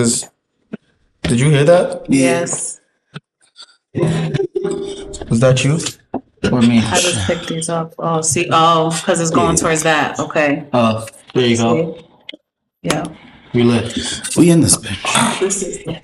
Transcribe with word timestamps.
Cause 0.00 0.30
did 1.24 1.38
you 1.38 1.50
hear 1.50 1.64
that? 1.64 2.06
Yes. 2.08 2.80
Was 3.92 5.40
that 5.40 5.62
you 5.62 5.78
or 6.50 6.62
me? 6.62 6.78
I 6.78 6.98
just 6.98 7.26
picked 7.26 7.48
these 7.48 7.68
up. 7.68 7.92
Oh, 7.98 8.22
see. 8.22 8.48
Oh, 8.50 8.96
because 8.98 9.20
it's 9.20 9.30
going 9.30 9.56
towards 9.56 9.82
that. 9.82 10.18
Okay. 10.18 10.66
Oh, 10.72 11.06
there 11.34 11.46
you 11.46 11.58
go. 11.58 12.02
Yeah. 12.80 13.04
We 13.52 13.62
lit. 13.62 13.94
We 14.38 14.50
in 14.50 14.62
this 14.62 14.78
bitch. 14.78 15.40
This 15.40 15.62
is 15.62 15.84
the 15.84 16.00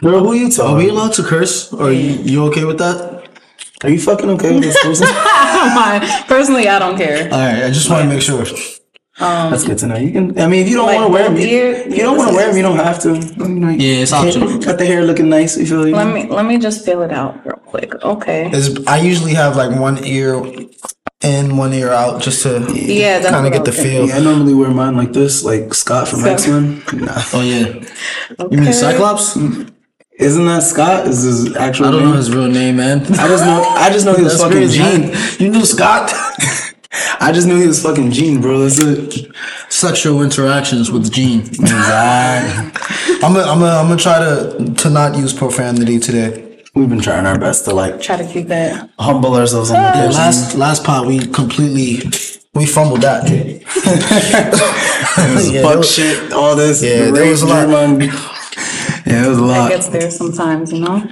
Bro, 0.00 0.20
who 0.20 0.34
you 0.34 0.48
Are 0.62 0.76
we 0.76 0.88
allowed 0.88 1.14
to 1.14 1.24
curse? 1.24 1.72
Or 1.72 1.88
are 1.88 1.92
you, 1.92 2.22
you 2.22 2.44
okay 2.46 2.62
with 2.62 2.78
that? 2.78 3.28
Are 3.82 3.90
you 3.90 3.98
fucking 3.98 4.30
okay 4.30 4.54
with 4.54 4.62
this 4.62 4.80
person? 4.80 5.08
Mine. 5.74 6.02
Personally, 6.28 6.68
I 6.68 6.78
don't 6.78 6.96
care. 6.96 7.24
All 7.32 7.38
right, 7.40 7.64
I 7.64 7.70
just 7.70 7.90
want 7.90 8.02
to 8.02 8.08
make 8.08 8.22
sure. 8.22 8.44
Um, 9.20 9.50
that's 9.50 9.64
good 9.64 9.78
to 9.78 9.86
know. 9.88 9.96
You 9.96 10.12
can. 10.12 10.38
I 10.38 10.46
mean, 10.46 10.62
if 10.62 10.68
you 10.68 10.76
don't 10.76 10.86
Like 10.86 10.96
want 11.00 11.08
to 11.08 11.12
wear 11.12 11.24
them, 11.24 11.36
you, 11.36 11.58
if 11.86 11.96
you 11.96 12.02
don't 12.02 12.16
want 12.16 12.30
to 12.30 12.36
wear 12.36 12.46
them, 12.48 12.56
you 12.56 12.62
don't 12.62 12.76
have 12.78 13.00
to. 13.00 13.16
You 13.16 13.48
know, 13.48 13.68
you- 13.70 13.78
Yeah, 13.78 14.02
it's 14.02 14.12
optional. 14.12 14.58
Got 14.60 14.78
the 14.78 14.86
hair 14.86 15.04
looking 15.04 15.28
nice. 15.28 15.56
You 15.56 15.66
feel? 15.66 15.80
Let 15.88 16.12
me 16.14 16.26
let 16.28 16.46
me 16.46 16.58
just 16.58 16.84
feel 16.84 17.02
it 17.02 17.10
out 17.12 17.44
real 17.44 17.56
quick. 17.66 17.94
Okay. 18.02 18.50
Is 18.52 18.84
I 18.86 18.98
usually 19.00 19.34
have 19.34 19.56
like 19.56 19.78
one 19.78 20.04
ear 20.04 20.40
in, 21.22 21.56
one 21.56 21.72
ear 21.74 21.90
out, 21.90 22.22
just 22.22 22.44
to 22.44 22.64
Yeah, 22.72 23.20
kind 23.28 23.44
of 23.44 23.52
get 23.52 23.64
the 23.64 23.72
feel. 23.72 24.06
Yeah, 24.06 24.18
I 24.18 24.20
normally 24.20 24.54
wear 24.54 24.70
mine 24.70 24.96
like 24.96 25.12
this, 25.12 25.42
like 25.42 25.74
Scott 25.74 26.06
from 26.06 26.24
X 26.24 26.46
Men. 26.46 26.80
Nah. 26.94 27.20
Oh 27.32 27.40
yeah. 27.42 27.74
You 28.50 28.58
mean 28.58 28.72
Cyclops? 28.72 29.36
Isn't 30.20 30.46
that 30.46 30.62
Scott? 30.62 31.06
Is 31.08 31.22
his 31.22 31.56
actual 31.56 31.86
I 31.86 31.90
don't 31.90 32.00
name? 32.02 32.10
know 32.10 32.16
his 32.16 32.32
real 32.34 32.48
name, 32.48 32.76
man. 32.76 33.00
I 33.18 33.26
just 33.28 33.44
know. 33.44 33.62
I 33.62 33.90
just 33.90 34.04
know 34.06 34.14
he 34.14 34.22
was 34.30 34.36
fucking 34.40 34.52
crazy. 34.58 34.78
Jean. 34.78 35.12
You 35.40 35.50
knew 35.50 35.64
Scott? 35.64 36.12
I 37.20 37.32
just 37.32 37.46
knew 37.46 37.60
he 37.60 37.66
was 37.66 37.82
fucking 37.82 38.12
Jean, 38.12 38.40
bro. 38.40 38.60
That's 38.60 38.78
it. 38.78 39.28
Sexual 39.68 40.22
interactions 40.22 40.90
with 40.90 41.12
Jean. 41.12 41.40
Exactly. 41.40 42.72
I'm 43.22 43.34
gonna, 43.34 43.40
I'm 43.50 43.58
gonna, 43.58 43.76
I'm 43.78 43.88
gonna 43.88 43.96
try 43.96 44.18
to 44.18 44.74
to 44.74 44.90
not 44.90 45.16
use 45.16 45.32
profanity 45.32 45.98
today. 45.98 46.62
We've 46.74 46.88
been 46.88 47.00
trying 47.00 47.26
our 47.26 47.38
best 47.38 47.64
to 47.66 47.74
like 47.74 48.00
Try 48.00 48.16
to 48.16 48.26
keep 48.32 48.46
that 48.48 48.88
humble 48.98 49.34
ourselves 49.34 49.70
on 49.70 49.76
the 49.76 49.82
Yeah, 49.82 50.04
last 50.10 50.54
last 50.56 50.84
pot 50.84 51.06
we 51.06 51.26
completely 51.26 52.08
we 52.54 52.64
fumbled 52.66 53.02
that. 53.02 53.28
Yeah, 53.28 53.58
fuck 54.50 55.62
there 55.62 55.76
was- 55.78 55.92
shit, 55.94 56.32
all 56.32 56.56
this. 56.56 56.82
Yeah, 56.82 57.06
the 57.06 57.12
there 57.12 57.30
was 57.30 57.42
a 57.42 57.46
lot. 57.46 57.66
Draymond. 57.68 58.00
Yeah, 59.06 59.26
it 59.26 59.28
was 59.28 59.38
a 59.38 59.42
lot. 59.44 59.56
It 59.56 59.60
lot. 59.60 59.70
gets 59.70 59.88
there 59.88 60.10
sometimes, 60.10 60.72
you 60.72 60.80
know. 60.80 61.02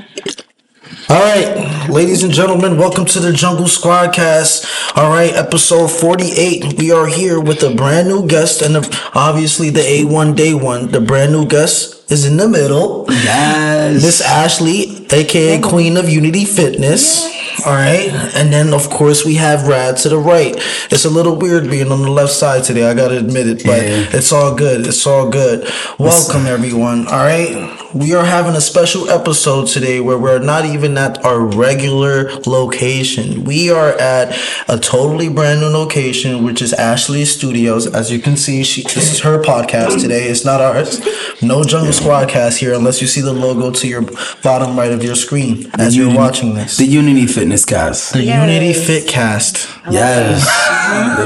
All 1.08 1.16
right, 1.20 1.88
ladies 1.90 2.22
and 2.22 2.32
gentlemen, 2.32 2.78
welcome 2.78 3.04
to 3.06 3.18
the 3.18 3.32
Jungle 3.32 3.64
Squadcast. 3.66 4.96
All 4.96 5.10
right, 5.10 5.32
episode 5.34 5.88
48. 5.88 6.78
We 6.78 6.92
are 6.92 7.06
here 7.08 7.40
with 7.40 7.64
a 7.64 7.74
brand 7.74 8.06
new 8.06 8.24
guest, 8.26 8.62
and 8.62 8.76
the, 8.76 9.10
obviously 9.14 9.70
the 9.70 9.80
A1 9.80 10.36
Day 10.36 10.54
One. 10.54 10.92
The 10.92 11.00
brand 11.00 11.32
new 11.32 11.44
guest 11.44 12.08
is 12.10 12.24
in 12.24 12.36
the 12.36 12.46
middle. 12.48 13.04
Yes. 13.08 14.00
Miss 14.00 14.20
Ashley, 14.20 15.06
aka 15.10 15.60
Queen 15.60 15.96
of 15.96 16.08
Unity 16.08 16.44
Fitness. 16.44 17.34
All 17.66 17.72
right, 17.72 18.10
and 18.36 18.52
then 18.52 18.72
of 18.72 18.88
course 18.90 19.24
we 19.24 19.34
have 19.36 19.66
Rad 19.66 19.96
to 19.98 20.08
the 20.08 20.18
right. 20.18 20.54
It's 20.92 21.04
a 21.04 21.10
little 21.10 21.34
weird 21.36 21.68
being 21.68 21.90
on 21.90 22.02
the 22.02 22.10
left 22.10 22.32
side 22.32 22.62
today. 22.62 22.88
I 22.88 22.94
gotta 22.94 23.18
admit 23.18 23.48
it, 23.48 23.64
but 23.64 23.82
Yeah. 23.82 24.06
it's 24.12 24.30
all 24.30 24.54
good. 24.54 24.86
It's 24.86 25.04
all 25.04 25.30
good. 25.30 25.68
Welcome 25.98 26.46
everyone. 26.46 27.08
All 27.08 27.24
right, 27.24 27.76
we 27.94 28.14
are 28.14 28.24
having 28.24 28.54
a 28.54 28.60
special 28.60 29.08
episode 29.10 29.66
today 29.68 30.00
where 30.00 30.18
we're 30.18 30.38
not 30.38 30.64
even 30.64 30.98
at 30.98 31.24
our 31.24 31.40
regular 31.40 32.30
location. 32.46 33.44
We 33.44 33.70
are 33.70 33.90
at 33.92 34.36
a 34.68 34.78
totally 34.78 35.28
brand 35.28 35.60
new 35.60 35.68
location, 35.68 36.44
which 36.44 36.60
is 36.60 36.72
Ashley's 36.74 37.34
Studios. 37.34 37.86
As 37.86 38.10
you 38.10 38.18
can 38.18 38.36
see, 38.36 38.64
she 38.64 38.82
this 38.82 39.12
is 39.12 39.20
her 39.20 39.42
podcast 39.42 40.00
today. 40.00 40.24
It's 40.24 40.44
not 40.44 40.60
ours. 40.60 41.00
No 41.42 41.64
Jungle 41.64 41.92
Squadcast 41.92 42.58
here, 42.58 42.74
unless 42.74 43.00
you 43.00 43.06
see 43.06 43.20
the 43.20 43.32
logo 43.32 43.70
to 43.70 43.88
your 43.88 44.02
bottom 44.42 44.76
right 44.78 44.92
of 44.92 45.02
your 45.02 45.14
screen 45.16 45.70
as 45.78 45.96
you're 45.96 46.06
Unity- 46.06 46.18
watching 46.18 46.54
this. 46.54 46.76
The 46.76 46.86
Unity 46.86 47.26
Fitness 47.26 47.64
cast. 47.64 48.12
The 48.12 48.22
Yes. 48.24 48.48
Unity 48.48 48.72
Fit 48.78 49.08
Cast. 49.08 49.68
Yes. 49.90 50.44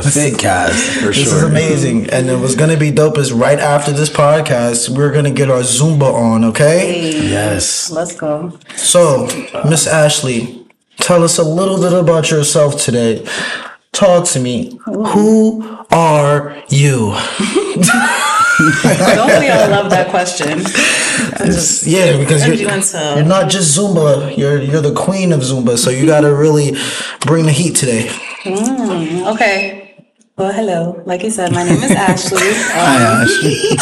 the 0.04 0.10
Fit 0.10 0.38
cast, 0.38 0.75
for 1.00 1.06
This 1.06 1.16
sure. 1.16 1.37
is 1.38 1.42
amazing. 1.42 2.10
And 2.10 2.28
it 2.28 2.38
was 2.38 2.54
gonna 2.54 2.77
be 2.77 2.91
dope 2.91 3.19
is 3.19 3.32
right 3.32 3.59
after 3.59 3.92
this 3.92 4.10
podcast, 4.10 4.88
we're 4.88 5.10
gonna 5.12 5.31
get 5.31 5.50
our 5.50 5.60
Zumba 5.62 6.12
on, 6.12 6.44
okay? 6.44 6.59
Yes. 6.60 7.91
Let's 7.91 8.15
go. 8.16 8.59
So, 8.76 9.26
Miss 9.69 9.87
Ashley, 9.87 10.66
tell 10.98 11.22
us 11.25 11.38
a 11.38 11.44
little 11.44 11.78
bit 11.81 11.93
about 11.93 12.31
yourself 12.31 12.81
today. 12.81 13.26
Talk 13.93 14.26
to 14.28 14.41
me. 14.41 14.78
Who 14.84 15.62
are 15.91 16.62
you? 16.69 17.16
Don't 19.15 19.41
we 19.41 19.48
all 19.48 19.69
love 19.71 19.91
that 19.91 20.09
question? 20.10 20.60
Yeah, 21.91 22.19
because 22.19 22.47
you're, 22.47 22.56
you 22.56 22.69
into- 22.69 23.12
you're 23.16 23.25
not 23.25 23.50
just 23.50 23.77
Zumba, 23.77 24.37
you're 24.37 24.60
you're 24.60 24.82
the 24.82 24.92
queen 24.94 25.32
of 25.32 25.41
Zumba, 25.41 25.78
so 25.78 25.91
you 25.91 26.06
gotta 26.06 26.34
really 26.34 26.77
bring 27.27 27.47
the 27.47 27.53
heat 27.53 27.75
today. 27.75 28.09
Mm, 28.44 29.32
okay. 29.34 29.79
Well, 30.41 30.55
hello. 30.55 31.03
Like 31.05 31.23
you 31.23 31.28
said, 31.28 31.53
my 31.53 31.62
name 31.65 31.83
is 31.83 31.91
Ashley. 31.91 32.39
Hi, 32.41 33.25
Ashley. 33.25 33.77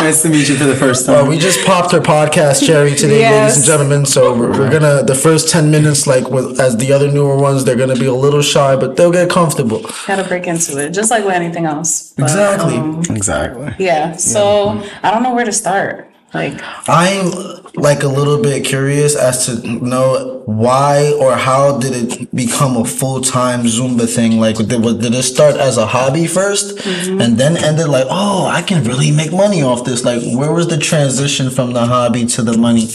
nice 0.04 0.22
to 0.22 0.28
meet 0.28 0.48
you 0.48 0.56
for 0.56 0.64
the 0.64 0.74
first 0.74 1.06
time. 1.06 1.14
Well, 1.14 1.28
we 1.28 1.38
just 1.38 1.64
popped 1.64 1.92
her 1.92 2.00
podcast 2.00 2.66
cherry 2.66 2.96
today, 2.96 3.30
ladies 3.30 3.58
and 3.58 3.64
gentlemen. 3.64 4.04
So 4.04 4.36
we're, 4.36 4.50
we're 4.50 4.70
gonna 4.72 5.04
the 5.04 5.14
first 5.14 5.50
ten 5.50 5.70
minutes, 5.70 6.04
like 6.08 6.30
with 6.30 6.58
as 6.58 6.76
the 6.78 6.92
other 6.92 7.08
newer 7.08 7.36
ones, 7.36 7.64
they're 7.64 7.76
gonna 7.76 7.94
be 7.94 8.06
a 8.06 8.12
little 8.12 8.42
shy, 8.42 8.74
but 8.74 8.96
they'll 8.96 9.12
get 9.12 9.30
comfortable. 9.30 9.82
gotta 10.08 10.24
break 10.24 10.48
into 10.48 10.76
it, 10.84 10.90
just 10.90 11.12
like 11.12 11.24
with 11.24 11.34
anything 11.34 11.64
else. 11.64 12.12
But, 12.16 12.24
Exactly. 12.24 12.76
um, 12.76 13.02
exactly. 13.10 13.72
yeah. 13.78 14.16
So 14.16 14.82
I 15.04 15.12
don't 15.12 15.22
know 15.22 15.32
where 15.32 15.44
to 15.44 15.52
start. 15.52 16.07
Like, 16.34 16.60
I'm 16.88 17.30
like 17.74 18.02
a 18.02 18.08
little 18.08 18.42
bit 18.42 18.64
curious 18.64 19.16
as 19.16 19.46
to 19.46 19.66
know 19.66 20.42
why 20.44 21.16
or 21.20 21.36
how 21.36 21.78
did 21.78 21.92
it 21.94 22.34
become 22.34 22.76
a 22.76 22.84
full 22.84 23.20
time 23.20 23.62
Zumba 23.62 24.12
thing? 24.12 24.38
Like, 24.38 24.56
did, 24.56 24.68
did 24.68 25.14
it 25.14 25.22
start 25.22 25.56
as 25.56 25.78
a 25.78 25.86
hobby 25.86 26.24
1st 26.24 27.20
and 27.20 27.38
then 27.38 27.56
ended 27.56 27.88
like, 27.88 28.06
oh, 28.10 28.46
I 28.46 28.62
can 28.62 28.84
really 28.84 29.10
make 29.10 29.32
money 29.32 29.62
off 29.62 29.84
this? 29.84 30.04
Like, 30.04 30.22
where 30.36 30.52
was 30.52 30.68
the 30.68 30.78
transition 30.78 31.50
from 31.50 31.72
the 31.72 31.86
hobby 31.86 32.26
to 32.26 32.42
the 32.42 32.58
money? 32.58 32.88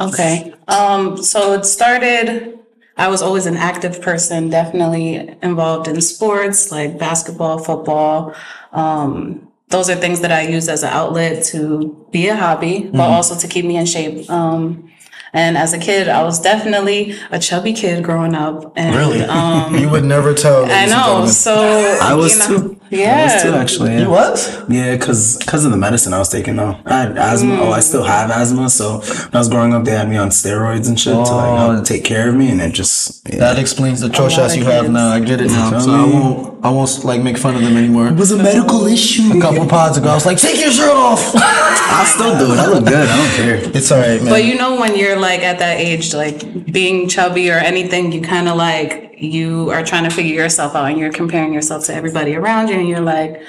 okay. 0.00 0.54
Um, 0.68 1.22
so 1.22 1.52
it 1.52 1.64
started. 1.64 2.58
I 2.96 3.08
was 3.08 3.22
always 3.22 3.46
an 3.46 3.56
active 3.56 4.00
person, 4.00 4.50
definitely 4.50 5.36
involved 5.42 5.88
in 5.88 6.00
sports 6.00 6.70
like 6.70 6.98
basketball, 6.98 7.58
football. 7.58 8.34
Um, 8.72 9.51
those 9.72 9.90
are 9.90 9.96
things 9.96 10.20
that 10.20 10.30
I 10.30 10.42
use 10.42 10.68
as 10.68 10.82
an 10.82 10.90
outlet 10.90 11.44
to 11.46 12.06
be 12.12 12.28
a 12.28 12.36
hobby, 12.36 12.90
but 12.92 13.08
also 13.10 13.34
to 13.36 13.48
keep 13.48 13.64
me 13.64 13.76
in 13.76 13.86
shape. 13.86 14.30
Um, 14.30 14.91
and 15.32 15.56
as 15.56 15.72
a 15.72 15.78
kid, 15.78 16.08
I 16.08 16.22
was 16.24 16.40
definitely 16.40 17.14
a 17.30 17.38
chubby 17.38 17.72
kid 17.72 18.04
growing 18.04 18.34
up. 18.34 18.72
And, 18.76 18.94
Really? 18.96 19.22
Um, 19.22 19.74
You 19.80 19.88
would 19.88 20.04
never 20.04 20.34
tell. 20.34 20.64
I 20.70 20.86
know. 20.86 21.26
So 21.26 21.54
I 22.02 22.14
was 22.14 22.32
you 22.32 22.38
know, 22.58 22.58
too. 22.68 22.80
Yeah. 22.90 23.20
I 23.30 23.34
was 23.34 23.42
too, 23.42 23.54
actually. 23.54 23.92
Yeah. 23.92 24.00
You 24.02 24.10
was? 24.10 24.70
Yeah, 24.70 24.96
cause 24.98 25.38
cause 25.46 25.64
of 25.64 25.70
the 25.70 25.78
medicine 25.78 26.12
I 26.12 26.18
was 26.18 26.28
taking 26.28 26.56
though. 26.56 26.76
I 26.84 26.92
had 27.02 27.16
asthma. 27.16 27.54
Oh, 27.62 27.72
I 27.72 27.78
Mm. 27.78 27.82
still 27.82 28.04
have 28.04 28.30
asthma. 28.30 28.68
So 28.68 28.98
when 28.98 29.30
I 29.34 29.38
was 29.38 29.48
growing 29.48 29.72
up, 29.72 29.84
they 29.84 29.92
had 29.92 30.08
me 30.10 30.18
on 30.18 30.28
steroids 30.28 30.88
and 30.88 31.00
shit 31.00 31.14
to 31.14 31.20
like 31.20 31.58
help 31.58 31.84
take 31.86 32.04
care 32.04 32.28
of 32.28 32.34
me, 32.34 32.50
and 32.50 32.60
it 32.60 32.72
just 32.74 33.26
yeah. 33.30 33.38
That 33.38 33.58
explains 33.58 34.00
the 34.00 34.10
choice 34.10 34.36
lot 34.36 34.50
of 34.50 34.56
you 34.56 34.64
have 34.66 34.82
kids. 34.82 34.92
now. 34.92 35.08
I 35.10 35.20
get 35.20 35.40
it 35.40 35.46
now. 35.48 35.78
So 35.78 35.90
I 35.90 36.04
won't. 36.04 36.52
I 36.64 36.70
won't 36.70 37.02
like 37.04 37.22
make 37.22 37.38
fun 37.38 37.56
of 37.56 37.62
them 37.62 37.76
anymore. 37.76 38.06
It 38.08 38.14
was 38.14 38.30
a 38.30 38.36
medical 38.36 38.86
issue. 38.86 39.36
A 39.36 39.40
couple 39.40 39.66
pods 39.66 39.96
ago, 39.96 40.10
I 40.10 40.14
was 40.14 40.26
like, 40.26 40.36
"Take 40.38 40.60
your 40.60 40.70
shirt 40.70 40.92
off." 40.94 41.32
I 41.34 42.04
still 42.04 42.36
do 42.38 42.52
it. 42.52 42.58
I 42.58 42.66
look 42.68 42.84
good. 42.84 43.08
I 43.08 43.16
don't 43.16 43.34
care. 43.36 43.70
it's 43.76 43.90
all 43.90 43.98
right, 44.00 44.20
man. 44.22 44.30
But 44.30 44.44
you 44.44 44.56
know, 44.56 44.78
when 44.78 44.96
you're 44.98 45.18
like 45.22 45.40
at 45.40 45.58
that 45.60 45.78
age, 45.80 46.12
like 46.12 46.70
being 46.70 47.08
chubby 47.08 47.50
or 47.50 47.54
anything, 47.58 48.12
you 48.12 48.20
kind 48.20 48.48
of 48.48 48.56
like, 48.56 49.14
you 49.16 49.70
are 49.70 49.82
trying 49.84 50.04
to 50.04 50.10
figure 50.10 50.34
yourself 50.34 50.74
out 50.74 50.90
and 50.90 50.98
you're 50.98 51.12
comparing 51.12 51.54
yourself 51.54 51.86
to 51.86 51.94
everybody 51.94 52.34
around 52.36 52.68
you. 52.68 52.74
And 52.74 52.86
you're 52.88 53.00
like, 53.00 53.40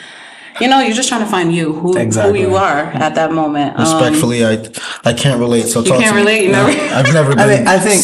you 0.62 0.68
know, 0.68 0.80
you're 0.80 0.94
just 0.94 1.10
trying 1.10 1.22
to 1.26 1.30
find 1.30 1.54
you, 1.54 1.74
who, 1.74 1.98
Exactly. 1.98 2.42
who 2.44 2.50
you 2.52 2.56
are 2.56 2.82
at 3.06 3.16
that 3.16 3.32
moment. 3.32 3.76
Um, 3.76 3.82
Respectfully, 3.82 4.46
I 4.46 4.54
I 5.04 5.12
can't 5.14 5.40
relate. 5.40 5.66
So 5.66 5.84
talk 5.84 5.98
can't 6.00 6.14
to 6.16 6.22
relate? 6.22 6.44
You 6.46 6.52
never- 6.52 6.70
I've 6.96 7.12
never 7.14 7.30
been. 7.36 7.40
I 7.40 7.48
mean, 7.58 7.68
I 7.68 7.78
think 7.80 8.00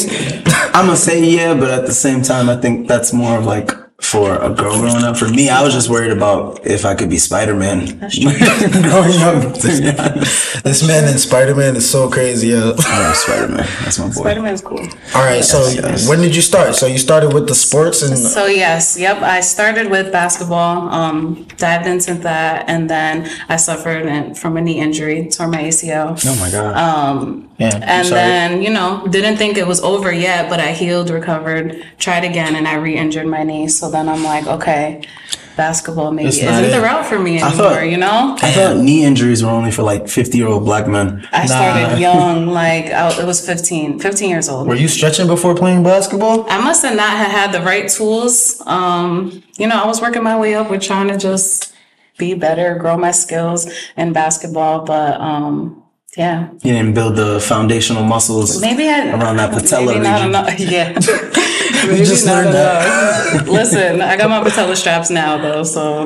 I'm 0.75 0.85
gonna 0.87 0.95
say 0.97 1.23
yeah, 1.23 1.53
but 1.53 1.69
at 1.69 1.85
the 1.85 1.93
same 1.93 2.23
time, 2.23 2.49
I 2.49 2.57
think 2.57 2.87
that's 2.87 3.13
more 3.13 3.37
of 3.37 3.45
like 3.45 3.69
for 4.01 4.35
a 4.35 4.49
girl 4.49 4.79
growing 4.79 5.03
up. 5.03 5.17
For 5.17 5.27
me, 5.27 5.49
I 5.49 5.61
was 5.61 5.73
just 5.73 5.89
worried 5.89 6.11
about 6.11 6.65
if 6.65 6.85
I 6.85 6.95
could 6.95 7.09
be 7.09 7.17
Spider 7.17 7.53
Man 7.55 7.85
growing 7.99 9.19
up. 9.21 9.53
To 9.59 9.67
be 9.67 9.89
honest, 9.97 10.63
this 10.63 10.87
man 10.87 11.07
in 11.11 11.17
Spider 11.17 11.53
Man 11.55 11.75
is 11.75 11.89
so 11.89 12.09
crazy. 12.09 12.47
Yeah. 12.49 12.73
I 12.77 12.99
love 12.99 13.15
Spider 13.15 13.47
Man. 13.49 13.67
That's 13.83 13.99
my 13.99 14.05
boy. 14.07 14.11
Spider-Man's 14.11 14.61
cool. 14.61 14.79
All 15.15 15.23
right. 15.23 15.43
So 15.43 15.67
yes. 15.67 16.07
when 16.07 16.19
did 16.21 16.35
you 16.35 16.41
start? 16.41 16.75
So 16.75 16.85
you 16.87 16.97
started 16.97 17.33
with 17.33 17.47
the 17.47 17.55
sports 17.55 18.01
and 18.01 18.17
So 18.17 18.45
yes, 18.45 18.97
yep. 18.97 19.17
I 19.17 19.41
started 19.41 19.91
with 19.91 20.11
basketball, 20.11 20.89
um, 20.89 21.45
dived 21.57 21.87
into 21.87 22.13
that, 22.15 22.69
and 22.69 22.89
then 22.89 23.29
I 23.49 23.57
suffered 23.57 24.37
from 24.37 24.57
a 24.57 24.61
knee 24.61 24.79
injury, 24.79 25.27
tore 25.29 25.47
my 25.47 25.63
ACL. 25.63 26.19
Oh 26.25 26.35
my 26.39 26.49
god. 26.49 27.45
yeah, 27.57 27.75
And 27.83 28.07
then, 28.07 28.61
you 28.61 28.69
know, 28.69 29.05
didn't 29.09 29.37
think 29.37 29.57
it 29.57 29.67
was 29.67 29.81
over 29.81 30.11
yet, 30.11 30.49
but 30.49 30.59
I 30.59 30.71
healed, 30.71 31.09
recovered, 31.09 31.85
tried 31.97 32.23
again, 32.23 32.55
and 32.55 32.67
I 32.67 32.75
re 32.75 32.95
injured 32.95 33.27
my 33.27 33.43
knee. 33.43 33.67
So 33.67 33.88
then 33.91 34.07
I'm 34.09 34.23
like, 34.23 34.47
okay, 34.47 35.01
basketball 35.57 36.11
maybe 36.11 36.29
It's 36.29 36.37
isn't 36.37 36.47
not 36.49 36.71
the 36.71 36.79
route 36.81 37.05
for 37.05 37.19
me 37.19 37.31
anymore. 37.41 37.51
thought- 37.51 37.81
you 37.89 37.97
know, 37.97 38.37
I 38.41 38.51
thought 38.51 38.77
knee 38.77 39.03
injuries 39.03 39.43
were 39.43 39.49
only 39.49 39.71
for 39.71 39.83
like 39.83 40.07
50 40.07 40.37
year 40.37 40.47
old 40.47 40.63
black 40.63 40.87
men. 40.87 41.27
I 41.33 41.39
Nah. 41.41 41.45
started 41.47 41.99
young, 41.99 42.47
like 42.47 42.85
I, 42.91 43.09
it 43.19 43.25
was 43.25 43.45
15, 43.45 43.99
15 43.99 44.29
years 44.29 44.47
old. 44.47 44.67
Were 44.67 44.75
you 44.75 44.87
stretching 44.87 45.27
before 45.27 45.55
playing 45.55 45.83
basketball? 45.83 46.45
I 46.49 46.59
must 46.61 46.81
have 46.83 46.95
not 46.95 47.11
had 47.17 47.29
had 47.31 47.51
the 47.51 47.61
right 47.61 47.89
tools. 47.89 48.61
Um, 48.65 49.43
you 49.57 49.67
know, 49.67 49.75
I 49.83 49.85
was 49.85 49.99
working 50.01 50.23
my 50.23 50.39
way 50.39 50.55
up 50.55 50.69
with 50.71 50.81
trying 50.81 51.09
to 51.09 51.17
just 51.17 51.73
be 52.17 52.33
better, 52.35 52.75
grow 52.75 52.97
my 52.97 53.11
skills 53.11 53.69
in 53.97 54.13
basketball, 54.13 54.85
but 54.85 55.19
um, 55.19 55.78
yeah, 56.17 56.49
You 56.63 56.73
didn't 56.73 56.93
build 56.93 57.15
the 57.15 57.39
foundational 57.39 58.03
muscles. 58.03 58.59
maybe 58.61 58.87
I 58.89 59.11
Around 59.11 59.37
that 59.37 59.53
patella 59.57 59.85
maybe 59.93 59.99
not 60.03 60.15
region. 60.15 60.29
enough. 60.29 60.59
Yeah, 60.59 60.89
maybe 61.87 62.05
just 62.05 62.25
not 62.25 62.45
learned 62.45 62.49
enough. 62.49 63.47
Listen, 63.47 64.01
I 64.01 64.17
got 64.17 64.29
my 64.29 64.43
patella 64.43 64.75
straps 64.75 65.09
now 65.09 65.37
though, 65.37 65.63
so 65.63 66.05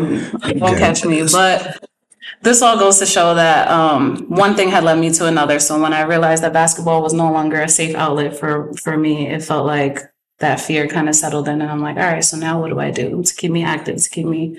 won't 0.55 0.77
catch 0.77 1.05
me. 1.05 1.23
But 1.31 1.83
this 2.41 2.61
all 2.61 2.77
goes 2.77 2.99
to 2.99 3.05
show 3.05 3.33
that 3.35 3.69
um, 3.69 4.25
one 4.27 4.55
thing 4.55 4.69
had 4.69 4.83
led 4.83 4.99
me 4.99 5.09
to 5.13 5.25
another. 5.27 5.59
So 5.59 5.81
when 5.81 5.93
I 5.93 6.01
realized 6.01 6.43
that 6.43 6.51
basketball 6.53 7.01
was 7.01 7.13
no 7.13 7.31
longer 7.31 7.61
a 7.61 7.69
safe 7.69 7.95
outlet 7.95 8.37
for 8.37 8.73
for 8.73 8.97
me, 8.97 9.29
it 9.29 9.41
felt 9.43 9.65
like 9.65 9.99
that 10.39 10.59
fear 10.59 10.87
kind 10.87 11.07
of 11.07 11.15
settled 11.15 11.47
in, 11.47 11.61
and 11.61 11.71
I'm 11.71 11.81
like, 11.81 11.95
all 11.95 12.03
right, 12.03 12.23
so 12.23 12.35
now 12.35 12.59
what 12.59 12.69
do 12.69 12.79
I 12.79 12.91
do 12.91 13.23
to 13.23 13.33
keep 13.35 13.51
me 13.51 13.63
active? 13.63 14.03
To 14.03 14.09
keep 14.09 14.25
me 14.25 14.57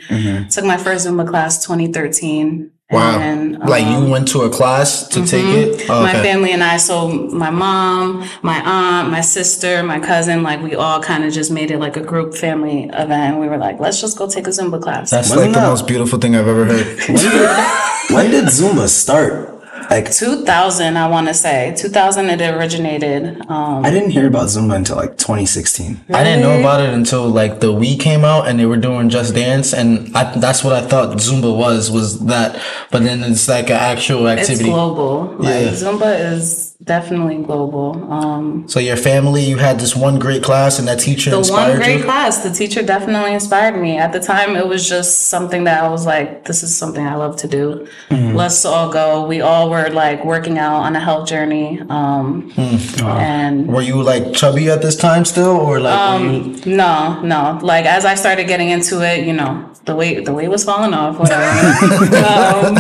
took 0.51 0.65
my 0.65 0.79
first 0.79 1.07
Zumba 1.07 1.29
class 1.29 1.63
2013. 1.67 2.71
Wow. 2.95 3.19
And, 3.19 3.59
like 3.59 3.85
um, 3.85 4.05
you 4.05 4.11
went 4.11 4.29
to 4.29 4.43
a 4.43 4.51
class 4.51 5.09
to 5.09 5.25
take 5.25 5.45
it? 5.45 5.89
Oh, 5.89 6.03
my 6.03 6.11
okay. 6.11 6.23
family 6.23 6.53
and 6.53 6.63
I, 6.63 6.77
so 6.77 7.09
my 7.09 7.51
mom, 7.51 8.29
my 8.43 8.61
aunt, 8.65 9.11
my 9.11 9.21
sister, 9.21 9.83
my 9.83 10.01
cousin, 10.01 10.43
like 10.43 10.61
we 10.63 10.75
all 10.75 11.01
kind 11.03 11.25
of 11.25 11.33
just 11.33 11.51
made 11.51 11.71
it 11.71 11.79
like 11.79 11.97
a 11.97 12.03
group 12.03 12.35
family 12.35 12.85
event. 12.85 13.13
And 13.35 13.41
We 13.41 13.49
were 13.49 13.59
like, 13.59 13.81
let's 13.81 14.01
just 14.01 14.19
go 14.19 14.29
take 14.29 14.47
a 14.47 14.51
Zumba 14.51 14.81
class. 14.83 15.11
That's 15.11 15.31
Wasn't 15.31 15.47
like 15.47 15.55
the 15.55 15.61
that- 15.61 15.69
most 15.69 15.87
beautiful 15.87 16.19
thing 16.19 16.35
I've 16.37 16.49
ever 16.49 16.65
heard. 16.65 16.99
When 18.11 18.31
did 18.31 18.45
Zumba 18.45 18.87
start? 18.89 19.54
Like, 19.91 20.13
2000, 20.13 20.97
I 20.97 21.09
want 21.09 21.29
to 21.29 21.35
say 21.35 21.75
2000, 21.77 22.31
it 22.31 22.41
originated. 22.41 23.41
Um, 23.49 23.85
I 23.85 23.91
didn't 23.91 24.11
hear 24.11 24.27
about 24.27 24.49
Zumba 24.49 24.77
until 24.77 24.97
like 24.97 25.17
2016. 25.19 26.05
I 26.13 26.25
didn't 26.25 26.41
know 26.43 26.59
about 26.59 26.81
it 26.81 26.91
until 26.93 27.29
like 27.29 27.61
the 27.61 27.69
Wii 27.73 27.99
came 28.01 28.25
out 28.25 28.49
and 28.49 28.59
they 28.59 28.67
were 28.67 28.77
doing 28.77 29.09
Just 29.09 29.35
Dance, 29.35 29.73
and 29.75 30.15
I, 30.17 30.37
that's 30.39 30.63
what 30.65 30.73
I 30.73 30.83
thought 30.87 31.17
Zumba 31.19 31.57
was 31.57 31.91
was 31.91 32.25
that. 32.27 32.61
But 32.91 33.03
then 33.03 33.23
it's 33.23 33.49
like 33.49 33.67
an 33.71 33.77
actual 33.77 34.29
activity. 34.29 34.41
it's 34.41 34.51
activity. 34.51 34.71
global. 34.71 35.35
Like 35.39 35.65
Yeah. 35.67 35.71
Zumba 35.73 36.33
is 36.33 36.75
definitely 36.85 37.39
global. 37.43 38.13
Um, 38.13 38.69
So 38.69 38.79
your 38.81 38.97
family, 38.97 39.43
you 39.43 39.57
had 39.57 39.81
this 39.81 39.97
one 39.97 40.19
great 40.19 40.43
class, 40.43 40.79
and 40.79 40.87
that 40.89 41.01
teacher 41.01 41.31
the 41.31 41.41
one 41.53 41.77
great 41.77 41.99
you. 41.99 42.05
class, 42.05 42.39
the 42.43 42.51
teacher 42.51 42.83
definitely 42.83 43.33
inspired 43.33 43.81
me. 43.81 43.97
At 43.97 44.13
the 44.13 44.21
time, 44.21 44.57
it 44.57 44.67
was 44.67 44.87
just 44.89 45.29
something 45.29 45.65
that 45.65 45.83
I 45.83 45.89
was 45.89 46.05
like, 46.07 46.45
this 46.45 46.63
is 46.63 46.77
something 46.77 47.05
I 47.07 47.15
love 47.15 47.37
to 47.37 47.49
do. 47.49 47.87
Mm-hmm. 48.11 48.37
Let's 48.37 48.65
all 48.65 48.93
go. 48.93 49.27
We 49.27 49.41
all 49.41 49.71
were 49.75 49.91
like 49.91 50.25
working 50.25 50.57
out 50.59 50.77
on 50.87 50.97
a 50.97 51.01
health 51.09 51.29
journey. 51.29 51.81
Um, 51.91 52.51
Hmm. 52.57 53.07
And 53.07 53.69
Were 53.69 53.83
you 53.83 54.03
like 54.03 54.33
chubby 54.33 54.71
at 54.71 54.81
this 54.83 54.97
time 54.97 55.25
still, 55.25 55.57
or 55.67 55.81
like 55.81 56.21
were 56.21 56.33
you, 56.33 56.77
no, 56.83 57.21
no. 57.23 57.59
Like 57.63 57.85
as 57.87 58.05
I 58.05 58.15
started 58.15 58.47
getting 58.47 58.71
into 58.71 59.03
it, 59.11 59.27
you 59.27 59.33
know, 59.33 59.71
the 59.85 59.95
weight 59.95 60.25
the 60.25 60.33
weight 60.33 60.49
was 60.49 60.65
falling 60.65 60.95
off, 60.95 61.19
whatever. 61.19 61.45
um, 62.33 62.75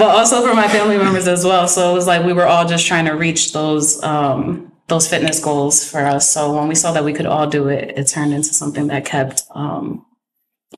but 0.00 0.10
also 0.18 0.46
for 0.46 0.54
my 0.54 0.68
family 0.68 0.98
members 0.98 1.26
as 1.28 1.44
well. 1.44 1.68
So 1.68 1.90
it 1.90 1.94
was 1.94 2.06
like 2.06 2.24
we 2.24 2.32
were 2.32 2.46
all 2.46 2.66
just 2.66 2.86
trying 2.86 3.06
to 3.06 3.12
reach 3.12 3.52
those 3.52 4.02
um, 4.02 4.72
those 4.88 5.08
fitness 5.08 5.40
goals 5.40 5.88
for 5.88 6.00
us. 6.00 6.30
So 6.30 6.54
when 6.54 6.68
we 6.68 6.74
saw 6.74 6.92
that 6.92 7.04
we 7.04 7.12
could 7.12 7.26
all 7.26 7.46
do 7.46 7.68
it, 7.68 7.96
it 7.98 8.04
turned 8.08 8.32
into 8.32 8.54
something 8.54 8.86
that 8.88 9.04
kept 9.04 9.42
um, 9.50 10.05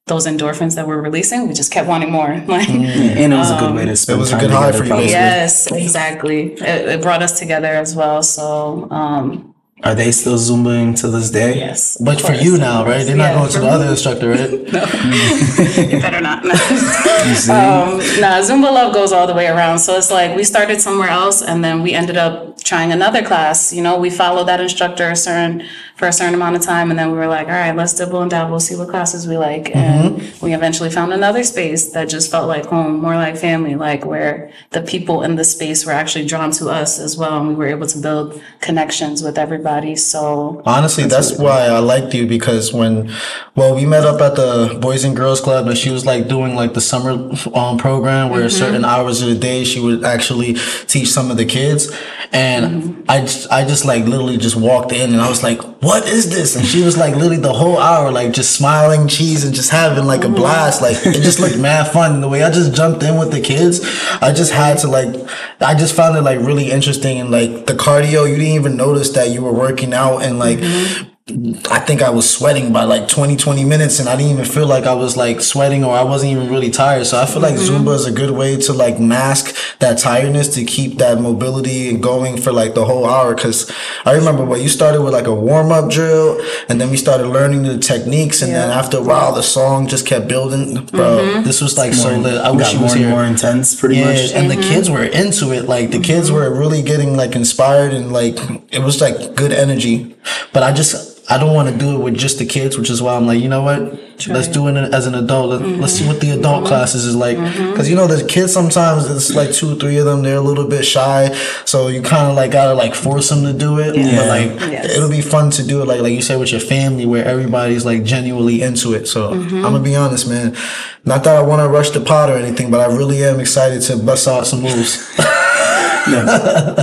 those 0.06 0.27
endorphins 0.27 0.75
that 0.77 0.87
we're 0.89 1.00
releasing. 1.00 1.49
We 1.49 1.55
just 1.55 1.71
kept 1.73 1.87
wanting 1.89 2.11
more. 2.11 2.43
Like 2.47 2.69
And 2.69 3.33
it 3.33 3.37
was 3.37 3.50
a 3.50 3.59
good 3.59 3.75
way 3.75 3.85
to 3.85 3.97
spend 3.97 4.17
It 4.19 4.21
was 4.21 4.29
a 4.31 4.33
time 4.33 4.41
good 4.41 4.50
high 4.50 4.67
together, 4.73 4.79
for 4.79 4.85
you, 4.85 4.91
probably. 4.91 5.11
yes, 5.11 5.71
exactly. 5.71 6.53
It, 6.55 6.89
it 6.89 7.03
brought 7.03 7.23
us 7.23 7.39
together 7.39 7.69
as 7.69 7.95
well. 7.95 8.23
So 8.23 8.89
um, 8.91 9.55
Are 9.85 9.95
they 9.95 10.11
still 10.12 10.37
Zumbaing 10.39 10.99
to 11.00 11.09
this 11.09 11.31
day? 11.31 11.56
yes, 11.59 11.99
but 12.00 12.21
for 12.21 12.33
you 12.33 12.56
now, 12.59 12.85
right? 12.87 13.05
They're 13.06 13.17
not 13.17 13.35
going 13.35 13.49
to 13.49 13.53
for 13.55 13.61
the 13.61 13.67
me. 13.67 13.71
other 13.77 13.87
instructor, 13.91 14.31
right? 14.31 14.50
No. 14.73 14.85
You 15.93 16.00
better 16.00 16.21
not. 16.21 16.45
um, 16.45 17.99
nah, 18.21 18.41
Zumba 18.41 18.71
Love 18.73 18.93
goes 18.95 19.12
all 19.12 19.27
the 19.27 19.35
way 19.35 19.47
around. 19.47 19.79
So 19.79 19.95
it's 19.97 20.11
like 20.11 20.35
we 20.37 20.45
started 20.45 20.81
somewhere 20.81 21.09
else 21.09 21.43
and 21.43 21.62
then 21.65 21.83
we 21.83 21.93
ended 21.95 22.17
up 22.17 22.62
trying 22.62 22.93
another 22.93 23.23
class. 23.23 23.73
You 23.73 23.83
know, 23.83 23.99
we 23.99 24.11
followed 24.11 24.45
that 24.49 24.61
instructor 24.61 25.11
a 25.11 25.17
certain 25.17 25.62
for 25.99 26.06
a 26.06 26.12
certain 26.12 26.35
amount 26.35 26.55
of 26.55 26.62
time 26.62 26.91
and 26.91 26.99
then 26.99 27.11
we 27.11 27.19
were 27.19 27.27
like, 27.27 27.49
all 27.49 27.55
right, 27.55 27.75
let's 27.75 27.93
dibble 27.93 28.23
and 28.23 28.31
dabble, 28.31 28.61
see 28.61 28.77
what 28.77 28.89
classes 28.89 29.27
we 29.27 29.37
like. 29.37 29.75
And 29.75 30.17
mm-hmm. 30.17 30.47
we 30.47 30.55
eventually 30.55 30.91
found 30.91 31.12
another 31.12 31.43
space 31.43 31.91
that 31.91 32.09
just 32.09 32.31
felt 32.31 32.47
like 32.47 32.67
home, 32.67 33.00
more 33.00 33.17
like 33.17 33.37
family, 33.37 33.75
like 33.75 34.06
where 34.06 34.53
the 34.71 34.81
people 34.81 35.25
in 35.25 35.35
the 35.35 35.43
space 35.43 35.85
were 35.85 35.91
actually 35.91 36.25
drawn 36.25 36.53
to 36.53 36.69
us 36.69 37.00
as 37.00 37.19
well. 37.19 37.41
And 37.41 37.49
we 37.49 37.56
were 37.56 37.67
able 37.67 37.89
to 37.89 37.99
build 37.99 38.41
connections 38.61 39.25
with 39.25 39.37
everybody. 39.37 39.97
So 39.97 40.62
Honestly, 40.65 41.05
that's, 41.05 41.37
why 41.37 41.67
I 41.67 41.81
liked 41.81 42.15
you 42.15 42.27
because 42.27 42.73
when, 42.73 43.12
well, 43.56 43.75
we 43.75 43.85
met 43.85 44.05
up 44.05 44.21
at 44.21 44.37
the 44.37 44.79
Boys 44.81 45.03
and 45.03 45.17
Girls 45.17 45.41
Club 45.41 45.67
and 45.67 45.77
she 45.77 45.91
was 45.91 46.06
like 46.06 46.29
doing 46.29 46.55
like 46.55 46.75
the 46.75 46.81
summer 46.81 47.11
um, 47.55 47.77
program 47.77 48.31
where 48.31 48.43
mm-hmm. 48.43 48.49
certain 48.50 48.85
hours 48.85 49.21
of 49.21 49.29
the 49.29 49.35
day 49.35 49.65
she 49.65 49.81
would 49.81 50.05
actually 50.05 50.55
teach 50.87 51.09
some 51.09 51.31
of 51.31 51.37
the 51.37 51.45
kids. 51.45 51.91
And 52.33 52.83
mm-hmm. 52.83 53.03
I 53.09 53.21
just, 53.23 53.50
I 53.50 53.65
just 53.65 53.85
like 53.85 54.05
literally 54.05 54.37
just 54.37 54.56
walked 54.56 54.93
in 54.93 55.12
and 55.12 55.21
I 55.21 55.29
was 55.29 55.43
like, 55.43 55.61
what 55.88 55.88
is 55.96 56.31
this? 56.31 56.56
And 56.56 56.67
she 56.67 56.82
was 56.82 56.96
like 56.96 57.14
literally 57.14 57.38
the 57.38 57.52
whole 57.52 57.79
hour, 57.79 58.11
like 58.11 58.32
just 58.32 58.55
smiling, 58.55 59.08
cheese 59.08 59.44
and 59.44 59.55
just 59.55 59.70
having 59.70 60.05
like 60.05 60.25
a 60.25 60.29
blast. 60.29 60.82
Like 60.82 60.96
it 61.06 61.23
just 61.23 61.40
looked 61.40 61.58
mad 61.58 61.90
fun. 61.93 62.14
And 62.14 62.23
the 62.23 62.29
way 62.29 62.43
I 62.43 62.50
just 62.50 62.75
jumped 62.75 63.02
in 63.02 63.17
with 63.17 63.31
the 63.31 63.40
kids, 63.40 63.81
I 64.20 64.32
just 64.32 64.52
had 64.52 64.79
to 64.79 64.88
like, 64.88 65.14
I 65.61 65.75
just 65.75 65.94
found 65.94 66.17
it 66.17 66.23
like 66.23 66.40
really 66.40 66.70
interesting 66.70 67.19
and 67.19 67.31
like 67.31 67.67
the 67.67 67.75
cardio, 67.75 68.29
you 68.29 68.37
didn't 68.37 68.52
even 68.52 68.76
notice 68.76 69.11
that 69.11 69.31
you 69.31 69.43
were 69.43 69.52
working 69.52 69.94
out 69.94 70.19
and 70.19 70.38
like, 70.38 70.58
mm-hmm. 70.58 71.08
I 71.31 71.79
think 71.81 72.01
I 72.01 72.09
was 72.09 72.29
sweating 72.29 72.73
by 72.73 72.85
like 72.85 73.07
20, 73.07 73.37
20 73.37 73.63
minutes 73.63 73.99
and 73.99 74.09
I 74.09 74.17
didn't 74.17 74.33
even 74.33 74.45
feel 74.47 74.67
like 74.67 74.85
I 74.85 74.95
was 74.95 75.15
like 75.15 75.43
sweating 75.43 75.85
or 75.85 75.95
I 75.95 76.03
wasn't 76.03 76.33
even 76.33 76.49
really 76.49 76.71
tired. 76.71 77.07
So 77.07 77.21
I 77.21 77.27
feel 77.27 77.43
like 77.43 77.55
mm-hmm. 77.55 77.85
Zumba 77.87 77.95
is 77.95 78.07
a 78.07 78.13
good 78.13 78.31
way 78.31 78.57
to 78.57 78.73
like 78.73 78.99
mask 78.99 79.55
that 79.79 79.99
tiredness 79.99 80.49
to 80.55 80.65
keep 80.65 80.97
that 80.99 81.21
mobility 81.21 81.95
going 81.99 82.39
for 82.41 82.51
like 82.51 82.75
the 82.75 82.87
whole 82.87 83.05
hour. 83.05 83.35
Cause 83.35 83.71
I 84.07 84.13
remember 84.15 84.43
when 84.43 84.63
you 84.63 84.71
started 84.71 85.03
with 85.03 85.13
like 85.13 85.27
a 85.27 85.35
warm 85.35 85.71
up 85.71 85.91
drill 85.91 86.41
and 86.71 86.81
then 86.81 86.89
we 86.91 86.97
started 86.97 87.27
learning 87.27 87.63
the 87.63 87.77
techniques 87.77 88.41
and 88.41 88.55
then 88.55 88.71
after 88.71 88.97
a 88.97 89.03
while 89.03 89.35
the 89.35 89.43
song 89.43 89.87
just 89.87 90.07
kept 90.07 90.29
building. 90.29 90.87
Bro, 90.87 91.19
mm-hmm. 91.19 91.43
this 91.43 91.61
was 91.61 91.77
like 91.77 91.93
so 91.93 92.09
lit. 92.17 92.41
I 92.41 92.51
wish 92.53 92.69
Got 92.69 92.73
you 92.73 92.79
more 92.79 92.85
was 92.85 92.93
and 92.95 93.03
here. 93.03 93.11
more 93.11 93.25
intense, 93.25 93.79
pretty 93.79 93.97
Yeah, 93.97 94.07
much. 94.07 94.33
and 94.33 94.51
the 94.51 94.55
mm-hmm. 94.55 94.71
kids 94.71 94.89
were 94.89 95.05
into 95.05 95.53
it. 95.53 95.67
Like 95.67 95.91
the 95.91 96.01
kids 96.01 96.33
were 96.33 96.49
really 96.59 96.81
getting 96.81 97.19
like 97.19 97.37
inspired 97.37 97.93
and 97.93 98.14
like 98.14 98.38
it 98.73 98.83
was 98.83 99.02
like 99.02 99.35
good 99.35 99.52
energy. 99.52 100.17
But 100.55 100.62
I 100.62 100.73
just 100.73 101.18
I 101.30 101.37
don't 101.37 101.54
want 101.54 101.68
to 101.68 101.76
do 101.76 101.94
it 101.94 101.99
with 102.02 102.16
just 102.16 102.38
the 102.38 102.47
kids, 102.47 102.78
which 102.78 102.88
is 102.88 103.02
why 103.02 103.14
I'm 103.14 103.26
like, 103.26 103.40
you 103.40 103.49
know 103.50 103.62
what? 103.62 104.00
Let's 104.28 104.49
do 104.49 104.66
it 104.68 104.76
as 104.76 105.06
an 105.06 105.14
adult. 105.14 105.50
Let, 105.50 105.61
Let's 105.78 105.92
see 105.92 106.06
what 106.06 106.20
the 106.20 106.30
adult 106.30 106.66
classes 106.66 107.04
is 107.04 107.14
like. 107.14 107.37
Because 107.37 107.88
you 107.88 107.94
know 107.94 108.06
the 108.08 108.26
kids 108.26 108.52
sometimes 108.52 109.08
it's 109.08 109.32
like 109.35 109.52
two, 109.52 109.76
three 109.78 109.99
of 109.99 110.06
them. 110.06 110.23
They're 110.23 110.38
a 110.38 110.40
little 110.40 110.66
bit 110.66 110.85
shy, 110.85 111.32
so 111.66 111.87
you 111.88 112.02
kind 112.02 112.28
of 112.30 112.35
like 112.35 112.50
gotta 112.50 112.75
like 112.75 112.94
force 112.94 113.28
them 113.28 113.44
to 113.44 113.52
do 113.52 113.78
it. 113.78 113.94
Yeah. 113.94 114.16
But 114.16 114.26
like 114.28 114.70
Yes. 114.73 114.97
it'll 114.97 115.11
be 115.11 115.20
fun 115.20 115.50
to 115.52 115.62
do 115.64 115.82
it 115.82 115.85
like 115.87 116.00
like 116.00 116.12
you 116.14 116.23
said 116.23 116.40
with 116.40 116.50
your 116.50 116.61
family 116.61 117.06
where 117.06 117.25
everybody's 117.25 117.85
like 117.85 118.02
genuinely 118.04 118.62
into 118.62 118.94
it. 118.94 119.06
So 119.06 119.30
Mm-hmm. 119.35 119.56
I'm 119.56 119.62
gonna 119.73 119.80
be 119.85 119.94
honest, 119.94 120.28
man. 120.28 120.56
Not 121.04 121.23
that 121.25 121.37
I 121.37 121.42
want 121.42 121.61
to 121.62 121.68
rush 121.68 121.90
the 121.90 122.00
pot 122.00 122.28
or 122.30 122.37
anything, 122.38 122.70
but 122.73 122.80
I 122.80 122.87
really 122.92 123.23
am 123.23 123.38
excited 123.38 123.82
to 123.82 123.97
bust 123.99 124.26
out 124.26 124.47
some 124.49 124.62
moves. 124.62 124.99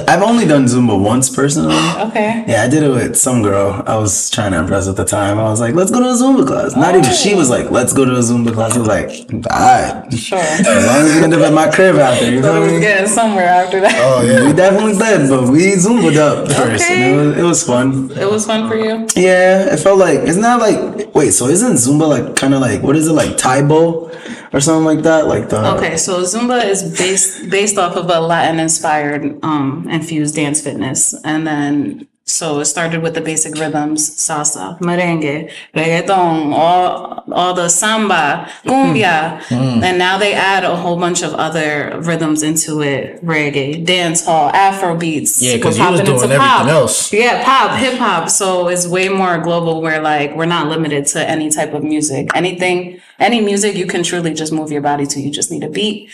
I've 0.07 0.21
only 0.21 0.45
done 0.45 0.65
Zumba 0.65 0.99
once 1.01 1.29
personally. 1.29 1.75
okay. 2.09 2.43
Yeah, 2.47 2.63
I 2.63 2.67
did 2.69 2.83
it 2.83 2.89
with 2.89 3.15
some 3.17 3.41
girl 3.41 3.83
I 3.85 3.97
was 3.97 4.29
trying 4.29 4.51
to 4.51 4.59
impress 4.59 4.87
at 4.87 4.95
the 4.95 5.05
time. 5.05 5.39
I 5.39 5.43
was 5.43 5.59
like, 5.59 5.75
let's 5.75 5.91
go 5.91 5.99
to 5.99 6.07
a 6.07 6.13
Zumba 6.13 6.45
class. 6.47 6.75
Not 6.75 6.95
even, 6.95 7.11
she 7.11 7.35
was 7.35 7.49
like, 7.49 7.71
let's 7.71 7.93
go 7.93 8.05
to 8.05 8.11
a 8.11 8.19
Zumba 8.19 8.53
class. 8.53 8.75
I 8.75 8.79
was 8.79 8.87
like, 8.87 9.09
all 9.51 9.59
right. 9.59 10.13
Sure. 10.13 10.37
As 10.39 10.85
long 10.87 11.05
as 11.05 11.15
we 11.15 11.23
end 11.23 11.33
up 11.33 11.41
at 11.41 11.53
my 11.53 11.69
crib 11.71 11.95
after, 11.95 12.29
you 12.31 12.41
know 12.41 12.53
I 12.53 12.57
I 12.57 12.59
was 12.59 12.79
getting 12.79 13.07
somewhere 13.07 13.45
after 13.45 13.79
that. 13.81 13.95
oh 14.03 14.21
yeah. 14.23 14.45
We 14.47 14.53
definitely 14.53 14.93
did, 14.93 15.29
but 15.29 15.49
we 15.49 15.73
Zumbaed 15.73 16.17
up 16.17 16.47
first. 16.51 16.83
Okay. 16.85 17.11
And 17.11 17.19
it 17.19 17.25
was, 17.25 17.37
it 17.37 17.43
was 17.43 17.63
fun. 17.63 18.11
It 18.11 18.29
was 18.29 18.45
fun 18.45 18.69
for 18.69 18.75
you. 18.75 19.07
Yeah, 19.15 19.73
it 19.73 19.79
felt 19.79 19.99
like, 19.99 20.19
isn't 20.19 20.41
that 20.41 20.59
like, 20.59 21.13
wait, 21.13 21.31
so 21.31 21.47
isn't 21.47 21.73
Zumba 21.73 22.07
like 22.07 22.35
kind 22.35 22.53
of 22.53 22.61
like, 22.61 22.81
what 22.81 22.95
is 22.95 23.07
it, 23.07 23.13
like 23.13 23.37
Tae 23.37 23.61
Bo 23.61 24.11
or 24.53 24.59
something 24.59 24.85
like 24.85 25.03
that? 25.03 25.27
Like 25.27 25.49
the. 25.49 25.75
Okay, 25.75 25.97
so 25.97 26.21
Zumba 26.21 26.63
is 26.63 26.97
based 26.97 27.49
based 27.49 27.77
off 27.77 27.95
of 27.95 28.09
a 28.09 28.19
Latin 28.19 28.59
inspired 28.59 29.43
um 29.43 29.87
infused 29.89 30.35
dance 30.35 30.61
fitness. 30.61 31.13
And 31.23 31.45
then 31.45 32.07
So 32.27 32.59
it 32.59 32.65
started 32.65 33.03
with 33.03 33.13
the 33.13 33.21
basic 33.21 33.53
rhythms, 33.53 34.09
salsa, 34.15 34.79
merengue, 34.79 35.51
reggaeton, 35.75 36.53
all, 36.53 37.23
all 37.31 37.53
the 37.53 37.69
samba, 37.69 38.49
cumbia. 38.65 39.39
Mm. 39.43 39.83
And 39.83 39.99
now 39.99 40.17
they 40.17 40.33
add 40.33 40.63
a 40.63 40.75
whole 40.75 40.97
bunch 40.97 41.21
of 41.21 41.35
other 41.35 41.99
rhythms 42.01 42.41
into 42.41 42.81
it. 42.81 43.23
Reggae, 43.23 43.85
dance 43.85 44.25
hall, 44.25 44.49
Afro 44.49 44.97
beats. 44.97 45.39
Yeah, 45.39 45.59
'cause 45.59 45.77
We're 45.77 45.85
you 45.85 45.91
was 45.91 46.01
doing 46.01 46.13
into 46.23 46.35
pop. 46.35 46.61
everything 46.61 46.75
else. 46.75 47.13
Yeah, 47.13 47.43
pop, 47.43 47.77
hip 47.77 47.93
hop. 47.99 48.27
So 48.31 48.69
it's 48.69 48.87
way 48.87 49.07
more 49.07 49.37
global 49.37 49.79
where 49.83 50.01
like 50.01 50.35
we're 50.35 50.45
not 50.45 50.67
limited 50.67 51.05
to 51.13 51.29
any 51.29 51.51
type 51.51 51.75
of 51.75 51.83
music. 51.83 52.29
Anything, 52.33 52.99
any 53.19 53.39
music 53.39 53.75
you 53.75 53.85
can 53.85 54.01
truly 54.01 54.33
just 54.33 54.51
move 54.51 54.71
your 54.71 54.81
body 54.81 55.05
to. 55.05 55.21
You 55.21 55.29
just 55.29 55.51
need 55.51 55.63
a 55.63 55.69
beat. 55.69 56.09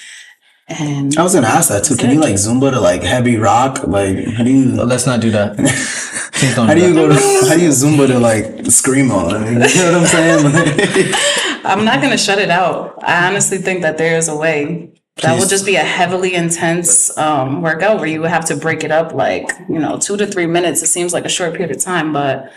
And 0.79 1.17
I 1.17 1.23
was 1.23 1.33
gonna 1.33 1.47
ask 1.47 1.69
that 1.69 1.83
too. 1.83 1.95
Can 1.95 2.11
you 2.11 2.19
like 2.19 2.35
Zumba 2.35 2.71
to 2.71 2.79
like 2.79 3.03
heavy 3.03 3.37
rock? 3.37 3.85
Like 3.85 4.25
how 4.25 4.43
do 4.43 4.51
you 4.51 4.83
Let's 4.83 5.05
not 5.05 5.19
do 5.21 5.31
that. 5.31 5.55
Please 6.33 6.55
don't 6.55 6.67
how 6.67 6.73
do 6.73 6.81
you 6.81 6.93
that. 6.93 6.95
go 6.95 7.07
to 7.09 7.49
how 7.49 7.55
do 7.55 7.61
you 7.61 7.69
Zumba 7.69 8.07
to 8.07 8.19
like 8.19 8.45
screamo? 8.65 9.31
Like, 9.31 9.75
you 9.75 9.81
know 9.81 9.99
what 9.99 10.01
I'm 10.01 10.07
saying? 10.07 11.13
I'm 11.65 11.85
not 11.85 12.01
gonna 12.01 12.17
shut 12.17 12.39
it 12.39 12.49
out. 12.49 12.97
I 13.03 13.27
honestly 13.27 13.57
think 13.57 13.81
that 13.81 13.97
there 13.97 14.17
is 14.17 14.27
a 14.27 14.35
way. 14.35 14.93
That 15.21 15.37
will 15.37 15.47
just 15.47 15.65
be 15.65 15.75
a 15.75 15.83
heavily 15.83 16.33
intense 16.33 17.15
um, 17.17 17.61
workout 17.61 17.97
where 17.97 18.07
you 18.07 18.21
would 18.21 18.31
have 18.31 18.45
to 18.45 18.55
break 18.55 18.83
it 18.83 18.91
up 18.91 19.13
like, 19.13 19.51
you 19.69 19.77
know, 19.77 19.99
two 19.99 20.17
to 20.17 20.25
three 20.25 20.47
minutes. 20.47 20.81
It 20.81 20.87
seems 20.87 21.13
like 21.13 21.25
a 21.25 21.29
short 21.29 21.53
period 21.53 21.75
of 21.75 21.83
time, 21.83 22.11
but 22.11 22.51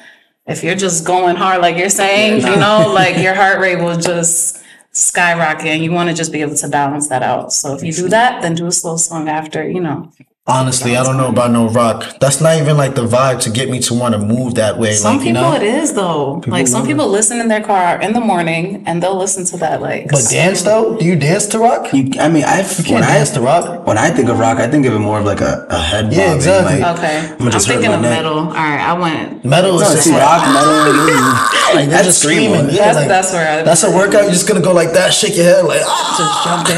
if 0.46 0.62
you're 0.62 0.74
just 0.74 1.04
going 1.04 1.36
hard, 1.36 1.60
like 1.60 1.76
you're 1.76 1.90
saying, 1.90 2.40
you 2.40 2.56
know, 2.56 2.90
like 2.94 3.18
your 3.18 3.34
heart 3.34 3.58
rate 3.58 3.76
will 3.76 3.98
just 3.98 4.62
skyrocket 4.94 5.66
and 5.66 5.84
you 5.84 5.92
want 5.92 6.08
to 6.08 6.14
just 6.14 6.32
be 6.32 6.40
able 6.40 6.54
to 6.54 6.68
balance 6.68 7.08
that 7.08 7.22
out. 7.22 7.52
So 7.52 7.74
if 7.74 7.82
you 7.82 7.92
do 7.92 8.08
that, 8.08 8.42
then 8.42 8.54
do 8.54 8.66
a 8.66 8.72
slow 8.72 8.96
song 8.96 9.28
after, 9.28 9.68
you 9.68 9.80
know. 9.80 10.10
Honestly, 10.46 10.94
I 10.94 11.02
don't 11.02 11.16
know 11.16 11.28
about 11.30 11.52
no 11.52 11.70
rock. 11.70 12.18
That's 12.20 12.42
not 12.42 12.60
even 12.60 12.76
like 12.76 12.94
the 12.94 13.06
vibe 13.06 13.40
to 13.44 13.50
get 13.50 13.70
me 13.70 13.80
to 13.80 13.94
want 13.94 14.12
to 14.14 14.20
move 14.20 14.56
that 14.56 14.76
way. 14.76 14.92
Some 14.92 15.16
like, 15.16 15.26
you 15.26 15.32
people 15.32 15.40
know? 15.50 15.56
it 15.56 15.62
is 15.62 15.94
though. 15.94 16.42
like 16.46 16.66
some 16.68 16.84
people 16.86 17.08
listen 17.08 17.40
in 17.40 17.48
their 17.48 17.62
car 17.62 17.98
in 18.02 18.12
the 18.12 18.20
morning 18.20 18.82
and 18.86 19.02
they'll 19.02 19.16
listen 19.16 19.46
to 19.46 19.56
that 19.56 19.80
like 19.80 20.10
But 20.10 20.26
dance 20.30 20.60
though? 20.60 20.98
Do 20.98 21.06
you 21.06 21.16
dance 21.16 21.46
to 21.46 21.58
rock? 21.58 21.90
You, 21.94 22.10
I 22.20 22.28
mean, 22.28 22.44
I 22.44 22.60
when 22.62 22.84
Can't 22.84 23.04
I 23.06 23.14
dance 23.14 23.30
to 23.30 23.40
rock. 23.40 23.86
when 23.86 23.96
I 23.96 24.10
think 24.10 24.28
of 24.28 24.38
rock, 24.38 24.58
I 24.58 24.68
think 24.68 24.84
of 24.84 24.92
it 24.92 24.98
more 24.98 25.20
of 25.20 25.24
like 25.24 25.40
a, 25.40 25.66
a 25.70 25.78
head. 25.80 26.12
Yeah, 26.12 26.26
bobbing, 26.26 26.36
exactly. 26.36 26.80
Like, 26.82 26.98
Okay. 26.98 27.16
I'ma 27.40 27.50
I'm 27.50 27.60
thinking 27.60 27.92
of 27.94 28.00
neck. 28.02 28.10
metal. 28.10 28.38
All 28.40 28.52
right, 28.52 28.80
I 28.80 28.92
went 29.00 29.46
Metal 29.46 29.76
is 29.76 29.80
No, 29.80 29.92
just 29.94 30.04
see, 30.04 30.10
rock, 30.12 30.44
metal, 30.52 30.76
like 31.74 31.88
they're 31.88 32.02
that's 32.04 32.04
just 32.04 32.22
screamo. 32.22 32.52
screaming. 32.52 32.66
Yeah, 32.68 32.92
That's- 32.92 32.96
like, 32.96 33.08
that's 33.08 33.32
where 33.32 33.60
I- 33.60 33.62
That's 33.62 33.82
a 33.82 33.90
workout. 33.90 34.24
You're 34.24 34.32
just 34.32 34.46
gonna 34.46 34.60
go 34.60 34.74
like 34.74 34.92
that, 34.92 35.14
shake 35.14 35.36
your 35.38 35.46
head, 35.46 35.64
like 35.64 35.80
ah. 35.86 36.04
just 36.20 36.44
jumped 36.44 36.68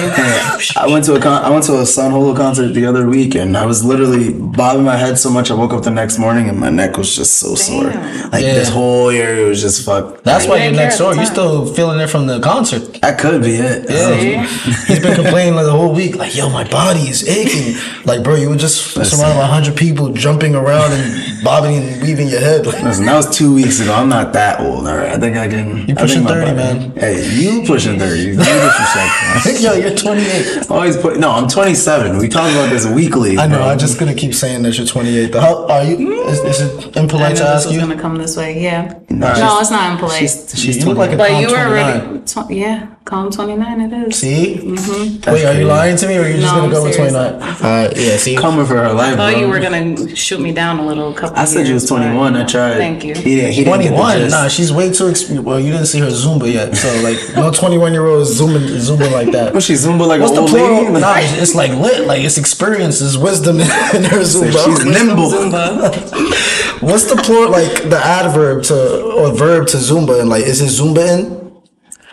in. 0.76 0.76
I 0.84 0.86
went 0.86 1.04
to 1.06 1.16
a 1.16 1.20
con- 1.20 1.42
I 1.44 1.50
went 1.50 1.64
to 1.64 1.80
a 1.80 1.84
Sun 1.86 2.12
Holo 2.12 2.32
concert 2.36 2.68
the 2.72 2.86
other 2.86 3.08
week, 3.08 3.34
and 3.34 3.55
I 3.56 3.66
was 3.66 3.84
literally 3.84 4.32
bobbing 4.34 4.84
my 4.84 4.96
head 4.96 5.18
so 5.18 5.30
much. 5.30 5.50
I 5.50 5.54
woke 5.54 5.72
up 5.72 5.82
the 5.82 5.90
next 5.90 6.18
morning, 6.18 6.48
and 6.48 6.58
my 6.58 6.70
neck 6.70 6.96
was 6.96 7.14
just 7.14 7.36
so 7.36 7.54
sore. 7.54 7.84
Like 7.84 8.42
Yeah. 8.44 8.54
this 8.54 8.68
whole 8.68 9.10
area 9.10 9.46
was 9.46 9.60
just 9.60 9.84
fucked. 9.84 10.24
That's 10.24 10.46
why 10.46 10.56
you're 10.56 10.72
care 10.72 10.82
next 10.84 10.96
at 10.96 11.04
door. 11.04 11.14
You're 11.14 11.26
still 11.26 11.66
feeling 11.66 12.00
it 12.00 12.08
from 12.08 12.26
the 12.26 12.40
concert. 12.40 13.00
That 13.02 13.18
could 13.18 13.42
be 13.42 13.56
it. 13.56 13.86
Oh. 13.88 14.18
See? 14.20 14.36
He's 14.92 15.00
been 15.00 15.14
complaining 15.14 15.54
like 15.54 15.64
the 15.66 15.72
whole 15.72 15.94
week, 15.94 16.16
like, 16.16 16.34
yo, 16.36 16.48
my 16.50 16.64
body 16.68 17.00
is 17.08 17.26
aching. 17.28 17.76
Like, 18.04 18.22
bro, 18.22 18.34
you 18.36 18.48
were 18.50 18.56
just 18.56 18.92
surrounded 18.92 19.38
by 19.40 19.46
hundred 19.46 19.76
people 19.76 20.12
jumping 20.12 20.54
around 20.54 20.92
and 20.92 21.42
bobbing 21.44 21.76
and 21.76 22.02
weaving 22.02 22.28
your 22.28 22.40
head. 22.40 22.66
Like, 22.66 22.82
Listen, 22.82 23.06
that 23.06 23.16
was 23.16 23.36
two 23.36 23.54
weeks 23.54 23.80
ago. 23.80 23.94
I'm 23.94 24.08
not 24.08 24.32
that 24.34 24.60
old. 24.60 24.86
All 24.86 24.96
right, 24.96 25.10
I 25.10 25.18
think 25.18 25.36
I 25.36 25.48
can. 25.48 25.86
You 25.88 25.94
I 25.96 26.00
pushing 26.00 26.24
30, 26.24 26.40
body- 26.44 26.56
man. 26.56 26.96
Hey, 26.96 27.28
you 27.34 27.64
pushing 27.66 27.98
thirty? 27.98 28.22
You 28.22 28.36
disrespect. 28.36 29.60
yo, 29.60 29.72
you're 29.74 29.94
28. 29.96 30.70
Always 30.70 30.96
put. 30.96 31.18
No, 31.18 31.30
I'm 31.30 31.48
27. 31.48 32.18
We 32.18 32.28
talk 32.28 32.50
about 32.52 32.70
this 32.70 32.86
weekly. 32.86 33.38
I 33.38 33.45
know. 33.48 33.62
I'm 33.62 33.72
um, 33.72 33.78
just 33.78 33.98
gonna 33.98 34.14
keep 34.14 34.34
saying 34.34 34.62
that 34.62 34.76
you're 34.76 34.86
28. 34.86 35.32
Though. 35.32 35.40
How 35.40 35.66
are 35.68 35.84
you? 35.84 36.24
Is, 36.24 36.40
is 36.40 36.60
it 36.60 36.96
I 36.96 37.00
knew 37.00 37.02
impolite 37.02 37.30
this 37.30 37.40
to 37.40 37.46
ask 37.48 37.66
was 37.66 37.74
you? 37.74 37.80
gonna 37.80 38.00
come 38.00 38.16
this 38.16 38.36
way. 38.36 38.60
Yeah. 38.62 38.98
Nah, 39.10 39.34
no, 39.38 39.60
it's 39.60 39.70
not 39.70 39.92
impolite. 39.92 40.18
She's, 40.18 40.58
she's 40.58 40.78
You 40.78 40.86
look 40.86 40.98
like 40.98 41.12
a 41.12 41.16
but 41.16 41.28
calm 41.30 41.42
you 41.42 41.48
were 41.48 41.56
29. 41.64 42.00
already. 42.00 42.24
Tw- 42.24 42.50
yeah, 42.50 42.94
calm 43.06 43.30
29 43.30 43.80
it 43.80 44.08
is. 44.08 44.18
See? 44.18 44.56
Mm-hmm. 44.56 45.30
Wait, 45.32 45.44
are 45.46 45.54
you 45.54 45.64
lying 45.66 45.96
to 45.96 46.08
me, 46.08 46.18
or 46.18 46.22
are 46.22 46.28
you 46.28 46.38
just 46.40 46.52
No, 46.52 46.60
gonna 46.62 46.72
go 46.72 46.82
with 46.82 46.96
29? 46.96 47.16
Uh, 47.16 47.92
yeah. 47.96 48.16
See. 48.16 48.36
coming 48.36 48.66
for 48.66 48.74
her 48.76 48.92
life. 48.92 49.14
I 49.14 49.16
thought 49.16 49.32
bro. 49.32 49.40
you 49.40 49.48
were 49.48 49.60
gonna 49.60 50.14
shoot 50.14 50.40
me 50.40 50.52
down 50.52 50.80
a 50.80 50.86
little 50.86 51.14
couple 51.14 51.38
I 51.38 51.44
said 51.44 51.66
you 51.68 51.74
was 51.74 51.86
21. 51.86 52.36
I 52.36 52.44
tried. 52.44 52.76
Thank 52.76 53.04
you. 53.04 53.14
He 53.14 53.36
didn't. 53.36 53.52
He 53.52 53.64
didn't 53.64 53.92
21. 53.94 54.28
Nah, 54.28 54.48
she's 54.48 54.72
way 54.72 54.92
too. 54.92 55.04
Exp- 55.04 55.38
well, 55.42 55.60
you 55.60 55.70
didn't 55.72 55.86
see 55.86 56.00
her 56.00 56.08
Zumba 56.08 56.52
yet, 56.52 56.76
so 56.76 56.88
like, 57.02 57.16
no 57.36 57.50
21 57.52 57.92
year 57.92 58.06
old 58.06 58.22
is 58.22 58.36
zooming, 58.36 58.66
zooming 58.80 59.12
like 59.12 59.30
that. 59.30 59.54
Was 59.54 59.64
she 59.64 59.74
Zumba 59.74 60.06
like 60.06 60.20
What's 60.20 60.32
an 60.32 60.36
the 60.36 60.40
old 60.42 60.50
plural? 60.50 60.82
lady? 60.82 61.00
Nah, 61.00 61.14
it's, 61.18 61.32
it's 61.40 61.54
like 61.54 61.70
lit. 61.78 62.06
Like 62.06 62.22
it's 62.22 62.38
experience, 62.38 63.00
it's 63.00 63.16
wisdom 63.16 63.56
in, 63.56 63.62
in 63.94 64.02
her 64.04 64.20
Zumba. 64.26 64.64
She's 64.66 64.84
nimble. 64.84 65.30
Zumba. 65.30 66.82
What's 66.82 67.04
the 67.04 67.16
plural? 67.22 67.52
Like 67.52 67.88
the 67.88 68.00
adverb 68.02 68.64
to 68.64 69.02
or 69.14 69.32
verb 69.32 69.68
to 69.68 69.76
Zumba, 69.76 70.20
and 70.20 70.28
like, 70.28 70.42
is 70.44 70.60
it 70.60 70.66
Zumba 70.82 71.06
in, 71.06 71.45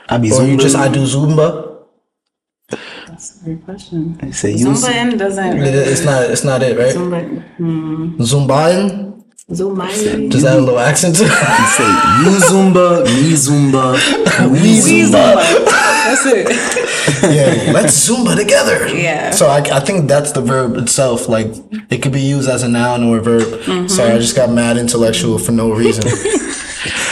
I 0.10 0.17
be 0.17 0.31
or 0.31 0.43
you 0.45 0.57
just 0.57 0.75
I 0.75 0.89
do 0.91 1.03
Zumba? 1.05 1.69
That's 3.07 3.41
a 3.41 3.45
great 3.45 3.65
question. 3.65 4.31
Say 4.33 4.51
you. 4.51 4.67
Zumba 4.67 5.17
doesn't. 5.17 5.57
It- 5.60 5.75
It's 5.88 6.03
not. 6.03 6.29
It's 6.29 6.43
not 6.43 6.62
it, 6.63 6.77
right? 6.77 6.93
Zumba. 6.95 7.43
Hmm. 7.57 8.15
Zumba 8.22 8.60
in. 8.79 9.13
Zumba. 9.51 10.31
Just 10.31 10.45
add 10.45 10.57
a 10.57 10.62
little 10.62 10.79
accent 10.79 11.15
to 11.17 11.25
it. 11.25 11.29
Say 11.77 11.89
you 12.24 12.31
Zumba, 12.50 13.03
me 13.05 13.33
Zumba, 13.36 13.93
we 14.51 14.79
Zumba. 14.79 15.36
That's 16.05 16.25
it. 16.25 16.48
yeah, 17.36 17.72
let's 17.74 18.10
Zumba 18.10 18.36
together. 18.38 18.88
Yeah. 18.88 19.31
So 19.31 19.48
I, 19.48 19.57
I 19.60 19.79
think 19.81 20.07
that's 20.07 20.31
the 20.31 20.41
verb 20.41 20.77
itself. 20.77 21.27
Like 21.27 21.48
it 21.91 22.01
could 22.01 22.13
be 22.13 22.22
used 22.22 22.50
as 22.50 22.63
a 22.63 22.69
noun 22.69 23.03
or 23.03 23.17
a 23.17 23.22
verb. 23.22 23.43
Mm-hmm. 23.43 23.88
Sorry, 23.88 24.12
I 24.12 24.17
just 24.17 24.36
got 24.36 24.50
mad 24.50 24.77
intellectual 24.77 25.38
for 25.38 25.51
no 25.51 25.72
reason. 25.72 26.03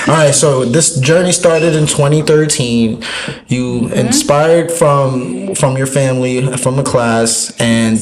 All 0.08 0.16
right, 0.16 0.34
so 0.34 0.66
this 0.66 1.00
journey 1.00 1.32
started 1.32 1.76
in 1.76 1.86
2013. 1.88 3.02
You 3.48 3.82
Mm-hmm. 3.82 3.94
inspired 3.94 4.72
from 4.72 5.56
from 5.56 5.78
your 5.78 5.88
family, 5.88 6.36
from 6.58 6.80
a 6.80 6.84
class, 6.84 7.54
and 7.60 7.98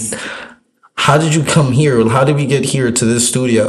how 0.96 1.18
did 1.18 1.34
you 1.36 1.44
come 1.44 1.72
here? 1.72 2.08
How 2.10 2.24
did 2.24 2.36
we 2.36 2.46
get 2.46 2.64
here 2.66 2.92
to 2.92 3.06
this 3.06 3.28
studio 3.28 3.64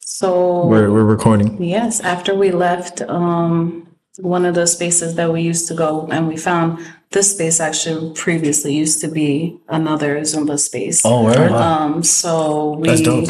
So 0.00 0.66
where 0.66 0.90
we're 0.92 1.04
recording? 1.04 1.62
Yes, 1.62 2.00
after 2.00 2.34
we 2.34 2.50
left 2.52 3.02
um, 3.02 3.88
one 4.20 4.44
of 4.44 4.54
the 4.54 4.66
spaces 4.66 5.14
that 5.16 5.32
we 5.32 5.40
used 5.42 5.66
to 5.68 5.74
go, 5.74 6.06
and 6.10 6.28
we 6.28 6.36
found 6.36 6.78
this 7.10 7.32
space 7.34 7.60
actually 7.60 8.12
previously 8.14 8.72
used 8.74 9.00
to 9.00 9.08
be 9.08 9.56
another 9.68 10.20
Zumba 10.20 10.58
space. 10.58 11.02
Oh, 11.04 11.24
where? 11.24 11.50
Um, 11.50 12.02
so 12.02 12.76
we. 12.80 13.26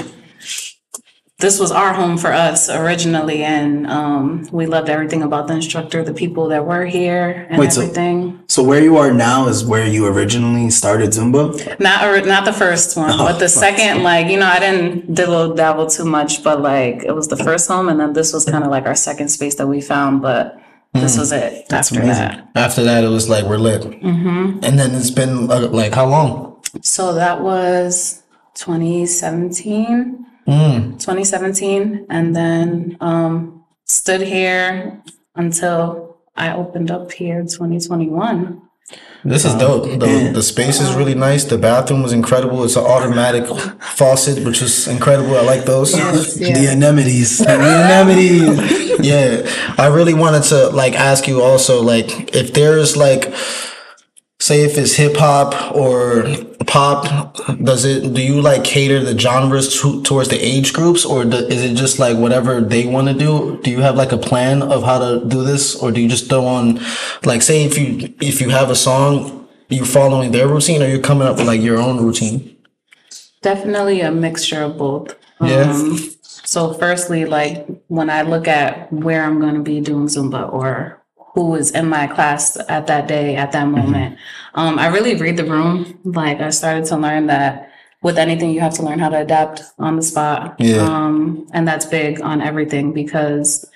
This 1.38 1.58
was 1.58 1.72
our 1.72 1.92
home 1.92 2.16
for 2.16 2.32
us 2.32 2.70
originally, 2.70 3.42
and 3.42 3.86
um, 3.88 4.48
we 4.52 4.66
loved 4.66 4.88
everything 4.88 5.22
about 5.22 5.48
the 5.48 5.54
instructor, 5.54 6.02
the 6.04 6.14
people 6.14 6.48
that 6.48 6.64
were 6.64 6.86
here, 6.86 7.46
and 7.50 7.58
Wait, 7.58 7.72
so- 7.72 7.82
everything. 7.82 8.40
So 8.46 8.62
where 8.62 8.80
you 8.82 8.96
are 8.98 9.12
now 9.12 9.48
is 9.48 9.64
where 9.64 9.86
you 9.86 10.06
originally 10.06 10.70
started 10.70 11.10
Zumba. 11.10 11.78
Not 11.80 12.04
or, 12.06 12.20
not 12.24 12.44
the 12.44 12.52
first 12.52 12.96
one, 12.96 13.18
but 13.18 13.38
the 13.38 13.48
second, 13.48 14.04
like 14.04 14.28
you 14.28 14.38
know, 14.38 14.46
I 14.46 14.60
didn't 14.60 15.12
dibble 15.14 15.54
dabble 15.54 15.88
too 15.88 16.04
much, 16.04 16.44
but 16.44 16.60
like 16.62 17.02
it 17.02 17.12
was 17.12 17.26
the 17.28 17.36
first 17.36 17.66
home, 17.68 17.88
and 17.88 17.98
then 17.98 18.12
this 18.12 18.32
was 18.32 18.44
kind 18.44 18.62
of 18.62 18.70
like 18.70 18.86
our 18.86 18.94
second 18.94 19.28
space 19.28 19.56
that 19.56 19.66
we 19.66 19.80
found, 19.80 20.22
but 20.22 20.60
this 20.92 21.18
was 21.18 21.32
it 21.32 21.66
That's 21.68 21.90
after 21.90 22.00
amazing. 22.04 22.22
that. 22.22 22.48
After 22.54 22.84
that, 22.84 23.02
it 23.02 23.08
was 23.08 23.28
like 23.28 23.44
we're 23.44 23.58
lit. 23.58 23.82
Mm-hmm. 23.82 24.60
And 24.62 24.78
then 24.78 24.94
it's 24.94 25.10
been 25.10 25.50
uh, 25.50 25.66
like 25.68 25.92
how 25.94 26.06
long? 26.06 26.62
So 26.82 27.12
that 27.14 27.40
was 27.42 28.22
2017, 28.54 30.24
Mm. 30.46 30.92
2017, 31.00 32.06
and 32.10 32.36
then 32.36 32.96
um, 33.00 33.64
stood 33.84 34.20
here 34.20 35.02
until 35.34 36.18
I 36.36 36.54
opened 36.54 36.90
up 36.90 37.12
here 37.12 37.42
2021. 37.42 38.60
This 39.24 39.46
is 39.46 39.54
dope. 39.54 39.84
The, 39.98 40.30
the 40.34 40.42
space 40.42 40.80
is 40.82 40.92
really 40.94 41.14
nice. 41.14 41.44
The 41.44 41.56
bathroom 41.56 42.02
was 42.02 42.12
incredible. 42.12 42.62
It's 42.64 42.76
an 42.76 42.84
automatic 42.84 43.46
faucet, 43.80 44.44
which 44.44 44.60
is 44.60 44.86
incredible. 44.86 45.36
I 45.36 45.40
like 45.40 45.64
those. 45.64 45.92
The 45.92 46.68
anemones. 46.70 47.38
The 47.44 47.48
anemones. 47.48 49.00
yeah. 49.00 49.50
I 49.78 49.86
really 49.86 50.12
wanted 50.12 50.42
to 50.44 50.68
like 50.68 50.92
ask 50.94 51.26
you 51.26 51.40
also 51.40 51.82
like 51.82 52.34
if 52.34 52.52
there's 52.52 52.98
like 52.98 53.32
say 54.44 54.62
if 54.62 54.76
it's 54.76 54.94
hip 54.94 55.16
hop 55.16 55.74
or 55.74 56.26
pop, 56.66 57.34
does 57.62 57.86
it 57.86 58.12
do 58.12 58.22
you 58.22 58.42
like 58.42 58.62
cater 58.62 59.02
the 59.02 59.18
genres 59.18 59.80
to, 59.80 60.02
towards 60.02 60.28
the 60.28 60.38
age 60.38 60.74
groups 60.74 61.04
or 61.06 61.24
do, 61.24 61.38
is 61.38 61.62
it 61.64 61.74
just 61.76 61.98
like 61.98 62.18
whatever 62.18 62.60
they 62.60 62.86
want 62.86 63.08
to 63.08 63.14
do? 63.14 63.58
Do 63.62 63.70
you 63.70 63.80
have 63.80 63.96
like 63.96 64.12
a 64.12 64.18
plan 64.18 64.62
of 64.62 64.82
how 64.82 64.98
to 64.98 65.24
do 65.24 65.42
this 65.44 65.74
or 65.74 65.90
do 65.90 66.00
you 66.02 66.08
just 66.10 66.28
throw 66.28 66.44
on 66.44 66.78
like 67.24 67.40
say 67.40 67.64
if 67.64 67.78
you 67.78 68.14
if 68.20 68.42
you 68.42 68.50
have 68.50 68.68
a 68.68 68.76
song 68.76 69.48
you 69.70 69.86
following 69.86 70.30
their 70.30 70.46
routine 70.46 70.82
or 70.82 70.88
you're 70.88 71.00
coming 71.00 71.26
up 71.26 71.38
with 71.38 71.46
like 71.46 71.62
your 71.62 71.78
own 71.78 72.04
routine? 72.04 72.54
Definitely 73.40 74.02
a 74.02 74.10
mixture 74.10 74.62
of 74.62 74.76
both. 74.76 75.16
Yeah. 75.40 75.70
Um, 75.70 75.98
so 76.22 76.74
firstly, 76.74 77.24
like 77.24 77.66
when 77.88 78.10
I 78.10 78.22
look 78.22 78.46
at 78.46 78.92
where 78.92 79.24
I'm 79.24 79.40
going 79.40 79.54
to 79.54 79.62
be 79.62 79.80
doing 79.80 80.06
Zumba 80.06 80.52
or 80.52 81.02
who 81.34 81.54
is 81.56 81.72
in 81.72 81.88
my 81.88 82.06
class 82.06 82.56
at 82.68 82.86
that 82.86 83.08
day, 83.08 83.36
at 83.36 83.52
that 83.52 83.66
moment, 83.66 84.18
um, 84.54 84.78
I 84.78 84.86
really 84.86 85.16
read 85.16 85.36
the 85.36 85.44
room. 85.44 85.98
Like 86.04 86.40
I 86.40 86.50
started 86.50 86.84
to 86.86 86.96
learn 86.96 87.26
that 87.26 87.70
with 88.02 88.18
anything, 88.18 88.50
you 88.50 88.60
have 88.60 88.74
to 88.74 88.82
learn 88.82 88.98
how 88.98 89.08
to 89.08 89.18
adapt 89.18 89.62
on 89.78 89.96
the 89.96 90.02
spot. 90.02 90.56
Yeah. 90.58 90.82
Um, 90.82 91.48
and 91.52 91.66
that's 91.66 91.86
big 91.86 92.20
on 92.20 92.40
everything 92.40 92.92
because 92.92 93.66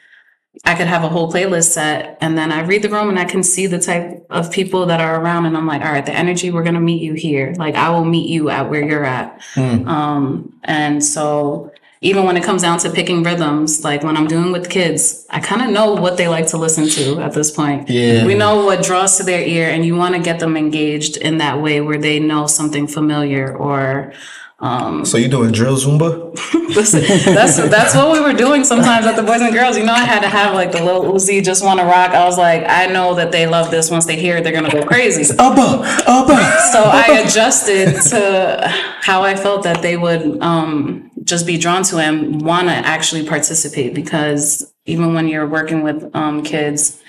I 0.65 0.75
could 0.75 0.87
have 0.87 1.03
a 1.03 1.09
whole 1.09 1.33
playlist 1.33 1.71
set 1.71 2.19
and 2.21 2.37
then 2.37 2.53
I 2.53 2.62
read 2.62 2.83
the 2.83 2.88
room 2.91 3.09
and 3.09 3.19
I 3.19 3.25
can 3.25 3.43
see 3.43 3.67
the 3.67 3.79
type 3.79 4.27
of 4.31 4.50
people 4.53 4.87
that 4.87 5.00
are 5.00 5.21
around 5.21 5.47
and 5.47 5.57
I'm 5.57 5.67
like, 5.67 5.83
all 5.83 5.93
right, 5.93 6.05
the 6.05 6.12
energy, 6.12 6.50
we're 6.50 6.62
gonna 6.62 6.81
meet 6.81 7.03
you 7.03 7.15
here. 7.15 7.55
Like 7.57 7.75
I 7.75 7.91
will 7.91 8.05
meet 8.05 8.29
you 8.29 8.50
at 8.50 8.69
where 8.69 8.83
you're 8.83 9.05
at. 9.05 9.41
Um, 9.87 10.61
and 10.65 11.03
so 11.03 11.73
even 12.00 12.25
when 12.25 12.37
it 12.37 12.45
comes 12.45 12.62
down 12.62 12.78
to 12.78 12.90
picking 12.90 13.23
rhythms, 13.23 13.83
like 13.83 14.02
when 14.02 14.17
I'm 14.17 14.28
doing 14.28 14.52
with 14.52 14.71
kids, 14.71 15.26
I 15.31 15.40
kind 15.40 15.62
of 15.62 15.71
know 15.71 15.95
what 15.95 16.17
they 16.17 16.28
like 16.28 16.47
to 16.49 16.57
listen 16.57 16.88
to 16.90 17.21
at 17.21 17.33
this 17.33 17.50
point. 17.50 17.88
Yeah. 17.88 18.25
We 18.25 18.35
know 18.35 18.64
what 18.64 18.85
draws 18.85 19.17
to 19.17 19.25
their 19.25 19.43
ear 19.43 19.69
and 19.69 19.85
you 19.85 19.97
want 19.97 20.14
to 20.14 20.21
get 20.21 20.38
them 20.38 20.57
engaged 20.57 21.17
in 21.17 21.38
that 21.38 21.61
way 21.61 21.81
where 21.81 21.99
they 21.99 22.21
know 22.21 22.47
something 22.47 22.87
familiar 22.87 23.57
or 23.57 24.12
So 24.61 25.17
you 25.19 25.29
doing 25.29 25.53
drill 25.53 25.77
Zumba? 25.77 26.35
Listen, 26.75 27.00
that's 27.35 27.57
that's 27.57 27.95
what 27.95 28.12
we 28.12 28.21
were 28.21 28.33
doing 28.33 28.65
sometimes 28.65 29.07
at 29.07 29.15
the 29.15 29.23
Boys 29.23 29.41
and 29.41 29.53
Girls. 29.55 29.79
You 29.79 29.85
know, 29.85 29.93
I 29.93 30.05
had 30.05 30.21
to 30.21 30.29
have 30.29 30.53
like 30.55 30.73
the 30.73 30.83
little 30.85 31.05
Uzi 31.05 31.43
just 31.45 31.65
want 31.65 31.79
to 31.79 31.87
rock. 31.87 32.11
I 32.11 32.25
was 32.25 32.37
like, 32.37 32.65
I 32.67 32.87
know 32.87 33.15
that 33.15 33.31
they 33.31 33.47
love 33.47 33.71
this. 33.71 33.91
Once 33.91 34.05
they 34.07 34.17
hear 34.17 34.38
it, 34.38 34.45
they're 34.45 34.53
gonna 34.53 34.71
go 34.71 34.85
crazy. 34.85 35.23
Abba, 35.38 35.85
Abba. 36.07 36.61
So 36.73 36.83
I 36.85 37.23
adjusted 37.25 38.00
to 38.11 38.69
how 39.00 39.23
I 39.23 39.37
felt 39.37 39.62
that 39.62 39.81
they 39.81 39.97
would 39.97 40.41
um, 40.43 41.11
just 41.23 41.47
be 41.47 41.57
drawn 41.57 41.85
to 41.85 41.99
and 41.99 42.43
want 42.43 42.67
to 42.69 42.75
actually 42.75 43.27
participate 43.27 43.95
because 43.95 44.73
even 44.87 45.15
when 45.15 45.29
you're 45.29 45.47
working 45.47 45.83
with 45.83 46.11
um, 46.15 46.43
kids, 46.43 47.00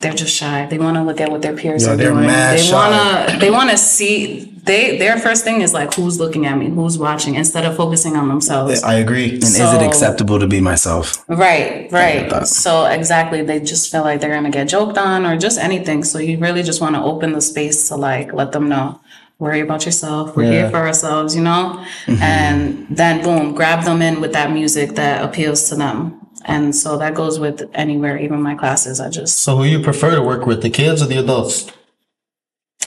they're 0.00 0.12
just 0.14 0.34
shy. 0.34 0.66
They 0.66 0.78
want 0.78 0.96
to 0.96 1.02
look 1.02 1.20
at 1.20 1.30
what 1.30 1.42
their 1.42 1.56
peers 1.56 1.86
are 1.86 1.96
doing. 1.96 2.26
they 2.26 2.70
want 2.72 3.30
to. 3.30 3.38
They 3.38 3.50
want 3.50 3.70
to 3.70 3.76
see. 3.76 4.53
They 4.64 4.96
their 4.98 5.18
first 5.18 5.44
thing 5.44 5.60
is 5.60 5.74
like, 5.74 5.92
who's 5.94 6.18
looking 6.18 6.46
at 6.46 6.56
me? 6.56 6.68
Who's 6.70 6.96
watching? 6.98 7.34
Instead 7.34 7.64
of 7.66 7.76
focusing 7.76 8.16
on 8.16 8.28
themselves. 8.28 8.82
I 8.82 8.94
agree. 8.94 9.30
And 9.34 9.42
is 9.42 9.58
it 9.60 9.82
acceptable 9.82 10.38
to 10.38 10.46
be 10.46 10.60
myself? 10.60 11.22
Right, 11.28 11.90
right. 11.92 12.46
So 12.46 12.86
exactly, 12.86 13.42
they 13.42 13.60
just 13.60 13.90
feel 13.92 14.02
like 14.02 14.20
they're 14.20 14.34
gonna 14.34 14.50
get 14.50 14.68
joked 14.68 14.96
on 14.96 15.26
or 15.26 15.36
just 15.36 15.58
anything. 15.58 16.02
So 16.04 16.18
you 16.18 16.38
really 16.38 16.62
just 16.62 16.80
want 16.80 16.94
to 16.96 17.02
open 17.02 17.32
the 17.32 17.40
space 17.42 17.88
to 17.88 17.96
like 17.96 18.32
let 18.32 18.52
them 18.52 18.68
know, 18.68 19.00
worry 19.38 19.60
about 19.60 19.84
yourself. 19.84 20.34
We're 20.36 20.44
Yeah. 20.44 20.50
here 20.52 20.70
for 20.70 20.78
ourselves, 20.78 21.36
you 21.36 21.42
know. 21.42 21.84
Mm-hmm. 22.06 22.22
And 22.22 22.86
then 22.90 23.22
boom, 23.22 23.54
grab 23.54 23.84
them 23.84 24.00
in 24.00 24.20
with 24.22 24.32
that 24.32 24.50
music 24.52 24.94
that 24.94 25.22
appeals 25.22 25.68
to 25.68 25.74
them. 25.74 26.20
And 26.46 26.74
so 26.76 26.96
that 26.98 27.14
goes 27.14 27.38
with 27.38 27.68
anywhere, 27.74 28.16
even 28.18 28.40
my 28.42 28.54
classes. 28.54 29.00
I 29.00 29.08
just 29.10 29.38
So 29.40 29.56
who 29.58 29.64
you 29.64 29.80
prefer 29.80 30.14
to 30.14 30.22
work 30.22 30.46
with, 30.46 30.62
the 30.62 30.70
kids 30.70 31.02
or 31.02 31.06
the 31.06 31.16
adults? 31.18 31.66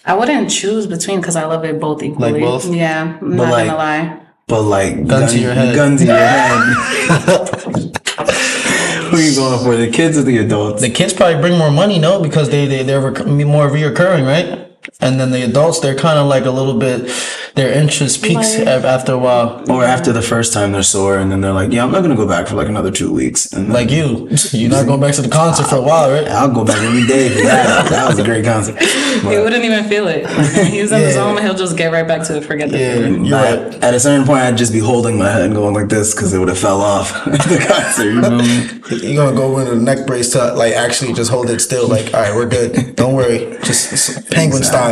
I 0.08 0.14
wouldn't 0.16 0.50
choose 0.50 0.88
between 0.88 1.20
because 1.20 1.36
I 1.36 1.46
love 1.46 1.64
it 1.66 1.80
both 1.80 2.02
equally. 2.02 2.40
both? 2.40 2.66
Yeah, 2.74 3.18
I'm 3.22 3.36
not 3.36 3.52
like- 3.52 3.68
gonna 3.68 3.78
lie. 3.78 4.20
But 4.48 4.62
like 4.62 5.06
Gun 5.06 5.28
to 5.30 5.38
your 5.38 5.54
head. 5.54 5.76
Gun 5.76 5.98
to 5.98 6.06
your 6.06 6.16
head. 6.18 7.98
Who 9.12 9.18
are 9.18 9.22
you 9.22 9.36
going 9.36 9.60
for? 9.64 9.76
The 9.76 9.90
kids 9.92 10.18
or 10.18 10.24
the 10.24 10.38
adults? 10.38 10.82
The 10.82 10.90
kids 10.90 11.14
probably 11.14 11.42
bring 11.42 11.58
more 11.58 11.72
money, 11.72 12.00
no, 12.00 12.22
because 12.22 12.50
they 12.50 12.66
they 12.66 12.84
they're 12.84 13.02
rec- 13.02 13.26
more 13.26 13.70
reoccurring, 13.70 14.26
right? 14.26 14.67
And 15.00 15.20
then 15.20 15.30
the 15.30 15.44
adults, 15.44 15.80
they're 15.80 15.94
kind 15.96 16.18
of 16.18 16.26
like 16.26 16.46
a 16.46 16.50
little 16.52 16.74
bit, 16.80 17.08
their 17.54 17.72
interest 17.72 18.24
peaks 18.24 18.58
Like- 18.58 18.68
after 18.68 19.12
a 19.14 19.18
while. 19.18 19.64
Or 19.70 19.84
after 19.84 20.12
the 20.12 20.24
first 20.24 20.54
time 20.54 20.72
they're 20.72 20.82
sore, 20.82 21.20
and 21.20 21.32
then 21.32 21.42
they're 21.42 21.54
like, 21.54 21.72
"Yeah, 21.72 21.84
I'm 21.84 21.92
not 21.92 22.02
gonna 22.02 22.16
go 22.16 22.28
back 22.28 22.48
for 22.48 22.56
like 22.56 22.68
another 22.68 22.90
two 22.90 23.12
weeks." 23.14 23.52
And 23.54 23.72
Like 23.72 23.92
you, 23.92 24.28
you're 24.54 24.72
not 24.72 24.88
going 24.88 25.00
back 25.00 25.14
to 25.16 25.22
the 25.22 25.30
concert 25.30 25.68
for 25.68 25.76
a 25.76 25.82
while, 25.82 26.10
right? 26.10 26.28
I'll 26.28 26.50
go 26.52 26.64
back 26.66 26.82
every 26.82 27.06
day 27.06 27.30
for 27.36 27.42
that. 27.44 27.90
That 27.90 28.10
was 28.10 28.18
a 28.18 28.24
great 28.24 28.44
concert. 28.44 28.82
He 28.82 29.38
wouldn't 29.38 29.64
even 29.64 29.84
feel 29.86 30.08
it. 30.08 30.26
He's 30.66 30.92
in 30.92 31.00
the 31.00 31.08
Yeah. 31.08 31.14
zone. 31.14 31.38
He'll 31.44 31.54
just 31.54 31.78
get 31.78 31.92
right 31.92 32.08
back 32.08 32.24
to 32.28 32.38
it. 32.38 32.44
Forget 32.46 32.72
the 32.72 32.80
Yeah, 32.80 32.94
feeling. 32.96 33.30
But 33.30 33.60
right. 33.74 33.84
at 33.84 33.94
a 33.94 34.00
certain 34.00 34.26
point, 34.26 34.42
I'd 34.42 34.58
just 34.58 34.74
be 34.74 34.80
holding 34.80 35.20
my 35.20 35.30
head 35.30 35.44
and 35.44 35.54
going 35.54 35.76
like 35.76 35.90
this 35.90 36.16
because 36.16 36.34
it 36.34 36.40
would 36.40 36.50
have 36.50 36.58
fell 36.58 36.82
off 36.82 37.14
the 37.26 37.64
concert. 37.70 38.06
You 38.06 38.22
know 38.22 38.32
what 38.32 38.42
I 38.42 38.48
mean? 38.48 38.82
You're 39.04 39.24
gonna 39.26 39.38
go 39.38 39.60
into 39.60 39.76
the 39.76 39.82
neck 39.82 40.08
brace 40.08 40.30
to 40.32 40.54
like 40.56 40.74
actually 40.74 41.14
just 41.14 41.30
hold 41.30 41.50
it 41.52 41.60
still. 41.62 41.88
Like, 41.88 42.14
all 42.16 42.22
right, 42.22 42.34
we're 42.36 42.48
good. 42.50 42.96
Don't 42.96 43.14
worry. 43.14 43.58
Just 43.64 43.94
it's 43.94 44.20
penguin 44.32 44.64
style. 44.64 44.87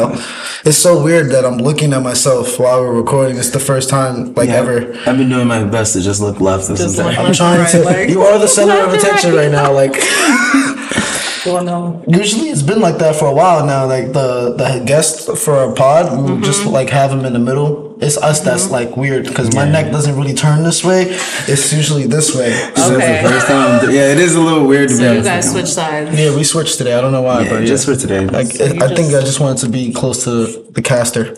It's 0.65 0.77
so 0.77 1.03
weird 1.03 1.31
that 1.31 1.45
I'm 1.45 1.57
looking 1.57 1.93
at 1.93 2.01
myself 2.01 2.57
while 2.59 2.81
we're 2.81 2.93
recording. 2.93 3.37
It's 3.37 3.51
the 3.51 3.59
first 3.59 3.89
time 3.89 4.33
like 4.33 4.49
ever. 4.49 4.93
I've 5.07 5.17
been 5.17 5.29
doing 5.29 5.47
my 5.47 5.63
best 5.63 5.93
to 5.93 6.01
just 6.01 6.21
look 6.21 6.39
left 6.41 6.67
this 6.67 6.79
Just 6.79 6.97
entire 6.97 7.11
look 7.11 7.19
I'm 7.27 7.33
trying 7.33 7.59
Right, 7.59 7.71
to. 7.71 7.83
like- 7.91 8.09
you 8.09 8.21
are 8.21 8.37
the 8.39 8.47
center 8.47 8.77
of 8.85 8.93
attention 8.93 9.33
right 9.35 9.51
now. 9.51 9.71
Like 9.73 9.93
Well, 11.45 11.63
no. 11.63 12.03
usually 12.07 12.49
it's 12.49 12.63
been 12.63 12.81
like 12.81 12.97
that 12.97 13.15
for 13.15 13.27
a 13.27 13.33
while 13.33 13.63
now. 13.65 13.85
Like 13.85 14.13
the 14.13 14.55
the 14.57 14.83
guest 14.85 15.37
for 15.37 15.63
a 15.69 15.73
pod, 15.73 16.05
we 16.11 16.17
Mm-hmm. 16.33 16.43
just 16.43 16.65
like 16.65 16.89
have 16.89 17.11
them 17.11 17.23
in 17.25 17.33
the 17.33 17.39
middle. 17.39 17.84
It's 18.01 18.17
us 18.17 18.41
that's 18.41 18.63
mm-hmm. 18.63 18.73
like 18.73 18.97
weird 18.97 19.25
because 19.25 19.55
my 19.55 19.69
neck 19.69 19.91
doesn't 19.91 20.15
really 20.15 20.33
turn 20.33 20.63
this 20.63 20.83
way. 20.83 21.03
It's 21.47 21.71
usually 21.73 22.07
this 22.07 22.35
way. 22.35 22.51
So- 22.75 22.95
Okay. 22.95 23.23
the 23.23 23.29
first 23.29 23.47
time. 23.47 23.91
Yeah, 23.91 24.11
it 24.11 24.19
is 24.19 24.35
a 24.35 24.41
little 24.41 24.65
weird 24.67 24.89
to 24.89 24.95
be 24.95 24.99
So 25.03 25.13
you 25.13 25.23
guys 25.23 25.45
Like, 25.45 25.53
switch 25.53 25.73
sides. 25.73 26.17
Yeah, 26.19 26.35
we 26.35 26.43
switched 26.43 26.77
today. 26.77 26.93
I 26.97 27.01
don't 27.01 27.11
know 27.11 27.21
why, 27.21 27.43
Yeah, 27.43 27.49
but 27.49 27.59
yeah. 27.61 27.65
just 27.67 27.85
for 27.85 27.95
today. 27.95 28.25
Like, 28.25 28.47
So 28.47 28.65
you 28.65 28.81
I 28.81 28.93
think 28.93 29.13
I 29.13 29.21
just 29.21 29.39
wanted 29.39 29.59
to 29.65 29.69
be 29.69 29.91
close 29.91 30.23
to 30.25 30.65
the 30.71 30.81
caster. 30.81 31.35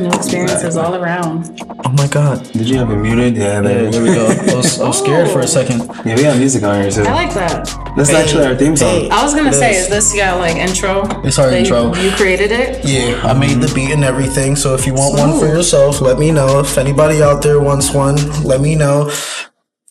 New 0.00 0.08
experiences 0.10 0.76
all 0.76 0.94
around. 0.94 1.60
Oh 1.84 1.90
my 1.90 2.06
god. 2.06 2.44
Did 2.52 2.68
you 2.68 2.78
have 2.78 2.90
it 2.90 2.96
muted? 2.96 3.36
Yeah, 3.36 3.60
there, 3.60 3.84
Yeah, 3.84 3.90
there 3.90 4.02
we 4.02 4.08
go. 4.14 4.26
I 4.26 4.54
was, 4.54 4.80
I 4.80 4.86
was 4.86 4.98
scared 5.02 5.28
for 5.30 5.40
a 5.40 5.42
oh. 5.42 5.46
second. 5.46 5.80
Yeah, 6.06 6.14
we 6.16 6.22
have 6.22 6.38
music 6.38 6.62
on 6.62 6.80
here 6.82 6.90
too. 6.90 7.02
I 7.02 7.12
like 7.12 7.34
that. 7.34 7.66
That's 7.96 8.10
actually 8.10 8.46
our 8.46 8.54
theme 8.54 8.76
song. 8.76 8.88
Hey. 8.88 9.10
I 9.10 9.22
was 9.24 9.34
gonna 9.34 9.50
It 9.50 9.54
say, 9.54 9.72
is. 9.76 9.84
is 9.84 9.88
this 9.90 10.14
your 10.14 10.36
like 10.36 10.56
intro? 10.56 11.02
It's 11.24 11.38
our 11.38 11.50
that 11.50 11.66
you- 11.66 11.74
intro. 11.74 11.94
You, 11.96 12.10
created 12.12 12.52
it. 12.52 12.84
Yeah, 12.84 13.20
I 13.24 13.32
made 13.34 13.60
the 13.60 13.72
beat 13.74 13.90
and 13.90 14.04
everything. 14.04 14.56
So 14.56 14.74
if 14.74 14.86
you 14.86 14.94
want 14.94 15.18
one 15.18 15.38
for 15.38 15.46
yourself, 15.46 16.00
let 16.00 16.18
me 16.18 16.30
know. 16.30 16.60
If 16.60 16.78
anybody 16.78 17.22
out 17.22 17.42
there 17.42 17.60
wants 17.60 17.92
one, 17.92 18.16
let 18.44 18.60
me 18.60 18.74
know. 18.76 19.10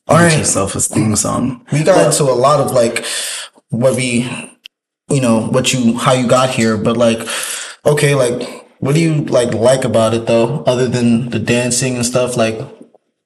All 0.08 0.18
Get 0.18 0.24
right. 0.24 0.38
yourself 0.38 0.76
a 0.76 0.80
theme 0.80 1.16
song. 1.18 1.66
we 1.74 1.84
got 1.84 2.06
into 2.06 2.24
a 2.24 2.34
lot 2.34 2.62
of 2.62 2.72
like 2.72 3.06
what 3.70 3.96
we 3.98 4.24
you 5.10 5.20
know 5.22 5.48
what 5.48 5.74
you 5.74 5.98
how 5.98 6.14
you 6.14 6.26
got 6.28 6.50
here 6.50 6.78
but 6.78 6.96
like 6.96 7.20
okay 7.86 8.16
like 8.16 8.67
what 8.80 8.94
do 8.96 9.02
you 9.02 9.14
like 9.38 9.54
like 9.54 9.84
about 9.84 10.14
it 10.14 10.26
though 10.28 10.64
other 10.66 10.88
than 10.88 11.30
the 11.30 11.40
dancing 11.40 11.96
and 11.96 12.06
stuff 12.06 12.38
like 12.38 12.60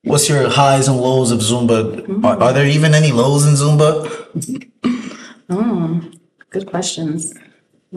what's 0.03 0.27
your 0.29 0.49
highs 0.49 0.87
and 0.87 0.97
lows 0.97 1.31
of 1.31 1.39
zumba 1.39 1.81
are, 2.23 2.41
are 2.41 2.53
there 2.53 2.65
even 2.67 2.93
any 2.93 3.11
lows 3.11 3.45
in 3.45 3.53
zumba 3.55 3.91
Good 6.49 6.67
questions. 6.67 7.33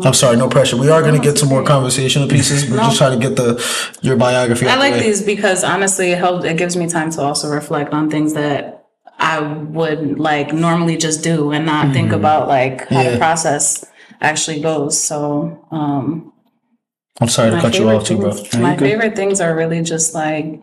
i'm 0.05 0.15
sorry 0.15 0.37
no 0.37 0.49
pressure 0.49 0.77
we 0.77 0.91
are 0.91 1.03
going 1.03 1.15
to 1.15 1.21
get 1.29 1.39
some 1.39 1.49
more 1.49 1.65
conversational 1.65 2.29
pieces 2.29 2.69
we're 2.71 2.79
just 2.79 2.99
trying 2.99 3.19
to 3.19 3.29
get 3.29 3.37
the 3.37 3.49
your 4.03 4.17
biography 4.17 4.67
I 4.67 4.71
out 4.73 4.75
the 4.77 4.81
like 4.91 5.03
these 5.03 5.23
because 5.23 5.63
honestly, 5.65 6.11
it 6.13 6.19
helps. 6.19 6.45
It 6.45 6.57
gives 6.57 6.77
me 6.77 6.89
time 6.89 7.11
to 7.13 7.21
also 7.21 7.49
reflect 7.51 7.93
on 7.93 8.11
things 8.11 8.35
that 8.35 8.87
I 9.19 9.41
would 9.41 10.19
like 10.19 10.53
normally 10.53 10.97
just 10.97 11.23
do 11.23 11.53
and 11.53 11.65
not 11.65 11.93
think 11.93 12.11
about 12.13 12.49
like 12.49 12.89
how 12.89 13.03
Yeah. 13.03 13.11
the 13.13 13.19
process 13.19 13.85
actually 14.21 14.61
goes. 14.61 15.01
So, 15.01 15.67
um, 15.71 16.33
i'm 17.21 17.29
sorry 17.29 17.51
to 17.51 17.57
my 17.57 17.63
cut 17.63 17.79
you 17.79 17.89
off 17.91 18.05
too 18.05 18.19
bro 18.19 18.33
things- 18.33 18.57
My 18.63 18.77
favorite 18.77 19.15
things 19.17 19.41
are 19.41 19.55
really 19.55 19.83
just 19.83 20.15
like 20.15 20.61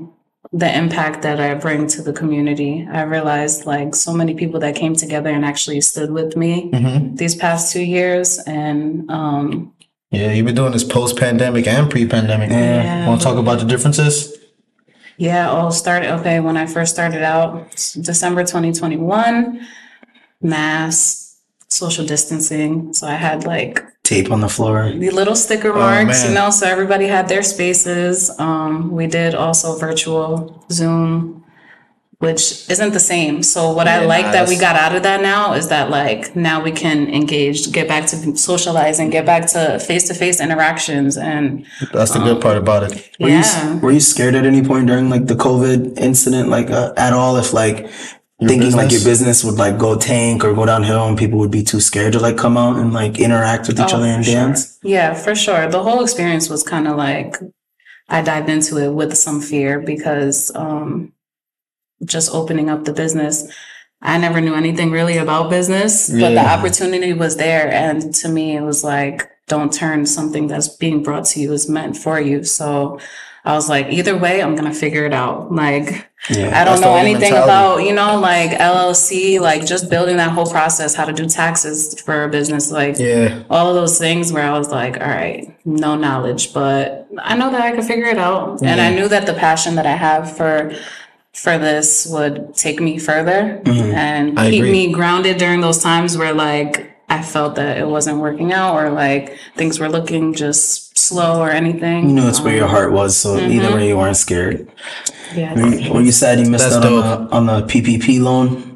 the 0.53 0.69
impact 0.83 1.21
that 1.21 1.39
I 1.39 1.53
bring 1.53 1.87
to 1.95 2.01
the 2.01 2.11
community. 2.11 2.85
I 2.91 3.03
realized 3.03 3.65
like 3.65 3.95
so 3.95 4.11
many 4.11 4.33
people 4.33 4.59
that 4.59 4.75
came 4.75 4.95
together 4.95 5.29
and 5.29 5.45
actually 5.45 5.79
stood 5.79 6.11
with 6.11 6.35
me 6.35 6.69
Mm-hmm. 6.73 7.15
these 7.15 7.35
past 7.35 7.71
two 7.71 7.83
years, 7.97 8.37
and 8.39 9.09
um, 9.09 9.71
yeah 10.09 10.31
you've 10.33 10.45
been 10.45 10.55
doing 10.55 10.73
this 10.73 10.83
post-pandemic 10.83 11.67
and 11.67 11.89
pre-pandemic 11.89 12.49
Yeah. 12.49 13.07
want 13.07 13.21
to 13.21 13.25
talk 13.27 13.37
about 13.37 13.59
the 13.59 13.65
differences 13.65 14.37
yeah, 15.17 15.49
all 15.49 15.71
started 15.71 16.09
okay 16.19 16.39
when 16.41 16.57
I 16.57 16.65
first 16.65 16.91
started 16.93 17.21
out, 17.23 17.69
December 18.09 18.41
2021, 18.43 19.61
mass 20.41 21.37
social 21.69 22.05
distancing. 22.05 22.93
So 22.93 23.07
I 23.07 23.15
had 23.15 23.45
like 23.45 23.83
Tape 24.11 24.29
on 24.35 24.41
the 24.47 24.49
floor. 24.57 24.77
the 25.05 25.09
little 25.21 25.35
sticker 25.45 25.71
marks, 25.73 26.17
man. 26.21 26.29
you 26.29 26.35
know, 26.37 26.49
so 26.57 26.63
everybody 26.75 27.07
had 27.17 27.25
their 27.33 27.43
spaces. 27.43 28.15
Um, 28.47 28.91
we 28.99 29.05
did 29.07 29.31
also 29.43 29.67
virtual 29.87 30.65
Zoom, 30.77 31.43
which 32.25 32.43
isn't 32.73 32.91
the 32.99 32.99
same. 33.13 33.35
So 33.53 33.59
what 33.77 33.87
I 33.87 34.01
Yeah, 34.01 34.07
like 34.15 34.27
that 34.35 34.45
we 34.47 34.55
nice. 34.55 34.61
got 34.67 34.75
out 34.83 34.93
of 34.97 35.01
that 35.03 35.19
now 35.33 35.43
is 35.59 35.65
that 35.73 35.85
like 35.89 36.35
now 36.35 36.57
we 36.67 36.71
can 36.83 36.97
engage, 37.19 37.71
get 37.77 37.87
back 37.93 38.03
to 38.11 38.15
socializing, 38.37 39.09
get 39.17 39.25
back 39.25 39.43
to 39.55 39.79
face 39.79 40.03
to 40.09 40.13
face 40.13 40.37
interactions, 40.45 41.11
and 41.17 41.65
that's 41.93 42.11
the 42.15 42.19
good 42.27 42.39
part 42.45 42.57
about 42.65 42.81
it 42.87 42.91
Were 43.19 43.29
you 43.29 43.35
yeah. 43.41 43.79
were 43.83 43.91
you 43.97 44.03
scared 44.13 44.35
at 44.35 44.45
any 44.45 44.61
point 44.71 44.85
during 44.91 45.09
like 45.09 45.25
the 45.33 45.35
COVID 45.47 45.97
incident, 46.09 46.45
like 46.57 46.69
uh, 46.69 46.93
at 47.05 47.13
all? 47.13 47.37
If 47.43 47.53
like 47.53 47.77
thinking 48.49 48.71
like 48.73 48.91
your 48.91 48.99
business? 48.99 49.19
business 49.19 49.43
would 49.43 49.55
like 49.57 49.77
go 49.77 49.97
tank 49.97 50.43
or 50.43 50.53
go 50.53 50.65
downhill, 50.65 51.07
and 51.07 51.17
people 51.17 51.39
would 51.39 51.51
be 51.51 51.63
too 51.63 51.79
scared 51.79 52.13
to 52.13 52.19
like 52.19 52.37
come 52.37 52.57
out 52.57 52.77
and 52.77 52.93
like 52.93 53.19
interact 53.19 53.67
with 53.67 53.79
each 53.79 53.93
Oh, 53.93 53.97
other 53.97 54.05
and 54.07 54.25
for 54.25 54.31
sure. 54.31 54.39
dance. 54.47 54.79
Yeah, 54.83 55.13
for 55.13 55.35
sure. 55.35 55.67
The 55.69 55.83
whole 55.83 56.01
experience 56.03 56.49
was 56.49 56.63
kind 56.63 56.87
of 56.87 56.95
like 56.97 57.35
I 58.09 58.21
dived 58.21 58.49
into 58.49 58.77
it 58.77 58.89
with 58.93 59.15
some 59.17 59.41
fear 59.41 59.79
because 59.79 60.51
um, 60.55 61.13
just 62.05 62.33
opening 62.33 62.69
up 62.69 62.85
the 62.85 62.93
business. 62.93 63.51
I 64.01 64.17
never 64.17 64.41
knew 64.41 64.55
anything 64.55 64.89
really 64.91 65.17
about 65.17 65.51
business, 65.51 66.09
but 66.09 66.31
the 66.31 66.39
opportunity 66.43 67.13
was 67.13 67.37
there. 67.37 67.71
And 67.71 68.13
to 68.15 68.29
me, 68.29 68.57
it 68.57 68.61
was 68.61 68.83
like, 68.83 69.29
don't 69.47 69.71
turn 69.71 70.07
something 70.07 70.47
that's 70.47 70.67
being 70.69 71.03
brought 71.03 71.25
to 71.25 71.39
you 71.39 71.53
is 71.53 71.69
meant 71.69 71.95
for 71.97 72.19
you. 72.19 72.43
So 72.43 72.99
I 73.45 73.53
was 73.53 73.69
like, 73.69 73.87
either 73.89 74.17
way, 74.17 74.41
I'm 74.41 74.55
gonna 74.55 74.73
figure 74.73 75.05
it 75.05 75.13
out. 75.13 75.51
Like, 75.51 76.09
Yeah, 76.29 76.59
I 76.59 76.63
don't 76.63 76.81
know 76.81 76.95
anything 76.95 77.33
about, 77.33 77.77
you 77.79 77.93
know, 77.93 78.19
like 78.19 78.51
LLC, 78.51 79.39
like 79.39 79.65
just 79.65 79.89
building 79.89 80.17
that 80.17 80.29
whole 80.31 80.45
process, 80.45 80.93
how 80.93 81.05
to 81.05 81.13
do 81.13 81.25
taxes 81.25 81.99
for 82.01 82.23
a 82.25 82.29
business, 82.29 82.71
like 82.71 82.99
Yeah. 82.99 83.41
all 83.49 83.69
of 83.69 83.75
those 83.75 83.97
things 83.97 84.31
where 84.31 84.43
I 84.43 84.57
was 84.57 84.69
like, 84.69 85.01
all 85.01 85.07
right, 85.07 85.51
no 85.65 85.95
knowledge, 85.95 86.53
but 86.53 87.07
I 87.17 87.35
know 87.35 87.49
that 87.49 87.61
I 87.61 87.71
could 87.71 87.85
figure 87.85 88.05
it 88.05 88.19
out. 88.19 88.61
And 88.61 88.79
I 88.79 88.93
knew 88.93 89.07
that 89.07 89.25
the 89.25 89.33
passion 89.33 89.75
that 89.75 89.87
I 89.87 89.95
have 89.95 90.37
for 90.37 90.73
for 91.33 91.57
this 91.57 92.07
would 92.11 92.53
take 92.55 92.81
me 92.81 92.99
further 92.99 93.61
mm-hmm. 93.63 93.95
and 93.95 94.37
I 94.37 94.49
keep 94.49 94.63
agree. 94.63 94.71
me 94.71 94.91
grounded 94.91 95.37
during 95.37 95.61
those 95.61 95.81
times 95.81 96.17
where 96.17 96.33
like 96.33 96.91
I 97.09 97.21
felt 97.21 97.55
that 97.55 97.77
it 97.77 97.87
wasn't 97.87 98.19
working 98.19 98.51
out 98.51 98.75
or 98.75 98.89
like 98.89 99.37
things 99.55 99.79
were 99.79 99.89
looking 99.89 100.33
just 100.33 100.90
slow 101.01 101.39
or 101.41 101.49
anything. 101.49 102.09
You 102.09 102.15
know, 102.15 102.27
it's 102.27 102.41
where 102.41 102.55
your 102.55 102.67
heart 102.67 102.91
was, 102.91 103.17
so 103.17 103.35
Mm-hmm. 103.37 103.51
either 103.51 103.75
way, 103.75 103.87
you 103.89 103.97
weren't 103.97 104.17
scared. 104.17 104.67
Yeah, 105.35 105.53
Were 105.53 105.67
you, 105.67 105.93
were 105.93 106.01
you 106.01 106.11
sad 106.11 106.39
you 106.39 106.49
missed 106.49 106.69
That's 106.69 106.85
out 106.85 106.85
on 106.85 107.45
the, 107.45 107.55
on 107.55 107.61
the 107.61 107.67
PPP 107.67 108.19
loan? 108.21 108.67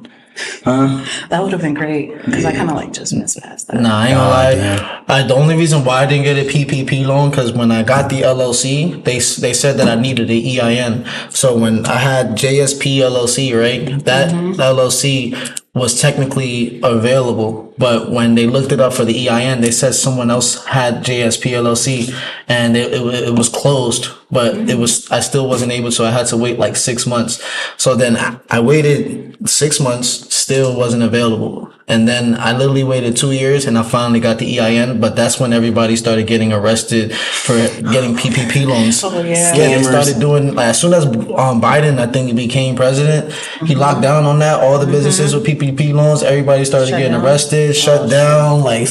Huh? 0.65 1.05
that 1.29 1.41
would 1.41 1.53
have 1.53 1.61
been 1.61 1.73
great 1.73 2.13
because 2.25 2.43
I 2.43 2.51
kind 2.51 2.69
of 2.69 2.75
like 2.75 2.91
just 2.91 3.13
missed 3.13 3.41
past 3.41 3.67
that. 3.67 3.79
Nah, 3.79 3.99
I 3.99 4.07
ain't 4.07 4.15
gonna 4.17 4.29
lie. 4.29 4.55
damn. 4.55 5.03
I, 5.07 5.23
the 5.23 5.33
only 5.33 5.55
reason 5.55 5.85
why 5.85 6.03
I 6.03 6.05
didn't 6.05 6.25
get 6.25 6.37
a 6.37 6.49
PPP 6.49 7.05
loan 7.05 7.29
because 7.29 7.53
when 7.53 7.71
I 7.71 7.83
got 7.83 8.09
the 8.09 8.21
LLC, 8.21 9.01
they 9.05 9.19
they 9.19 9.53
said 9.53 9.77
that 9.77 9.87
I 9.87 9.95
needed 9.95 10.29
a 10.29 10.33
EIN. 10.59 11.05
So 11.29 11.57
when 11.57 11.85
I 11.85 11.95
had 11.99 12.31
JSP 12.31 12.97
LLC, 12.97 13.57
right, 13.57 14.03
that 14.03 14.31
LLC 14.33 15.33
was 15.73 16.01
technically 16.01 16.81
available, 16.83 17.64
but 17.77 18.11
when 18.11 18.35
they 18.35 18.47
looked 18.47 18.71
it 18.71 18.79
up 18.79 18.93
for 18.93 19.03
the 19.05 19.27
EIN, 19.29 19.61
they 19.61 19.71
said 19.71 19.93
someone 19.95 20.31
else 20.31 20.63
had 20.65 21.03
JSP 21.03 21.51
LLC, 21.51 22.13
and 22.47 22.75
it, 22.77 22.93
it, 22.93 23.01
it 23.29 23.37
was 23.37 23.49
closed. 23.49 24.09
But 24.31 24.55
it 24.69 24.77
was 24.77 25.09
I 25.11 25.19
still 25.19 25.47
wasn't 25.47 25.71
able, 25.71 25.91
so 25.91 26.03
I 26.05 26.11
had 26.11 26.25
to 26.27 26.37
wait 26.37 26.57
like 26.59 26.75
six 26.75 27.05
months. 27.05 27.43
So 27.77 27.95
then 27.95 28.17
I, 28.17 28.37
I 28.49 28.59
waited 28.59 29.47
six 29.49 29.79
months, 29.79 30.07
still 30.35 30.75
wasn't 30.77 31.03
available. 31.03 31.71
And 31.87 32.07
then 32.07 32.33
I 32.39 32.51
literally 32.57 32.83
waited 32.83 33.15
two 33.15 33.31
years 33.31 33.65
and 33.67 33.77
I 33.77 33.83
finally 33.83 34.19
got 34.19 34.39
the 34.39 34.59
EIN, 34.59 34.99
but 34.99 35.15
that's 35.15 35.39
when 35.39 35.53
everybody 35.53 35.95
started 35.95 36.25
getting 36.25 36.51
arrested 36.51 37.13
for 37.15 37.53
getting 37.93 38.15
PPP 38.15 38.65
loans. 38.65 39.03
Oh, 39.05 39.21
yeah. 39.21 39.53
Yeah, 39.53 39.77
they 39.77 39.83
started 39.83 40.19
doing, 40.19 40.55
like, 40.55 40.69
as 40.69 40.81
soon 40.81 40.93
as 40.93 41.05
um, 41.05 41.61
Biden, 41.61 41.99
I 41.99 42.07
think, 42.07 42.35
became 42.35 42.75
president, 42.75 43.29
Mm-hmm. 43.29 43.65
he 43.67 43.75
locked 43.75 44.01
down 44.01 44.25
on 44.25 44.39
that. 44.39 44.61
All 44.63 44.79
the 44.79 44.87
businesses 44.87 45.35
with 45.35 45.45
PPP 45.45 45.93
loans, 45.93 46.23
everybody 46.23 46.65
started 46.65 46.89
Shut 46.89 46.97
getting 46.97 47.13
down. 47.13 47.23
arrested, 47.23 47.64
shut 47.73 48.09
down. 48.09 48.61
Like, 48.61 48.87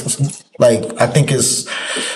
like 0.58 0.82
I 1.00 1.06
think 1.06 1.30
it's 1.30 1.68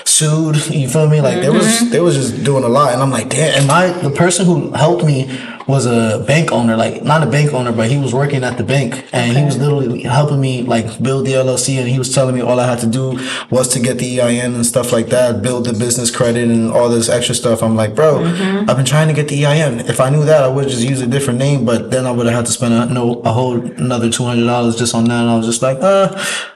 sued. 0.09 0.57
You 0.69 0.89
feel 0.89 1.09
me? 1.09 1.21
Like, 1.21 1.41
they 1.43 1.51
was, 1.51 1.65
Mm-hmm. 1.67 1.91
they 1.91 2.01
was 2.01 2.15
just 2.17 2.43
doing 2.45 2.65
a 2.65 2.69
lot. 2.69 2.93
And 2.93 3.03
I'm 3.03 3.11
like, 3.11 3.29
damn, 3.29 3.59
and 3.59 3.67
my, 3.69 3.87
the 3.89 4.11
person 4.11 4.47
who 4.47 4.73
helped 4.73 5.05
me 5.05 5.29
was 5.69 5.85
a 5.87 6.25
bank 6.27 6.51
owner, 6.51 6.77
like, 6.77 7.05
not 7.05 7.23
a 7.23 7.27
bank 7.31 7.53
owner, 7.53 7.71
but 7.73 7.91
he 7.91 7.99
was 7.99 8.15
working 8.15 8.43
at 8.43 8.57
the 8.57 8.65
bank 8.65 9.05
and 9.13 9.37
he 9.37 9.45
was 9.45 9.59
literally 9.59 10.03
helping 10.03 10.41
me, 10.41 10.63
like, 10.63 10.87
build 11.03 11.27
the 11.27 11.33
LLC. 11.33 11.79
And 11.79 11.87
he 11.89 11.99
was 11.99 12.13
telling 12.13 12.35
me 12.35 12.41
all 12.41 12.59
I 12.59 12.67
had 12.67 12.79
to 12.81 12.87
do 12.87 13.21
was 13.51 13.69
to 13.75 13.81
get 13.81 13.99
the 13.99 14.21
EIN 14.21 14.55
and 14.55 14.65
stuff 14.67 14.93
like 14.93 15.09
that, 15.09 15.43
build 15.43 15.67
the 15.67 15.75
business 15.75 16.11
credit 16.11 16.49
and 16.49 16.73
all 16.73 16.89
this 16.89 17.09
extra 17.11 17.35
stuff. 17.35 17.63
I'm 17.63 17.77
like, 17.77 17.95
bro, 17.95 18.25
I've 18.67 18.77
been 18.77 18.87
trying 18.87 19.09
to 19.09 19.15
get 19.15 19.29
the 19.29 19.45
EIN. 19.45 19.81
If 19.81 20.01
I 20.01 20.09
knew 20.11 20.25
that, 20.25 20.43
I 20.43 20.49
would 20.49 20.65
have 20.65 20.73
just 20.73 20.89
used 20.89 21.03
a 21.03 21.07
different 21.07 21.39
name, 21.39 21.65
but 21.67 21.91
then 21.91 22.07
I 22.07 22.11
would 22.13 22.27
have 22.27 22.35
had 22.35 22.47
to 22.47 22.53
spend 22.53 22.73
a, 22.75 22.87
no, 22.93 23.21
a 23.21 23.31
whole 23.33 23.61
another 23.61 24.09
$200 24.09 24.79
just 24.79 24.95
on 24.95 25.05
that. 25.05 25.21
And 25.21 25.31
I 25.31 25.37
was 25.37 25.47
just 25.47 25.61
like, 25.63 25.79
uh, 25.83 26.09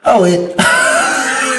oh, 0.07 0.23
wait. 0.23 0.57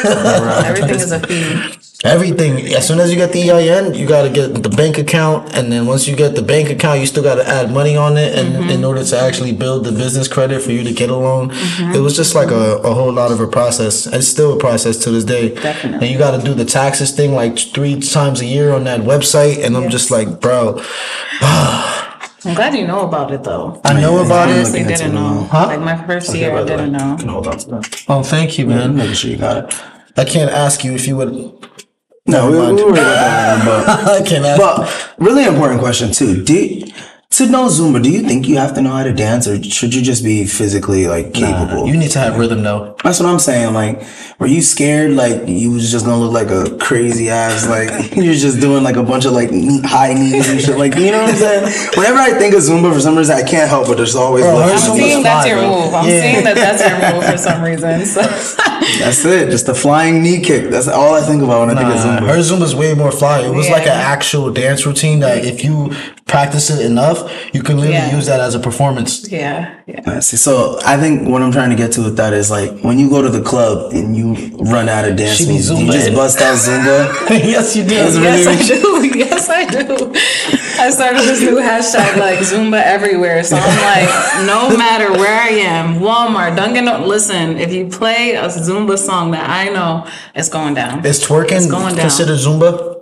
Everything 0.06 0.96
is 0.96 1.12
a 1.12 1.20
fee. 1.20 1.80
Everything. 2.04 2.60
As 2.74 2.86
soon 2.86 3.00
as 3.00 3.10
you 3.12 3.16
get 3.16 3.32
the 3.32 3.50
EIN, 3.50 3.94
you 3.94 4.06
got 4.06 4.24
to 4.24 4.30
get 4.30 4.62
the 4.62 4.68
bank 4.68 4.98
account, 4.98 5.56
and 5.56 5.72
then 5.72 5.86
once 5.86 6.06
you 6.06 6.18
get 6.18 6.36
the 6.36 6.42
bank 6.42 6.70
account, 6.70 7.00
you 7.00 7.06
still 7.06 7.24
got 7.24 7.36
to 7.36 7.48
add 7.48 7.72
money 7.72 7.96
on 7.96 8.18
it, 8.18 8.38
and 8.38 8.56
mm-hmm. 8.56 8.70
in 8.70 8.84
order 8.84 9.06
to 9.06 9.18
actually 9.18 9.54
build 9.54 9.86
the 9.86 9.92
business 9.94 10.28
credit 10.28 10.62
for 10.62 10.72
you 10.72 10.84
to 10.84 10.92
get 10.92 11.10
a 11.10 11.16
loan, 11.16 11.50
mm-hmm. 11.52 11.94
it 11.94 12.00
was 12.00 12.14
just 12.14 12.36
like 12.36 12.52
a, 12.52 12.76
a 12.84 12.94
whole 12.94 13.14
lot 13.14 13.32
of 13.32 13.40
a 13.40 13.48
process. 13.48 14.06
It's 14.06 14.28
still 14.28 14.54
a 14.54 14.60
process 14.60 14.98
to 15.06 15.12
this 15.12 15.24
day. 15.24 15.56
Definitely. 15.56 16.06
And 16.06 16.14
you 16.14 16.18
got 16.20 16.38
to 16.38 16.44
do 16.46 16.54
the 16.54 16.66
taxes 16.66 17.12
thing 17.12 17.36
like 17.36 17.58
three 17.58 18.02
times 18.02 18.42
a 18.42 18.46
year 18.46 18.74
on 18.74 18.84
that 18.84 19.00
website, 19.00 19.64
and 19.64 19.78
I'm 19.78 19.90
just 19.90 20.12
like, 20.12 20.42
bro, 20.42 20.82
I'm 22.46 22.56
glad 22.56 22.76
you 22.76 22.86
know 22.86 23.08
about 23.08 23.32
it 23.32 23.46
though. 23.46 23.80
I 23.86 23.94
know 23.94 24.18
Yeah, 24.18 24.26
about 24.26 24.50
I'm 24.50 24.56
it. 24.56 24.58
Honestly, 24.58 24.84
didn't 24.84 25.12
it 25.12 25.14
know. 25.14 25.36
now. 25.36 25.44
Huh? 25.44 25.68
Like 25.68 25.80
my 25.80 26.06
first 26.06 26.36
year, 26.36 26.54
I 26.54 26.66
didn't 26.66 26.92
know. 26.92 27.16
Can 27.18 27.30
hold 27.30 27.48
on 27.48 27.58
to 27.60 27.70
that. 27.70 28.04
Oh, 28.10 28.24
thank 28.24 28.58
you, 28.58 28.68
man. 28.68 28.98
Making 28.98 29.14
sure 29.14 29.32
you 29.32 29.38
got 29.38 29.72
it. 29.72 29.80
I 30.16 30.26
can't 30.26 30.52
ask 30.52 30.84
you 30.84 30.94
if 30.94 31.08
you 31.08 31.18
would. 31.18 31.34
No, 32.26 32.50
we, 32.50 32.74
we 32.74 32.84
were 32.84 32.92
about 32.92 32.96
that, 33.04 33.66
but 33.66 34.08
I 34.08 34.28
can't 34.28 34.46
ask. 34.46 34.60
But 34.60 35.16
really 35.18 35.46
important 35.46 35.82
question 35.82 36.12
too. 36.12 36.44
Do 36.44 36.86
to 37.38 37.48
know 37.48 37.66
Zumba, 37.66 38.02
do 38.02 38.12
you 38.12 38.22
think 38.22 38.48
you 38.48 38.58
have 38.58 38.74
to 38.76 38.82
know 38.82 38.92
how 38.92 39.04
to 39.04 39.14
dance, 39.14 39.48
or 39.48 39.62
should 39.64 39.94
you 39.96 40.02
just 40.02 40.24
be 40.24 40.46
physically 40.46 41.08
like 41.08 41.34
capable? 41.34 41.88
you 41.88 41.98
need 41.98 42.12
to 42.12 42.20
have 42.20 42.38
rhythm 42.38 42.62
though. 42.64 42.96
That's 43.04 43.20
what 43.20 43.28
I'm 43.28 43.40
saying. 43.40 43.74
Like, 43.74 44.04
were 44.40 44.48
you 44.48 44.62
scared? 44.62 45.12
Like, 45.12 45.48
you 45.48 45.72
was 45.72 45.90
just 45.92 46.06
gonna 46.06 46.22
look 46.24 46.32
like 46.32 46.50
a 46.50 46.78
crazy 46.78 47.30
ass. 47.30 47.68
Like, 47.68 48.16
you're 48.16 48.34
just 48.36 48.60
doing 48.62 48.84
like 48.84 48.98
a 48.98 49.04
bunch 49.04 49.26
of 49.26 49.34
like 49.34 49.50
high 49.84 50.14
knees 50.14 50.48
and 50.50 50.62
shit. 50.62 50.78
Like, 50.78 50.96
you 50.96 51.12
know 51.12 51.22
what 51.24 51.32
I'm 51.32 51.36
saying? 51.36 51.90
Whenever 51.98 52.18
I 52.20 52.32
think 52.38 52.54
of 52.54 52.62
Zumba, 52.62 52.94
for 52.94 53.00
some 53.00 53.18
reason, 53.18 53.36
I 53.36 53.44
can't 53.44 53.70
help 53.70 53.88
but 53.88 53.98
there's 53.98 54.16
always. 54.16 54.44
Bro, 54.44 54.54
looking 54.56 54.70
I'm 54.70 54.76
at 54.76 54.82
Zumba's 54.82 54.98
seeing 55.00 55.24
that's 55.24 55.46
fly, 55.48 55.54
your 55.56 55.58
bro. 55.68 55.82
move. 55.86 55.94
I'm 55.94 56.08
Yeah. 56.10 56.22
seeing 56.22 56.44
that 56.44 56.56
that's 56.56 56.82
your 56.88 57.14
move 57.14 57.26
for 57.32 57.38
some 57.38 57.62
reason. 57.70 58.06
So 58.06 58.22
That's 59.00 59.26
it. 59.26 59.50
Just 59.50 59.66
the 59.66 59.74
flying 59.76 60.22
knee 60.22 60.40
kick. 60.42 60.70
That's 60.70 60.88
all 60.88 61.16
I 61.16 61.22
think 61.22 61.42
about 61.42 61.68
when 61.68 61.78
I 61.78 61.82
think 61.82 61.94
of 61.96 62.00
Zumba. 62.00 62.28
her 62.28 62.38
Zumba's 62.40 62.76
way 62.76 62.94
more 62.94 63.12
fly. 63.12 63.42
It 63.42 63.54
was 63.54 63.70
like 63.70 63.84
an 63.84 63.90
actual 63.90 64.52
dance 64.52 64.86
routine 64.86 65.20
that 65.22 65.46
if 65.46 65.64
you 65.64 65.92
practice 66.26 66.70
it 66.70 66.86
enough, 66.86 67.20
you 67.54 67.62
can 67.62 67.76
literally 67.78 67.98
Yeah. 67.98 68.16
use 68.16 68.26
that 68.28 68.40
as 68.40 68.56
a 68.56 68.60
performance. 68.60 69.28
yeah, 69.30 69.70
yeah. 69.86 70.00
I 70.08 70.20
see. 70.20 70.38
So 70.38 70.80
I 70.86 70.98
think 70.98 71.28
what 71.30 71.42
I'm 71.42 71.52
trying 71.52 71.70
to 71.70 71.76
get 71.76 71.92
to 71.94 72.02
with 72.04 72.18
that 72.18 72.34
is 72.34 72.50
like 72.50 72.72
when 72.82 72.98
you 72.98 73.10
go 73.10 73.22
to 73.22 73.30
the 73.30 73.42
club 73.42 73.92
and 73.94 74.16
you 74.16 74.34
run 74.60 74.90
out 74.90 75.06
of 75.06 75.16
dance 75.16 75.38
She 75.38 75.48
moves, 75.48 75.70
you 75.70 75.92
just 75.92 76.14
bust 76.16 76.40
out 76.42 76.56
Zumba. 76.58 77.30
yes, 77.30 77.76
you 77.76 77.84
do. 77.84 77.94
Yes, 77.94 78.16
really- 78.18 78.48
I 78.48 78.62
do. 78.64 78.90
Yes, 79.24 79.48
I 79.50 79.66
do. 79.66 80.12
I 80.80 80.90
started 80.90 81.22
this 81.22 81.40
new 81.42 81.58
hashtag 81.58 82.18
like 82.18 82.40
Zumba 82.40 82.82
everywhere. 82.82 83.44
So 83.44 83.56
I'm 83.58 83.78
like, 83.82 84.10
no 84.48 84.76
matter 84.76 85.12
where 85.12 85.40
I 85.40 85.50
am, 85.50 86.00
Walmart, 86.00 86.56
Dunkin'. 86.56 86.86
Listen, 87.08 87.58
if 87.58 87.72
you 87.72 87.88
play 87.88 88.34
a 88.36 88.48
Zumba 88.48 88.98
song 88.98 89.32
that 89.32 89.48
I 89.50 89.70
know, 89.70 90.08
it's 90.34 90.50
going 90.50 90.74
down. 90.74 91.06
Is 91.06 91.24
twerking 91.24 91.52
It's 91.58 91.68
going 91.68 91.96
down. 91.96 92.00
considered 92.02 92.38
Zumba? 92.40 92.93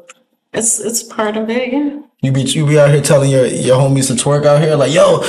It's 0.54 0.80
it's 0.82 1.02
part 1.02 1.38
of 1.38 1.50
it. 1.50 1.72
Yeah. 1.72 2.00
You 2.22 2.32
be 2.32 2.42
you 2.44 2.68
be 2.68 2.78
out 2.78 2.90
here 2.92 3.02
telling 3.02 3.32
your, 3.32 3.46
your 3.48 3.78
homies 3.80 4.08
to 4.08 4.14
twerk 4.14 4.46
out 4.46 4.62
here 4.62 4.76
like, 4.76 4.94
yo, 4.94 5.20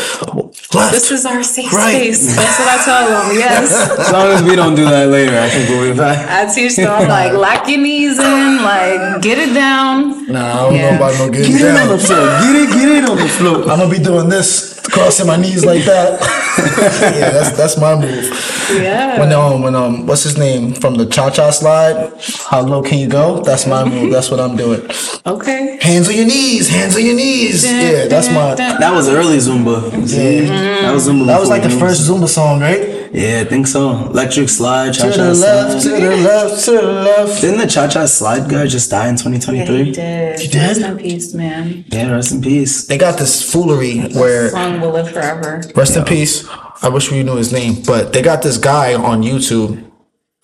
left. 0.75 0.93
This 0.93 1.11
is 1.11 1.25
our 1.25 1.43
safe 1.43 1.73
Right. 1.73 2.13
space. 2.13 2.37
That's 2.37 2.59
what 2.59 2.69
I 2.69 2.85
tell 2.85 3.07
them. 3.09 3.37
Yes. 3.39 3.99
As 3.99 4.13
long 4.13 4.27
as 4.27 4.43
we 4.43 4.57
don't 4.57 4.75
do 4.75 4.85
that 4.85 5.09
later, 5.09 5.39
I 5.39 5.49
think 5.49 5.69
we'll 5.71 5.93
be 5.93 5.97
fine. 5.97 6.19
I 6.29 6.53
teach 6.53 6.75
them 6.77 7.09
like 7.09 7.33
lock 7.47 7.69
your 7.69 7.79
knees 7.79 8.19
in, 8.19 8.63
like 8.63 9.23
get 9.23 9.39
it 9.39 9.55
down. 9.55 10.27
nah, 10.31 10.41
I 10.43 10.57
don't 10.57 10.75
Yeah. 10.75 10.91
know 10.91 10.97
about 10.97 11.15
no 11.19 11.31
getting 11.31 11.53
Get 11.53 11.61
it 11.63 11.69
on 11.69 11.75
down. 11.77 11.89
the 11.89 11.99
floor. 11.99 12.27
Get 12.43 12.57
it, 12.57 12.69
get 12.75 12.89
it 12.89 13.09
on 13.09 13.17
the 13.17 13.29
floor. 13.29 13.57
I'm 13.71 13.79
gonna 13.79 13.89
be 13.89 13.99
doing 14.01 14.29
this, 14.29 14.82
crossing 14.93 15.27
my 15.27 15.37
knees 15.37 15.65
like 15.65 15.85
that. 15.85 16.21
yeah, 17.17 17.31
that's 17.31 17.57
that's 17.57 17.79
my 17.79 17.95
move. 17.95 18.29
Yeah. 18.71 19.19
When 19.19 19.33
um 19.33 19.63
when 19.63 19.75
um 19.75 20.07
what's 20.07 20.23
his 20.23 20.39
name 20.39 20.75
from 20.75 20.95
the 20.95 21.07
cha 21.07 21.31
cha 21.31 21.51
slide? 21.51 22.13
How 22.49 22.61
low 22.61 22.83
can 22.83 22.99
you 22.99 23.09
go? 23.09 23.43
That's 23.43 23.67
my 23.67 23.85
move. 23.85 24.13
That's 24.13 24.31
what 24.31 24.39
I'm 24.39 24.57
doing. 24.57 24.83
Okay. 25.27 25.79
Hands 25.81 26.09
on 26.09 26.15
your 26.15 26.27
knees. 26.27 26.69
Hands 26.69 26.95
on 26.95 27.05
your 27.05 27.17
knees. 27.17 27.65
Yeah, 27.65 28.07
that's 28.07 28.29
my. 28.29 28.55
That 28.55 28.93
was 28.95 29.09
early 29.09 29.39
Zumba. 29.39 30.07
See? 30.07 30.41
That 30.47 30.93
was 30.93 31.09
Zumba. 31.09 31.27
That 31.27 31.41
was 31.41 31.49
like 31.49 31.63
the 31.63 31.71
first 31.71 32.09
Zumba 32.09 32.29
song, 32.29 32.61
right? 32.61 33.02
Yeah, 33.15 33.41
I 33.41 33.45
think 33.45 33.67
so. 33.67 33.91
Electric 34.07 34.49
slide, 34.49 34.95
cha 34.95 35.11
cha. 35.11 35.13
To 35.13 35.23
the 35.23 35.35
left, 35.35 35.83
to 35.83 35.89
the 35.91 36.17
left, 36.17 36.65
to 36.65 36.71
the 36.71 36.83
left. 36.83 37.41
Didn't 37.43 37.59
the 37.61 37.67
cha 37.67 37.87
cha 37.87 38.07
slide 38.07 38.49
guy 38.51 38.67
just 38.67 38.91
die 38.91 39.09
in 39.09 39.17
2023? 39.17 39.85
He 39.85 39.93
did. 39.93 40.41
You 40.41 40.49
did? 40.49 40.55
Rest 40.57 40.81
in 40.81 40.97
peace, 40.97 41.35
man. 41.35 41.85
Yeah, 41.89 42.11
rest 42.13 42.33
in 42.33 42.41
peace. 42.41 42.87
They 42.87 42.97
got 42.97 43.19
this 43.19 43.53
foolery 43.53 44.01
where 44.15 44.49
Song 44.49 44.81
will 44.81 44.93
live 44.93 45.11
forever. 45.13 45.63
rest 45.77 45.97
in 45.97 46.05
peace. 46.05 46.49
I 46.83 46.89
wish 46.89 47.11
we 47.13 47.23
knew 47.23 47.37
his 47.37 47.53
name, 47.53 47.83
but 47.87 48.13
they 48.15 48.23
got 48.23 48.43
this 48.43 48.57
guy 48.57 48.95
on 48.95 49.23
YouTube, 49.23 49.85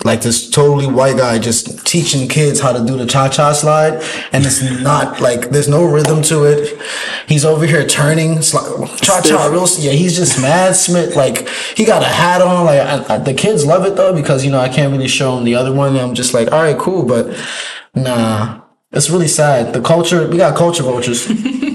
like 0.04 0.22
this 0.22 0.48
totally 0.48 0.86
white 0.86 1.16
guy, 1.16 1.40
just 1.40 1.84
teaching 1.84 2.28
kids 2.28 2.60
how 2.60 2.72
to 2.72 2.84
do 2.84 2.96
the 2.96 3.04
cha 3.04 3.28
cha 3.28 3.52
slide, 3.52 3.94
and 4.32 4.46
it's 4.46 4.62
not 4.80 5.20
like 5.20 5.50
there's 5.50 5.68
no 5.68 5.84
rhythm 5.84 6.22
to 6.22 6.44
it. 6.44 6.80
He's 7.26 7.44
over 7.44 7.66
here 7.66 7.84
turning 7.84 8.40
cha 8.40 9.20
cha 9.22 9.46
real. 9.48 9.66
Yeah, 9.78 9.90
he's 9.90 10.16
just 10.16 10.40
mad 10.40 10.76
Smith. 10.76 11.16
Like 11.16 11.48
he 11.48 11.84
got 11.84 12.02
a 12.02 12.06
hat 12.06 12.40
on. 12.40 12.66
Like 12.66 12.80
I, 12.80 13.14
I, 13.14 13.18
the 13.18 13.34
kids 13.34 13.66
love 13.66 13.84
it 13.86 13.96
though 13.96 14.14
because 14.14 14.44
you 14.44 14.52
know 14.52 14.60
I 14.60 14.68
can't 14.68 14.92
really 14.92 15.08
show 15.08 15.34
them 15.34 15.44
the 15.44 15.56
other 15.56 15.72
one. 15.72 15.96
I'm 15.96 16.14
just 16.14 16.32
like, 16.32 16.52
all 16.52 16.62
right, 16.62 16.78
cool, 16.78 17.04
but 17.04 17.36
nah, 17.96 18.60
it's 18.92 19.10
really 19.10 19.28
sad. 19.28 19.74
The 19.74 19.80
culture 19.80 20.28
we 20.28 20.36
got 20.36 20.56
culture 20.56 20.84
vultures. 20.84 21.28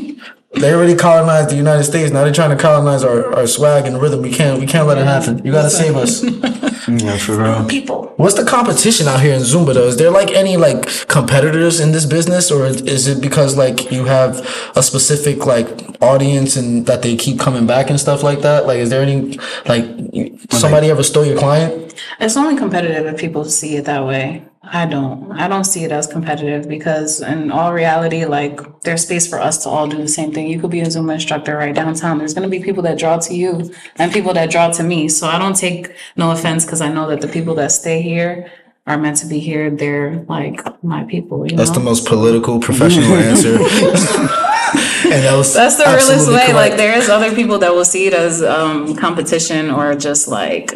They 0.55 0.71
already 0.71 0.95
colonized 0.95 1.49
the 1.49 1.55
United 1.55 1.83
States. 1.83 2.11
Now 2.11 2.23
they're 2.23 2.31
trying 2.31 2.55
to 2.55 2.61
colonize 2.61 3.03
our, 3.03 3.33
our 3.33 3.47
swag 3.47 3.87
and 3.87 3.99
rhythm. 3.99 4.21
We 4.21 4.31
can't 4.31 4.59
we 4.59 4.67
can't 4.67 4.87
let 4.87 4.99
it 4.99 5.05
happen. 5.05 5.43
You 5.43 5.51
gotta 5.51 5.71
save 5.71 5.95
us. 5.97 6.23
Yeah, 6.87 7.17
for 7.17 7.37
real. 7.37 7.65
people. 7.67 8.13
What's 8.17 8.35
the 8.35 8.45
competition 8.45 9.07
out 9.07 9.21
here 9.21 9.33
in 9.33 9.41
Zumba 9.41 9.73
though? 9.73 9.87
Is 9.87 9.97
there 9.97 10.11
like 10.11 10.31
any 10.31 10.55
like 10.57 10.85
competitors 11.07 11.79
in 11.79 11.91
this 11.91 12.05
business 12.05 12.51
or 12.51 12.65
is 12.65 13.07
it 13.07 13.21
because 13.21 13.57
like 13.57 13.91
you 13.91 14.05
have 14.05 14.39
a 14.75 14.83
specific 14.83 15.45
like 15.45 15.67
audience 16.01 16.55
and 16.55 16.85
that 16.85 17.01
they 17.01 17.15
keep 17.15 17.39
coming 17.39 17.65
back 17.65 17.89
and 17.89 17.99
stuff 17.99 18.21
like 18.23 18.41
that? 18.41 18.67
Like 18.67 18.77
is 18.79 18.89
there 18.89 19.01
any 19.01 19.39
like 19.65 19.85
you- 20.13 20.37
somebody 20.51 20.89
ever 20.89 21.03
stole 21.03 21.25
your 21.25 21.37
client? 21.37 21.95
It's 22.19 22.37
only 22.37 22.55
competitive 22.57 23.05
if 23.07 23.19
people 23.19 23.45
see 23.45 23.75
it 23.77 23.85
that 23.85 24.05
way. 24.05 24.43
I 24.65 24.85
don't. 24.85 25.29
I 25.33 25.49
don't 25.49 25.65
see 25.65 25.83
it 25.83 25.91
as 25.91 26.07
competitive 26.07 26.69
because 26.69 27.21
in 27.21 27.51
all 27.51 27.73
reality, 27.73 28.23
like 28.25 28.81
there's 28.81 29.03
space 29.03 29.27
for 29.27 29.39
us 29.39 29.61
to 29.63 29.69
all 29.69 29.87
do 29.87 29.97
the 29.97 30.07
same 30.07 30.31
thing. 30.31 30.47
You 30.47 30.59
could 30.59 30.71
be 30.71 30.79
a 30.79 30.89
Zoom 30.89 31.09
instructor 31.09 31.57
right 31.57 31.75
downtown. 31.75 32.17
There's 32.17 32.33
gonna 32.33 32.47
be 32.47 32.61
people 32.61 32.81
that 32.83 32.97
draw 32.97 33.17
to 33.17 33.33
you 33.33 33.73
and 33.97 34.11
people 34.11 34.33
that 34.33 34.49
draw 34.49 34.71
to 34.71 34.83
me. 34.83 35.09
So 35.09 35.27
I 35.27 35.37
don't 35.37 35.55
take 35.55 35.93
no 36.15 36.31
offense 36.31 36.63
because 36.63 36.79
I 36.79 36.87
know 36.87 37.09
that 37.09 37.19
the 37.19 37.27
people 37.27 37.55
that 37.55 37.73
stay 37.73 38.01
here 38.01 38.49
are 38.87 38.97
meant 38.97 39.17
to 39.17 39.27
be 39.27 39.39
here. 39.39 39.69
They're 39.69 40.23
like 40.29 40.61
my 40.81 41.03
people. 41.03 41.45
That's 41.45 41.69
know? 41.69 41.79
the 41.79 41.83
most 41.83 42.05
political 42.05 42.61
professional 42.61 43.13
answer. 43.15 43.55
and 43.57 45.23
that 45.23 45.35
was 45.35 45.53
That's 45.53 45.75
the 45.75 45.85
realest 45.85 46.29
way. 46.29 46.53
Like 46.53 46.77
there 46.77 46.97
is 46.97 47.09
other 47.09 47.35
people 47.35 47.59
that 47.59 47.73
will 47.73 47.85
see 47.85 48.07
it 48.07 48.13
as 48.13 48.41
um, 48.41 48.95
competition 48.95 49.69
or 49.69 49.93
just 49.95 50.29
like 50.29 50.73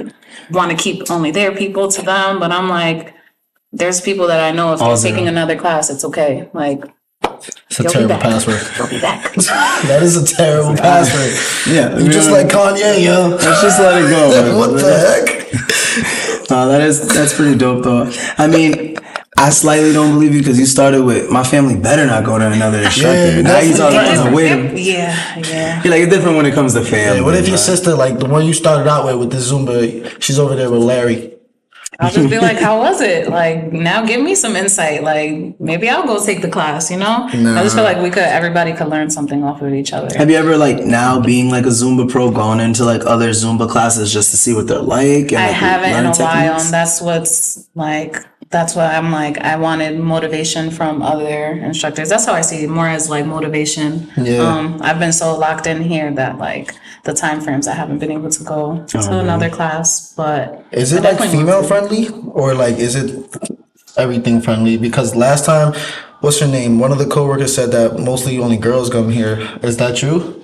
want 0.52 0.72
to 0.72 0.78
keep 0.78 1.10
only 1.10 1.32
their 1.32 1.56
people 1.56 1.90
to 1.92 2.02
them. 2.02 2.40
But 2.40 2.52
I'm 2.52 2.68
like, 2.68 3.14
there's 3.72 4.02
people 4.02 4.28
that 4.28 4.40
I 4.40 4.52
know 4.56 4.74
if 4.74 4.82
All 4.82 4.90
you're 4.90 4.98
zero. 4.98 5.14
taking 5.16 5.28
another 5.28 5.56
class, 5.58 5.90
it's 5.90 6.04
okay. 6.06 6.50
Like 6.54 6.84
it's 7.70 7.80
a 7.80 7.84
you'll 7.84 7.92
be 7.92 7.94
terrible 7.94 8.08
back. 8.16 8.22
password. 8.24 8.62
You'll 8.78 8.88
be 8.90 9.00
back. 9.02 9.34
That 9.88 10.02
is 10.02 10.16
a 10.18 10.26
terrible 10.36 10.76
password. 10.76 11.34
Yeah, 11.76 11.98
You 11.98 12.10
just 12.10 12.30
yeah. 12.30 12.36
like 12.36 12.48
Kanye, 12.48 13.04
yo. 13.04 13.30
Let's 13.30 13.62
just 13.62 13.80
let 13.80 14.02
it 14.02 14.10
go. 14.10 14.30
man. 14.30 14.56
what 14.58 14.72
the 14.72 14.98
heck? 14.98 16.50
No, 16.50 16.68
that 16.70 16.82
is 16.82 17.08
that's 17.08 17.34
pretty 17.36 17.58
dope 17.58 17.84
though. 17.84 18.10
I 18.38 18.48
mean, 18.48 18.96
I 19.38 19.50
slightly 19.50 19.92
don't 19.94 20.14
believe 20.14 20.34
you 20.34 20.40
because 20.40 20.58
you 20.60 20.66
started 20.66 21.04
with 21.04 21.30
my 21.30 21.44
family 21.44 21.76
better 21.78 22.06
not 22.08 22.24
go 22.24 22.40
to 22.40 22.48
another 22.52 22.80
instructor. 22.82 23.12
Yeah, 23.36 23.42
now 23.42 23.60
you 23.60 23.74
that's- 23.74 23.78
talking 23.78 23.98
that's- 23.98 24.20
about 24.22 24.34
wait. 24.34 24.52
a- 24.52 24.80
yeah, 24.80 25.40
yeah. 25.40 25.84
You're 25.84 25.92
like 25.92 26.02
it's 26.04 26.14
different 26.16 26.38
when 26.38 26.46
it 26.46 26.54
comes 26.56 26.74
to 26.74 26.84
family. 26.84 27.22
What 27.22 27.36
if 27.36 27.46
your 27.48 27.58
right? 27.58 27.60
sister, 27.60 27.94
like 27.96 28.18
the 28.20 28.28
one 28.28 28.46
you 28.46 28.54
started 28.54 28.88
out 28.90 29.06
with 29.06 29.16
with 29.18 29.32
the 29.32 29.38
Zumba, 29.38 30.22
she's 30.22 30.40
over 30.40 30.56
there 30.56 30.72
with 30.72 30.82
Larry? 30.82 31.37
I'll 32.00 32.12
just 32.12 32.30
be 32.30 32.40
like, 32.50 32.58
how 32.58 32.80
was 32.80 33.02
it? 33.02 33.30
Like 33.30 33.72
now, 33.72 34.06
give 34.06 34.22
me 34.22 34.36
some 34.36 34.56
insight. 34.56 35.04
Like 35.04 35.60
maybe 35.60 35.90
I'll 35.90 36.06
go 36.06 36.24
take 36.24 36.42
the 36.42 36.50
class. 36.50 36.92
You 36.92 36.98
know, 36.98 37.28
I 37.32 37.64
just 37.64 37.76
feel 37.76 37.84
like 37.84 38.02
we 38.02 38.10
could. 38.10 38.24
Everybody 38.24 38.74
could 38.74 38.88
learn 38.88 39.10
something 39.10 39.44
off 39.44 39.62
of 39.62 39.74
each 39.74 39.94
other. 39.94 40.16
Have 40.18 40.30
you 40.30 40.38
ever 40.38 40.58
like 40.58 40.84
now 40.84 41.20
being 41.20 41.50
like 41.50 41.66
a 41.66 41.70
Zumba 41.70 42.10
pro 42.10 42.32
gone 42.32 42.60
into 42.60 42.86
like 42.86 43.06
other 43.06 43.30
Zumba 43.30 43.70
classes 43.70 44.12
just 44.14 44.32
to 44.32 44.38
see 44.38 44.54
what 44.54 44.68
they're 44.68 44.80
like? 44.80 45.32
And, 45.32 45.38
I 45.38 45.48
like, 45.48 45.56
haven't 45.56 45.90
in 45.92 46.06
a 46.06 46.16
while, 46.16 46.60
and 46.60 46.74
that's 46.74 47.02
what's 47.02 47.70
like. 47.76 48.26
That's 48.50 48.76
why 48.76 48.96
I'm 48.96 49.12
like. 49.12 49.38
I 49.40 49.58
wanted 49.58 50.00
motivation 50.00 50.72
from 50.72 51.02
other 51.02 51.52
instructors. 51.52 52.10
That's 52.10 52.26
how 52.26 52.34
I 52.34 52.42
see 52.42 52.64
it, 52.64 52.70
more 52.70 52.88
as 52.88 53.10
like 53.10 53.26
motivation. 53.26 54.10
Yeah. 54.16 54.38
Um, 54.38 54.80
I've 54.82 55.00
been 55.00 55.12
so 55.12 55.38
locked 55.38 55.68
in 55.68 55.82
here 55.82 56.12
that 56.14 56.38
like 56.38 56.74
the 57.04 57.14
time 57.14 57.42
frames 57.42 57.68
I 57.68 57.74
haven't 57.74 58.00
been 58.00 58.12
able 58.12 58.30
to 58.30 58.44
go 58.44 58.86
to 58.86 59.20
another 59.20 59.50
class. 59.50 60.14
But 60.14 60.66
Is 60.72 60.94
it 60.94 61.04
like 61.04 61.20
female 61.20 61.64
friendly 61.64 62.08
or 62.32 62.54
like 62.54 62.78
is 62.78 62.96
it 62.96 63.36
everything 63.98 64.42
friendly? 64.42 64.78
Because 64.78 65.16
last 65.16 65.44
time, 65.46 65.74
what's 66.22 66.40
her 66.40 66.48
name? 66.48 66.80
One 66.80 66.94
of 66.94 67.00
the 67.00 67.08
coworkers 67.08 67.54
said 67.54 67.72
that 67.72 68.00
mostly 68.00 68.40
only 68.40 68.58
girls 68.58 68.90
come 68.90 69.10
here. 69.10 69.60
Is 69.62 69.76
that 69.78 69.98
true? 69.98 70.42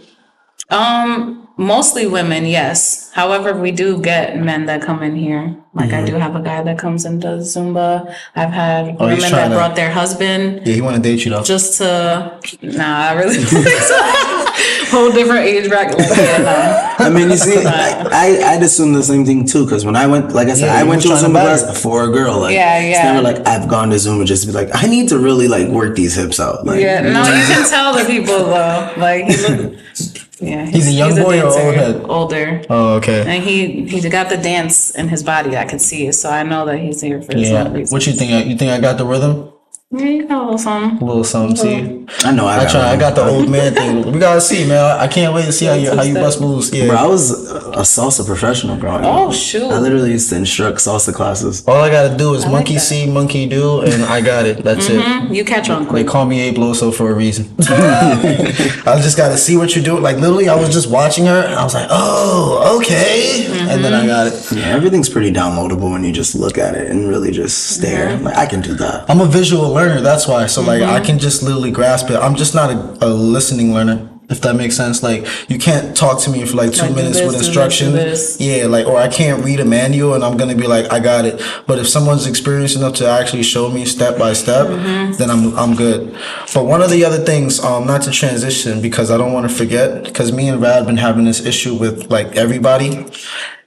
Um, 0.70 1.43
mostly 1.58 2.08
women, 2.08 2.46
yes. 2.46 3.12
However, 3.14 3.54
we 3.54 3.72
do 3.72 4.02
get 4.02 4.38
men 4.38 4.66
that 4.66 4.82
come 4.82 5.04
in 5.04 5.16
here. 5.16 5.56
Like 5.76 5.92
I 5.92 6.04
do 6.06 6.16
have 6.16 6.36
a 6.36 6.42
guy 6.42 6.62
that 6.64 6.78
comes 6.78 7.04
and 7.06 7.20
does 7.22 7.56
Zumba. 7.56 8.14
I've 8.36 8.52
had 8.52 8.86
Mm-hmm. 8.86 9.02
Oh, 9.02 9.06
women 9.08 9.32
that 9.32 9.50
to- 9.50 9.56
brought 9.56 9.76
their 9.76 9.92
husband 9.92 10.66
Yeah, 10.68 10.74
he 10.76 10.82
want 10.82 10.96
to 10.98 11.02
date 11.02 11.26
you 11.26 11.32
though. 11.32 11.44
just 11.44 11.78
to. 11.80 12.40
Nah, 12.62 13.10
I 13.10 13.14
really 13.14 13.36
don't 13.38 13.46
think 13.48 13.68
so. 13.82 14.00
Whole 14.94 15.12
different 15.12 15.46
age 15.48 15.68
bracket. 15.70 15.98
Like, 15.98 16.10
yeah, 16.18 16.96
I 17.00 17.10
mean, 17.10 17.32
you 17.32 17.38
see, 17.38 17.66
I, 17.66 18.04
I 18.12 18.54
I'd 18.54 18.62
assume 18.62 18.94
the 18.94 19.02
same 19.02 19.26
thing 19.26 19.46
too. 19.48 19.66
Because 19.66 19.84
when 19.86 19.96
I 19.96 20.06
went, 20.06 20.34
like 20.34 20.48
I 20.50 20.54
said, 20.54 20.68
Yeah, 20.68 20.76
I 20.80 20.84
went 20.84 21.02
to 21.04 21.08
Zumba 21.10 21.42
class 21.42 21.82
for 21.82 22.04
a 22.04 22.12
girl. 22.12 22.40
Like, 22.40 22.54
Yeah, 22.54 22.78
It's 22.80 22.98
yeah. 23.00 23.12
never 23.14 23.24
like 23.24 23.48
I've 23.48 23.68
gone 23.68 23.90
to 23.90 23.96
Zumba 23.96 24.28
just 24.28 24.44
to 24.44 24.48
be 24.50 24.54
like, 24.54 24.70
I 24.76 24.86
need 24.88 25.10
to 25.10 25.18
really 25.18 25.48
like 25.48 25.68
work 25.70 25.96
these 25.96 26.14
hips 26.14 26.40
out. 26.40 26.66
Like, 26.68 26.80
yeah. 26.82 27.02
No, 27.02 27.24
you 27.24 27.46
can 27.48 27.68
tell 27.68 27.96
the 27.98 28.06
people 28.06 28.38
though. 28.46 28.94
Like. 28.98 29.26
Yeah, 30.44 30.66
he's, 30.66 30.88
a 30.88 30.92
young 30.92 31.16
boy 31.16 31.40
or 31.42 31.46
old 31.48 31.76
head? 31.76 31.96
Older. 32.10 32.62
oh, 32.70 32.96
okay. 32.96 33.22
And 33.26 33.44
he 33.44 33.86
he's 33.88 34.06
got 34.10 34.30
the 34.30 34.38
dance 34.38 34.92
in 34.92 35.08
his 35.08 35.24
body. 35.24 35.56
I 35.56 35.66
can 35.66 35.80
see 35.80 36.08
it, 36.08 36.14
so 36.14 36.30
I 36.30 36.44
know 36.44 36.66
that 36.66 36.78
he's 36.80 37.00
here 37.02 37.22
for 37.22 37.34
his 37.36 37.50
Yeah. 37.50 37.64
own 37.64 37.74
reason. 37.74 37.96
What 37.96 38.06
you 38.06 38.14
think? 38.14 38.48
You 38.48 38.58
think 38.58 38.72
I 38.72 38.80
got 38.82 38.98
the 38.98 39.06
rhythm? 39.06 39.53
Yeah, 39.94 40.06
you 40.06 40.28
got 40.28 40.42
a 40.42 40.44
little 40.44 40.58
something. 40.58 40.98
A 40.98 41.06
little 41.06 41.24
something. 41.24 41.56
See, 41.56 42.06
I 42.28 42.32
know 42.32 42.48
I, 42.48 42.56
I 42.56 42.64
got 42.64 42.72
try. 42.72 42.90
I 42.90 42.98
got 42.98 43.14
the 43.14 43.24
old 43.24 43.48
man 43.48 43.76
thing. 43.76 43.94
We 44.14 44.20
gotta 44.20 44.42
see, 44.42 44.68
man. 44.68 45.00
I 45.00 45.08
can't 45.08 45.36
wait 45.36 45.46
to 45.46 45.52
see 45.52 45.66
how 45.66 45.74
you 45.76 45.96
how 45.96 46.02
you 46.02 46.16
bust 46.16 46.42
moves. 46.42 46.74
Yeah. 46.74 46.88
Bro, 46.88 46.96
I 46.98 47.06
was 47.06 47.52
a 47.52 47.82
salsa 47.82 48.26
professional 48.26 48.76
growing 48.76 49.04
up. 49.04 49.16
Oh 49.16 49.32
shoot. 49.32 49.70
I 49.72 49.78
literally 49.78 50.12
used 50.12 50.30
to 50.30 50.36
instruct 50.36 50.80
salsa 50.80 51.14
classes. 51.14 51.64
All 51.68 51.80
I 51.80 51.92
gotta 51.92 52.18
do 52.18 52.34
is 52.34 52.46
monkey 52.46 52.76
that. 52.76 52.80
see, 52.80 53.06
monkey 53.08 53.48
do, 53.48 53.82
and 53.82 54.04
I 54.06 54.22
got 54.22 54.48
it. 54.48 54.64
That's 54.64 54.90
it. 54.90 55.00
Mm-hmm. 55.00 55.34
You 55.34 55.46
catch 55.46 55.70
on 55.70 55.88
They 55.94 56.04
call 56.04 56.26
me 56.26 56.42
Abe 56.42 56.56
Loso 56.56 56.94
for 56.94 57.12
a 57.12 57.14
reason. 57.14 57.54
I 57.60 59.00
just 59.02 59.16
got 59.16 59.30
to 59.30 59.38
see 59.38 59.58
what 59.58 59.76
you're 59.76 59.86
doing. 59.86 60.02
Like 60.02 60.18
literally, 60.18 60.50
I 60.50 60.56
was 60.56 60.70
just 60.70 60.90
watching 60.90 61.26
her, 61.28 61.42
and 61.44 61.54
I 61.54 61.64
was 61.64 61.76
like, 61.76 61.88
"Oh, 61.92 62.80
okay," 62.80 63.46
and 63.46 63.54
mm-hmm. 63.54 63.82
then 63.82 63.94
I 63.94 64.06
got 64.08 64.28
it. 64.28 64.52
Yeah, 64.52 64.68
everything's 64.70 65.10
pretty 65.10 65.32
downloadable 65.32 65.92
when 65.92 66.04
you 66.04 66.12
just 66.12 66.34
look 66.36 66.58
at 66.58 66.76
it 66.76 66.90
and 66.90 67.08
really 67.08 67.32
just 67.32 67.76
stare. 67.76 68.10
Mm-hmm. 68.10 68.26
Like 68.26 68.38
I 68.38 68.46
can 68.48 68.62
do 68.62 68.74
that. 68.76 69.10
I'm 69.10 69.22
a 69.22 69.28
visual 69.28 69.70
learner. 69.70 69.83
That's 70.02 70.28
why. 70.28 70.48
So 70.48 70.62
like, 70.62 70.82
I 70.82 71.00
can 71.00 71.20
just 71.20 71.44
literally 71.44 71.72
grasp 71.72 72.10
it. 72.10 72.16
I'm 72.18 72.36
just 72.36 72.54
not 72.56 72.70
a, 72.72 73.06
a 73.08 73.10
listening 73.10 73.74
learner. 73.74 74.10
If 74.30 74.40
that 74.42 74.56
makes 74.56 74.76
sense, 74.78 75.04
like 75.04 75.28
you 75.50 75.60
can't 75.60 75.96
talk 75.96 76.20
to 76.22 76.30
me 76.32 76.46
for 76.46 76.56
like 76.56 76.72
two 76.72 76.84
Like, 76.86 76.96
minutes 76.96 77.18
this, 77.18 77.26
with 77.26 77.34
do 77.36 77.38
this, 77.40 77.48
instruction. 77.48 77.94
Yeah, 78.40 78.68
like 78.68 78.88
or 78.88 78.98
I 78.98 79.10
can't 79.10 79.44
read 79.44 79.60
a 79.60 79.66
manual 79.66 80.14
and 80.14 80.24
I'm 80.24 80.38
gonna 80.38 80.56
be 80.56 80.66
like, 80.66 80.92
I 80.92 81.00
got 81.00 81.26
it. 81.26 81.42
But 81.68 81.78
if 81.78 81.88
someone's 81.90 82.26
experienced 82.26 82.78
enough 82.78 82.96
to 82.96 83.08
actually 83.08 83.44
show 83.44 83.70
me 83.70 83.86
step 83.86 84.18
by 84.18 84.32
step, 84.34 84.68
Mm-hmm. 84.68 85.12
then 85.20 85.30
I'm 85.30 85.56
I'm 85.60 85.76
good. 85.76 86.16
But 86.54 86.66
one 86.66 86.82
of 86.82 86.90
the 86.90 87.04
other 87.04 87.20
things, 87.24 87.60
um, 87.60 87.86
not 87.86 88.02
to 88.04 88.12
transition 88.12 88.82
because 88.82 89.12
I 89.12 89.18
don't 89.18 89.34
want 89.34 89.48
to 89.50 89.54
forget, 89.56 90.06
because 90.06 90.32
me 90.32 90.48
and 90.48 90.62
Rad 90.62 90.86
been 90.86 90.98
having 90.98 91.26
this 91.26 91.46
issue 91.46 91.76
with 91.76 92.10
like 92.10 92.36
everybody. 92.38 93.06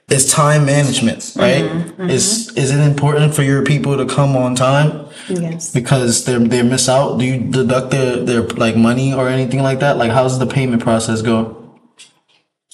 Is 0.09 0.31
time 0.31 0.65
management, 0.65 1.33
right? 1.35 1.65
Mm-hmm, 1.65 2.09
Is 2.09 2.49
is 2.55 2.71
it 2.71 2.79
important 2.79 3.35
for 3.35 3.43
your 3.43 3.63
people 3.65 3.97
to 3.97 4.05
come 4.05 4.37
on 4.37 4.55
time? 4.55 5.05
Yes. 5.29 5.71
because 5.73 6.25
they 6.25 6.37
they 6.37 6.61
miss 6.63 6.87
out? 6.89 7.17
Do 7.17 7.25
you 7.25 7.37
deduct 7.39 7.91
their 7.91 8.17
their 8.23 8.43
like 8.43 8.75
money 8.75 9.13
or 9.13 9.27
anything 9.29 9.61
like 9.61 9.79
that? 9.79 9.97
Like 9.97 10.11
how's 10.11 10.39
the 10.39 10.45
payment 10.47 10.81
process 10.81 11.21
go? 11.21 11.53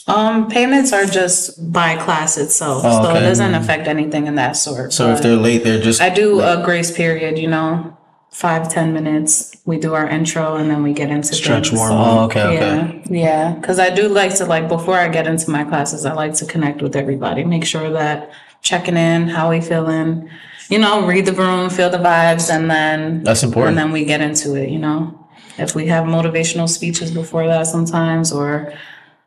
Um, 0.05 0.49
payments 0.49 0.91
are 0.91 1.05
just 1.05 1.71
by 1.71 1.95
class 1.95 2.37
itself, 2.37 2.83
Oh, 2.85 3.03
so 3.03 3.15
it 3.15 3.21
doesn't 3.21 3.53
affect 3.55 3.87
anything 3.87 4.27
in 4.27 4.35
that 4.35 4.57
sort. 4.57 4.91
So 4.91 5.11
if 5.13 5.21
they're 5.21 5.37
late, 5.37 5.63
they're 5.63 5.81
just 5.81 6.01
I 6.01 6.09
do 6.09 6.41
a 6.41 6.61
grace 6.63 6.91
period, 6.91 7.37
you 7.39 7.47
know, 7.47 7.95
five 8.29 8.67
ten 8.69 8.93
minutes. 8.93 9.55
We 9.65 9.79
do 9.79 9.93
our 9.93 10.05
intro 10.05 10.55
and 10.55 10.69
then 10.69 10.83
we 10.83 10.91
get 10.91 11.09
into 11.09 11.33
Stretch 11.33 11.69
things. 11.69 11.79
warm 11.79 11.93
oh 11.93 12.25
okay 12.25 12.43
okay 12.43 13.03
Yeah, 13.09 13.17
yeah. 13.23 13.53
Because 13.55 13.79
I 13.79 13.91
do 13.91 14.09
like 14.09 14.35
to 14.35 14.45
like 14.45 14.67
before 14.67 14.97
I 14.97 15.07
get 15.07 15.25
into 15.25 15.49
my 15.49 15.63
classes, 15.63 16.05
I 16.05 16.11
like 16.11 16.33
to 16.35 16.45
connect 16.45 16.81
with 16.81 16.97
everybody, 16.97 17.45
make 17.45 17.63
sure 17.63 17.89
that 17.91 18.29
checking 18.61 18.97
in, 18.97 19.29
how 19.29 19.49
we 19.51 19.61
feeling, 19.61 20.29
you 20.69 20.79
know, 20.79 21.05
read 21.05 21.25
the 21.25 21.33
room, 21.33 21.69
feel 21.69 21.89
the 21.89 21.97
vibes, 21.97 22.49
and 22.49 22.69
then 22.69 23.23
That's 23.23 23.43
important. 23.43 23.69
And 23.69 23.77
then 23.77 23.91
we 23.91 24.05
get 24.05 24.21
into 24.21 24.55
it, 24.55 24.69
you 24.69 24.79
know. 24.79 25.19
If 25.57 25.75
we 25.75 25.87
have 25.87 26.05
motivational 26.05 26.67
speeches 26.67 27.11
before 27.11 27.45
that, 27.47 27.67
sometimes, 27.67 28.31
or 28.31 28.73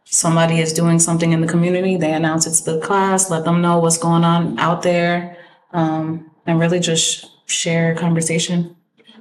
somebody 0.04 0.60
is 0.60 0.72
doing 0.72 0.98
something 0.98 1.32
in 1.32 1.40
the 1.40 1.46
community, 1.46 1.96
they 1.96 2.12
announce 2.12 2.46
it 2.46 2.64
to 2.64 2.72
the 2.72 2.80
class, 2.80 3.30
let 3.30 3.44
them 3.44 3.60
know 3.60 3.78
what's 3.78 3.98
going 3.98 4.24
on 4.24 4.58
out 4.58 4.82
there, 4.82 5.36
um, 5.72 6.30
and 6.46 6.58
really 6.58 6.80
just 6.80 7.30
share 7.48 7.94
conversation. 7.94 8.76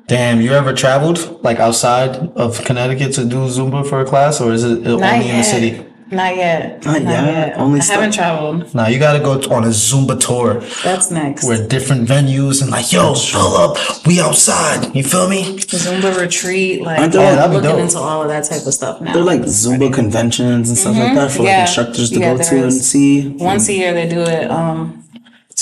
Damn, 0.08 0.40
you 0.40 0.52
ever 0.52 0.74
traveled 0.74 1.44
like 1.44 1.60
outside 1.60 2.16
of 2.36 2.64
Connecticut 2.64 3.14
to 3.14 3.26
do 3.26 3.48
Zumba 3.48 3.88
for 3.88 4.02
a 4.02 4.06
class, 4.06 4.40
or 4.40 4.54
is 4.54 4.64
it 4.64 4.86
only 4.86 5.02
Not 5.02 5.26
in 5.26 5.38
the 5.38 5.44
city? 5.44 5.86
Not 6.12 6.36
yet. 6.36 6.86
Not 6.86 7.02
yet. 7.02 7.58
Only 7.58 7.80
I 7.80 7.84
haven't 7.84 8.14
traveled. 8.14 8.74
Nah, 8.76 8.88
you 8.88 9.00
gotta 9.00 9.20
go 9.20 9.34
on 9.54 9.64
a 9.64 9.70
Zumba 9.70 10.20
tour 10.20 10.60
That's 10.84 11.10
next. 11.10 11.44
where 11.46 11.68
different 11.68 12.08
venues 12.08 12.62
and 12.62 12.70
like, 12.70 12.92
yo, 12.92 13.16
pull 13.34 13.56
up, 13.56 13.78
we 14.06 14.20
outside. 14.22 14.96
You 14.96 15.04
feel 15.04 15.28
me? 15.28 15.58
Zumba 15.58 16.16
retreat, 16.20 16.82
like 16.84 17.00
Aren't 17.00 17.14
there, 17.14 17.32
I'm 17.32 17.52
like- 17.52 17.64
looking 17.64 17.70
dope. 17.72 17.80
into 17.80 17.98
all 17.98 18.22
of 18.22 18.28
that 18.28 18.44
type 18.44 18.66
of 18.68 18.74
stuff 18.74 19.02
now. 19.02 19.14
They're 19.14 19.24
like 19.24 19.42
Zumba 19.42 19.92
conventions 19.92 20.70
and 20.70 20.78
stuff 20.78 20.96
like 20.96 21.16
that 21.16 21.32
for 21.32 21.40
like 21.44 21.52
Mm-hmm. 21.52 21.62
Instructors 21.62 22.10
to 22.12 22.20
Yeah, 22.20 22.32
go 22.34 22.38
there 22.38 22.50
to 22.50 22.64
and 22.64 22.74
see. 22.74 23.28
Once 23.30 23.68
a 23.70 23.74
year 23.74 23.94
they 23.94 24.08
do 24.08 24.22
it. 24.22 24.52
Um, 24.52 25.05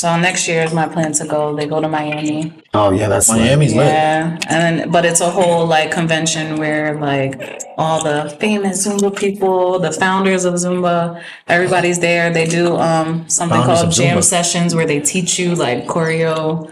So 0.03 0.17
next 0.17 0.49
year 0.49 0.63
is 0.63 0.73
my 0.73 0.89
plan 0.89 1.13
to 1.13 1.25
go. 1.25 1.55
They 1.55 1.65
go 1.65 1.79
to 1.79 1.87
Miami. 1.87 2.51
Oh 2.73 2.91
yeah, 2.91 3.07
that's. 3.07 3.29
Miami's 3.29 3.73
lit. 3.73 3.85
Yeah, 3.85 4.37
and 4.49 4.79
then, 4.79 4.91
but 4.91 5.05
it's 5.05 5.21
a 5.21 5.31
whole 5.31 5.65
like 5.65 5.91
convention 5.91 6.57
where 6.57 6.99
like 6.99 7.63
all 7.77 8.03
the 8.03 8.29
famous 8.37 8.85
Zumba 8.85 9.15
people, 9.15 9.79
the 9.79 9.93
founders 9.93 10.43
of 10.43 10.55
Zumba, 10.55 11.23
everybody's 11.47 11.99
there. 11.99 12.33
They 12.33 12.45
do 12.45 12.75
um 12.75 13.29
something 13.29 13.59
Founders 13.59 13.79
called 13.79 13.93
jam 13.93 14.17
Zumba. 14.17 14.23
sessions 14.25 14.75
where 14.75 14.85
they 14.85 14.99
teach 14.99 15.39
you 15.39 15.55
like 15.55 15.85
choreo, 15.85 16.69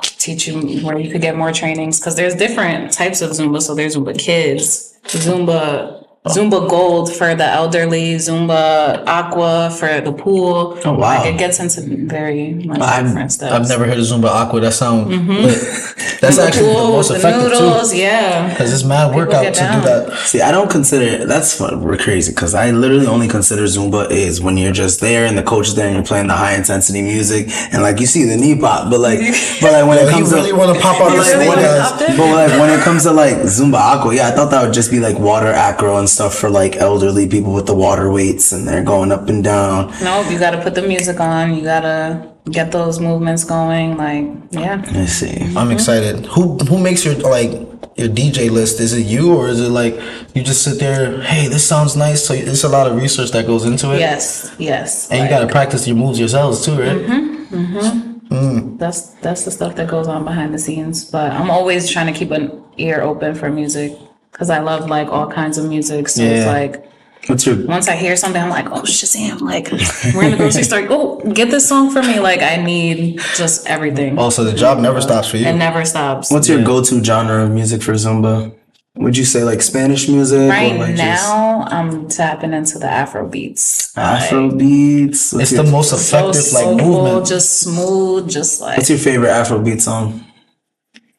teach 0.00 0.48
you 0.48 0.86
where 0.86 0.98
you 0.98 1.12
could 1.12 1.20
get 1.20 1.36
more 1.36 1.52
trainings 1.52 2.00
because 2.00 2.16
there's 2.16 2.34
different 2.34 2.92
types 2.92 3.20
of 3.20 3.32
Zumba. 3.32 3.60
So 3.60 3.74
there's 3.74 3.94
Zumba 3.94 4.18
Kids, 4.18 4.98
Zumba. 5.04 6.03
Zumba 6.26 6.54
oh. 6.54 6.68
Gold 6.68 7.12
for 7.12 7.34
the 7.34 7.44
elderly, 7.44 8.14
Zumba 8.14 9.04
Aqua 9.06 9.68
for 9.78 10.00
the 10.00 10.10
pool. 10.10 10.78
Oh, 10.82 10.92
wow. 10.92 11.18
Like 11.18 11.34
it 11.34 11.38
gets 11.38 11.60
into 11.60 11.82
very 12.06 12.54
much 12.54 12.80
I've, 12.80 13.08
different 13.08 13.30
stuff. 13.30 13.52
I've 13.52 13.68
never 13.68 13.84
heard 13.84 13.98
of 13.98 14.04
Zumba 14.04 14.28
Aqua. 14.28 14.60
That 14.60 14.72
sound 14.72 15.10
mm-hmm. 15.10 15.30
lit. 15.30 15.94
That's 16.24 16.38
actually 16.38 16.68
the 16.68 16.72
Pool 16.72 16.88
most 16.92 17.10
with 17.10 17.20
the 17.20 17.28
effective 17.28 17.52
noodles, 17.52 17.92
too. 17.92 17.98
yeah. 17.98 18.48
Because 18.48 18.72
it's 18.72 18.84
mad 18.84 19.14
workout 19.14 19.44
to 19.44 19.60
do 19.60 19.80
that. 19.84 20.16
See, 20.24 20.40
I 20.40 20.50
don't 20.50 20.70
consider 20.70 21.26
that's 21.26 21.58
fun. 21.58 21.82
We're 21.82 21.98
crazy 21.98 22.32
because 22.32 22.54
I 22.54 22.70
literally 22.70 23.06
only 23.06 23.28
consider 23.28 23.64
Zumba 23.64 24.10
is 24.10 24.40
when 24.40 24.56
you're 24.56 24.72
just 24.72 25.02
there 25.02 25.26
and 25.26 25.36
the 25.36 25.42
coach 25.42 25.68
is 25.68 25.74
there 25.74 25.86
and 25.86 25.96
you're 25.96 26.04
playing 26.04 26.28
the 26.28 26.34
high 26.34 26.56
intensity 26.56 27.02
music 27.02 27.48
and 27.72 27.82
like 27.82 28.00
you 28.00 28.06
see 28.06 28.24
the 28.24 28.38
knee 28.38 28.58
pop, 28.58 28.90
but 28.90 29.00
like, 29.00 29.18
but 29.60 29.72
like 29.72 29.86
when 29.86 29.98
it 29.98 30.06
He 30.06 30.12
comes 30.12 30.32
really 30.32 30.50
to 30.50 30.56
want 30.56 30.74
to 30.74 30.82
pop 30.82 30.98
out 31.00 31.14
like, 31.14 31.26
snake 31.26 31.48
when 31.48 31.58
it, 31.58 32.16
but 32.16 32.48
like 32.48 32.60
when 32.60 32.70
it 32.70 32.82
comes 32.82 33.02
to 33.02 33.12
like 33.12 33.36
Zumba 33.44 33.74
Aqua, 33.74 34.14
yeah, 34.14 34.28
I 34.28 34.30
thought 34.30 34.50
that 34.50 34.64
would 34.64 34.72
just 34.72 34.90
be 34.90 35.00
like 35.00 35.18
water 35.18 35.48
acro 35.48 35.98
and 35.98 36.08
stuff 36.14 36.34
for 36.34 36.48
like 36.48 36.76
elderly 36.76 37.28
people 37.28 37.52
with 37.52 37.66
the 37.66 37.74
water 37.74 38.10
weights 38.10 38.52
and 38.52 38.66
they're 38.66 38.84
going 38.84 39.10
up 39.12 39.28
and 39.28 39.42
down. 39.42 39.92
Nope, 40.02 40.30
you 40.30 40.38
gotta 40.38 40.62
put 40.62 40.74
the 40.74 40.82
music 40.82 41.20
on. 41.20 41.54
You 41.54 41.62
gotta 41.62 42.34
get 42.50 42.72
those 42.72 43.00
movements 43.00 43.44
going. 43.44 43.96
Like, 43.96 44.26
yeah. 44.50 44.82
Let's 44.92 45.12
see. 45.12 45.36
I'm 45.56 45.70
excited. 45.70 46.26
Who 46.26 46.58
who 46.58 46.78
makes 46.78 47.04
your 47.04 47.14
like 47.16 47.50
your 47.96 48.08
DJ 48.08 48.50
list? 48.50 48.80
Is 48.80 48.92
it 48.92 49.06
you 49.06 49.34
or 49.34 49.48
is 49.48 49.60
it 49.60 49.70
like 49.70 49.94
you 50.34 50.42
just 50.42 50.62
sit 50.62 50.78
there? 50.78 51.20
Hey, 51.22 51.48
this 51.48 51.66
sounds 51.66 51.96
nice. 51.96 52.24
So 52.26 52.34
it's 52.34 52.64
a 52.64 52.68
lot 52.68 52.86
of 52.86 53.00
research 53.00 53.30
that 53.32 53.46
goes 53.46 53.64
into 53.64 53.94
it. 53.94 53.98
Yes, 53.98 54.54
yes. 54.58 55.10
And 55.10 55.22
you 55.22 55.28
gotta 55.28 55.48
practice 55.48 55.86
your 55.86 55.96
moves 55.96 56.18
yourselves 56.18 56.64
too, 56.64 56.78
right? 56.78 56.96
Mm-hmm. 56.96 58.14
Mm-hmm. 58.34 58.76
That's 58.78 59.10
that's 59.24 59.44
the 59.44 59.50
stuff 59.50 59.76
that 59.76 59.88
goes 59.88 60.08
on 60.08 60.24
behind 60.24 60.54
the 60.54 60.58
scenes. 60.58 61.04
But 61.04 61.32
I'm 61.32 61.50
always 61.50 61.90
trying 61.90 62.12
to 62.12 62.18
keep 62.18 62.30
an 62.30 62.62
ear 62.78 63.02
open 63.02 63.34
for 63.34 63.50
music 63.50 63.92
because 64.34 64.50
I 64.50 64.58
love 64.58 64.90
like 64.90 65.08
all 65.08 65.30
kinds 65.30 65.56
of 65.56 65.64
music. 65.68 66.08
So 66.08 66.22
it's 66.22 66.46
like 66.46 66.84
What's 67.26 67.46
your 67.46 67.64
once 67.66 67.88
I 67.88 67.96
hear 67.96 68.16
something, 68.16 68.42
I'm 68.42 68.50
like, 68.50 68.66
oh 68.66 68.82
Shazam! 68.82 69.40
Like 69.40 69.70
we're 70.14 70.24
in 70.24 70.32
the 70.32 70.36
grocery 70.36 70.62
store. 70.64 70.86
Oh, 70.90 71.20
get 71.32 71.50
this 71.50 71.66
song 71.66 71.90
for 71.90 72.02
me. 72.02 72.20
Like 72.20 72.42
I 72.42 72.56
need 72.56 73.20
just 73.34 73.66
everything. 73.66 74.18
Oh, 74.18 74.24
also, 74.24 74.44
the 74.44 74.52
job 74.52 74.78
never 74.78 75.00
stops 75.00 75.28
for 75.30 75.38
you. 75.38 75.46
It 75.46 75.54
never 75.56 75.86
stops. 75.86 76.30
what's 76.30 76.48
your 76.50 76.62
go 76.62 76.82
to 76.82 77.02
genre 77.02 77.44
of 77.44 77.50
music 77.50 77.82
for 77.82 77.92
Zumba? 77.92 78.54
Would 78.96 79.16
you 79.16 79.24
say 79.24 79.42
like 79.42 79.60
Spanish 79.60 80.08
music 80.08 80.48
Right 80.50 80.74
or 80.74 80.78
like 80.78 80.94
now, 80.96 81.64
I'm 81.66 82.08
tapping 82.08 82.52
into 82.52 82.78
the 82.78 82.88
Afro 82.88 83.26
beats. 83.26 83.86
just 83.94 83.98
Afro 83.98 84.50
beats? 84.50 85.32
What's 85.32 85.44
it's 85.44 85.52
your, 85.52 85.64
the 85.64 85.70
most 85.70 85.90
So 85.90 86.30
effective 86.30 86.52
like 86.52 86.76
movement. 86.84 87.26
just 87.26 87.60
smooth, 87.60 88.30
just 88.30 88.60
like 88.60 88.76
What's 88.76 88.90
your 88.90 88.98
favorite 88.98 89.30
Afro 89.30 89.60
beat 89.60 89.82
song? 89.82 90.24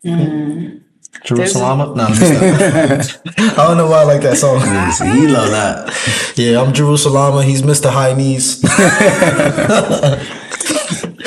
Mm. 0.06 0.85
Jerusalem? 1.24 1.96
No, 1.98 2.04
I'm 2.06 2.14
just 2.14 3.20
I 3.38 3.56
don't 3.68 3.78
know 3.78 3.88
why 3.88 4.02
I 4.02 4.04
like 4.04 4.22
that 4.22 4.38
song. 4.38 4.60
See, 4.92 5.22
you 5.22 5.30
love 5.30 5.50
that. 5.52 6.34
Yeah, 6.38 6.62
I'm 6.62 6.74
Jerusalem. 6.74 7.44
He's 7.44 7.62
Mr. 7.62 7.90
High 7.90 8.14
Knees. 8.14 8.62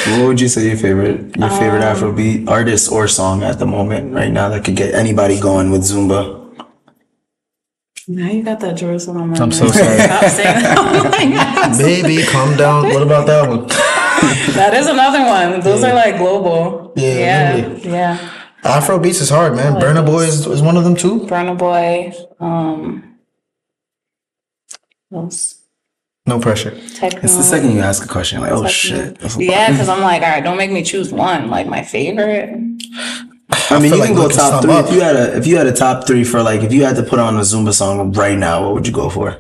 What 0.08 0.26
would 0.26 0.40
you 0.40 0.48
say 0.48 0.66
your 0.68 0.76
favorite 0.76 1.36
your 1.36 1.50
favorite 1.50 1.84
Um, 1.84 1.94
Afrobeat 1.94 2.48
artist 2.48 2.90
or 2.90 3.08
song 3.08 3.42
at 3.42 3.58
the 3.58 3.66
moment 3.66 4.14
right 4.14 4.32
now 4.32 4.48
that 4.48 4.64
could 4.64 4.74
get 4.76 4.94
anybody 4.94 5.38
going 5.38 5.70
with 5.70 5.82
Zumba? 5.82 6.36
now 8.08 8.30
you 8.30 8.42
got 8.42 8.58
that 8.60 8.74
Jerusalem. 8.78 9.34
I'm 9.34 9.52
so 9.52 9.68
sorry. 9.68 9.98
Stop. 10.00 10.24
Oh 10.80 11.10
my 11.12 11.24
God. 11.28 11.76
Baby, 11.76 12.24
calm 12.24 12.56
down. 12.56 12.88
What 12.88 13.02
about 13.02 13.26
that 13.26 13.48
one? 13.48 13.66
That 14.56 14.72
is 14.74 14.86
another 14.86 15.20
one. 15.28 15.60
Those 15.60 15.84
are 15.84 15.92
like 15.92 16.16
global. 16.16 16.92
Yeah, 16.96 17.12
yeah, 17.12 17.66
really. 17.66 17.90
yeah. 17.90 18.37
Afro 18.68 18.98
beats 18.98 19.20
is 19.20 19.30
hard, 19.30 19.54
man. 19.56 19.74
Burna 19.80 20.04
Boy 20.04 20.24
is, 20.24 20.46
is 20.46 20.62
one 20.62 20.76
of 20.76 20.84
them 20.84 20.94
too. 20.94 21.20
Burna 21.20 21.56
Boy. 21.56 22.12
Um, 22.38 23.18
else? 25.12 25.56
No 26.26 26.38
pressure. 26.38 26.78
Techno. 26.94 27.20
It's 27.22 27.36
the 27.36 27.42
second 27.42 27.72
you 27.72 27.80
ask 27.80 28.04
a 28.04 28.08
question, 28.08 28.40
like, 28.42 28.52
oh 28.52 28.66
shit. 28.66 29.16
Yeah, 29.38 29.70
because 29.70 29.88
I'm 29.88 30.02
like, 30.02 30.22
all 30.22 30.28
right, 30.28 30.44
don't 30.44 30.58
make 30.58 30.70
me 30.70 30.82
choose 30.82 31.10
one. 31.12 31.48
Like 31.48 31.66
my 31.66 31.82
favorite. 31.82 32.50
I 33.70 33.78
mean, 33.80 33.90
feel 33.90 33.94
you 33.94 33.98
like 34.00 34.08
can 34.08 34.14
go 34.16 34.28
top 34.28 34.62
three. 34.62 34.72
up. 34.72 34.86
If 34.86 34.92
you 34.92 35.00
had 35.00 35.16
a 35.16 35.36
if 35.36 35.46
you 35.46 35.56
had 35.56 35.66
a 35.66 35.72
top 35.72 36.06
three 36.06 36.24
for 36.24 36.42
like 36.42 36.62
if 36.62 36.72
you 36.72 36.84
had 36.84 36.96
to 36.96 37.02
put 37.02 37.18
on 37.18 37.36
a 37.36 37.40
Zumba 37.40 37.72
song 37.72 38.12
right 38.12 38.36
now, 38.36 38.62
what 38.64 38.74
would 38.74 38.86
you 38.86 38.92
go 38.92 39.08
for? 39.08 39.38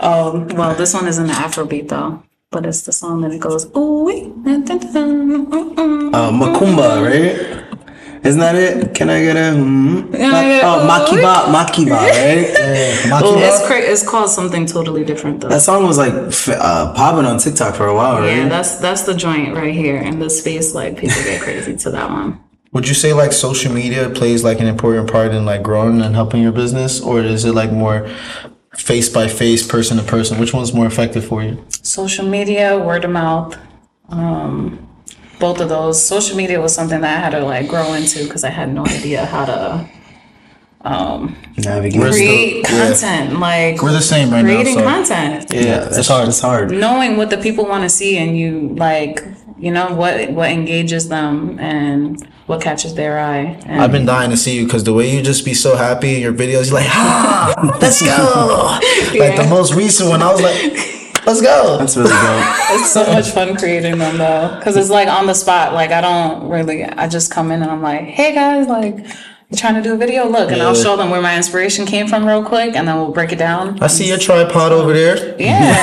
Oh, 0.00 0.46
well, 0.50 0.74
this 0.74 0.92
one 0.92 1.08
isn't 1.08 1.30
an 1.30 1.34
Afrobeat 1.34 1.88
though, 1.88 2.22
but 2.54 2.64
it's 2.64 2.82
the 2.82 2.92
song 2.92 3.20
that 3.22 3.32
it 3.32 3.40
goes, 3.40 3.66
ooh, 3.76 4.06
mm, 4.46 4.64
mm. 4.64 6.14
Uh, 6.14 6.30
Makumba, 6.30 7.02
right? 7.04 7.64
Isn't 8.24 8.40
that 8.40 8.54
it? 8.54 8.94
Can 8.94 9.10
I 9.10 9.22
get 9.22 9.36
a? 9.36 9.52
Hmm? 9.54 10.14
I 10.14 10.18
get 10.18 10.62
a- 10.62 10.66
oh, 10.66 10.86
Makeba, 10.88 11.34
Makeba, 11.56 11.98
right? 11.98 12.46
Makeba? 13.12 13.48
It's 13.48 13.66
cra- 13.66 13.86
it's 13.92 14.08
called 14.08 14.30
something 14.30 14.64
totally 14.66 15.04
different 15.04 15.40
though. 15.40 15.48
That 15.48 15.60
song 15.62 15.84
was 15.84 15.98
like 15.98 16.14
uh, 16.14 16.94
popping 16.94 17.26
on 17.26 17.38
TikTok 17.38 17.74
for 17.74 17.86
a 17.88 17.94
while, 17.94 18.20
right? 18.20 18.36
yeah, 18.36 18.48
that's 18.48 18.76
that's 18.76 19.02
the 19.02 19.14
joint 19.14 19.54
right 19.54 19.74
here 19.74 19.96
in 19.96 20.20
the 20.20 20.30
space. 20.30 20.74
Like 20.74 20.96
people 20.96 21.22
get 21.24 21.42
crazy 21.42 21.76
to 21.76 21.90
that 21.90 22.08
one. 22.08 22.40
Would 22.72 22.88
you 22.88 22.94
say 22.94 23.12
like 23.12 23.32
social 23.32 23.72
media 23.74 24.08
plays 24.10 24.42
like 24.42 24.58
an 24.60 24.68
important 24.68 25.10
part 25.10 25.32
in 25.34 25.44
like 25.44 25.62
growing 25.62 26.00
and 26.00 26.14
helping 26.14 26.40
your 26.42 26.52
business, 26.52 27.00
or 27.02 27.20
is 27.20 27.44
it 27.44 27.52
like 27.52 27.72
more 27.72 28.08
face 28.76 29.08
by 29.08 29.28
face, 29.28 29.66
person 29.66 29.96
to 29.96 30.02
person? 30.02 30.38
Which 30.38 30.52
one's 30.54 30.72
more 30.72 30.86
effective 30.86 31.24
for 31.26 31.42
you? 31.42 31.64
Social 31.82 32.26
media, 32.26 32.78
word 32.78 33.04
of 33.04 33.10
mouth, 33.10 33.56
um, 34.08 34.86
both 35.40 35.60
of 35.60 35.68
those. 35.68 36.02
Social 36.02 36.36
media 36.36 36.60
was 36.60 36.74
something 36.74 37.00
that 37.00 37.16
I 37.18 37.20
had 37.20 37.30
to 37.30 37.44
like 37.44 37.68
grow 37.68 37.94
into 37.94 38.24
because 38.24 38.44
I 38.44 38.50
had 38.50 38.72
no 38.72 38.84
idea 38.86 39.24
how 39.26 39.44
to 39.46 39.88
Navigate. 41.56 42.00
create 42.00 42.64
content. 42.64 43.38
Like 43.40 43.80
We're 43.82 43.92
the 43.92 44.00
same 44.00 44.30
right 44.30 44.42
now. 44.42 44.48
creating 44.52 44.74
So 44.74 44.82
content. 44.84 45.46
Yeah, 45.52 45.88
it's 45.90 46.08
hard. 46.08 46.28
It's 46.28 46.40
hard. 46.40 46.70
knowing 46.70 47.16
what 47.16 47.30
the 47.30 47.38
people 47.38 47.64
want 47.66 47.82
to 47.84 47.88
see 47.88 48.18
and 48.18 48.36
you 48.36 48.74
like 48.76 49.22
you 49.64 49.72
know 49.72 49.94
what 49.94 50.30
what 50.32 50.50
engages 50.50 51.08
them 51.08 51.58
and 51.58 52.22
what 52.46 52.60
catches 52.60 52.94
their 52.94 53.18
eye 53.18 53.58
and 53.64 53.80
I've 53.80 53.90
been 53.90 54.04
dying 54.04 54.30
to 54.30 54.36
see 54.36 54.56
you 54.58 54.64
because 54.64 54.84
the 54.84 54.92
way 54.92 55.10
you 55.14 55.22
just 55.22 55.44
be 55.44 55.54
so 55.54 55.76
happy 55.76 56.16
in 56.16 56.20
your 56.20 56.34
videos, 56.34 56.66
you're 56.66 56.80
like, 56.80 56.90
ah, 56.90 57.78
let's 57.80 58.02
go. 58.02 58.78
Like 59.18 59.36
the 59.36 59.46
most 59.48 59.72
recent 59.74 60.10
one, 60.10 60.22
I 60.22 60.30
was 60.30 60.42
like, 60.42 61.24
let's 61.26 61.40
go. 61.40 61.78
That's 61.78 61.96
really 61.96 62.10
dope. 62.10 62.20
it's 62.72 62.90
so 62.92 63.06
much 63.06 63.30
fun 63.30 63.56
creating 63.56 63.96
them 63.98 64.18
though 64.18 64.56
because 64.58 64.76
it's 64.76 64.90
like 64.90 65.08
on 65.08 65.26
the 65.26 65.34
spot 65.34 65.72
like 65.72 65.90
i 65.90 66.00
don't 66.00 66.48
really 66.48 66.84
i 66.84 67.08
just 67.08 67.30
come 67.30 67.50
in 67.50 67.62
and 67.62 67.70
i'm 67.70 67.82
like 67.82 68.02
hey 68.02 68.34
guys 68.34 68.66
like 68.66 68.98
you 68.98 69.04
trying 69.56 69.74
to 69.74 69.82
do 69.82 69.94
a 69.94 69.96
video? 69.96 70.28
Look 70.28 70.50
and 70.50 70.60
i'll 70.62 70.74
Yeah. 70.76 70.82
show 70.82 70.96
them 70.96 71.10
where 71.10 71.20
my 71.22 71.36
inspiration 71.36 71.86
came 71.86 72.06
from 72.08 72.24
real 72.26 72.42
quick 72.42 72.74
and 72.76 72.86
then 72.88 72.96
we'll 72.96 73.12
break 73.12 73.32
it 73.32 73.38
down. 73.38 73.78
I 73.82 73.86
see 73.88 74.08
your 74.08 74.18
tripod 74.18 74.72
over 74.72 74.92
there. 74.92 75.34
yeah. 75.38 75.76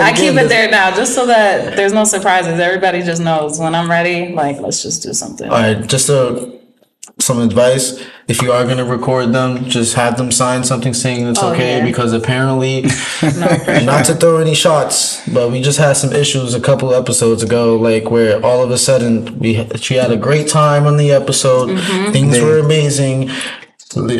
I 0.00 0.12
keep 0.16 0.34
it 0.34 0.48
there 0.48 0.70
now 0.70 0.90
just 0.94 1.14
so 1.14 1.26
that 1.26 1.76
there's 1.76 1.92
no 1.92 2.04
surprises. 2.04 2.60
Everybody 2.60 3.02
just 3.02 3.20
knows 3.22 3.58
when 3.58 3.74
i'm 3.74 3.90
ready 3.90 4.32
like 4.32 4.60
let's 4.60 4.82
just 4.82 5.02
do 5.02 5.12
something. 5.12 5.48
All 5.48 5.56
right, 5.58 5.86
just 5.86 6.08
uh, 6.10 6.46
some 7.26 7.40
advice. 7.40 7.84
If 8.28 8.42
you 8.42 8.50
are 8.56 8.64
going 8.64 8.78
to 8.78 8.84
record 8.98 9.32
them, 9.32 9.50
just 9.76 9.94
have 9.94 10.16
them 10.16 10.30
sign 10.32 10.64
something 10.64 10.94
saying 10.94 11.26
it's 11.28 11.42
Oh, 11.42 11.52
okay 11.52 11.78
yeah. 11.78 11.84
because 11.84 12.12
apparently, 12.12 12.82
no 13.22 13.80
not 13.92 14.04
to 14.06 14.14
throw 14.14 14.38
any 14.38 14.54
shots, 14.54 14.96
but 15.36 15.50
we 15.52 15.60
just 15.60 15.78
had 15.78 15.94
some 16.02 16.12
issues 16.12 16.54
a 16.54 16.60
couple 16.60 16.94
episodes 16.94 17.42
ago, 17.42 17.76
like 17.76 18.10
where 18.10 18.44
all 18.44 18.62
of 18.64 18.70
a 18.70 18.78
sudden 18.78 19.38
we 19.38 19.50
she 19.76 19.94
had 20.02 20.10
a 20.10 20.16
great 20.28 20.48
time 20.48 20.86
on 20.86 20.96
the 20.96 21.10
episode, 21.12 21.68
Mm-hmm. 21.68 22.12
things 22.12 22.40
were 22.40 22.58
amazing, 22.58 23.28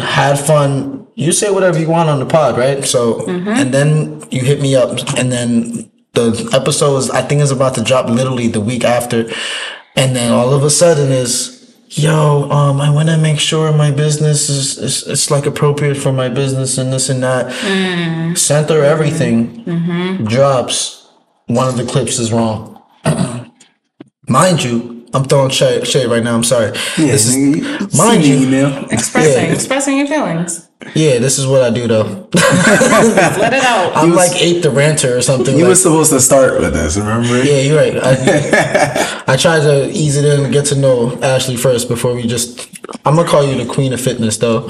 had 0.00 0.36
fun. 0.38 1.06
You 1.14 1.32
say 1.32 1.50
whatever 1.50 1.78
you 1.78 1.88
want 1.88 2.08
on 2.08 2.18
the 2.18 2.26
pod, 2.26 2.58
right? 2.58 2.84
So, 2.84 3.20
Mm-hmm. 3.20 3.48
and 3.48 3.74
then 3.74 4.22
you 4.30 4.42
hit 4.42 4.60
me 4.60 4.76
up, 4.76 4.90
and 5.18 5.32
then 5.32 5.90
the 6.12 6.48
episode 6.52 6.96
is 6.98 7.10
I 7.10 7.22
think 7.22 7.40
is 7.42 7.50
about 7.50 7.74
to 7.74 7.82
drop 7.82 8.08
literally 8.08 8.48
the 8.48 8.60
week 8.60 8.84
after, 8.84 9.28
and 9.96 10.14
then 10.14 10.30
all 10.32 10.54
of 10.54 10.62
a 10.62 10.70
sudden 10.70 11.10
is. 11.10 11.55
Yo, 11.98 12.50
um, 12.50 12.78
I 12.78 12.90
want 12.90 13.08
to 13.08 13.16
make 13.16 13.40
sure 13.40 13.72
my 13.72 13.90
business 13.90 14.50
is, 14.50 14.76
is 14.76 15.06
it's 15.08 15.30
like 15.30 15.46
appropriate 15.46 15.96
for 15.96 16.12
my 16.12 16.28
business 16.28 16.76
and 16.76 16.92
this 16.92 17.08
and 17.08 17.22
that. 17.22 18.36
Sent 18.36 18.68
her 18.68 18.82
everything. 18.84 19.64
Drops. 20.26 21.08
One 21.46 21.68
of 21.68 21.78
the 21.78 21.84
clips 21.86 22.18
is 22.18 22.32
wrong. 22.32 22.82
Mind 24.28 24.62
you, 24.62 25.06
I'm 25.14 25.24
throwing 25.24 25.48
shade, 25.50 25.86
shade 25.86 26.08
right 26.10 26.22
now. 26.22 26.34
I'm 26.34 26.44
sorry. 26.44 26.66
Yeah, 26.98 27.12
this 27.12 27.28
is, 27.28 27.36
mind 27.96 28.22
send 28.22 28.24
you- 28.26 28.36
an 28.36 28.42
email. 28.42 28.86
Expressing, 28.90 29.44
Yeah. 29.46 29.52
expressing 29.54 29.96
your 29.96 30.06
feelings. 30.06 30.65
Yeah, 30.94 31.18
this 31.18 31.38
is 31.38 31.46
what 31.46 31.62
I 31.62 31.70
do 31.70 31.88
though. 31.88 32.02
Let 32.34 33.52
it 33.52 33.64
out. 33.64 33.96
I'm 33.96 34.12
like 34.12 34.32
eight 34.36 34.62
the 34.62 34.70
ranter 34.70 35.16
or 35.16 35.22
something. 35.22 35.56
You 35.56 35.62
like, 35.62 35.70
were 35.70 35.74
supposed 35.74 36.12
to 36.12 36.20
start 36.20 36.60
with 36.60 36.74
this, 36.74 36.96
remember? 36.96 37.42
yeah, 37.42 37.60
you're 37.60 37.76
right. 37.76 37.96
I, 37.96 39.24
I 39.32 39.36
tried 39.36 39.60
to 39.60 39.90
ease 39.90 40.16
it 40.16 40.24
in 40.24 40.44
and 40.44 40.52
get 40.52 40.66
to 40.66 40.74
know 40.76 41.18
Ashley 41.22 41.56
first 41.56 41.88
before 41.88 42.14
we 42.14 42.26
just. 42.26 42.68
I'm 43.04 43.16
gonna 43.16 43.28
call 43.28 43.44
you 43.44 43.62
the 43.62 43.72
queen 43.72 43.92
of 43.92 44.00
fitness, 44.00 44.36
though. 44.36 44.68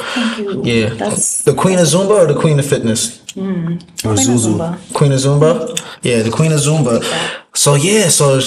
Yeah, 0.62 0.91
That's- 0.91 1.43
the 1.43 1.55
queen 1.55 1.78
of 1.78 1.87
Zumba 1.87 2.11
or 2.11 2.33
the 2.33 2.39
queen 2.39 2.59
of 2.59 2.66
fitness. 2.66 3.20
Hmm. 3.35 3.74
Or 4.05 4.14
Zuzu. 4.16 4.57
Zumba. 4.57 4.95
Queen 4.95 5.12
of 5.12 5.18
Zumba? 5.18 5.68
Mm-hmm. 5.68 6.09
Yeah, 6.09 6.22
the 6.22 6.31
Queen 6.31 6.53
of 6.53 6.61
Zumba. 6.61 7.03
So 7.57 7.75
yeah, 7.75 8.09
so 8.09 8.39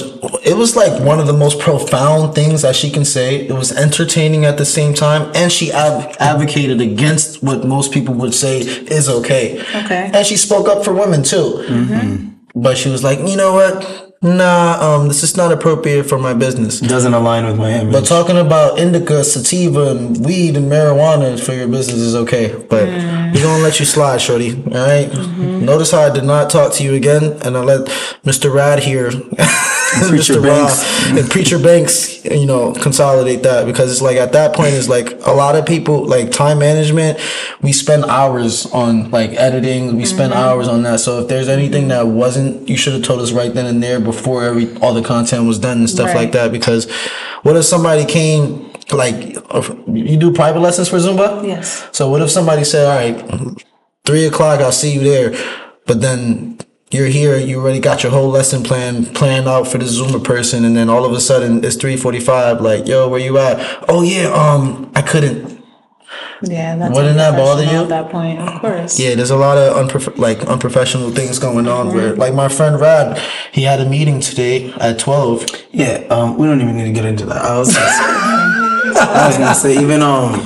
it 0.46 0.56
was 0.56 0.76
like 0.76 1.02
one 1.02 1.20
of 1.20 1.26
the 1.26 1.34
most 1.34 1.60
profound 1.60 2.36
things 2.36 2.62
that 2.62 2.76
she 2.76 2.92
can 2.92 3.04
say. 3.04 3.48
It 3.48 3.54
was 3.54 3.76
entertaining 3.76 4.46
at 4.46 4.58
the 4.58 4.66
same 4.66 4.94
time, 4.94 5.32
and 5.34 5.52
she 5.52 5.72
ad- 5.72 6.16
advocated 6.20 6.80
against 6.80 7.42
what 7.42 7.66
most 7.66 7.92
people 7.92 8.14
would 8.16 8.36
say 8.36 8.60
is 8.60 9.10
okay. 9.10 9.60
Okay. 9.76 10.12
And 10.14 10.26
she 10.26 10.38
spoke 10.38 10.68
up 10.68 10.86
for 10.86 10.94
women 10.94 11.24
too. 11.24 11.66
Mm-hmm. 11.68 12.62
But 12.62 12.78
she 12.78 12.90
was 12.90 13.04
like, 13.04 13.20
you 13.20 13.36
know 13.36 13.54
what? 13.54 14.09
Nah, 14.22 14.78
um, 14.82 15.08
this 15.08 15.24
is 15.24 15.38
not 15.38 15.54
appropriate 15.54 16.04
for 16.04 16.20
my 16.20 16.34
business. 16.34 16.82
Doesn't 16.82 17.14
align 17.14 17.46
with 17.46 17.58
my 17.58 17.72
image. 17.72 17.94
But 17.94 18.06
talking 18.06 18.38
about 18.38 18.78
indica, 18.78 19.24
sativa, 19.24 19.92
and 19.92 20.26
weed 20.26 20.58
and 20.58 20.70
marijuana 20.70 21.40
for 21.40 21.54
your 21.54 21.70
business 21.70 22.00
is 22.00 22.16
okay. 22.16 22.54
But 22.54 22.90
mm. 22.90 23.34
we're 23.34 23.42
gonna 23.44 23.64
let 23.64 23.80
you 23.80 23.86
slide, 23.86 24.20
shorty. 24.20 24.56
All 24.56 24.72
right? 24.72 25.08
Mm-hmm. 25.10 25.64
Notice 25.64 25.92
how 25.92 26.02
I 26.02 26.10
did 26.10 26.26
not 26.26 26.50
talk 26.50 26.74
to 26.74 26.84
you 26.84 26.96
again, 26.96 27.40
and 27.44 27.56
I 27.56 27.62
let 27.62 27.88
Mr. 28.26 28.54
Rad 28.54 28.80
here, 28.80 29.10
Preacher 30.10 30.34
Mr. 30.34 30.44
Ra, 30.44 30.66
Banks. 30.66 31.10
and 31.12 31.30
Preacher 31.30 31.58
Banks, 31.58 32.26
you 32.26 32.46
know, 32.46 32.74
consolidate 32.74 33.44
that 33.44 33.68
because 33.68 33.90
it's 33.90 34.02
like 34.02 34.18
at 34.18 34.34
that 34.34 34.54
point, 34.54 34.74
it's 34.74 34.90
like 34.90 35.14
a 35.26 35.32
lot 35.32 35.56
of 35.56 35.66
people 35.66 36.06
like 36.06 36.32
time 36.32 36.60
management. 36.60 37.20
We 37.62 37.72
spend 37.72 38.04
hours 38.04 38.66
on 38.68 39.12
like 39.12 39.32
editing. 39.32 39.96
We 39.96 40.06
spend 40.06 40.34
mm-hmm. 40.34 40.42
hours 40.42 40.68
on 40.68 40.84
that. 40.84 41.00
So 41.00 41.22
if 41.22 41.30
there's 41.30 41.48
anything 41.48 41.88
that 41.88 42.06
wasn't, 42.08 42.68
you 42.68 42.76
should 42.76 42.94
have 42.94 43.04
told 43.04 43.22
us 43.22 43.32
right 43.32 43.54
then 43.54 43.66
and 43.66 43.82
there 43.82 44.09
before 44.12 44.44
every 44.44 44.66
all 44.82 44.94
the 44.94 45.02
content 45.02 45.46
was 45.46 45.60
done 45.60 45.78
and 45.80 45.90
stuff 45.90 46.14
like 46.16 46.32
that. 46.32 46.52
Because 46.52 46.90
what 47.44 47.56
if 47.56 47.66
somebody 47.66 48.06
came 48.06 48.72
like 48.92 49.16
you 49.88 50.18
do 50.18 50.34
private 50.34 50.60
lessons 50.60 50.90
for 50.90 50.98
Zumba? 50.98 51.46
Yes. 51.46 51.88
So 51.92 52.10
what 52.10 52.22
if 52.22 52.30
somebody 52.30 52.64
said, 52.64 52.86
"All 52.86 52.98
right, 52.98 53.66
three 54.06 54.26
o'clock, 54.26 54.62
I'll 54.62 54.72
see 54.72 54.94
you 54.94 55.02
there," 55.02 55.30
but 55.86 56.02
then 56.02 56.58
you're 56.92 57.08
here, 57.08 57.38
you 57.38 57.62
already 57.62 57.80
got 57.80 58.02
your 58.02 58.12
whole 58.12 58.30
lesson 58.30 58.64
plan 58.64 59.06
planned 59.06 59.48
out 59.48 59.68
for 59.68 59.78
the 59.78 59.86
Zumba 59.86 60.24
person, 60.24 60.66
and 60.66 60.76
then 60.76 60.90
all 60.90 61.06
of 61.06 61.14
a 61.14 61.20
sudden 61.20 61.64
it's 61.64 61.76
three 61.76 61.96
forty-five. 61.96 62.62
Like, 62.62 62.88
yo, 62.88 63.08
where 63.08 63.20
you 63.20 63.38
at? 63.38 63.86
Oh 63.88 64.02
yeah, 64.02 64.28
um, 64.34 64.92
I 64.96 65.02
couldn't. 65.02 65.59
Yeah, 66.42 66.76
that's 66.78 66.94
Wouldn't 66.96 67.18
that 67.18 67.36
bother 67.38 67.64
you? 67.64 67.82
At 67.84 67.90
that 67.90 68.10
point, 68.10 68.40
of 68.40 68.62
course. 68.62 68.98
Yeah, 69.00 69.16
there's 69.16 69.30
a 69.30 69.36
lot 69.38 69.58
of 69.58 69.76
unprof- 69.76 70.18
like 70.18 70.40
unprofessional 70.48 71.12
things 71.12 71.38
going 71.40 71.68
on. 71.68 71.94
Where 71.94 72.16
like 72.16 72.34
my 72.34 72.48
friend 72.50 72.80
Rad, 72.80 73.22
he 73.52 73.64
had 73.64 73.80
a 73.80 73.86
meeting 73.90 74.20
today 74.22 74.72
at 74.80 75.00
twelve. 75.00 75.46
Yeah, 75.72 76.06
um, 76.10 76.38
we 76.38 76.48
don't 76.48 76.62
even 76.62 76.78
need 76.78 76.86
to 76.86 76.92
get 76.94 77.06
into 77.06 77.26
that. 77.26 77.44
I 77.44 77.58
was, 77.60 77.76
I 77.78 79.28
was 79.28 79.38
gonna 79.38 79.54
say, 79.54 79.80
even 79.82 80.02
um, 80.02 80.42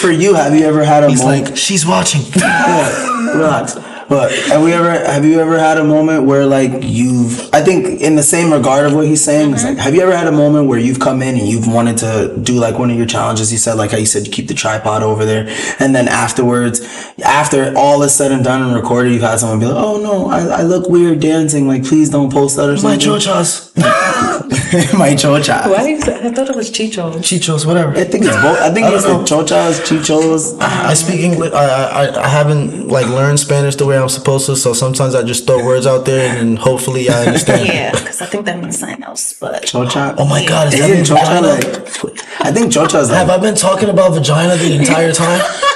for 0.00 0.10
you, 0.10 0.34
have 0.34 0.54
you 0.54 0.64
ever 0.64 0.84
had 0.84 1.04
a 1.04 1.10
He's 1.10 1.22
moment? 1.22 1.48
like, 1.50 1.56
she's 1.56 1.84
watching. 1.84 2.22
yeah, 2.36 3.32
relax. 3.36 3.76
But 4.10 4.32
have 4.48 4.60
we 4.60 4.72
ever 4.72 4.90
have 4.90 5.24
you 5.24 5.38
ever 5.38 5.56
had 5.56 5.78
a 5.78 5.84
moment 5.84 6.24
where 6.24 6.44
like 6.44 6.82
you've 6.82 7.48
I 7.54 7.62
think 7.62 8.00
in 8.00 8.16
the 8.16 8.24
same 8.24 8.52
regard 8.52 8.84
of 8.86 8.92
what 8.92 9.06
he's 9.06 9.22
saying, 9.22 9.52
it's 9.52 9.62
like 9.62 9.74
mm-hmm. 9.74 9.82
have 9.82 9.94
you 9.94 10.00
ever 10.02 10.16
had 10.16 10.26
a 10.26 10.32
moment 10.32 10.66
where 10.66 10.80
you've 10.80 10.98
come 10.98 11.22
in 11.22 11.38
and 11.38 11.46
you've 11.46 11.68
wanted 11.68 11.96
to 11.98 12.36
do 12.42 12.54
like 12.54 12.76
one 12.76 12.90
of 12.90 12.96
your 12.96 13.06
challenges? 13.06 13.52
You 13.52 13.58
said 13.58 13.74
like 13.74 13.92
how 13.92 13.98
you 13.98 14.06
said 14.06 14.26
you 14.26 14.32
keep 14.32 14.48
the 14.48 14.54
tripod 14.54 15.04
over 15.04 15.24
there, 15.24 15.46
and 15.78 15.94
then 15.94 16.08
afterwards, 16.08 16.80
after 17.24 17.72
all 17.76 18.02
is 18.02 18.12
said 18.12 18.32
and 18.32 18.42
done 18.42 18.62
and 18.62 18.74
recorded, 18.74 19.12
you've 19.12 19.22
had 19.22 19.38
someone 19.38 19.60
be 19.60 19.66
like, 19.66 19.76
"Oh 19.76 20.02
no, 20.02 20.28
I, 20.28 20.40
I 20.40 20.62
look 20.62 20.88
weird 20.88 21.20
dancing. 21.20 21.68
Like 21.68 21.84
please 21.84 22.10
don't 22.10 22.32
post 22.32 22.56
that 22.56 22.68
or 22.68 22.76
something. 22.78 22.98
My 22.98 23.16
chochas, 23.18 23.70
My 24.96 25.10
chocha. 25.14 25.68
Why 25.68 25.82
do 25.82 25.90
you 25.90 25.96
I 25.98 26.30
thought 26.32 26.48
it 26.48 26.54
was 26.56 26.70
Chicho. 26.70 27.12
chichos, 27.18 27.66
whatever. 27.66 27.90
I 27.96 28.04
think 28.04 28.24
it's 28.24 28.36
both. 28.36 28.58
I 28.60 28.70
think 28.72 28.86
I 28.86 28.94
it's 28.94 29.04
don't 29.04 29.28
like 29.30 29.46
chochas, 29.46 29.80
chichos. 29.86 30.60
I 30.60 30.94
speak 30.94 31.20
English. 31.20 31.52
I, 31.52 31.64
I 31.66 32.24
I 32.24 32.28
haven't 32.28 32.88
like 32.88 33.06
learned 33.06 33.40
Spanish 33.40 33.74
the 33.76 33.86
way 33.86 33.98
I'm 33.98 34.08
supposed 34.08 34.46
to, 34.46 34.54
so 34.56 34.72
sometimes 34.72 35.14
I 35.14 35.22
just 35.24 35.46
throw 35.46 35.64
words 35.64 35.86
out 35.86 36.04
there 36.04 36.28
and 36.28 36.36
then 36.38 36.56
hopefully 36.56 37.08
I 37.10 37.26
understand. 37.26 37.66
Yeah, 37.66 37.90
because 37.92 38.20
I 38.22 38.26
think 38.26 38.44
that 38.46 38.58
means 38.60 38.78
something 38.78 39.02
else. 39.02 39.32
But 39.32 39.62
Chocha. 39.64 40.14
Oh 40.18 40.26
my 40.26 40.44
god, 40.46 40.72
is 40.72 40.78
that 40.80 40.90
Isn't 40.90 41.16
chocha 41.16 41.40
vagina? 41.40 41.48
like? 41.48 42.40
I 42.46 42.52
think 42.52 42.72
chocha 42.72 43.00
is 43.02 43.08
Have 43.10 43.30
I 43.30 43.38
been 43.38 43.56
talking 43.56 43.88
about 43.88 44.12
vagina 44.14 44.56
the 44.56 44.74
entire 44.78 45.12
time? 45.12 45.40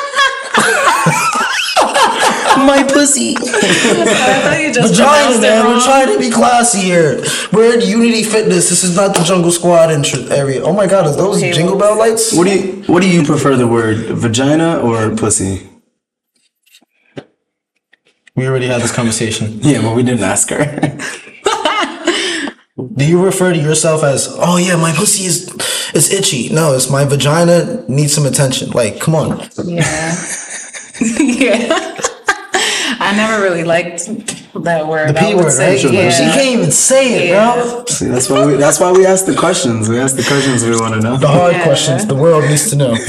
my 2.66 2.82
pussy. 2.82 3.34
I 3.38 3.40
thought 3.40 4.58
you 4.60 4.72
just 4.72 4.92
vagina, 4.92 5.10
pronounced 5.10 5.38
it 5.38 5.42
man. 5.42 5.66
We're 5.66 5.80
trying 5.80 6.12
to 6.12 6.18
be 6.18 6.30
classy 6.30 6.80
here. 6.80 7.22
We're 7.52 7.78
at 7.78 7.86
Unity 7.86 8.22
Fitness. 8.22 8.68
This 8.70 8.84
is 8.84 8.96
not 8.96 9.14
the 9.16 9.22
Jungle 9.22 9.50
Squad 9.52 9.90
intro 9.90 10.20
area. 10.26 10.62
Oh 10.62 10.72
my 10.72 10.86
god, 10.86 11.06
is 11.06 11.16
those 11.16 11.38
Okay, 11.38 11.52
jingle 11.52 11.78
bell 11.78 11.98
lights? 11.98 12.32
What 12.32 12.46
do 12.46 12.58
you 12.58 12.82
What 12.84 13.02
do 13.02 13.08
you 13.08 13.22
prefer 13.24 13.56
the 13.56 13.66
word 13.68 13.98
vagina 13.98 14.78
or 14.78 15.14
pussy? 15.16 15.68
We 18.36 18.48
already 18.48 18.66
had 18.66 18.82
this 18.82 18.92
conversation. 18.92 19.60
Yeah, 19.62 19.82
but 19.82 19.94
we 19.94 20.02
didn't 20.02 20.24
ask 20.24 20.50
her. 20.50 20.64
Do 22.96 23.04
you 23.06 23.24
refer 23.24 23.52
to 23.52 23.58
yourself 23.58 24.02
as, 24.02 24.28
oh 24.40 24.56
yeah, 24.56 24.74
my 24.76 24.92
pussy 24.92 25.24
is 25.26 25.48
is 25.94 26.12
itchy? 26.12 26.48
No, 26.52 26.74
it's 26.74 26.90
my 26.90 27.04
vagina 27.04 27.84
needs 27.88 28.12
some 28.12 28.26
attention. 28.26 28.70
Like, 28.70 28.98
come 29.00 29.14
on. 29.14 29.48
Yeah. 29.64 30.16
yeah. 31.20 32.00
I 33.00 33.14
never 33.16 33.42
really 33.42 33.64
liked 33.64 34.06
that 34.64 34.86
word. 34.86 35.14
The 35.14 35.20
I 35.20 35.24
P 35.24 35.34
would 35.34 35.44
word, 35.44 35.50
say, 35.52 35.70
right? 35.72 36.12
She 36.12 36.24
can't 36.24 36.46
even 36.46 36.70
say 36.70 37.14
it, 37.18 37.28
Yeah. 37.30 37.54
bro. 37.54 37.84
See, 37.86 38.06
that's 38.06 38.28
why 38.30 38.46
we 38.46 38.54
That's 38.54 38.80
why 38.80 38.92
we 38.92 39.04
ask 39.06 39.26
the 39.26 39.34
questions. 39.34 39.88
We 39.88 39.98
ask 39.98 40.16
the 40.16 40.22
questions 40.22 40.64
we 40.64 40.76
want 40.76 40.94
to 40.94 41.00
know. 41.00 41.16
The 41.16 41.28
hard 41.28 41.52
Yeah. 41.54 41.64
questions 41.64 42.06
the 42.06 42.14
world 42.14 42.44
needs 42.44 42.70
to 42.70 42.76
know. 42.76 42.92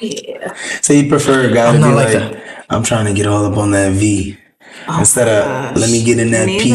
yeah. 0.00 0.54
So 0.80 0.92
you 0.92 1.08
prefer 1.08 1.48
a 1.48 1.52
guy 1.52 1.72
to 1.72 1.78
be 1.78 1.84
not 1.84 1.94
like, 1.94 2.14
like 2.14 2.42
I'm 2.70 2.82
trying 2.82 3.06
to 3.06 3.12
get 3.12 3.26
all 3.26 3.44
up 3.44 3.56
on 3.58 3.70
that 3.72 3.92
V 3.92 4.36
oh 4.88 4.98
instead 5.00 5.28
of 5.28 5.76
let 5.76 5.90
me 5.90 6.02
get 6.04 6.18
in 6.18 6.30
that 6.32 6.46
P. 6.46 6.72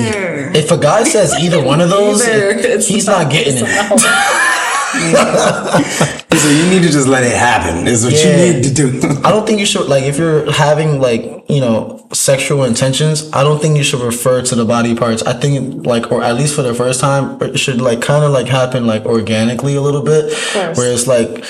If 0.59 0.72
a 0.72 0.78
guy 0.78 1.03
says 1.03 1.34
either 1.39 1.64
one 1.64 1.82
of 1.82 1.89
those, 1.89 2.20
Neither. 2.28 2.49
It's 2.76 2.88
he's 2.88 3.07
not 3.07 3.32
getting 3.32 3.55
it. 3.57 3.64
So 6.44 6.50
you 6.50 6.70
need 6.70 6.82
to 6.84 6.89
just 6.89 7.08
let 7.08 7.24
it 7.24 7.32
happen. 7.38 7.88
Is 7.88 8.04
what 8.04 8.12
Yeah. 8.14 8.36
you 8.36 8.54
need 8.54 8.64
to 8.66 8.74
do. 8.74 9.00
I 9.24 9.32
don't 9.32 9.46
think 9.48 9.60
you 9.62 9.66
should 9.66 9.88
like 9.88 10.04
if 10.04 10.18
you're 10.18 10.52
having 10.52 11.00
like 11.00 11.22
you 11.48 11.62
know 11.62 12.06
sexual 12.12 12.64
intentions. 12.66 13.30
I 13.32 13.44
don't 13.44 13.62
think 13.62 13.78
you 13.78 13.84
should 13.84 14.02
refer 14.02 14.41
to 14.41 14.56
the 14.56 14.66
body 14.66 14.94
parts. 14.94 15.24
I 15.24 15.34
think 15.34 15.86
like 15.86 16.12
or 16.12 16.22
at 16.22 16.36
least 16.36 16.54
for 16.56 16.62
the 16.64 16.74
first 16.74 17.00
time, 17.00 17.41
it 17.41 17.58
should 17.58 17.80
like 17.80 18.02
kind 18.02 18.26
of 18.26 18.32
like 18.32 18.48
happen 18.48 18.86
like 18.86 19.06
organically 19.06 19.76
a 19.76 19.82
little 19.82 20.02
bit, 20.02 20.34
course. 20.54 20.78
where 20.78 20.91
it's 20.91 21.08
like 21.08 21.46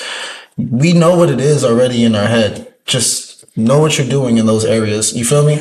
we 0.56 0.92
know 0.92 1.16
what 1.16 1.28
it 1.30 1.40
is 1.40 1.64
already 1.64 2.04
in 2.04 2.14
our 2.14 2.26
head. 2.28 2.72
Just 2.86 3.44
know 3.56 3.80
what 3.80 3.98
you're 3.98 4.06
doing 4.08 4.36
in 4.38 4.46
those 4.46 4.64
areas. 4.64 5.12
You 5.16 5.24
feel 5.24 5.44
me? 5.44 5.56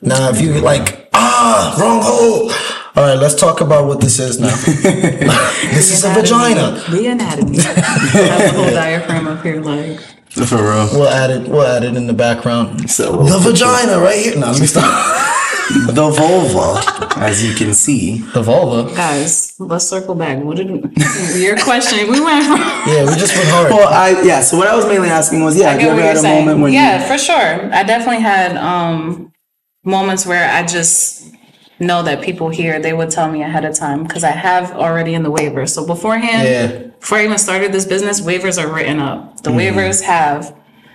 Now, 0.00 0.28
if 0.30 0.40
you 0.40 0.52
like 0.60 1.08
ah 1.14 1.74
wrong 1.80 2.00
hole. 2.04 2.52
All 2.96 3.02
right, 3.02 3.18
let's 3.18 3.34
talk 3.34 3.60
about 3.60 3.88
what 3.88 4.00
this 4.00 4.20
is 4.20 4.38
now. 4.38 4.54
this 4.54 5.90
is 5.92 6.04
a 6.04 6.10
vagina. 6.14 6.80
The 6.88 7.06
anatomy. 7.08 7.58
Have 7.62 7.74
the 7.74 8.52
whole 8.54 8.70
diaphragm 8.70 9.26
up 9.26 9.42
here, 9.42 9.60
like. 9.60 9.98
For 10.30 10.56
real. 10.56 10.88
We'll 10.92 11.08
add 11.08 11.30
it. 11.30 11.48
We'll 11.48 11.66
add 11.66 11.82
it 11.82 11.96
in 11.96 12.06
the 12.06 12.12
background. 12.12 12.88
So- 12.88 13.24
the 13.24 13.38
vagina 13.38 13.98
right 13.98 14.18
here. 14.24 14.36
No, 14.38 14.52
let 14.52 14.60
me 14.60 14.66
stop. 14.66 15.20
The 15.70 16.10
vulva, 16.10 17.16
as 17.16 17.42
you 17.42 17.54
can 17.54 17.72
see. 17.72 18.18
The 18.18 18.42
vulva. 18.42 18.94
Guys, 18.94 19.54
let's 19.58 19.86
circle 19.88 20.14
back. 20.14 20.44
What 20.44 20.58
did 20.58 20.68
your 20.68 21.56
question? 21.56 22.00
We 22.12 22.20
went 22.20 22.44
from. 22.44 22.58
Yeah, 22.86 23.06
we 23.08 23.16
just 23.16 23.34
went 23.34 23.48
hard. 23.48 23.70
Well, 23.70 23.88
I 23.88 24.22
yeah. 24.24 24.42
So 24.42 24.58
what 24.58 24.68
I 24.68 24.76
was 24.76 24.84
mainly 24.84 25.08
asking 25.08 25.42
was, 25.42 25.56
yeah, 25.56 25.70
have 25.70 25.80
you 25.80 25.86
get 25.86 25.92
ever 25.92 25.96
what 25.96 26.04
had 26.04 26.10
you're 26.10 26.18
a 26.18 26.20
saying. 26.20 26.44
moment 26.44 26.62
when 26.64 26.72
yeah, 26.74 27.00
you 27.00 27.08
for 27.08 27.16
sure. 27.16 27.72
I 27.74 27.82
definitely 27.82 28.20
had 28.20 28.58
um, 28.58 29.32
moments 29.84 30.26
where 30.26 30.52
I 30.52 30.66
just 30.66 31.33
know 31.78 32.02
that 32.02 32.22
people 32.22 32.48
here 32.48 32.78
they 32.80 32.92
would 32.92 33.10
tell 33.10 33.30
me 33.30 33.42
ahead 33.42 33.64
of 33.64 33.74
time 33.74 34.04
because 34.04 34.24
I 34.24 34.30
have 34.30 34.72
already 34.72 35.14
in 35.14 35.22
the 35.22 35.30
waivers. 35.32 35.70
So 35.70 35.86
beforehand, 35.86 36.48
Yeah. 36.48 36.78
before 37.00 37.18
I 37.18 37.24
even 37.24 37.38
started 37.38 37.72
this 37.72 37.84
business, 37.84 38.20
waivers 38.20 38.62
are 38.62 38.68
written 38.72 39.00
up. 39.00 39.42
The 39.42 39.50
Mm-hmm. 39.50 39.78
waivers 39.78 40.02
have 40.02 40.54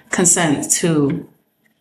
consent 0.10 0.72
to 0.74 1.28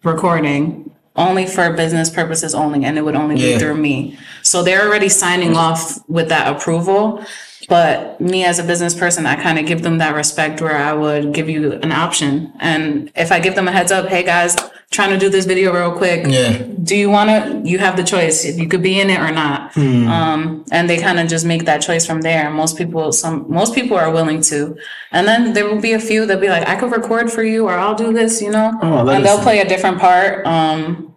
recording 0.05 0.91
only 1.17 1.47
for 1.47 1.73
business 1.73 2.11
purposes 2.11 2.55
only, 2.55 2.85
and 2.85 2.97
it 2.97 3.03
would 3.05 3.17
only 3.17 3.37
Yeah. 3.37 3.55
be 3.55 3.59
through 3.59 3.77
me. 3.77 4.17
So 4.43 4.63
they're 4.63 4.87
already 4.87 5.09
signing 5.09 5.57
off 5.57 5.99
with 6.09 6.29
that 6.29 6.47
approval. 6.55 7.25
But 7.69 8.21
me 8.21 8.45
as 8.45 8.59
a 8.59 8.63
business 8.63 8.95
person, 8.95 9.27
I 9.27 9.35
kind 9.35 9.59
of 9.59 9.67
give 9.67 9.83
them 9.83 9.99
that 9.99 10.15
respect 10.15 10.61
where 10.63 10.77
I 10.77 10.93
would 10.93 11.35
give 11.35 11.49
you 11.51 11.73
an 11.83 11.93
option. 11.93 12.53
And 12.61 13.11
if 13.17 13.31
I 13.33 13.41
give 13.41 13.57
them 13.57 13.69
a 13.69 13.73
heads 13.73 13.93
up, 13.93 14.09
hey 14.09 14.23
guys, 14.23 14.57
trying 14.91 15.11
to 15.11 15.19
do 15.19 15.29
this 15.29 15.45
video 15.45 15.73
real 15.73 15.93
quick. 15.97 16.27
Yeah. 16.27 16.63
Do 16.83 16.97
you 16.97 17.11
want 17.11 17.29
to? 17.31 17.69
You 17.69 17.79
have 17.79 17.97
the 17.97 18.03
choice. 18.05 18.45
You 18.45 18.67
could 18.69 18.83
be 18.83 18.99
in 19.01 19.11
it 19.11 19.21
or 19.21 19.31
not. 19.31 19.77
Um, 19.77 20.65
and 20.73 20.89
they 20.89 20.99
kind 20.99 21.19
of 21.21 21.29
just 21.29 21.45
make 21.45 21.65
that 21.67 21.83
choice 21.83 22.07
from 22.07 22.23
there. 22.23 22.51
Most 22.51 22.77
people, 22.79 23.13
some 23.13 23.45
most 23.51 23.75
people 23.75 23.97
are 23.97 24.11
willing 24.11 24.41
to. 24.43 24.77
And 25.13 25.27
then 25.29 25.53
there 25.53 25.67
will 25.67 25.81
be 25.81 25.93
a 25.93 26.01
few 26.01 26.25
that 26.27 26.41
be 26.41 26.49
like, 26.49 26.67
I 26.67 26.77
could 26.77 26.91
record 26.91 27.31
for 27.31 27.43
you, 27.43 27.67
or 27.67 27.73
I'll 27.75 27.95
do 27.95 28.13
this. 28.13 28.41
You 28.41 28.51
know, 28.51 28.73
Oh, 28.83 29.09
and 29.09 29.25
they'll 29.25 29.41
play 29.43 29.61
a 29.61 29.69
different 29.69 29.99
part. 29.99 30.47
Um, 30.47 31.15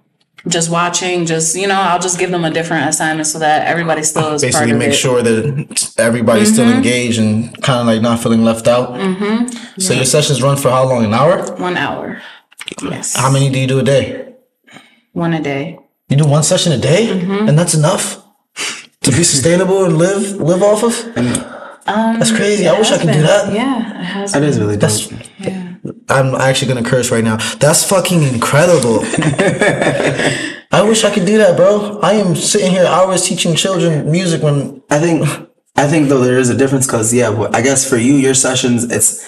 just 0.48 0.72
watching, 0.72 1.26
just 1.28 1.56
you 1.56 1.68
know, 1.68 1.80
I'll 1.80 2.00
just 2.00 2.18
give 2.20 2.32
them 2.32 2.44
a 2.44 2.50
different 2.52 2.90
assignment 2.90 3.28
so 3.28 3.38
that 3.40 3.68
everybody 3.68 4.02
still 4.04 4.34
is 4.34 4.42
part 4.42 4.54
Basically, 4.54 4.74
make 4.74 4.90
it. 4.90 4.94
sure 4.96 5.22
that 5.22 5.94
everybody's 6.00 6.52
still 6.52 6.68
engaged 6.68 7.20
and 7.20 7.56
kind 7.62 7.80
of 7.80 7.86
like 7.86 8.02
not 8.02 8.20
feeling 8.20 8.44
left 8.44 8.68
out. 8.68 8.90
Mm-hmm. 8.90 9.80
So 9.80 9.94
your 9.94 10.06
sessions 10.06 10.42
run 10.42 10.58
for 10.58 10.70
how 10.72 10.86
long? 10.90 11.06
An 11.06 11.14
hour? 11.14 11.56
One 11.58 11.78
hour. 11.78 12.22
Yes. 12.82 13.16
How 13.16 13.32
many 13.32 13.50
do 13.50 13.60
you 13.60 13.68
do 13.68 13.80
a 13.80 13.84
day? 13.84 14.34
One 15.14 15.34
a 15.34 15.42
day. 15.42 15.78
You 16.10 16.18
do 16.18 16.26
one 16.28 16.44
session 16.44 16.72
a 16.74 16.78
day, 16.78 17.08
Mm-hmm. 17.08 17.48
and 17.50 17.58
that's 17.58 17.74
enough 17.74 18.24
to 19.02 19.12
be 19.12 19.24
sustainable 19.24 19.86
and 19.86 19.98
live 19.98 20.38
live 20.40 20.62
off 20.64 20.84
of. 20.84 20.94
that's 21.16 22.32
crazy. 22.32 22.68
I 22.68 22.78
wish 22.78 22.92
I 22.92 22.98
could 22.98 23.12
do 23.14 23.22
that. 23.22 23.54
Yeah, 23.54 24.00
it 24.00 24.04
has. 24.04 24.32
That 24.34 24.44
is 24.44 24.60
really 24.60 24.76
dope. 24.78 24.82
That's. 24.82 25.12
Yeah. 25.40 25.68
I'm 26.10 26.36
actually 26.36 26.68
gonna 26.74 26.88
curse 26.88 27.10
right 27.12 27.24
now. 27.24 27.38
That's 27.60 27.84
fucking 27.88 28.22
incredible. 28.24 29.00
I 30.74 30.84
wish 30.88 31.04
I 31.04 31.12
could 31.14 31.26
do 31.26 31.38
that, 31.40 31.58
bro. 31.58 32.00
I 32.02 32.14
am 32.14 32.36
sitting 32.36 32.72
here 32.72 32.86
hours 32.86 33.24
teaching 33.28 33.56
children 33.56 34.10
music 34.12 34.42
when 34.44 34.82
I 34.90 35.00
think 35.00 35.28
I 35.76 35.88
think 35.88 36.10
though 36.10 36.20
there 36.24 36.38
is 36.38 36.50
a 36.50 36.56
difference 36.58 36.86
because 36.88 37.14
yeah, 37.14 37.30
I 37.54 37.62
guess 37.62 37.88
for 37.90 37.98
you 37.98 38.14
your 38.16 38.34
sessions 38.34 38.84
it's 38.92 39.26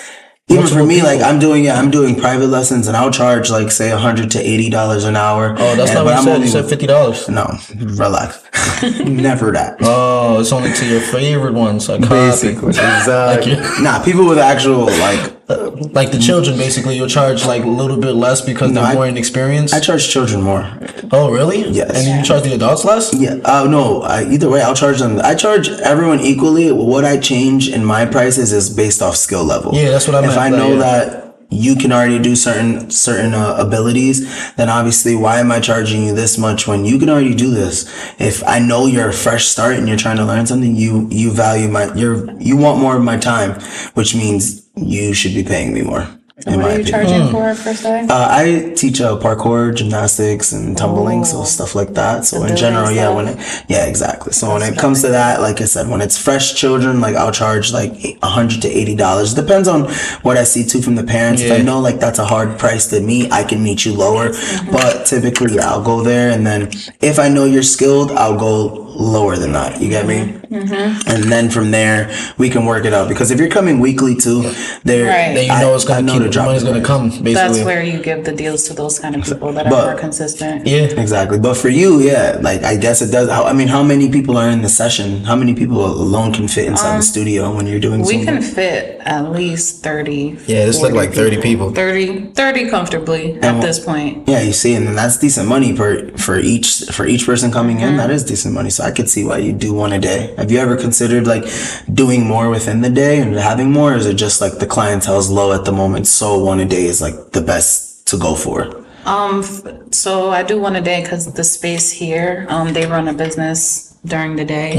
even 0.50 0.68
for 0.68 0.84
me 0.86 1.02
like 1.02 1.22
I'm 1.22 1.40
doing 1.40 1.64
yeah 1.64 1.80
I'm 1.80 1.90
doing 1.90 2.16
private 2.16 2.48
lessons 2.48 2.88
and 2.88 2.98
I'll 2.98 3.12
charge 3.12 3.50
like 3.50 3.72
say 3.72 3.92
a 3.92 3.98
hundred 3.98 4.32
to 4.32 4.40
eighty 4.40 4.70
dollars 4.70 5.06
an 5.06 5.16
hour. 5.16 5.56
Oh, 5.58 5.76
that's 5.76 5.92
And- 5.92 5.96
not 5.96 6.06
what 6.06 6.12
you 6.12 6.18
I'm 6.18 6.24
said. 6.24 6.34
only 6.36 6.46
You 6.48 6.52
said 6.52 6.66
fifty 6.70 6.86
dollars. 6.88 7.30
No, 7.30 7.46
relax. 7.76 8.44
Never 9.06 9.52
that. 9.52 9.78
Oh, 9.82 10.40
it's 10.42 10.52
only 10.52 10.74
to 10.74 10.86
your 10.86 11.02
favorite 11.02 11.54
ones. 11.54 11.88
Like 11.94 12.02
Basically, 12.10 12.70
exactly. 12.70 13.56
nah, 13.84 14.04
people 14.04 14.26
with 14.28 14.38
actual 14.38 14.86
like 14.86 15.33
like 15.48 16.12
the 16.12 16.20
children. 16.20 16.58
Basically, 16.58 16.96
you'll 16.96 17.08
charge 17.08 17.46
like 17.46 17.64
a 17.64 17.68
little 17.68 17.98
bit 17.98 18.14
less 18.14 18.42
because 18.42 18.74
they're 18.74 18.84
I- 18.84 18.94
more 18.94 19.08
inexperienced. 19.08 19.74
I 19.74 19.80
charge 19.80 20.08
children 20.10 20.42
more. 20.42 20.70
oh, 21.12 21.32
really? 21.32 21.68
Yes. 21.70 21.92
And 21.96 22.20
you 22.20 22.26
charge 22.26 22.44
the 22.44 22.54
adults 22.54 22.86
less? 22.86 23.14
Yeah. 23.14 23.40
Uh, 23.44 23.68
no. 23.70 24.02
I, 24.04 24.24
either 24.24 24.50
way, 24.50 24.62
I'll 24.62 24.76
charge 24.76 25.00
them. 25.00 25.20
I 25.22 25.36
charge 25.36 25.70
everyone 25.70 26.20
equally. 26.22 26.72
What 26.72 27.06
I 27.06 27.18
change 27.18 27.70
in 27.70 27.84
my 27.84 28.06
prices 28.06 28.54
is 28.54 28.70
based 28.70 29.02
off 29.02 29.16
skill 29.16 29.44
level. 29.44 29.74
Yeah, 29.74 29.90
that's 29.90 30.08
what 30.08 30.16
I'm. 30.16 30.26
If 30.26 30.38
I 30.38 30.50
know 30.50 30.74
yeah. 30.74 30.80
that 30.80 31.24
you 31.50 31.76
can 31.76 31.92
already 31.92 32.20
do 32.20 32.36
certain 32.36 32.90
certain 32.90 33.34
uh, 33.34 33.56
abilities, 33.60 34.54
then 34.56 34.70
obviously, 34.70 35.16
why 35.16 35.40
am 35.40 35.52
I 35.52 35.60
charging 35.60 36.04
you 36.04 36.16
this 36.16 36.38
much 36.38 36.68
when 36.68 36.86
you 36.86 36.98
can 36.98 37.10
already 37.10 37.36
do 37.36 37.52
this? 37.52 37.84
If 38.20 38.44
I 38.44 38.60
know 38.60 38.86
you're 38.86 39.10
a 39.10 39.14
fresh 39.14 39.46
start 39.46 39.76
and 39.76 39.88
you're 39.88 39.98
trying 39.98 40.18
to 40.18 40.26
learn 40.26 40.46
something, 40.46 40.76
you 40.76 41.08
you 41.12 41.32
value 41.32 41.68
my 41.68 41.94
you're 41.94 42.32
you 42.40 42.58
want 42.58 42.80
more 42.80 42.96
of 42.96 43.04
my 43.04 43.18
time, 43.18 43.60
which 43.94 44.16
means 44.16 44.63
you 44.76 45.14
should 45.14 45.34
be 45.34 45.44
paying 45.44 45.74
me 45.74 45.82
more. 45.82 46.08
in 46.48 46.56
What 46.56 46.62
my 46.62 46.66
are 46.76 46.80
you 46.80 46.82
opinion. 46.82 46.92
charging 46.92 47.32
for 47.32 47.64
per 47.64 47.74
se? 47.76 48.08
Uh, 48.10 48.28
I 48.32 48.74
teach 48.76 49.00
uh, 49.00 49.18
parkour, 49.20 49.74
gymnastics, 49.76 50.52
and 50.52 50.76
tumbling, 50.76 51.24
so 51.26 51.44
stuff 51.44 51.76
like 51.76 51.94
that. 51.94 52.26
So 52.26 52.44
in 52.44 52.56
general, 52.58 52.92
yeah, 52.92 53.04
stuff. 53.04 53.16
when 53.16 53.28
it, 53.28 53.66
yeah, 53.70 53.86
exactly. 53.86 54.34
So 54.34 54.52
when 54.54 54.64
it 54.64 54.78
comes 54.78 55.02
to 55.04 55.10
that, 55.10 55.42
like 55.42 55.62
I 55.62 55.66
said, 55.66 55.88
when 55.90 56.02
it's 56.02 56.18
fresh 56.18 56.56
children, 56.56 57.00
like 57.00 57.16
I'll 57.16 57.32
charge 57.32 57.72
like 57.72 57.94
a 58.24 58.28
hundred 58.28 58.64
to 58.64 58.68
eighty 58.68 58.96
dollars. 58.96 59.36
Depends 59.36 59.68
on 59.68 59.82
what 60.24 60.36
I 60.38 60.44
see 60.44 60.66
too 60.66 60.82
from 60.82 60.96
the 60.96 61.04
parents. 61.04 61.42
If 61.44 61.52
I 61.52 61.62
know 61.62 61.80
like 61.80 62.00
that's 62.00 62.20
a 62.20 62.26
hard 62.26 62.58
price 62.58 62.88
to 62.88 63.00
meet, 63.00 63.32
I 63.32 63.44
can 63.44 63.64
meet 63.64 63.86
you 63.86 63.94
lower. 63.94 64.30
But 64.72 65.06
typically, 65.06 65.56
yeah, 65.56 65.70
I'll 65.70 65.84
go 65.84 66.02
there, 66.02 66.32
and 66.32 66.46
then 66.46 66.72
if 67.00 67.20
I 67.20 67.30
know 67.30 67.46
you're 67.46 67.64
skilled, 67.78 68.12
I'll 68.12 68.38
go 68.40 68.82
lower 68.96 69.36
than 69.38 69.52
that. 69.54 69.82
You 69.82 69.90
get 69.90 70.06
me? 70.06 70.40
And 70.52 71.24
then 71.32 71.50
from 71.50 71.72
there, 71.72 72.14
we 72.38 72.50
can 72.50 72.66
work 72.66 72.86
it 72.86 72.94
out. 72.94 73.10
Because 73.10 73.32
if 73.32 73.40
you're 73.40 73.50
coming 73.50 73.80
weekly 73.80 74.16
too, 74.16 74.42
there, 74.84 75.06
Right. 75.08 75.34
Then 75.36 75.46
you 75.46 75.60
know 75.62 75.76
it's 75.76 75.86
I- 75.90 75.98
I 75.98 76.02
gonna 76.02 76.12
keep 76.14 76.22
the 76.24 76.30
drop 76.30 76.46
money's 76.48 76.64
gonna 76.64 76.82
come. 76.82 77.10
Basically. 77.10 77.34
That's 77.34 77.60
where 77.64 77.84
you 77.84 78.00
give 78.02 78.24
the 78.26 78.32
deals 78.32 78.64
to 78.68 78.74
those 78.74 79.00
kind 79.00 79.16
of 79.16 79.24
people 79.24 79.52
that 79.54 79.66
are 79.68 79.70
more 79.70 79.96
consistent. 79.96 80.66
yeah. 80.68 80.84
Exactly. 81.04 81.40
But 81.40 81.56
for 81.58 81.70
you, 81.70 82.00
yeah, 82.02 82.38
like 82.42 82.64
I 82.64 82.76
guess 82.76 83.02
it 83.02 83.12
does. 83.12 83.30
How, 83.30 83.44
I 83.46 83.54
mean, 83.54 83.68
how 83.68 83.84
many 83.84 84.10
people 84.10 84.38
are 84.38 84.50
in 84.50 84.62
the 84.62 84.70
session? 84.70 85.24
How 85.24 85.36
many 85.36 85.54
people 85.54 85.84
alone 85.86 86.34
can 86.34 86.48
fit 86.48 86.66
inside 86.66 86.98
the 86.98 87.04
studio 87.04 87.54
when 87.56 87.68
you're 87.68 87.80
doing 87.80 88.02
Um, 88.02 88.08
We 88.08 88.18
Zumba? 88.20 88.26
can 88.26 88.42
fit 88.42 89.00
at 89.06 89.32
least 89.32 89.84
30. 89.84 90.38
Yeah, 90.48 90.66
this 90.66 90.82
look 90.82 90.94
like 90.94 91.14
30 91.14 91.38
people. 91.38 91.72
30, 91.72 92.32
30 92.36 92.70
comfortably 92.70 93.38
at 93.42 93.62
this 93.62 93.80
point. 93.80 94.24
yeah, 94.28 94.42
you 94.42 94.54
see, 94.54 94.74
and 94.76 94.88
then 94.88 94.96
that's 94.96 95.18
decent 95.18 95.48
money 95.48 95.74
per 95.74 96.10
for 96.18 96.38
each 96.40 96.84
for 96.92 97.06
each 97.06 97.26
person 97.26 97.52
coming 97.52 97.80
in. 97.80 97.90
Mm-hmm. 97.90 97.98
That 97.98 98.12
is 98.12 98.24
decent 98.24 98.54
money. 98.54 98.70
So 98.70 98.83
I 98.84 98.92
could 98.92 99.10
see 99.10 99.24
why 99.24 99.38
you 99.38 99.54
do 99.54 99.74
one 99.74 99.94
a 99.94 100.00
day. 100.00 100.34
Have 100.38 100.52
you 100.52 100.60
ever 100.60 100.76
considered 100.78 101.26
like 101.26 101.46
doing 101.94 102.26
more 102.26 102.50
within 102.50 102.82
the 102.82 102.90
day 102.90 103.20
and 103.22 103.34
having 103.36 103.72
more? 103.72 103.94
Or 103.94 103.98
is 103.98 104.06
it 104.06 104.16
just 104.16 104.42
like 104.42 104.60
the 104.60 104.68
clientele 104.68 105.20
is 105.20 105.30
low 105.30 105.54
at 105.54 105.66
the 105.66 105.72
moment, 105.72 106.08
so 106.08 106.38
one 106.44 106.60
a 106.60 106.66
day 106.66 106.86
is 106.86 107.02
like 107.02 107.32
the 107.32 107.42
best 107.42 108.06
to 108.08 108.18
go 108.18 108.36
for? 108.36 108.86
Um, 109.06 109.44
so 109.92 110.30
I 110.30 110.44
do 110.44 110.60
one 110.60 110.76
a 110.76 110.82
day 110.82 111.02
because 111.02 111.34
the 111.34 111.44
space 111.44 111.92
here, 111.92 112.46
um, 112.50 112.74
they 112.74 112.86
run 112.86 113.08
a 113.08 113.14
business 113.14 113.96
during 114.06 114.36
the 114.36 114.46
day. 114.46 114.74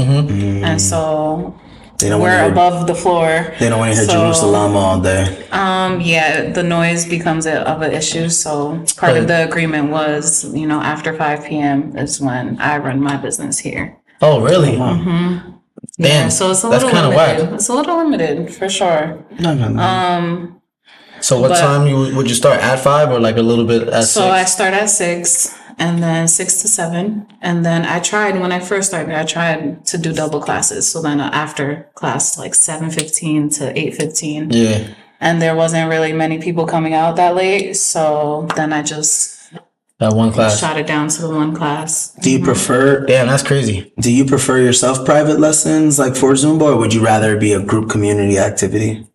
And 0.63 0.81
so 0.81 0.97
Mm-hmm. 0.97 1.64
They 1.99 2.09
don't 2.09 2.21
we're 2.21 2.37
hear. 2.43 2.51
above 2.51 2.87
the 2.87 2.95
floor. 2.95 3.53
They 3.59 3.69
don't 3.69 3.79
want 3.79 3.91
to 3.93 3.95
hear 3.95 4.05
So, 4.05 4.13
Jerusalem 4.13 4.75
all 4.75 4.99
day. 4.99 5.47
Um, 5.51 6.01
yeah, 6.01 6.49
the 6.51 6.61
noise 6.63 7.07
becomes 7.07 7.45
a, 7.45 7.61
of 7.69 7.81
an 7.81 7.93
issue. 7.93 8.27
So 8.29 8.83
part 8.97 9.15
of 9.15 9.27
the 9.27 9.45
agreement 9.47 9.91
was, 9.91 10.53
you 10.53 10.67
know, 10.67 10.81
after 10.81 11.13
5 11.13 11.45
p.m. 11.45 11.97
is 11.97 12.19
when 12.19 12.59
I 12.59 12.77
run 12.79 12.99
my 13.01 13.15
business 13.17 13.59
here. 13.59 13.97
Oh, 14.21 14.41
really? 14.41 14.73
Mm-hmm. 14.73 15.51
Yeah, 15.97 16.27
so 16.27 16.51
it's 16.51 16.63
a 16.63 16.67
that's 16.67 16.83
little 16.83 16.89
kind 16.99 17.13
of 17.13 17.13
limited. 17.15 17.53
It's 17.55 17.69
a 17.69 17.73
little 17.73 17.97
limited 17.97 18.53
for 18.53 18.67
sure. 18.69 19.23
No, 19.39 19.53
no, 19.53 19.69
no. 19.69 19.81
Um, 19.81 20.61
So 21.21 21.39
what 21.39 21.49
But- 21.51 21.59
time 21.61 21.87
you 21.87 22.15
would 22.15 22.27
you 22.27 22.35
start 22.35 22.59
at 22.59 22.79
five 22.79 23.09
or 23.09 23.19
like 23.19 23.37
a 23.37 23.41
little 23.41 23.65
bit 23.65 23.87
at 23.87 24.03
So 24.03 24.21
six? 24.21 24.33
I 24.41 24.43
start 24.43 24.73
at 24.73 24.89
six 24.89 25.57
and 25.77 26.01
then 26.01 26.27
six 26.27 26.61
to 26.61 26.67
seven. 26.67 27.27
And 27.41 27.65
then 27.65 27.85
I 27.85 27.99
tried 27.99 28.39
when 28.39 28.51
I 28.51 28.59
first 28.59 28.89
started, 28.89 29.15
I 29.15 29.25
tried 29.25 29.85
to 29.87 29.97
do 29.97 30.13
double 30.13 30.41
classes. 30.41 30.87
So 30.87 31.01
then 31.01 31.19
after 31.19 31.89
class, 31.95 32.37
like 32.37 32.55
seven 32.55 32.89
fifteen 32.89 33.49
to 33.51 33.77
eight 33.77 33.95
fifteen. 33.95 34.49
yeah. 34.51 34.93
And 35.21 35.41
there 35.41 35.55
wasn't 35.55 35.89
really 35.89 36.11
many 36.11 36.39
people 36.39 36.67
coming 36.67 36.93
out 36.93 37.15
that 37.15 37.35
late. 37.35 37.75
So 37.75 38.47
then 38.55 38.73
I 38.73 38.83
just 38.83 39.53
That 39.99 40.13
one 40.13 40.31
class. 40.31 40.59
shot 40.59 40.77
it 40.77 40.87
down 40.87 41.07
to 41.07 41.21
the 41.21 41.29
one 41.29 41.55
class. 41.55 42.13
do 42.21 42.29
you 42.29 42.37
mm-hmm. 42.37 42.45
prefer 42.45 43.05
Damn, 43.05 43.27
that's 43.27 43.41
crazy. 43.43 43.93
Do 43.99 44.11
you 44.11 44.25
prefer 44.25 44.59
yourself 44.59 45.05
private 45.05 45.39
lessons 45.39 45.97
like 45.97 46.15
for 46.15 46.33
Zumba, 46.33 46.73
or 46.73 46.77
would 46.77 46.93
you 46.93 47.03
rather 47.03 47.37
be 47.37 47.53
a 47.53 47.61
group 47.61 47.89
community 47.89 48.37
activity? 48.37 49.07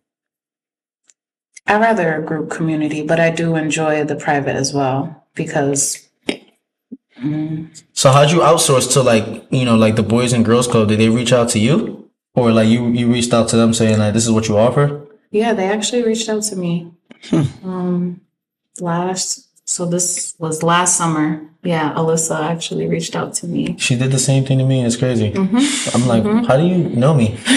I 1.67 1.77
rather 1.79 2.15
a 2.15 2.25
group 2.25 2.49
community, 2.49 3.03
but 3.03 3.19
I 3.19 3.29
do 3.29 3.55
enjoy 3.55 4.03
the 4.03 4.15
private 4.15 4.55
as 4.55 4.73
well 4.73 5.23
because 5.35 6.09
So 7.93 8.11
how'd 8.11 8.31
you 8.31 8.39
outsource 8.39 8.91
to 8.93 9.03
like 9.03 9.25
you 9.51 9.65
know 9.65 9.75
like 9.75 9.95
the 9.95 10.03
Boys 10.03 10.33
and 10.33 10.43
Girls 10.43 10.67
Club? 10.67 10.87
Did 10.87 10.99
they 10.99 11.09
reach 11.09 11.31
out 11.31 11.49
to 11.49 11.59
you, 11.59 12.09
or 12.33 12.51
like 12.51 12.67
you 12.67 12.87
you 12.89 13.11
reached 13.11 13.33
out 13.33 13.47
to 13.49 13.55
them 13.55 13.73
saying 13.73 13.99
like 13.99 14.13
this 14.13 14.25
is 14.25 14.31
what 14.31 14.47
you 14.47 14.57
offer? 14.57 15.07
Yeah, 15.31 15.53
they 15.53 15.65
actually 15.65 16.03
reached 16.03 16.27
out 16.29 16.43
to 16.43 16.55
me. 16.55 16.91
Um, 17.63 18.21
last, 18.79 19.47
so 19.65 19.85
this 19.85 20.35
was 20.39 20.63
last 20.63 20.97
summer. 20.97 21.47
Yeah, 21.63 21.93
Alyssa 21.93 22.39
actually 22.39 22.87
reached 22.87 23.15
out 23.15 23.35
to 23.35 23.47
me. 23.47 23.75
She 23.77 23.95
did 23.95 24.11
the 24.11 24.19
same 24.19 24.43
thing 24.45 24.57
to 24.57 24.65
me. 24.65 24.83
It's 24.83 24.97
crazy. 24.97 25.31
Mm-hmm. 25.31 25.95
I'm 25.95 26.07
like, 26.07 26.47
how 26.47 26.57
do 26.57 26.65
you 26.65 26.89
know 26.89 27.13
me? 27.13 27.37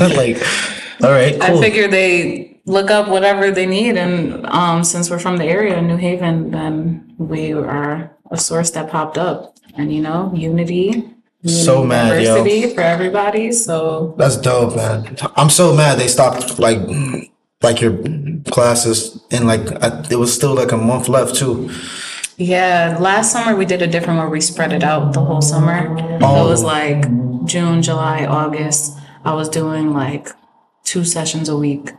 like, 0.00 0.42
all 1.02 1.10
right, 1.10 1.40
I 1.40 1.50
cool. 1.50 1.62
figure 1.62 1.86
they 1.86 2.60
look 2.66 2.90
up 2.90 3.08
whatever 3.08 3.50
they 3.50 3.66
need, 3.66 3.96
and 3.96 4.44
um, 4.46 4.82
since 4.82 5.08
we're 5.10 5.20
from 5.20 5.36
the 5.36 5.44
area, 5.44 5.80
New 5.80 5.96
Haven, 5.96 6.50
then 6.50 7.14
we 7.18 7.52
are 7.52 8.13
a 8.34 8.38
source 8.38 8.70
that 8.72 8.90
popped 8.90 9.16
up, 9.16 9.56
and 9.76 9.92
you 9.92 10.02
know, 10.02 10.32
unity, 10.34 11.08
So 11.46 11.84
mad, 11.84 12.22
yo. 12.22 12.44
for 12.74 12.80
everybody. 12.80 13.52
So 13.52 14.14
That's 14.18 14.36
dope, 14.36 14.76
man. 14.76 15.16
I'm 15.36 15.50
so 15.50 15.74
mad 15.74 15.98
they 15.98 16.08
stopped 16.08 16.58
like 16.58 16.80
like 17.62 17.80
your 17.80 17.96
classes 18.50 19.22
and 19.30 19.46
like 19.46 19.64
I, 19.82 20.04
it 20.10 20.16
was 20.16 20.32
still 20.32 20.54
like 20.54 20.72
a 20.72 20.76
month 20.76 21.08
left 21.08 21.34
too. 21.34 21.70
Yeah, 22.36 22.96
last 23.00 23.32
summer 23.32 23.54
we 23.56 23.64
did 23.64 23.80
a 23.82 23.86
different 23.86 24.18
where 24.18 24.28
we 24.28 24.40
spread 24.40 24.72
it 24.72 24.82
out 24.82 25.12
the 25.12 25.20
whole 25.20 25.42
summer. 25.42 25.96
It 26.16 26.22
oh. 26.22 26.48
was 26.48 26.62
like 26.62 27.02
June, 27.46 27.82
July, 27.82 28.26
August. 28.26 28.98
I 29.24 29.34
was 29.34 29.48
doing 29.48 29.92
like 29.92 30.28
two 30.84 31.04
sessions 31.04 31.48
a 31.48 31.56
week. 31.56 31.92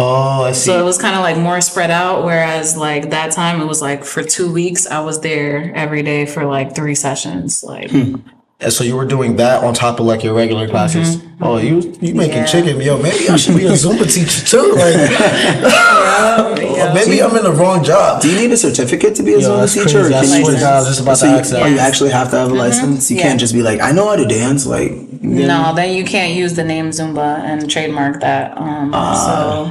Oh, 0.00 0.44
I 0.44 0.52
see. 0.52 0.66
So 0.66 0.80
it 0.80 0.84
was 0.84 0.98
kind 0.98 1.14
of 1.14 1.22
like 1.22 1.36
more 1.36 1.60
spread 1.60 1.90
out. 1.90 2.24
Whereas 2.24 2.76
like 2.76 3.10
that 3.10 3.32
time 3.32 3.60
it 3.60 3.66
was 3.66 3.82
like 3.82 4.04
for 4.04 4.22
two 4.22 4.52
weeks 4.52 4.86
I 4.86 5.00
was 5.00 5.20
there 5.20 5.74
every 5.74 6.02
day 6.02 6.26
for 6.26 6.44
like 6.44 6.74
three 6.74 6.94
sessions. 6.94 7.62
Like 7.62 7.90
hmm. 7.90 8.16
And 8.62 8.70
so 8.72 8.84
you 8.84 8.94
were 8.94 9.06
doing 9.06 9.36
that 9.36 9.64
on 9.64 9.72
top 9.72 10.00
of 10.00 10.06
like 10.06 10.22
your 10.22 10.34
regular 10.34 10.68
classes. 10.68 11.16
Mm-hmm. 11.16 11.42
Oh, 11.42 11.56
you 11.56 11.80
you 12.02 12.14
making 12.14 12.36
Yeah. 12.38 12.44
chicken, 12.44 12.78
yo? 12.80 12.98
Maybe 13.00 13.28
I 13.30 13.36
should 13.36 13.56
be 13.56 13.64
a 13.66 13.72
Zumba 13.72 14.04
teacher 14.12 14.44
too. 14.46 14.76
Like, 16.20 16.94
maybe 16.94 17.22
I'm 17.22 17.34
in 17.36 17.42
the 17.44 17.52
wrong 17.52 17.82
job. 17.82 18.20
Do 18.20 18.28
you 18.30 18.36
need 18.36 18.50
a 18.52 18.56
certificate 18.56 19.14
to 19.16 19.22
be 19.22 19.34
a 19.34 19.38
Yo, 19.38 19.48
Zumba 19.48 19.72
teacher? 19.72 20.00
crazy. 20.00 20.14
Or 20.14 20.20
can 20.20 20.40
you 20.40 20.54
to 20.54 20.60
God, 20.60 20.74
I 20.74 20.78
was 20.80 20.88
just 20.88 21.00
about 21.00 21.16
so 21.16 21.26
to 21.26 21.32
you, 21.32 21.38
ask 21.38 21.50
that. 21.50 21.62
oh, 21.62 21.66
you 21.66 21.78
actually 21.78 22.10
have 22.10 22.30
to 22.30 22.36
have 22.36 22.48
a 22.48 22.50
mm-hmm. 22.50 22.58
license. 22.58 23.10
You 23.10 23.16
Yeah. 23.16 23.22
can't 23.22 23.40
just 23.40 23.54
be 23.54 23.62
like, 23.62 23.80
I 23.80 23.92
know 23.92 24.08
how 24.08 24.16
to 24.16 24.26
dance. 24.26 24.66
Like, 24.66 24.92
No, 25.22 25.72
then 25.74 25.96
you 25.96 26.04
can't 26.04 26.34
use 26.34 26.54
the 26.54 26.64
name 26.64 26.90
Zumba 26.90 27.38
and 27.40 27.70
trademark 27.70 28.20
that. 28.20 28.56
Um, 28.58 28.90
ah. 28.92 29.14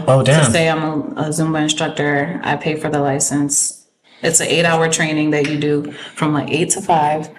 so 0.05 0.11
Oh, 0.11 0.23
damn. 0.23 0.45
to 0.45 0.51
say 0.51 0.67
I'm 0.67 0.83
a, 0.83 0.99
a 1.17 1.29
Zumba 1.29 1.61
instructor, 1.61 2.39
I 2.43 2.55
pay 2.55 2.75
for 2.75 2.89
the 2.89 2.99
license. 2.99 3.85
It's 4.23 4.39
an 4.39 4.47
eight-hour 4.47 4.89
training 4.89 5.29
that 5.31 5.47
you 5.47 5.57
do 5.59 5.91
from 6.15 6.33
like 6.33 6.49
eight 6.49 6.71
to 6.71 6.81
five, 6.81 7.29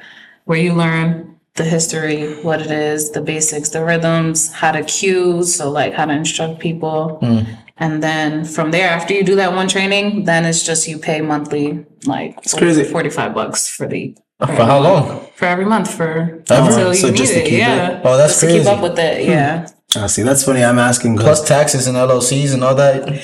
where 0.44 0.58
you 0.58 0.72
learn 0.74 1.29
the 1.56 1.64
history, 1.64 2.34
what 2.42 2.60
it 2.60 2.70
is, 2.70 3.10
the 3.10 3.20
basics, 3.20 3.70
the 3.70 3.84
rhythms, 3.84 4.52
how 4.52 4.72
to 4.72 4.82
cue, 4.84 5.42
so 5.44 5.70
like 5.70 5.92
how 5.94 6.06
to 6.06 6.12
instruct 6.12 6.58
people. 6.60 7.18
Hmm. 7.20 7.40
And 7.76 8.02
then 8.02 8.44
from 8.44 8.70
there, 8.70 8.88
after 8.90 9.14
you 9.14 9.24
do 9.24 9.36
that 9.36 9.52
one 9.54 9.66
training, 9.68 10.24
then 10.24 10.44
it's 10.44 10.62
just 10.62 10.86
you 10.86 10.98
pay 10.98 11.20
monthly, 11.22 11.84
like 12.06 12.36
it's 12.38 12.54
crazy. 12.54 12.84
45 12.84 13.34
bucks 13.34 13.68
for 13.68 13.86
the 13.86 14.16
uh, 14.38 14.46
For 14.46 14.64
how 14.64 14.80
long? 14.80 15.26
for 15.34 15.46
every 15.46 15.64
month 15.64 15.92
for 15.94 16.42
Ever? 16.50 16.66
until 16.68 16.88
you 16.88 16.94
So 16.94 17.08
need 17.10 17.16
just 17.16 17.32
to 17.34 17.40
it. 17.40 17.44
keep 17.44 17.52
it? 17.54 17.58
yeah. 17.58 18.00
Oh, 18.04 18.16
that's 18.16 18.38
just 18.40 18.52
to 18.52 18.58
keep 18.58 18.66
up 18.66 18.82
with 18.82 18.98
it. 18.98 19.26
Yeah. 19.26 19.66
I 19.96 20.06
see. 20.06 20.22
That's 20.22 20.44
funny. 20.44 20.62
I'm 20.62 20.78
asking. 20.78 21.16
Plus 21.16 21.46
taxes 21.46 21.86
and 21.88 21.96
LLCs 21.96 22.54
and 22.54 22.62
all 22.62 22.74
that. 22.76 23.22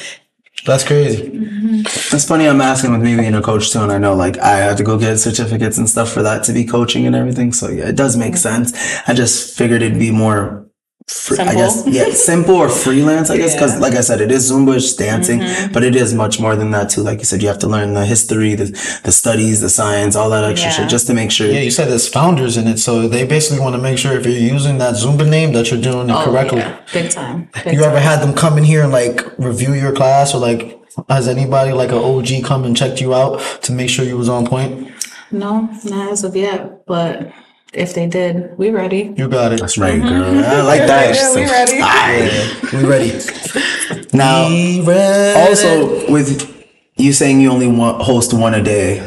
That's 0.65 0.85
crazy. 0.85 1.29
Mm-hmm. 1.29 1.83
That's 2.11 2.25
funny. 2.25 2.49
I'm 2.49 2.61
asking 2.61 2.93
with 2.93 3.03
me 3.03 3.17
being 3.17 3.35
a 3.35 3.43
coach 3.43 3.73
too, 3.73 3.81
and 3.81 3.93
I 3.93 3.99
know 3.99 4.15
like 4.15 4.39
I 4.39 4.57
have 4.57 4.77
to 4.79 4.83
go 4.83 4.99
get 4.99 5.19
certificates 5.19 5.79
and 5.79 5.89
stuff 5.89 6.11
for 6.11 6.23
that 6.23 6.45
to 6.45 6.53
be 6.53 6.65
coaching 6.65 7.07
and 7.07 7.15
everything. 7.15 7.53
So 7.53 7.69
yeah, 7.69 7.89
it 7.89 7.97
does 7.97 8.17
make 8.17 8.35
mm-hmm. 8.35 8.65
sense. 8.65 8.73
I 9.07 9.15
just 9.15 9.57
figured 9.57 9.83
it'd 9.83 9.99
be 9.99 10.11
more. 10.11 10.66
Fr- 11.09 11.41
I 11.41 11.55
guess 11.55 11.85
yeah, 11.87 12.11
simple 12.31 12.57
or 12.57 12.69
freelance. 12.69 13.31
I 13.31 13.37
guess 13.37 13.55
because 13.55 13.75
Yeah. 13.75 13.79
like 13.81 13.95
I 13.95 14.01
said, 14.01 14.21
it 14.21 14.33
is 14.33 14.51
Zumba, 14.51 14.75
it's 14.77 14.93
dancing, 14.95 15.39
mm-hmm. 15.39 15.73
but 15.73 15.85
it 15.85 15.95
is 15.95 16.13
much 16.13 16.41
more 16.41 16.57
than 16.57 16.73
that 16.73 16.91
too. 16.91 17.03
Like 17.03 17.19
you 17.21 17.25
said, 17.25 17.43
you 17.43 17.49
have 17.49 17.61
to 17.61 17.69
learn 17.69 17.95
the 17.95 18.05
history, 18.05 18.57
the 18.57 18.67
the 19.05 19.13
studies, 19.13 19.61
the 19.61 19.69
science, 19.71 20.17
all 20.17 20.31
that 20.31 20.43
extra 20.43 20.71
Yeah. 20.71 20.77
shit, 20.77 20.89
just 20.89 21.07
to 21.07 21.15
make 21.15 21.31
sure. 21.31 21.47
Yeah, 21.49 21.61
you 21.61 21.71
said 21.71 21.89
there's 21.89 22.09
founders 22.09 22.57
in 22.57 22.67
it, 22.67 22.79
so 22.81 23.07
they 23.07 23.25
basically 23.25 23.61
want 23.61 23.77
to 23.77 23.81
make 23.81 23.99
sure 23.99 24.13
if 24.19 24.27
you're 24.27 24.35
using 24.57 24.79
that 24.79 24.95
Zumba 24.95 25.29
name 25.29 25.53
that 25.53 25.71
you're 25.71 25.81
doing 25.81 26.11
it 26.11 26.13
Oh, 26.13 26.25
correctly. 26.25 26.59
yeah. 26.59 26.81
Big 26.93 27.09
time. 27.11 27.51
Big 27.65 27.75
You 27.75 27.81
time. 27.83 27.91
ever 27.91 28.01
had 28.01 28.21
them 28.21 28.35
come 28.35 28.59
in 28.59 28.65
here 28.65 28.83
and 28.83 28.91
like 28.91 29.21
review 29.39 29.75
your 29.75 29.93
class, 29.93 30.35
or 30.35 30.39
like 30.41 30.81
has 31.09 31.29
anybody 31.29 31.71
like 31.73 31.91
an 31.93 31.99
OG 31.99 32.43
come 32.43 32.65
and 32.65 32.77
checked 32.77 33.01
you 33.01 33.15
out 33.15 33.41
to 33.63 33.71
make 33.73 33.91
sure 33.91 34.05
you 34.05 34.17
was 34.19 34.29
on 34.29 34.45
point? 34.45 34.91
No, 35.31 35.69
not 35.85 36.11
as 36.13 36.25
of 36.25 36.35
yet. 36.35 36.85
But 36.87 37.31
if 37.77 37.95
they 37.95 38.07
did, 38.07 38.57
we 38.59 38.71
ready. 38.71 39.15
You 39.17 39.29
got 39.29 39.53
it. 39.53 39.61
That's 39.61 39.79
right, 39.79 40.01
mm-hmm. 40.01 40.09
girl. 40.09 40.45
I 40.45 40.63
like 40.63 40.87
that. 40.87 41.17
Ah, 41.17 41.31
yeah, 41.31 41.35
we 41.35 41.45
ready. 41.45 41.79
Aight. 41.83 42.73
We 42.73 42.89
ready. 42.89 44.07
Now, 44.13 44.49
We 44.49 44.81
ready. 44.81 45.41
also 45.41 46.11
with 46.11 46.53
you 46.97 47.13
saying 47.13 47.41
you 47.41 47.51
only 47.51 47.69
want 47.69 48.03
host 48.03 48.33
one 48.33 48.55
a 48.55 48.63
day, 48.63 48.99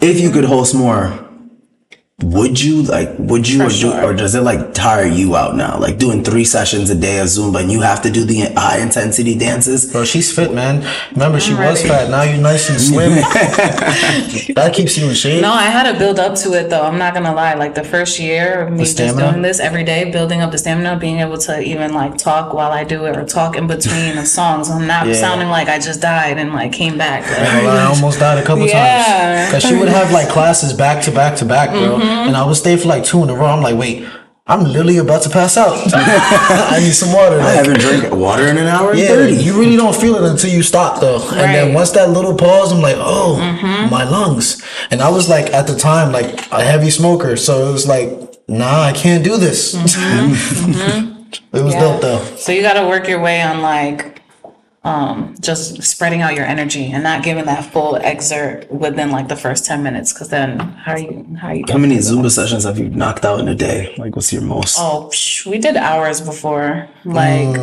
if 0.00 0.20
you 0.20 0.30
could 0.30 0.44
host 0.44 0.74
more, 0.74 1.27
would 2.20 2.60
you 2.60 2.82
like? 2.82 3.10
Would 3.16 3.48
you 3.48 3.62
or, 3.62 3.68
do, 3.68 3.92
or 3.92 4.12
does 4.12 4.34
it 4.34 4.40
like 4.40 4.74
tire 4.74 5.06
you 5.06 5.36
out 5.36 5.54
now? 5.54 5.78
Like 5.78 5.98
doing 5.98 6.24
three 6.24 6.42
sessions 6.42 6.90
a 6.90 6.96
day 6.96 7.20
of 7.20 7.26
Zumba 7.28 7.60
and 7.60 7.70
you 7.70 7.80
have 7.82 8.02
to 8.02 8.10
do 8.10 8.24
the 8.24 8.40
high 8.56 8.80
intensity 8.80 9.38
dances. 9.38 9.90
Bro, 9.92 10.04
she's 10.04 10.34
fit, 10.34 10.52
man. 10.52 10.84
Remember, 11.12 11.38
she 11.38 11.54
was 11.54 11.80
fat. 11.80 12.10
Now 12.10 12.22
you're 12.22 12.42
nice 12.42 12.68
and 12.70 12.80
slim. 12.80 13.12
that 14.56 14.72
keeps 14.74 14.98
you 14.98 15.08
in 15.08 15.14
shape. 15.14 15.42
No, 15.42 15.52
I 15.52 15.66
had 15.66 15.92
to 15.92 15.96
build 15.96 16.18
up 16.18 16.34
to 16.38 16.54
it 16.54 16.70
though. 16.70 16.82
I'm 16.82 16.98
not 16.98 17.14
gonna 17.14 17.32
lie. 17.32 17.54
Like 17.54 17.76
the 17.76 17.84
first 17.84 18.18
year 18.18 18.62
of 18.62 18.72
me 18.72 18.78
just 18.80 18.96
doing 18.96 19.42
this 19.42 19.60
every 19.60 19.84
day, 19.84 20.10
building 20.10 20.40
up 20.40 20.50
the 20.50 20.58
stamina, 20.58 20.98
being 20.98 21.20
able 21.20 21.38
to 21.38 21.62
even 21.62 21.94
like 21.94 22.18
talk 22.18 22.52
while 22.52 22.72
I 22.72 22.82
do 22.82 23.04
it 23.06 23.16
or 23.16 23.24
talk 23.24 23.54
in 23.56 23.68
between 23.68 24.16
the 24.16 24.26
songs. 24.38 24.70
I'm 24.70 24.88
not 24.88 25.06
Yeah. 25.06 25.12
sounding 25.12 25.50
like 25.50 25.68
I 25.68 25.78
just 25.78 26.00
died 26.00 26.36
and 26.38 26.52
like 26.52 26.72
came 26.72 26.98
back. 26.98 27.22
Well, 27.30 27.76
I 27.76 27.84
almost 27.94 28.18
died 28.18 28.38
a 28.38 28.44
couple 28.44 28.66
Yeah. 28.66 29.04
times 29.04 29.50
because 29.50 29.62
she 29.62 29.76
would 29.78 29.88
have 29.88 30.10
like 30.10 30.28
classes 30.28 30.72
back 30.72 31.00
to 31.04 31.12
back 31.12 31.36
to 31.36 31.44
back, 31.44 31.70
bro. 31.70 31.98
Mm-hmm. 32.00 32.07
And 32.08 32.36
I 32.36 32.44
would 32.46 32.56
stay 32.56 32.76
for 32.76 32.88
like 32.88 33.04
two 33.04 33.22
in 33.22 33.30
a 33.30 33.34
row. 33.34 33.46
I'm 33.46 33.62
like, 33.62 33.76
wait, 33.76 34.08
I'm 34.48 34.64
literally 34.64 34.96
about 34.96 35.22
to 35.22 35.30
pass 35.30 35.58
out. 35.58 35.76
I 35.94 36.78
need 36.80 36.92
some 36.92 37.12
water. 37.12 37.38
I 37.38 37.50
haven't 37.50 37.80
drank 37.80 38.14
water 38.14 38.46
in 38.46 38.56
an 38.56 38.66
hour 38.66 38.94
yeah, 38.94 39.08
thirty. 39.08 39.36
you 39.36 39.60
really 39.60 39.76
don't 39.76 39.94
feel 39.94 40.14
it 40.14 40.30
until 40.30 40.50
you 40.50 40.62
stop 40.62 41.00
though. 41.02 41.18
Right. 41.18 41.38
And 41.38 41.54
then 41.54 41.74
once 41.74 41.90
that 41.90 42.08
little 42.08 42.34
pause, 42.34 42.72
I'm 42.72 42.80
like, 42.80 42.96
oh, 42.98 43.38
mm-hmm. 43.38 43.90
my 43.90 44.04
lungs. 44.04 44.64
And 44.90 45.02
I 45.02 45.10
was 45.10 45.28
like 45.28 45.52
at 45.52 45.66
the 45.66 45.76
time 45.76 46.12
like 46.12 46.50
a 46.50 46.64
heavy 46.64 46.88
smoker, 46.88 47.36
so 47.36 47.68
it 47.68 47.72
was 47.72 47.86
like, 47.86 48.08
nah, 48.48 48.80
I 48.80 48.92
can't 48.92 49.22
do 49.22 49.36
this. 49.36 49.74
Mm-hmm. 49.74 50.68
Mm-hmm. 51.28 51.56
it 51.56 51.62
was 51.62 51.74
dope 51.74 52.00
though. 52.00 52.24
So 52.36 52.52
you 52.52 52.62
got 52.62 52.74
to 52.74 52.86
work 52.88 53.06
your 53.06 53.20
way 53.20 53.42
on 53.42 53.60
like 53.60 54.17
um 54.84 55.34
just 55.40 55.82
spreading 55.82 56.22
out 56.22 56.34
your 56.34 56.44
energy 56.46 56.92
and 56.92 57.02
not 57.02 57.24
giving 57.24 57.44
that 57.46 57.64
full 57.72 57.96
exert 57.96 58.70
within 58.70 59.10
like 59.10 59.26
the 59.28 59.34
first 59.36 59.66
10 59.66 59.82
minutes 59.82 60.12
cuz 60.12 60.28
then 60.28 60.58
how 60.58 60.92
are 60.92 60.98
you 60.98 61.26
how 61.40 61.48
are 61.48 61.54
you 61.54 61.64
How 61.68 61.78
many 61.78 61.96
Zumba 61.98 62.30
sessions 62.30 62.64
have 62.64 62.78
you 62.78 62.88
knocked 62.88 63.24
out 63.24 63.40
in 63.40 63.48
a 63.48 63.54
day? 63.54 63.92
Like, 63.98 64.14
what's 64.14 64.32
your 64.32 64.42
most? 64.42 64.76
Oh, 64.78 65.10
psh, 65.12 65.46
we 65.46 65.58
did 65.58 65.76
hours 65.76 66.20
before. 66.20 66.88
Like 67.04 67.56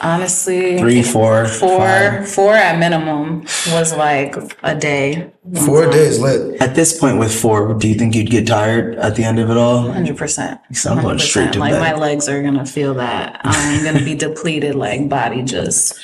honestly 0.00 0.78
Three, 0.78 1.02
four, 1.02 1.46
four 1.46 1.78
five? 1.78 2.28
four 2.28 2.54
at 2.54 2.78
minimum 2.78 3.42
was 3.68 3.94
like 3.96 4.36
a 4.62 4.74
day. 4.74 5.30
Four 5.64 5.90
days 5.90 6.18
lit. 6.18 6.60
At 6.60 6.74
this 6.74 6.98
point 6.98 7.18
with 7.18 7.34
four, 7.34 7.74
do 7.74 7.88
you 7.88 7.94
think 7.94 8.14
you'd 8.14 8.30
get 8.30 8.46
tired 8.46 8.96
at 8.96 9.16
the 9.16 9.24
end 9.24 9.38
of 9.38 9.50
it 9.50 9.56
all? 9.56 9.84
100%. 9.84 10.76
So 10.76 10.92
I'm 10.92 11.02
going 11.02 11.18
straight 11.18 11.52
to 11.54 11.58
like 11.58 11.72
bed. 11.72 11.80
my 11.80 11.94
legs 11.94 12.28
are 12.28 12.42
going 12.42 12.58
to 12.58 12.66
feel 12.66 12.94
that. 12.94 13.40
I'm 13.44 13.82
going 13.82 13.96
to 13.96 14.04
be 14.04 14.14
depleted 14.26 14.74
like 14.74 15.08
body 15.08 15.42
just 15.42 15.98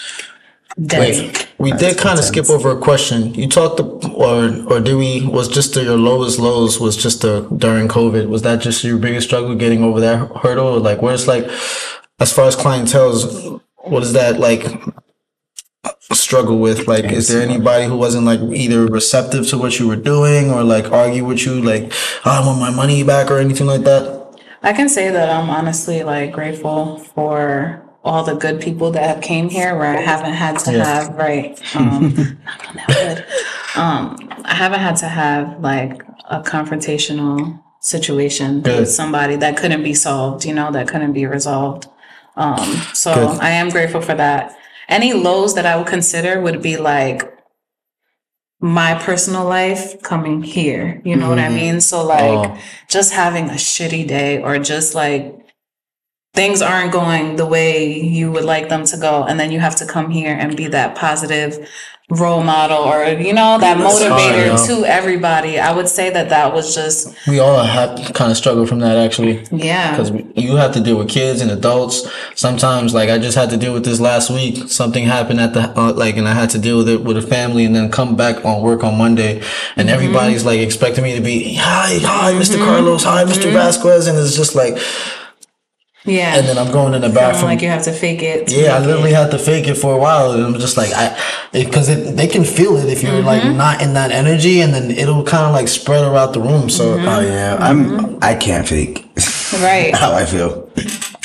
dead. 0.80 1.00
Wait, 1.00 1.48
we 1.58 1.72
did 1.72 1.98
kind 1.98 2.18
of 2.18 2.24
skip 2.24 2.50
over 2.50 2.70
a 2.70 2.78
question. 2.78 3.34
You 3.34 3.48
talked, 3.48 3.80
or 3.80 4.50
or 4.72 4.80
did 4.80 4.94
we? 4.94 5.26
Was 5.26 5.48
just 5.48 5.74
the, 5.74 5.84
your 5.84 5.96
lowest 5.96 6.38
lows 6.38 6.78
was 6.78 6.96
just 6.96 7.22
the 7.22 7.48
during 7.56 7.88
COVID? 7.88 8.28
Was 8.28 8.42
that 8.42 8.60
just 8.60 8.84
your 8.84 8.98
biggest 8.98 9.26
struggle 9.26 9.54
getting 9.54 9.82
over 9.82 10.00
that 10.00 10.30
hurdle? 10.36 10.66
Or 10.66 10.78
like, 10.80 11.02
where's 11.02 11.26
like, 11.26 11.44
as 12.18 12.32
far 12.32 12.46
as 12.46 12.56
clientele's, 12.56 13.24
what 13.88 14.02
is 14.02 14.12
that 14.12 14.38
like? 14.38 14.64
struggle 16.12 16.58
with 16.58 16.86
like 16.88 17.04
is 17.04 17.28
there 17.28 17.42
anybody 17.42 17.84
who 17.84 17.96
wasn't 17.96 18.24
like 18.24 18.40
either 18.40 18.86
receptive 18.86 19.46
to 19.46 19.56
what 19.58 19.78
you 19.78 19.86
were 19.86 19.96
doing 19.96 20.50
or 20.50 20.62
like 20.64 20.90
argue 20.90 21.24
with 21.24 21.44
you 21.44 21.60
like 21.60 21.92
"Oh, 22.24 22.30
i 22.30 22.46
want 22.46 22.58
my 22.60 22.70
money 22.70 23.02
back 23.04 23.30
or 23.30 23.38
anything 23.38 23.66
like 23.66 23.82
that 23.82 24.26
I 24.62 24.72
can 24.72 24.88
say 24.88 25.10
that 25.10 25.30
I'm 25.30 25.48
honestly 25.48 26.02
like 26.02 26.32
grateful 26.32 26.98
for 26.98 27.84
all 28.02 28.24
the 28.24 28.34
good 28.34 28.60
people 28.60 28.90
that 28.92 29.04
have 29.08 29.22
came 29.22 29.48
here 29.48 29.76
where 29.78 29.96
I 29.96 30.00
haven't 30.00 30.32
had 30.32 30.58
to 30.60 30.72
have 30.72 31.14
right 31.14 31.76
um 31.76 32.14
knock 32.44 32.68
on 32.68 32.76
that 32.76 32.88
wood. 32.88 33.80
um 33.80 34.28
I 34.44 34.54
haven't 34.54 34.80
had 34.80 34.96
to 34.96 35.08
have 35.08 35.60
like 35.60 36.02
a 36.28 36.42
confrontational 36.42 37.62
situation 37.80 38.62
Good. 38.62 38.80
with 38.80 38.90
somebody 38.90 39.36
that 39.36 39.56
couldn't 39.56 39.84
be 39.84 39.94
solved, 39.94 40.44
you 40.44 40.54
know, 40.54 40.72
that 40.72 40.88
couldn't 40.88 41.12
be 41.12 41.26
resolved. 41.26 41.86
Um 42.36 42.58
so 42.94 43.14
Good. 43.14 43.40
I 43.40 43.50
am 43.50 43.70
grateful 43.70 44.00
for 44.02 44.14
that. 44.14 44.56
Any 44.88 45.12
lows 45.12 45.54
that 45.54 45.66
I 45.66 45.76
would 45.76 45.86
consider 45.86 46.40
would 46.40 46.62
be 46.62 46.76
like 46.76 47.22
my 48.60 48.94
personal 48.94 49.44
life 49.44 50.00
coming 50.02 50.42
here. 50.42 51.00
You 51.04 51.16
know 51.16 51.28
what 51.28 51.38
I 51.38 51.48
mean? 51.48 51.80
So 51.80 52.04
like 52.04 52.50
Oh. 52.50 52.58
just 52.88 53.12
having 53.12 53.50
a 53.50 53.54
shitty 53.54 54.06
day 54.08 54.42
or 54.42 54.58
just 54.58 54.94
like 54.94 55.34
things 56.36 56.62
aren't 56.62 56.92
going 56.92 57.36
the 57.36 57.46
way 57.46 58.00
you 58.00 58.30
would 58.30 58.44
like 58.44 58.68
them 58.68 58.84
to 58.84 58.96
go 58.96 59.24
and 59.24 59.40
then 59.40 59.50
you 59.50 59.58
have 59.58 59.74
to 59.76 59.86
come 59.86 60.10
here 60.10 60.36
and 60.38 60.56
be 60.56 60.68
that 60.68 60.94
positive 60.94 61.68
role 62.08 62.44
model 62.44 62.84
or 62.84 63.04
you 63.04 63.32
know 63.32 63.58
that 63.58 63.78
That's 63.78 64.00
motivator 64.00 64.46
yo. 64.46 64.66
to 64.80 64.84
everybody. 64.86 65.58
I 65.58 65.74
would 65.74 65.88
say 65.88 66.08
that 66.10 66.28
that 66.28 66.54
was 66.54 66.72
just 66.72 67.12
we 67.26 67.40
all 67.40 67.64
have 67.64 68.14
kind 68.14 68.30
of 68.30 68.36
struggled 68.36 68.68
from 68.68 68.78
that 68.78 68.96
actually. 68.96 69.44
Yeah. 69.50 69.90
Because 69.90 70.12
you 70.36 70.54
have 70.54 70.72
to 70.74 70.80
deal 70.80 70.98
with 70.98 71.08
kids 71.08 71.40
and 71.40 71.50
adults. 71.50 72.08
Sometimes, 72.36 72.94
like 72.94 73.10
I 73.10 73.18
just 73.18 73.36
had 73.36 73.50
to 73.50 73.56
deal 73.56 73.72
with 73.72 73.84
this 73.84 73.98
last 73.98 74.30
week. 74.30 74.68
Something 74.68 75.04
happened 75.04 75.40
at 75.40 75.52
the 75.52 75.76
uh, 75.76 75.92
like, 75.94 76.16
and 76.16 76.28
I 76.28 76.34
had 76.34 76.50
to 76.50 76.60
deal 76.60 76.78
with 76.78 76.88
it 76.88 77.02
with 77.02 77.16
a 77.16 77.22
family, 77.22 77.64
and 77.64 77.74
then 77.74 77.90
come 77.90 78.14
back 78.14 78.44
on 78.44 78.62
work 78.62 78.84
on 78.84 78.96
Monday, 78.96 79.38
and 79.38 79.42
mm-hmm. 79.42 79.88
everybody's 79.88 80.44
like 80.44 80.60
expecting 80.60 81.02
me 81.02 81.16
to 81.16 81.20
be 81.20 81.56
hi, 81.56 81.98
hi, 82.02 82.38
mister 82.38 82.56
mm-hmm. 82.56 82.66
Carlos, 82.66 83.02
hi, 83.02 83.24
mister 83.24 83.48
mm-hmm. 83.48 83.56
Vasquez, 83.56 84.06
and 84.06 84.16
it's 84.16 84.36
just 84.36 84.54
like, 84.54 84.78
yeah 86.06 86.36
and 86.36 86.46
then 86.46 86.58
I'm 86.58 86.72
going 86.72 86.94
in 86.94 87.00
the 87.02 87.08
Feeling 87.08 87.14
bathroom. 87.14 87.50
like 87.50 87.62
you 87.62 87.68
have 87.68 87.84
to 87.84 87.92
fake 87.92 88.22
it 88.22 88.48
to 88.48 88.54
yeah, 88.54 88.76
I 88.76 88.78
make 88.78 88.84
it. 88.84 88.86
literally 88.88 89.12
had 89.12 89.30
to 89.32 89.38
fake 89.38 89.66
it 89.66 89.74
for 89.74 89.94
a 89.94 89.98
while, 89.98 90.32
and 90.32 90.44
I'm 90.44 90.58
just 90.60 90.76
like, 90.76 90.90
I, 90.94 91.18
because 91.52 91.88
it, 91.88 92.16
they 92.16 92.26
can 92.26 92.44
feel 92.44 92.76
it 92.76 92.88
if 92.88 93.02
you're 93.02 93.22
like 93.22 93.42
mm-hmm. 93.42 93.56
not 93.56 93.82
in 93.82 93.94
that 93.94 94.10
energy, 94.10 94.60
and 94.60 94.72
then 94.72 94.90
it'll 94.90 95.24
kind 95.24 95.44
of 95.44 95.52
like 95.52 95.68
spread 95.68 96.04
around 96.04 96.32
the 96.32 96.40
room. 96.40 96.70
So 96.70 96.96
mm-hmm. 96.96 97.08
Oh 97.08 97.20
yeah, 97.20 97.56
I'm. 97.60 97.84
Mm-hmm. 97.86 98.18
I 98.22 98.34
can't 98.34 98.66
fake 98.66 99.04
right 99.62 99.94
how 100.02 100.12
I 100.12 100.24
feel. 100.24 100.70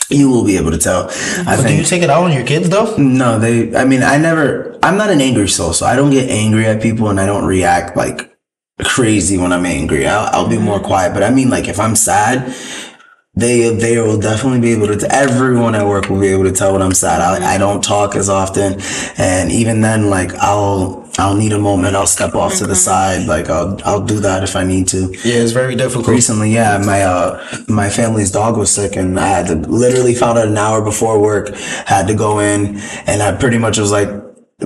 You 0.10 0.30
will 0.30 0.44
be 0.44 0.58
able 0.58 0.72
to 0.72 0.78
tell. 0.78 1.10
I 1.48 1.62
do 1.66 1.74
you 1.74 1.84
take 1.84 2.02
it 2.02 2.10
out 2.10 2.24
on 2.24 2.34
your 2.34 2.46
kids 2.46 2.70
though? 2.70 2.96
No, 2.98 3.40
they. 3.40 3.76
I 3.76 3.86
mean, 3.86 4.04
I 4.04 4.18
never. 4.18 4.78
I'm 4.84 4.98
not 4.98 5.10
an 5.10 5.22
angry 5.22 5.48
soul, 5.48 5.74
so 5.74 5.86
I 5.86 5.96
don't 5.96 6.12
get 6.12 6.30
angry 6.30 6.66
at 6.66 6.82
people, 6.82 7.10
and 7.10 7.20
I 7.20 7.26
don't 7.26 7.46
react 7.46 7.96
like 7.96 8.32
crazy 8.84 9.38
when 9.38 9.54
I'm 9.54 9.66
angry. 9.66 10.08
I'll, 10.08 10.28
I'll 10.34 10.50
be 10.50 10.58
more 10.58 10.80
quiet. 10.80 11.14
But 11.14 11.24
I 11.24 11.30
mean, 11.30 11.50
like 11.50 11.68
if 11.68 11.80
I'm 11.80 11.96
sad, 11.96 12.54
they 13.34 13.74
they 13.74 13.98
will 13.98 14.20
definitely 14.20 14.60
be 14.60 14.74
able 14.74 14.88
to. 14.88 15.14
Everyone 15.14 15.74
at 15.74 15.86
work 15.88 16.10
will 16.10 16.20
be 16.20 16.28
able 16.28 16.44
to 16.44 16.52
tell 16.52 16.74
when 16.74 16.82
I'm 16.82 16.94
sad. 16.94 17.22
I, 17.22 17.56
I 17.56 17.58
don't 17.58 17.82
talk 17.82 18.16
as 18.16 18.28
often, 18.28 18.80
and 19.18 19.52
even 19.52 19.80
then, 19.80 20.10
like 20.10 20.34
I'll 20.36 21.10
I'll 21.18 21.36
need 21.36 21.54
a 21.54 21.58
moment. 21.58 21.96
I'll 21.96 22.08
step 22.08 22.36
off 22.36 22.58
to 22.58 22.68
the 22.68 22.76
side. 22.76 23.28
Like 23.28 23.50
I'll 23.50 23.80
I'll 23.86 24.06
do 24.06 24.20
that 24.20 24.44
if 24.44 24.58
I 24.58 24.66
need 24.66 24.90
to. 24.90 25.12
Yeah, 25.24 25.36
it's 25.36 25.54
very 25.54 25.76
difficult. 25.76 26.08
Recently, 26.08 26.52
yeah, 26.54 26.78
my 26.86 27.04
uh 27.04 27.64
my 27.70 27.90
family's 27.90 28.32
dog 28.32 28.58
was 28.58 28.70
sick, 28.70 28.98
and 28.98 29.18
I 29.18 29.28
had 29.28 29.48
to 29.48 29.56
literally 29.56 30.14
found 30.14 30.38
out 30.38 30.48
an 30.50 30.58
hour 30.58 30.82
before 30.82 31.18
work. 31.22 31.56
Had 31.86 32.08
to 32.08 32.14
go 32.14 32.40
in, 32.40 32.80
and 33.08 33.22
I 33.22 33.32
pretty 33.38 33.58
much 33.58 33.78
was 33.78 33.92
like, 33.92 34.10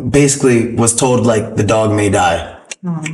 basically 0.09 0.73
was 0.73 0.95
told 0.95 1.25
like 1.25 1.55
the 1.55 1.63
dog 1.63 1.91
may 1.91 2.09
die. 2.09 2.54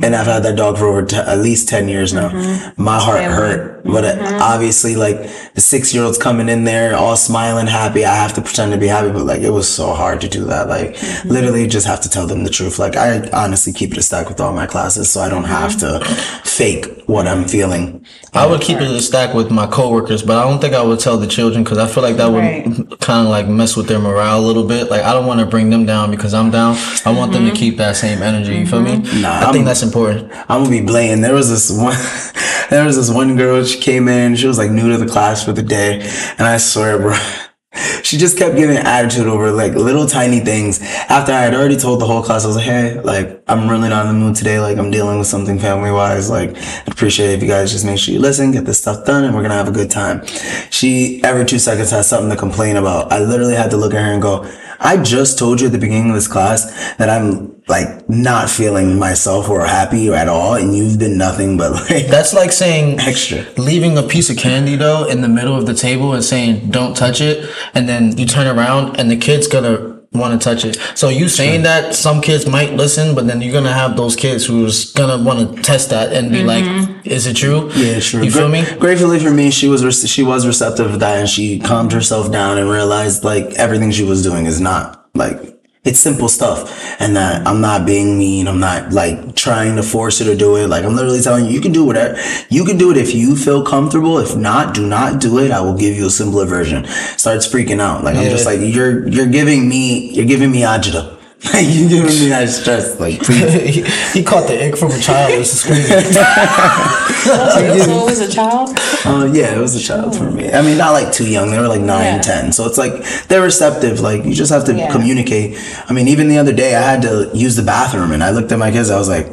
And 0.02 0.14
I've 0.14 0.26
had 0.26 0.42
that 0.42 0.56
dog 0.56 0.78
for 0.78 0.86
over 0.86 1.02
t- 1.02 1.16
at 1.16 1.38
least 1.38 1.68
10 1.68 1.88
years 1.88 2.12
now. 2.12 2.28
Mm-hmm. 2.28 2.82
My 2.82 2.98
heart 2.98 3.22
hurt. 3.22 3.84
But 3.84 4.04
uh, 4.04 4.14
mm-hmm. 4.16 4.42
obviously, 4.42 4.94
like, 4.94 5.16
the 5.54 5.60
six 5.60 5.92
year 5.94 6.04
old's 6.04 6.18
coming 6.18 6.48
in 6.48 6.64
there 6.64 6.94
all 6.94 7.16
smiling, 7.16 7.66
happy. 7.66 8.04
I 8.04 8.14
have 8.14 8.32
to 8.34 8.42
pretend 8.42 8.72
to 8.72 8.78
be 8.78 8.86
happy, 8.86 9.10
but 9.10 9.24
like, 9.24 9.40
it 9.40 9.50
was 9.50 9.68
so 9.68 9.92
hard 9.94 10.20
to 10.20 10.28
do 10.28 10.44
that. 10.44 10.68
Like, 10.68 10.90
mm-hmm. 10.90 11.28
literally, 11.28 11.66
just 11.66 11.86
have 11.86 12.00
to 12.02 12.08
tell 12.08 12.26
them 12.26 12.44
the 12.44 12.50
truth. 12.50 12.78
Like, 12.78 12.96
I 12.96 13.28
honestly 13.30 13.72
keep 13.72 13.92
it 13.92 13.98
a 13.98 14.02
stack 14.02 14.28
with 14.28 14.40
all 14.40 14.52
my 14.52 14.66
classes, 14.66 15.10
so 15.10 15.20
I 15.20 15.28
don't 15.28 15.44
have 15.44 15.78
to 15.80 16.00
fake 16.44 17.02
what 17.06 17.26
I'm 17.26 17.44
feeling. 17.48 18.04
I 18.34 18.46
would 18.46 18.60
keep 18.62 18.78
it 18.78 18.90
a 18.90 19.00
stack 19.02 19.34
with 19.34 19.50
my 19.50 19.66
coworkers, 19.66 20.22
but 20.22 20.38
I 20.38 20.48
don't 20.48 20.60
think 20.60 20.74
I 20.74 20.82
would 20.82 21.00
tell 21.00 21.18
the 21.18 21.26
children 21.26 21.64
because 21.64 21.78
I 21.78 21.86
feel 21.86 22.02
like 22.02 22.16
that 22.16 22.30
would 22.30 22.42
Right. 22.42 22.64
kind 23.00 23.26
of 23.26 23.30
like 23.30 23.46
mess 23.46 23.76
with 23.76 23.88
their 23.88 23.98
morale 23.98 24.40
a 24.40 24.44
little 24.46 24.66
bit. 24.66 24.90
Like 24.90 25.02
I 25.02 25.12
don't 25.12 25.26
want 25.26 25.40
to 25.40 25.46
bring 25.46 25.70
them 25.70 25.84
down 25.84 26.10
because 26.10 26.32
I'm 26.32 26.50
down. 26.50 26.76
I 27.04 27.12
want 27.12 27.32
them 27.32 27.44
to 27.46 27.52
keep 27.54 27.76
that 27.76 27.96
same 27.96 28.22
energy. 28.22 28.56
You 28.56 28.66
feel 28.66 28.80
me? 28.80 28.98
Nah, 29.20 29.48
I 29.48 29.52
think 29.52 29.61
I'm- 29.62 29.66
that's 29.66 29.82
important. 29.82 30.30
I'm 30.48 30.64
gonna 30.64 30.70
be 30.70 30.80
blatant. 30.82 31.22
There 31.22 31.34
was 31.34 31.48
this 31.48 31.70
one, 31.70 31.96
there 32.70 32.84
was 32.84 32.96
this 32.96 33.10
one 33.10 33.36
girl. 33.36 33.64
She 33.64 33.78
came 33.80 34.08
in. 34.08 34.36
She 34.36 34.46
was 34.46 34.58
like 34.58 34.70
new 34.70 34.90
to 34.90 34.98
the 34.98 35.06
class 35.10 35.44
for 35.44 35.52
the 35.52 35.62
day, 35.62 36.00
and 36.38 36.46
I 36.46 36.56
swear, 36.58 36.98
bro, 36.98 37.14
she 38.02 38.16
just 38.18 38.36
kept 38.38 38.56
giving 38.56 38.76
attitude 38.76 39.26
over 39.26 39.50
like 39.50 39.74
little 39.74 40.06
tiny 40.06 40.40
things. 40.40 40.80
After 41.08 41.32
I 41.32 41.40
had 41.40 41.54
already 41.54 41.76
told 41.76 42.00
the 42.00 42.06
whole 42.06 42.22
class, 42.22 42.44
I 42.44 42.48
was 42.48 42.56
like, 42.56 42.66
hey, 42.66 43.00
like 43.00 43.42
I'm 43.48 43.68
really 43.68 43.88
not 43.88 44.06
in 44.06 44.12
the 44.12 44.18
mood 44.18 44.36
today. 44.36 44.58
Like 44.60 44.78
I'm 44.78 44.90
dealing 44.90 45.18
with 45.18 45.26
something 45.28 45.58
family 45.58 45.90
wise. 45.90 46.28
Like 46.30 46.56
I'd 46.56 46.88
appreciate 46.92 47.30
it 47.30 47.34
if 47.34 47.42
you 47.42 47.48
guys 47.48 47.72
just 47.72 47.84
make 47.84 47.98
sure 47.98 48.12
you 48.14 48.20
listen, 48.20 48.52
get 48.52 48.64
this 48.64 48.78
stuff 48.78 49.04
done, 49.06 49.24
and 49.24 49.34
we're 49.34 49.42
gonna 49.42 49.54
have 49.54 49.68
a 49.68 49.72
good 49.72 49.90
time. 49.90 50.26
She 50.70 51.22
every 51.24 51.44
two 51.44 51.58
seconds 51.58 51.90
has 51.90 52.08
something 52.08 52.30
to 52.30 52.36
complain 52.36 52.76
about. 52.76 53.12
I 53.12 53.20
literally 53.20 53.54
had 53.54 53.70
to 53.70 53.76
look 53.76 53.94
at 53.94 54.02
her 54.02 54.12
and 54.12 54.22
go. 54.22 54.50
I 54.84 54.96
just 55.02 55.38
told 55.38 55.60
you 55.60 55.66
at 55.68 55.72
the 55.72 55.78
beginning 55.78 56.10
of 56.10 56.14
this 56.16 56.28
class 56.28 56.64
that 56.96 57.08
I'm 57.08 57.62
like 57.68 58.08
not 58.08 58.50
feeling 58.50 58.98
myself 58.98 59.48
or 59.48 59.64
happy 59.64 60.08
at 60.12 60.28
all, 60.28 60.54
and 60.54 60.76
you've 60.76 60.98
been 60.98 61.16
nothing 61.16 61.56
but 61.56 61.72
like 61.90 62.08
That's 62.08 62.34
like 62.34 62.50
saying 62.52 62.98
extra. 63.00 63.44
leaving 63.56 63.96
a 63.96 64.02
piece 64.02 64.28
of 64.30 64.36
candy 64.36 64.74
though 64.76 65.04
in 65.08 65.20
the 65.22 65.28
middle 65.28 65.56
of 65.56 65.66
the 65.66 65.74
table 65.74 66.12
and 66.12 66.24
saying 66.24 66.70
don't 66.70 66.96
touch 66.96 67.20
it, 67.20 67.48
and 67.74 67.88
then 67.88 68.16
you 68.18 68.26
turn 68.26 68.46
around 68.46 68.98
and 68.98 69.10
the 69.10 69.16
kid's 69.16 69.46
gonna 69.46 69.91
want 70.12 70.40
to 70.40 70.44
touch 70.44 70.64
it. 70.64 70.78
So 70.94 71.08
you 71.08 71.28
saying 71.28 71.62
that 71.62 71.94
some 71.94 72.20
kids 72.20 72.46
might 72.46 72.74
listen, 72.74 73.14
but 73.14 73.26
then 73.26 73.40
you're 73.40 73.52
gonna 73.52 73.72
have 73.72 73.96
those 73.96 74.16
kids 74.16 74.46
who's 74.46 74.92
gonna 74.92 75.22
want 75.22 75.56
to 75.56 75.62
test 75.62 75.90
that 75.90 76.12
and 76.12 76.30
be 76.30 76.44
like, 76.44 76.64
mm-hmm. 76.64 77.00
"Is 77.04 77.26
it 77.26 77.36
true?" 77.36 77.70
Yeah, 77.74 77.98
sure. 77.98 78.22
You 78.22 78.30
feel 78.30 78.48
me? 78.48 78.64
Gratefully 78.78 79.18
for 79.18 79.30
me, 79.30 79.50
she 79.50 79.68
was 79.68 79.84
rec- 79.84 80.08
she 80.08 80.22
was 80.22 80.46
receptive 80.46 80.92
to 80.92 80.96
that, 80.98 81.20
and 81.20 81.28
she 81.28 81.58
calmed 81.58 81.92
herself 81.92 82.30
down 82.30 82.58
and 82.58 82.68
realized 82.68 83.24
like 83.24 83.52
everything 83.54 83.90
she 83.90 84.04
was 84.04 84.22
doing 84.22 84.46
is 84.46 84.60
not 84.60 85.08
like 85.14 85.51
it's 85.84 85.98
simple 85.98 86.28
stuff, 86.28 87.00
and 87.00 87.16
that 87.16 87.44
I'm 87.44 87.60
not 87.60 87.84
being 87.84 88.16
mean. 88.16 88.46
I'm 88.46 88.60
not 88.60 88.92
like 88.92 89.34
trying 89.34 89.74
to 89.76 89.82
force 89.82 90.20
her 90.20 90.24
to 90.26 90.36
do 90.36 90.54
it. 90.56 90.68
Like 90.68 90.84
I'm 90.84 90.94
literally 90.94 91.20
telling 91.20 91.46
you, 91.46 91.50
you 91.50 91.60
can 91.60 91.72
do 91.72 91.84
whatever. 91.84 92.16
You 92.50 92.64
can 92.64 92.78
do 92.78 92.92
it 92.92 92.96
if 92.96 93.14
you 93.14 93.34
feel 93.34 93.64
comfortable. 93.64 94.18
If 94.18 94.36
not, 94.36 94.74
do 94.74 94.86
not 94.86 95.20
do 95.20 95.40
it. 95.40 95.50
I 95.50 95.60
will 95.60 95.76
give 95.76 95.96
you 95.96 96.06
a 96.06 96.10
simpler 96.10 96.44
version. 96.44 96.86
Starts 97.16 97.48
freaking 97.48 97.80
out. 97.80 98.04
Like 98.04 98.14
I'm 98.14 98.30
just 98.30 98.46
like 98.46 98.60
you're 98.60 99.08
you're 99.08 99.26
giving 99.26 99.68
me 99.68 100.12
you're 100.12 100.26
giving 100.26 100.52
me 100.52 100.60
agita. 100.60 101.18
Like 101.44 101.66
you're 101.68 101.88
giving 101.88 102.06
me 102.20 102.28
that 102.28 102.48
stress. 102.48 102.98
Like 103.00 103.24
he, 103.26 103.82
he 104.12 104.22
caught 104.22 104.46
the 104.46 104.54
egg 104.60 104.76
from 104.78 104.92
a 104.92 104.98
child. 104.98 105.32
This 105.32 105.54
is 105.54 105.64
crazy. 105.64 105.92
So 107.22 107.30
it 107.60 108.04
was 108.04 108.18
a 108.20 108.28
child? 108.28 108.76
Uh, 109.04 109.30
yeah, 109.32 109.54
it 109.54 109.58
was 109.60 109.76
a 109.76 109.80
child 109.80 110.16
for 110.16 110.28
me. 110.28 110.50
I 110.52 110.60
mean, 110.60 110.76
not 110.76 110.90
like 110.90 111.12
too 111.12 111.28
young. 111.28 111.50
They 111.52 111.58
were 111.58 111.68
like 111.68 111.80
nine, 111.80 112.16
Yeah. 112.16 112.20
ten. 112.20 112.52
So 112.52 112.66
it's 112.66 112.78
like 112.78 113.04
they're 113.28 113.42
receptive. 113.42 114.00
Like 114.00 114.24
you 114.24 114.34
just 114.34 114.50
have 114.50 114.64
to 114.64 114.74
Yeah. 114.74 114.90
communicate. 114.90 115.56
I 115.88 115.92
mean, 115.92 116.08
even 116.08 116.28
the 116.28 116.38
other 116.38 116.52
day, 116.52 116.74
I 116.74 116.80
had 116.82 117.02
to 117.02 117.30
use 117.32 117.54
the 117.54 117.62
bathroom, 117.62 118.10
and 118.10 118.24
I 118.24 118.30
looked 118.30 118.50
at 118.50 118.58
my 118.58 118.72
kids. 118.72 118.90
I 118.90 118.98
was 118.98 119.08
like, 119.08 119.28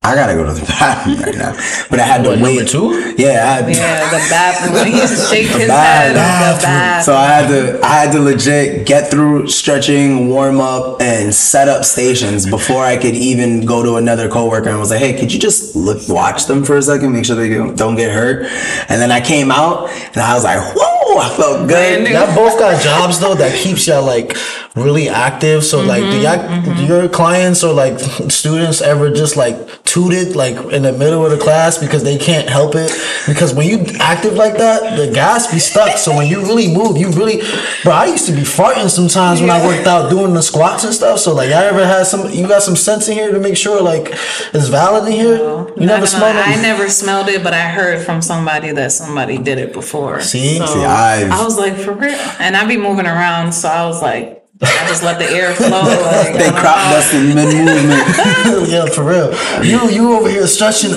I 0.00 0.14
gotta 0.14 0.34
go 0.34 0.46
to 0.46 0.52
the 0.52 0.64
bathroom 0.66 1.18
right 1.20 1.34
now. 1.34 1.52
But 1.90 1.98
I 1.98 2.04
had 2.04 2.22
to 2.22 2.30
What, 2.30 2.38
wait. 2.40 2.54
number 2.56 2.70
two? 2.70 3.14
Yeah, 3.18 3.28
I 3.30 3.62
had. 3.62 3.68
Yeah, 3.68 4.10
the 4.10 4.16
bathroom. 4.30 4.74
When 4.74 4.86
he 4.86 4.98
shake 5.06 5.48
his 5.48 5.66
Bad 5.66 6.14
head, 6.16 6.58
the 6.58 6.62
bathroom. 6.62 7.02
So 7.04 7.14
I 7.16 7.26
had 7.26 7.48
to, 7.48 7.80
I 7.84 7.88
had 7.88 8.12
to 8.12 8.20
legit 8.20 8.86
get 8.86 9.10
through 9.10 9.48
stretching, 9.48 10.28
warm 10.28 10.60
up, 10.60 11.02
and 11.02 11.34
set 11.34 11.66
up 11.68 11.84
stations 11.84 12.46
before 12.48 12.84
I 12.84 12.96
could 12.96 13.16
even 13.16 13.66
go 13.66 13.82
to 13.82 13.96
another 13.96 14.28
coworker 14.30 14.68
and 14.68 14.76
I 14.76 14.80
was 14.80 14.90
like, 14.90 15.00
"Hey, 15.00 15.18
could 15.18 15.32
you 15.32 15.40
just 15.40 15.74
look, 15.74 16.08
watch 16.08 16.46
them 16.46 16.64
for 16.64 16.76
a 16.76 16.82
second, 16.82 17.12
make 17.12 17.24
sure 17.24 17.34
they 17.34 17.48
don't 17.50 17.76
don't 17.76 17.96
get 17.96 18.12
hurt?" 18.12 18.46
And 18.88 19.02
then 19.02 19.10
I 19.10 19.20
came 19.20 19.50
out 19.50 19.90
and 19.90 20.18
I 20.18 20.32
was 20.34 20.44
like, 20.44 20.60
"Whoa!" 20.76 21.18
I 21.18 21.28
felt 21.36 21.68
good. 21.68 22.04
new. 22.04 22.10
Y'all 22.10 22.32
both 22.36 22.56
got 22.58 22.80
jobs 22.80 23.18
though 23.18 23.34
that 23.34 23.52
keeps 23.58 23.86
y'all 23.88 24.04
like 24.06 24.36
really 24.76 25.08
active. 25.08 25.64
So 25.64 25.80
like, 25.80 26.02
do 26.02 26.10
mm-hmm, 26.10 26.22
y'all 26.22 26.62
mm-hmm. 26.62 26.84
your 26.86 27.08
clients 27.08 27.64
or 27.64 27.72
like 27.72 27.98
students 28.28 28.80
ever 28.80 29.10
just 29.10 29.36
like 29.36 29.82
tooted 29.84 30.36
like 30.36 30.56
in 30.72 30.82
the 30.82 30.92
middle 30.92 31.24
of 31.24 31.30
the 31.30 31.38
class 31.38 31.78
because 31.78 32.04
they 32.04 32.18
can't 32.18 32.48
help 32.48 32.74
it? 32.74 32.92
Because 33.26 33.54
when 33.54 33.68
you 33.68 33.84
active 33.98 34.34
like 34.34 34.56
that, 34.58 34.96
the 34.96 35.12
gas 35.12 35.52
be 35.52 35.58
stuck. 35.58 35.96
So 35.98 36.16
when 36.16 36.28
you 36.28 36.40
really 36.42 36.72
move, 36.72 36.96
you 36.96 37.10
really, 37.10 37.42
bro. 37.82 37.92
I 37.92 38.06
used 38.06 38.26
to 38.26 38.32
be 38.32 38.42
farting 38.42 38.88
sometimes 38.88 39.40
when 39.40 39.50
I 39.50 39.64
worked 39.64 39.86
out 39.86 40.10
doing 40.10 40.34
the 40.34 40.42
squats 40.42 40.84
and 40.84 40.94
stuff. 40.94 41.18
So 41.18 41.34
like, 41.34 41.50
y'all 41.50 41.58
ever 41.58 41.86
had 41.86 42.06
some? 42.06 42.30
You 42.30 42.46
got 42.46 42.62
some 42.62 42.76
sense 42.76 43.08
in 43.08 43.14
here 43.14 43.32
to 43.32 43.40
make 43.40 43.56
sure 43.56 43.82
like 43.82 44.08
it's 44.54 44.68
valid 44.68 45.06
in 45.06 45.12
here. 45.12 45.36
You 45.36 45.86
never 45.86 46.00
Not 46.00 46.08
smelled 46.08 46.36
lie, 46.36 46.52
it. 46.52 46.58
I 46.58 46.62
never 46.62 46.88
smelled 46.88 47.28
it, 47.28 47.42
but 47.42 47.54
I 47.54 47.68
heard 47.68 48.04
from 48.04 48.22
somebody 48.22 48.72
that 48.72 48.92
somebody 48.92 49.38
did 49.38 49.58
it 49.58 49.72
before. 49.72 50.20
See? 50.20 50.58
So 50.58 50.66
See, 50.66 50.84
I've- 50.84 51.30
I 51.30 51.44
was 51.44 51.58
like, 51.58 51.76
for 51.76 51.92
real. 51.92 52.18
And 52.38 52.56
I'd 52.56 52.68
be 52.68 52.76
moving 52.76 53.06
around, 53.06 53.52
so 53.52 53.68
I 53.68 53.86
was 53.86 54.02
like, 54.02 54.37
I 54.60 54.86
just 54.88 55.02
let 55.04 55.18
the 55.18 55.30
air 55.30 55.54
flow. 55.56 55.68
Like, 55.70 56.32
They 56.34 56.46
I 56.46 56.50
don't 56.50 56.56
crop 56.60 56.76
know. 56.76 56.90
dust 56.96 57.14
in 57.14 57.34
mid 57.34 57.54
movement. 57.54 58.68
yeah, 58.70 58.86
for 58.86 59.04
real. 59.04 59.32
You 59.64 59.88
you 59.90 60.12
over 60.14 60.28
here 60.28 60.46
stretching. 60.46 60.90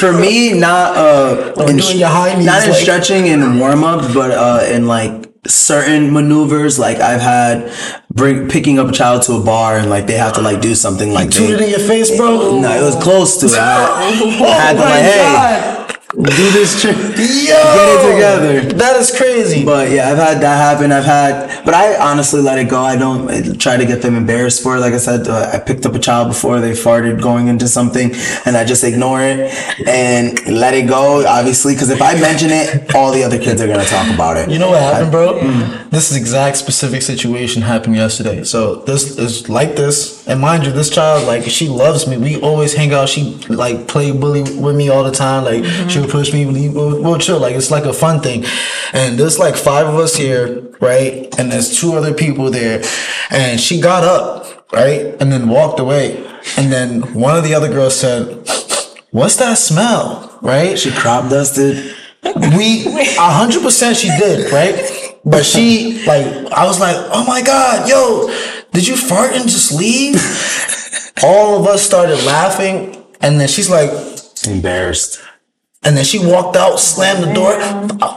For 0.00 0.12
me, 0.12 0.58
not 0.58 0.96
uh, 0.96 1.52
in, 1.68 1.76
doing 1.76 1.98
your 1.98 2.08
high 2.08 2.34
knees, 2.34 2.46
not 2.46 2.64
in 2.64 2.70
like- 2.70 2.80
stretching 2.80 3.28
and 3.28 3.60
warm 3.60 3.84
up, 3.84 4.14
but 4.14 4.30
uh, 4.30 4.64
in 4.72 4.86
like 4.86 5.26
certain 5.46 6.12
maneuvers. 6.12 6.78
Like 6.78 6.98
I've 6.98 7.20
had 7.20 7.70
bring 8.10 8.48
picking 8.48 8.78
up 8.78 8.88
a 8.88 8.92
child 8.92 9.22
to 9.24 9.34
a 9.34 9.42
bar 9.44 9.76
and 9.76 9.90
like 9.90 10.06
they 10.06 10.16
have 10.16 10.32
to 10.34 10.40
like 10.42 10.60
do 10.62 10.74
something 10.74 11.12
like 11.12 11.30
Tooted 11.30 11.58
they, 11.58 11.64
in 11.64 11.70
your 11.70 11.78
face, 11.80 12.16
bro. 12.16 12.60
No, 12.60 12.70
it 12.72 12.82
was 12.82 12.96
close 13.02 13.36
to. 13.40 13.46
it. 13.46 13.52
I, 13.58 13.84
I 13.84 14.10
had 14.10 14.72
to 14.76 14.78
Oh 14.78 14.84
my 14.84 14.90
like, 14.90 15.02
hey, 15.02 15.18
God. 15.18 15.98
Do 16.12 16.50
this 16.50 16.80
trick. 16.80 16.96
Yo, 16.96 17.04
Get 17.16 17.88
it 17.88 18.12
together. 18.12 18.60
That 18.74 18.96
is 18.96 19.16
crazy. 19.16 19.64
But 19.64 19.90
yeah, 19.90 20.10
I've 20.10 20.18
had 20.18 20.40
that 20.42 20.56
happen. 20.56 20.92
I've 20.92 21.04
had, 21.04 21.64
but 21.64 21.74
I 21.74 21.96
honestly 21.98 22.40
let 22.40 22.58
it 22.58 22.68
go. 22.68 22.80
I 22.82 22.96
don't 22.96 23.30
I 23.30 23.54
try 23.56 23.76
to 23.76 23.86
get 23.86 24.02
them 24.02 24.16
embarrassed 24.16 24.62
for 24.62 24.76
it. 24.76 24.80
Like 24.80 24.92
I 24.92 24.98
said, 24.98 25.28
uh, 25.28 25.50
I 25.52 25.58
picked 25.58 25.86
up 25.86 25.94
a 25.94 25.98
child 25.98 26.28
before 26.28 26.60
they 26.60 26.72
farted 26.72 27.22
going 27.22 27.48
into 27.48 27.68
something, 27.68 28.10
and 28.44 28.56
I 28.56 28.64
just 28.64 28.82
ignore 28.82 29.22
it 29.22 29.52
and 29.86 30.44
let 30.46 30.74
it 30.74 30.88
go. 30.88 31.24
Obviously, 31.26 31.74
because 31.74 31.90
if 31.90 32.02
I 32.02 32.14
mention 32.20 32.50
it, 32.50 32.94
all 32.94 33.12
the 33.12 33.22
other 33.22 33.38
kids 33.38 33.60
are 33.60 33.68
gonna 33.68 33.84
talk 33.84 34.12
about 34.12 34.36
it. 34.36 34.50
You 34.50 34.58
know 34.58 34.70
what 34.70 34.82
happened, 34.82 35.12
bro? 35.12 35.40
This 35.90 36.10
is 36.10 36.16
exact 36.16 36.56
specific 36.56 37.02
situation 37.02 37.62
happened 37.62 37.96
yesterday. 37.96 38.44
So 38.44 38.76
this 38.76 39.16
is 39.18 39.48
like 39.48 39.76
this, 39.76 40.26
and 40.28 40.40
mind 40.40 40.64
you, 40.66 40.72
this 40.72 40.90
child 40.90 41.26
like 41.26 41.44
she 41.44 41.68
loves 41.68 42.06
me. 42.06 42.16
We 42.16 42.40
always 42.40 42.74
hang 42.74 42.92
out. 42.92 43.08
She 43.08 43.34
like 43.48 43.86
play 43.86 44.10
bully 44.12 44.42
with 44.42 44.76
me 44.76 44.88
all 44.88 45.04
the 45.04 45.10
time. 45.12 45.44
Like 45.44 45.64
she'll 46.00 46.10
push 46.10 46.32
me. 46.32 46.46
We- 46.46 46.68
We'll, 46.70 47.02
we'll 47.02 47.18
chill. 47.18 47.38
Like 47.40 47.54
it's 47.56 47.70
like 47.70 47.84
a 47.84 47.92
fun 47.92 48.20
thing. 48.20 48.44
And 48.92 49.18
there's 49.18 49.38
like 49.38 49.56
five 49.56 49.86
of 49.86 49.96
us 49.96 50.14
here, 50.16 50.60
right? 50.80 51.28
And 51.38 51.50
there's 51.50 51.78
two 51.78 51.94
other 51.94 52.14
people 52.14 52.50
there, 52.50 52.82
and 53.30 53.60
she 53.60 53.80
got 53.80 54.04
up, 54.04 54.70
right, 54.72 55.16
and 55.20 55.32
then 55.32 55.48
walked 55.48 55.80
away. 55.80 56.24
And 56.56 56.72
then 56.72 57.14
one 57.14 57.36
of 57.36 57.44
the 57.44 57.54
other 57.54 57.68
girls 57.68 57.96
said, 57.98 58.48
"What's 59.10 59.36
that 59.36 59.58
smell?" 59.58 60.38
Right? 60.42 60.78
She 60.78 60.90
crop 60.90 61.28
dusted. 61.30 61.94
we 62.22 62.86
a 62.86 63.30
hundred 63.40 63.62
percent 63.62 63.96
she 63.96 64.08
did, 64.18 64.52
right? 64.52 64.74
But 65.24 65.44
she 65.44 66.04
like 66.06 66.26
I 66.52 66.64
was 66.66 66.78
like, 66.80 66.96
oh 67.12 67.24
my 67.26 67.42
god, 67.42 67.88
yo, 67.88 68.28
did 68.72 68.86
you 68.86 68.96
fart 68.96 69.32
and 69.32 69.48
just 69.48 69.72
leave? 69.72 70.16
All 71.22 71.60
of 71.60 71.66
us 71.66 71.82
started 71.82 72.22
laughing, 72.24 73.04
and 73.20 73.38
then 73.40 73.48
she's 73.48 73.68
like, 73.68 73.90
Embarrassed. 74.46 75.20
And 75.82 75.96
then 75.96 76.04
she 76.04 76.18
walked 76.18 76.56
out, 76.56 76.78
slammed 76.78 77.24
the 77.24 77.32
door. 77.32 77.52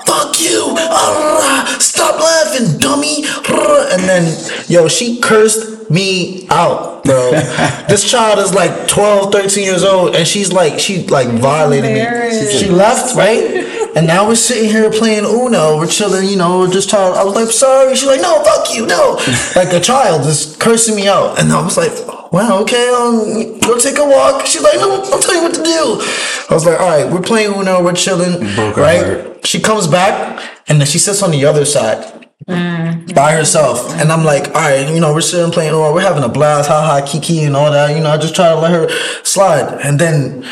Fuck 0.06 0.42
you! 0.42 0.76
Ah, 0.78 1.78
stop 1.80 2.20
laughing, 2.20 2.78
dummy! 2.78 3.24
And 3.24 4.04
then, 4.04 4.66
yo, 4.68 4.90
she 4.90 5.22
cursed 5.22 5.90
me 5.90 6.46
out, 6.50 7.06
bro. 7.06 7.32
this 7.88 8.10
child 8.10 8.40
is 8.40 8.54
like 8.54 8.90
12, 8.90 9.32
13 9.32 9.64
years 9.64 9.86
old, 9.86 10.14
and 10.14 10.28
she's 10.28 10.52
like, 10.52 10.78
she 10.78 11.08
like 11.08 11.30
violated 11.30 11.94
me. 11.94 12.52
She 12.52 12.70
left, 12.70 13.16
right? 13.16 13.80
And 13.96 14.08
now 14.08 14.28
we're 14.28 14.36
sitting 14.36 14.70
here 14.70 14.90
playing 14.90 15.24
Uno. 15.26 15.78
We're 15.78 15.88
chilling, 15.88 16.28
you 16.28 16.36
know, 16.36 16.66
just 16.72 16.90
child. 16.90 17.16
I 17.16 17.24
was 17.24 17.36
like, 17.36 17.50
sorry. 17.50 17.96
She's 17.96 18.08
like, 18.08 18.22
no, 18.22 18.44
fuck 18.44 18.74
you, 18.74 18.86
no. 18.88 19.20
like 19.56 19.72
a 19.72 19.80
child 19.80 20.24
just 20.24 20.60
cursing 20.60 20.96
me 20.96 21.08
out. 21.08 21.40
And 21.40 21.52
I 21.52 21.64
was 21.64 21.78
like, 21.78 21.92
wow, 22.32 22.60
okay, 22.62 22.90
um, 22.90 23.60
go 23.60 23.78
take 23.78 24.00
a 24.00 24.06
walk. 24.06 24.46
She's 24.48 24.64
like, 24.64 24.76
no, 24.78 25.04
I'll 25.04 25.20
tell 25.20 25.36
you 25.36 25.44
what 25.44 25.54
to 25.54 25.64
do. 25.64 26.02
I 26.50 26.54
was 26.54 26.66
like, 26.66 26.80
all 26.80 26.88
right, 26.88 27.12
we're 27.12 27.22
playing 27.22 27.54
Uno, 27.54 27.84
we're 27.84 27.94
chilling, 27.94 28.40
Broke 28.56 28.76
her 28.76 28.82
right? 28.82 29.04
heart. 29.04 29.46
She 29.46 29.60
comes 29.60 29.88
back, 29.88 30.44
and 30.68 30.80
then 30.80 30.88
she 30.88 30.98
sits 30.98 31.22
on 31.22 31.30
the 31.32 31.46
other 31.46 31.66
side. 31.66 32.10
By 33.16 33.32
herself, 33.38 33.90
and 33.94 34.12
I'm 34.12 34.26
like, 34.26 34.48
all 34.48 34.54
right, 34.56 34.90
you 34.94 35.00
know, 35.00 35.14
we're 35.14 35.22
sitting 35.22 35.50
playing, 35.52 35.70
Uno, 35.70 35.94
we're 35.94 36.02
having 36.02 36.24
a 36.24 36.28
blast, 36.30 36.68
ha 36.68 36.86
ha, 36.86 37.06
kiki, 37.06 37.44
and 37.44 37.56
all 37.56 37.72
that. 37.72 37.96
You 37.96 38.04
know, 38.04 38.10
I 38.10 38.18
just 38.18 38.36
try 38.36 38.50
to 38.50 38.60
let 38.60 38.72
her 38.72 38.90
slide, 39.24 39.80
and 39.82 39.98
then 39.98 40.46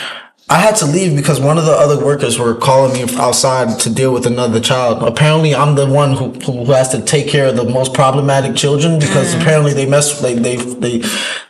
I 0.52 0.56
had 0.58 0.76
to 0.78 0.86
leave 0.86 1.16
because 1.16 1.39
one 1.39 1.58
of 1.58 1.66
the 1.66 1.72
other 1.72 2.04
workers 2.04 2.38
were 2.38 2.54
calling 2.54 2.91
me 2.91 3.04
outside 3.18 3.80
to 3.80 3.89
deal 3.89 4.12
with 4.12 4.26
another 4.26 4.60
child. 4.60 5.02
Apparently, 5.02 5.56
I'm 5.56 5.76
the 5.76 5.86
one 5.88 6.12
who, 6.12 6.32
who 6.41 6.66
has 6.74 6.89
to 6.89 7.02
take 7.02 7.30
care 7.30 7.47
of 7.47 7.56
the 7.56 7.64
most 7.64 7.93
problematic 7.93 8.54
children 8.58 8.99
because 8.99 9.34
mm. 9.34 9.39
apparently 9.39 9.74
they 9.74 9.86
mess, 9.86 10.20
they 10.20 10.34
they 10.34 10.58
they 10.58 11.02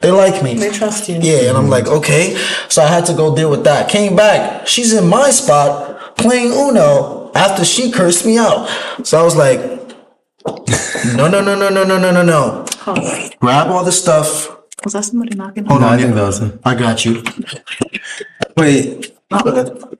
they 0.01 0.11
like 0.11 0.43
me. 0.43 0.53
They 0.53 0.69
trust 0.69 1.09
you. 1.09 1.17
Yeah, 1.19 1.49
and 1.49 1.57
I'm 1.57 1.65
mm. 1.65 1.69
like, 1.69 1.87
okay. 1.87 2.35
So 2.69 2.83
I 2.83 2.87
had 2.87 3.07
to 3.07 3.15
go 3.15 3.35
deal 3.35 3.49
with 3.49 3.63
that. 3.63 3.89
Came 3.89 4.15
back. 4.15 4.67
She's 4.67 4.93
in 4.93 5.07
my 5.07 5.31
spot 5.31 6.15
playing 6.17 6.51
Uno 6.51 7.31
after 7.33 7.65
she 7.65 7.91
cursed 7.91 8.23
me 8.23 8.37
out. 8.37 8.67
So 9.03 9.19
I 9.19 9.23
was 9.23 9.35
like, 9.35 9.59
no, 11.15 11.27
no, 11.27 11.41
no, 11.41 11.55
no, 11.55 11.69
no, 11.69 11.83
no, 11.83 11.97
no, 11.97 12.11
no, 12.11 12.21
no. 12.21 12.65
Oh, 12.85 13.29
Grab 13.39 13.67
all 13.69 13.83
the 13.83 13.91
stuff. 13.91 14.47
was 14.83 14.93
that 14.93 15.05
somebody 15.05 15.35
knocking? 15.35 15.65
Hold 15.65 15.81
No, 15.81 15.87
on, 15.87 15.93
I 15.93 15.97
think 15.97 16.09
yeah. 16.09 16.15
that 16.21 16.27
was 16.27 16.39
him. 16.39 16.59
I 16.63 16.75
got 16.75 17.03
you. 17.03 17.23
Wait. 18.57 19.15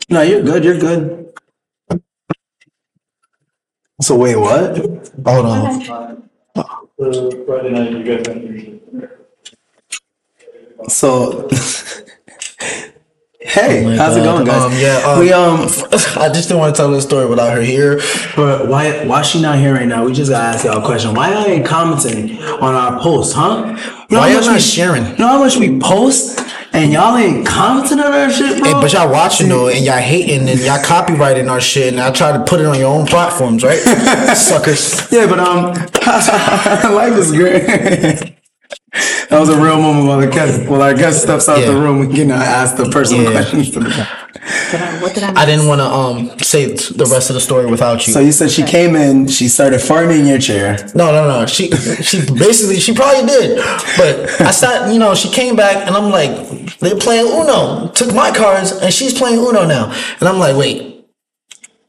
No, 0.09 0.21
you're 0.21 0.41
good. 0.43 0.63
You're 0.63 0.77
good. 0.79 1.33
So 4.01 4.15
wait, 4.17 4.35
what? 4.35 4.77
Hold 5.25 5.45
on. 5.45 6.29
Friday 7.45 7.69
night 7.71 7.91
you 7.91 8.03
guys 8.03 8.23
went. 8.27 9.11
So, 10.87 11.47
hey, 13.39 13.85
Oh 13.85 13.89
my 13.89 13.95
how's 13.97 14.17
it 14.17 14.23
going, 14.23 14.45
guys? 14.45 14.63
Um, 14.63 14.73
yeah, 14.79 14.97
um, 15.05 15.19
we 15.19 15.31
um, 15.31 15.59
I 16.17 16.29
just 16.33 16.47
didn't 16.47 16.57
want 16.57 16.73
to 16.75 16.79
tell 16.81 16.89
this 16.89 17.03
story 17.03 17.27
without 17.27 17.53
her 17.55 17.61
here. 17.61 17.99
but 18.35 18.67
why 18.67 19.05
why 19.05 19.21
she 19.21 19.39
not 19.39 19.59
here 19.59 19.73
right 19.75 19.87
now? 19.87 20.03
We 20.05 20.13
just 20.13 20.31
gotta 20.31 20.57
ask 20.57 20.65
y'all 20.65 20.81
a 20.81 20.85
question. 20.85 21.13
Why 21.13 21.31
y'all 21.33 21.45
ain't 21.45 21.65
commenting 21.65 22.39
on 22.41 22.73
our 22.73 22.99
post, 22.99 23.35
huh? 23.35 23.63
You 24.09 24.15
know 24.15 24.21
Why 24.21 24.21
how 24.21 24.27
y'all 24.27 24.35
much 24.37 24.45
not 24.47 24.53
we- 24.55 24.59
sharing? 24.61 25.05
You 25.05 25.17
know 25.17 25.27
how 25.27 25.39
much 25.39 25.57
we 25.57 25.77
post 25.79 26.39
and 26.73 26.91
y'all 26.91 27.17
ain't 27.17 27.45
commenting 27.45 27.99
on 27.99 28.11
our 28.11 28.31
shit, 28.31 28.59
bro? 28.59 28.73
Hey, 28.73 28.73
but 28.73 28.93
y'all 28.93 29.11
watching 29.11 29.49
though, 29.49 29.67
and 29.67 29.83
y'all 29.83 29.97
hating, 29.97 30.47
and 30.47 30.59
y'all 30.59 30.79
copywriting 30.79 31.49
our 31.49 31.61
shit, 31.61 31.91
and 31.91 32.01
I 32.01 32.11
try 32.11 32.31
to 32.31 32.43
put 32.43 32.59
it 32.59 32.65
on 32.65 32.79
your 32.79 32.93
own 32.93 33.05
platforms, 33.05 33.63
right? 33.63 33.79
Suckers. 34.35 35.11
Yeah, 35.11 35.27
but 35.27 35.39
um, 35.39 35.73
life 36.95 37.17
is 37.17 37.31
great. 37.31 38.35
that 38.93 39.39
was 39.39 39.49
a 39.49 39.55
real 39.61 39.79
moment 39.81 40.07
while 40.07 40.19
the 40.19 40.27
guest, 40.27 40.67
while 40.69 40.81
our 40.81 40.93
guest 40.93 41.21
steps 41.21 41.47
out 41.47 41.63
the 41.65 41.73
room. 41.73 41.99
We 41.99 42.13
can 42.13 42.29
ask 42.31 42.75
the 42.75 42.89
personal 42.89 43.23
Yeah. 43.23 43.31
questions 43.31 43.71
to 43.71 43.79
the. 43.79 44.07
Did 44.71 44.81
I, 44.81 45.01
what 45.01 45.13
did 45.13 45.23
I? 45.23 45.41
I 45.41 45.45
didn't 45.45 45.67
want 45.67 45.79
to 45.79 45.85
um 45.85 46.39
say 46.39 46.65
the 46.73 47.07
rest 47.09 47.29
of 47.29 47.35
the 47.35 47.39
story 47.41 47.67
without 47.67 48.05
you. 48.05 48.11
So 48.11 48.19
you 48.19 48.31
said 48.31 48.49
she 48.51 48.63
came 48.63 48.95
in, 48.95 49.27
she 49.27 49.47
started 49.47 49.79
farting 49.79 50.19
in 50.19 50.25
your 50.25 50.39
chair. 50.39 50.77
No, 50.95 51.11
no, 51.11 51.27
no. 51.27 51.45
She 51.45 51.69
she 51.71 52.19
basically 52.33 52.79
she 52.79 52.93
probably 52.93 53.25
did, 53.27 53.57
but 53.97 54.41
I 54.41 54.51
sat. 54.51 54.91
You 54.91 54.99
know, 54.99 55.15
she 55.15 55.29
came 55.29 55.55
back, 55.55 55.87
and 55.87 55.95
I'm 55.95 56.11
like, 56.11 56.77
they're 56.79 56.97
playing 56.97 57.27
Uno. 57.27 57.89
Took 57.89 58.13
my 58.13 58.31
cards, 58.31 58.71
and 58.71 58.93
she's 58.93 59.13
playing 59.17 59.39
Uno 59.39 59.65
now, 59.65 59.91
and 60.19 60.27
I'm 60.27 60.39
like, 60.39 60.55
wait. 60.57 60.90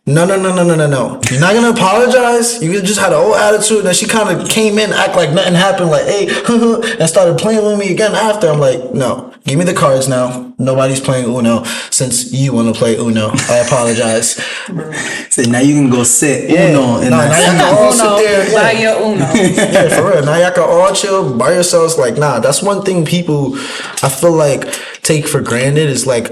No, 0.05 0.26
no, 0.26 0.36
no, 0.36 0.53
no, 0.53 0.64
no, 0.64 0.74
no, 0.74 0.88
no. 0.88 1.20
You're 1.30 1.38
not 1.38 1.55
gonna 1.55 1.70
apologize. 1.70 2.61
You 2.61 2.82
just 2.82 2.98
had 2.98 3.12
an 3.12 3.20
old 3.20 3.36
attitude. 3.36 3.86
And 3.86 3.94
she 3.94 4.07
kind 4.07 4.28
of 4.36 4.48
came 4.48 4.76
in, 4.80 4.92
act 4.92 5.14
like 5.14 5.32
nothing 5.32 5.55
happened, 5.55 5.90
like 5.90 6.07
hey, 6.07 6.26
and 6.98 7.09
started 7.09 7.38
playing 7.38 7.64
with 7.64 7.78
me 7.78 7.92
again. 7.92 8.12
After 8.12 8.48
I'm 8.48 8.59
like, 8.59 8.92
no, 8.92 9.32
give 9.44 9.57
me 9.61 9.64
the 9.64 9.74
cards 9.74 10.09
now. 10.09 10.53
Nobody's 10.59 10.98
playing 11.00 11.26
Uno 11.26 11.62
since 11.90 12.32
you 12.32 12.53
want 12.53 12.74
to 12.74 12.76
play 12.76 12.96
Uno. 12.96 13.30
I 13.48 13.59
apologize. 13.66 14.40
So 15.32 15.40
now 15.44 15.61
you 15.61 15.72
can 15.74 15.88
go 15.88 16.05
sit 16.05 16.50
Uno 16.50 16.98
in 17.00 17.09
No, 17.09 17.16
now 17.16 17.38
you 17.38 17.59
can 17.59 17.74
all 17.74 17.90
sit 17.90 18.05
Uno, 18.05 18.16
there. 18.18 18.50
yeah. 18.50 18.62
buy 18.62 18.72
your 18.72 18.96
Uno. 19.00 19.24
yeah, 19.34 19.96
for 19.96 20.11
real. 20.11 20.24
Now 20.26 20.36
y'all 20.36 20.50
can 20.50 20.64
all 20.64 20.92
chill 20.94 21.38
by 21.38 21.55
yourselves. 21.55 21.96
Like, 21.96 22.18
nah, 22.18 22.38
that's 22.38 22.62
one 22.62 22.82
thing 22.84 23.07
people 23.07 23.57
I 24.03 24.11
feel 24.11 24.32
like 24.32 24.70
take 25.00 25.26
for 25.26 25.40
granted 25.40 25.88
is 25.88 26.07
like 26.07 26.30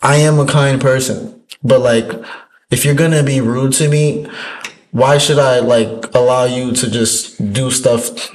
I 0.00 0.16
am 0.16 0.38
a 0.38 0.46
kind 0.46 0.80
person. 0.80 1.42
But 1.62 1.80
like 1.80 2.10
if 2.70 2.84
you're 2.84 2.94
gonna 2.94 3.22
be 3.22 3.40
rude 3.40 3.72
to 3.74 3.88
me, 3.88 4.26
why 4.90 5.18
should 5.18 5.38
I 5.38 5.60
like 5.60 6.14
allow 6.14 6.44
you 6.44 6.72
to 6.72 6.90
just 6.90 7.52
do 7.52 7.70
stuff 7.70 8.34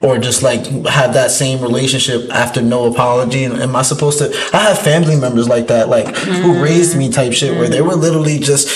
or 0.00 0.18
just 0.18 0.42
like 0.42 0.66
have 0.86 1.14
that 1.14 1.30
same 1.30 1.60
relationship 1.60 2.30
after 2.30 2.62
no 2.62 2.90
apology? 2.90 3.44
And 3.44 3.54
am 3.54 3.76
I 3.76 3.82
supposed 3.82 4.18
to 4.18 4.26
I 4.52 4.58
have 4.58 4.78
family 4.78 5.16
members 5.16 5.48
like 5.48 5.68
that, 5.68 5.88
like 5.88 6.16
who 6.16 6.62
raised 6.62 6.94
mm. 6.94 6.98
me 6.98 7.10
type 7.10 7.32
shit 7.32 7.56
where 7.56 7.68
they 7.68 7.82
were 7.82 7.96
literally 7.96 8.38
just 8.38 8.68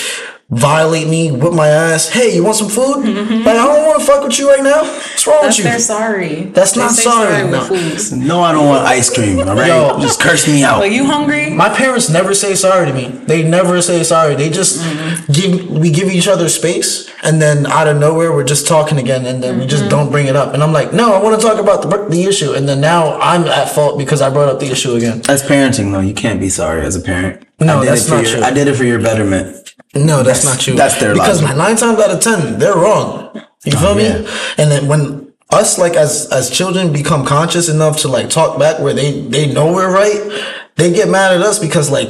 violate 0.49 1.07
me, 1.07 1.31
whip 1.31 1.53
my 1.53 1.67
ass. 1.67 2.09
Hey, 2.09 2.35
you 2.35 2.43
want 2.43 2.55
some 2.55 2.69
food? 2.69 3.05
Mm-hmm. 3.05 3.45
Like 3.45 3.57
I 3.57 3.65
don't 3.65 3.87
want 3.87 3.99
to 4.01 4.05
fuck 4.05 4.23
with 4.23 4.37
you 4.37 4.49
right 4.49 4.63
now. 4.63 4.83
What's 4.83 5.25
wrong 5.25 5.41
That's 5.41 5.57
with 5.57 5.65
you? 5.65 5.71
their 5.71 5.79
sorry. 5.79 6.43
That's 6.45 6.73
They 6.73 6.81
not 6.81 6.91
say 6.91 7.03
sorry, 7.03 7.43
with 7.43 7.51
no. 7.51 7.63
foods. 7.65 8.11
No, 8.11 8.41
I 8.41 8.51
don't 8.51 8.67
want 8.67 8.85
ice 8.85 9.13
cream. 9.13 9.39
All 9.39 9.55
right, 9.55 9.67
Yo. 9.67 9.99
just 9.99 10.19
curse 10.19 10.47
me 10.47 10.63
out. 10.63 10.81
Are 10.81 10.87
you 10.87 11.05
hungry? 11.05 11.49
My 11.49 11.69
parents 11.69 12.09
never 12.09 12.33
say 12.33 12.55
sorry 12.55 12.85
to 12.85 12.93
me. 12.93 13.07
They 13.07 13.43
never 13.43 13.81
say 13.81 14.03
sorry. 14.03 14.35
They 14.35 14.49
just 14.49 14.81
mm-hmm. 14.81 15.31
give 15.31 15.69
we 15.69 15.89
give 15.91 16.09
each 16.09 16.27
other 16.27 16.49
space, 16.49 17.09
and 17.23 17.41
then 17.41 17.65
out 17.65 17.87
of 17.87 17.97
nowhere 17.97 18.31
we're 18.31 18.43
just 18.43 18.67
talking 18.67 18.99
again, 18.99 19.25
and 19.25 19.41
then 19.41 19.59
we 19.59 19.65
just 19.65 19.83
mm-hmm. 19.83 19.89
don't 19.89 20.11
bring 20.11 20.27
it 20.27 20.35
up. 20.35 20.53
And 20.53 20.61
I'm 20.61 20.73
like, 20.73 20.93
no, 20.93 21.13
I 21.13 21.21
want 21.21 21.39
to 21.39 21.45
talk 21.45 21.59
about 21.59 21.81
the 21.81 21.93
the 22.09 22.23
issue, 22.23 22.53
and 22.53 22.67
then 22.67 22.81
now 22.81 23.17
I'm 23.19 23.45
at 23.45 23.69
fault 23.69 23.97
because 23.97 24.21
I 24.21 24.29
brought 24.29 24.49
up 24.49 24.59
the 24.59 24.67
issue 24.67 24.93
again. 24.95 25.21
That's 25.21 25.41
parenting, 25.41 25.91
though. 25.91 26.01
You 26.01 26.13
can't 26.13 26.39
be 26.39 26.49
sorry 26.49 26.81
as 26.85 26.95
a 26.95 27.01
parent. 27.01 27.45
No, 27.59 27.77
I 27.77 27.79
did 27.81 27.89
that's 27.89 28.05
it 28.05 28.09
for 28.09 28.15
not 28.15 28.23
your, 28.23 28.33
true. 28.33 28.43
I 28.43 28.51
did 28.51 28.67
it 28.67 28.75
for 28.75 28.83
your 28.83 29.01
betterment. 29.01 29.62
No, 29.95 30.23
that's, 30.23 30.43
That's- 30.43 30.45
not 30.45 30.59
true. 30.59 30.73
that's 30.73 30.99
their 30.99 31.13
because 31.13 31.41
logic. 31.41 31.57
nine 31.57 31.75
times 31.75 31.99
out 31.99 32.09
of 32.09 32.19
ten 32.19 32.57
they're 32.57 32.75
wrong. 32.75 33.29
You 33.65 33.71
feel 33.77 33.89
oh, 33.89 33.95
me? 33.95 34.03
yeah. 34.03 34.27
And 34.57 34.71
then 34.71 34.87
when 34.87 35.31
us 35.51 35.77
like 35.77 35.93
as 35.93 36.27
as 36.31 36.49
children 36.49 36.91
become 36.91 37.25
conscious 37.25 37.69
enough 37.69 37.97
to 38.01 38.07
like 38.07 38.29
talk 38.29 38.57
back 38.59 38.79
where 38.79 38.93
they 38.93 39.21
they 39.21 39.53
know 39.53 39.71
we're 39.71 39.93
right, 39.93 40.21
they 40.75 40.91
get 40.91 41.09
mad 41.09 41.35
at 41.35 41.41
us 41.41 41.59
because 41.59 41.91
like 41.91 42.09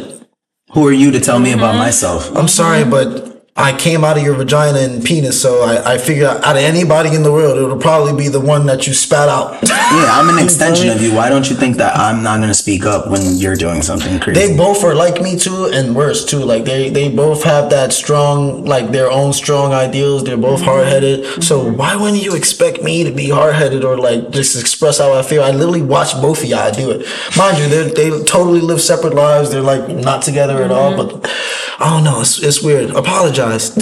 Who 0.74 0.88
are 0.88 0.94
you 0.94 1.12
to 1.12 1.20
tell 1.20 1.40
me 1.40 1.52
about 1.52 1.72
mm-hmm. 1.72 1.80
myself? 1.80 2.36
I'm 2.36 2.48
sorry, 2.48 2.84
but 2.86 3.33
I 3.56 3.78
came 3.78 4.04
out 4.04 4.18
of 4.18 4.24
your 4.24 4.34
vagina 4.34 4.80
and 4.80 5.06
penis, 5.06 5.40
so 5.40 5.62
I, 5.62 5.94
I 5.94 5.98
figure 6.00 6.28
out 6.28 6.56
of 6.56 6.64
anybody 6.64 7.14
in 7.14 7.22
the 7.22 7.32
world, 7.32 7.56
it'll 7.56 7.78
probably 7.78 8.18
be 8.18 8.28
the 8.28 8.40
one 8.40 8.66
that 8.66 8.88
you 8.88 8.94
spat 8.94 9.30
out. 9.30 9.64
Yeah, 9.94 10.10
I'm 10.10 10.36
an 10.36 10.44
extension 10.44 10.90
of 10.90 11.04
you. 11.04 11.14
Why 11.14 11.30
don't 11.30 11.48
you 11.48 11.56
think 11.56 11.78
that 11.78 11.96
I'm 11.96 12.24
not 12.24 12.40
gonna 12.40 12.56
speak 12.56 12.84
up 12.84 13.12
when 13.12 13.36
you're 13.36 13.56
doing 13.56 13.84
something 13.84 14.20
crazy? 14.20 14.40
they 14.40 14.58
both 14.58 14.84
are 14.84 14.96
like 14.96 15.22
me 15.22 15.38
too, 15.38 15.70
and 15.72 15.96
worse 15.96 16.26
too. 16.26 16.40
Like 16.40 16.66
they 16.66 16.90
they 16.90 17.10
both 17.10 17.44
have 17.44 17.70
that 17.70 17.94
strong, 17.94 18.66
like 18.66 18.90
their 18.90 19.12
own 19.12 19.34
strong 19.34 19.72
ideals. 19.72 20.24
They're 20.24 20.36
both 20.36 20.62
mm-hmm. 20.62 20.70
hard 20.70 20.88
headed. 20.88 21.20
Mm-hmm. 21.20 21.42
So 21.42 21.72
why 21.72 21.96
wouldn't 21.96 22.24
you 22.24 22.36
expect 22.36 22.82
me 22.82 23.04
to 23.04 23.12
be 23.12 23.30
hard 23.30 23.54
headed 23.54 23.84
or 23.84 23.98
like 23.98 24.32
just 24.32 24.60
express 24.60 24.98
how 24.98 25.14
I 25.14 25.22
feel? 25.22 25.44
I 25.44 25.52
literally 25.52 25.84
watch 25.84 26.14
both 26.14 26.42
of 26.42 26.50
y'all 26.50 26.72
do 26.72 26.90
it. 26.90 27.06
Mind 27.38 27.60
you, 27.60 27.68
they 27.68 28.10
they 28.10 28.24
totally 28.24 28.62
live 28.62 28.82
separate 28.82 29.14
lives. 29.14 29.52
They're 29.52 29.62
like 29.62 29.88
not 29.90 30.24
together 30.24 30.64
at 30.64 30.72
all. 30.72 30.94
Mm-hmm. 30.94 31.20
But 31.20 31.32
I 31.80 31.92
don't 31.92 32.04
know. 32.04 32.22
It's 32.22 32.42
it's 32.42 32.64
weird. 32.64 32.90
Apologize. 32.96 33.43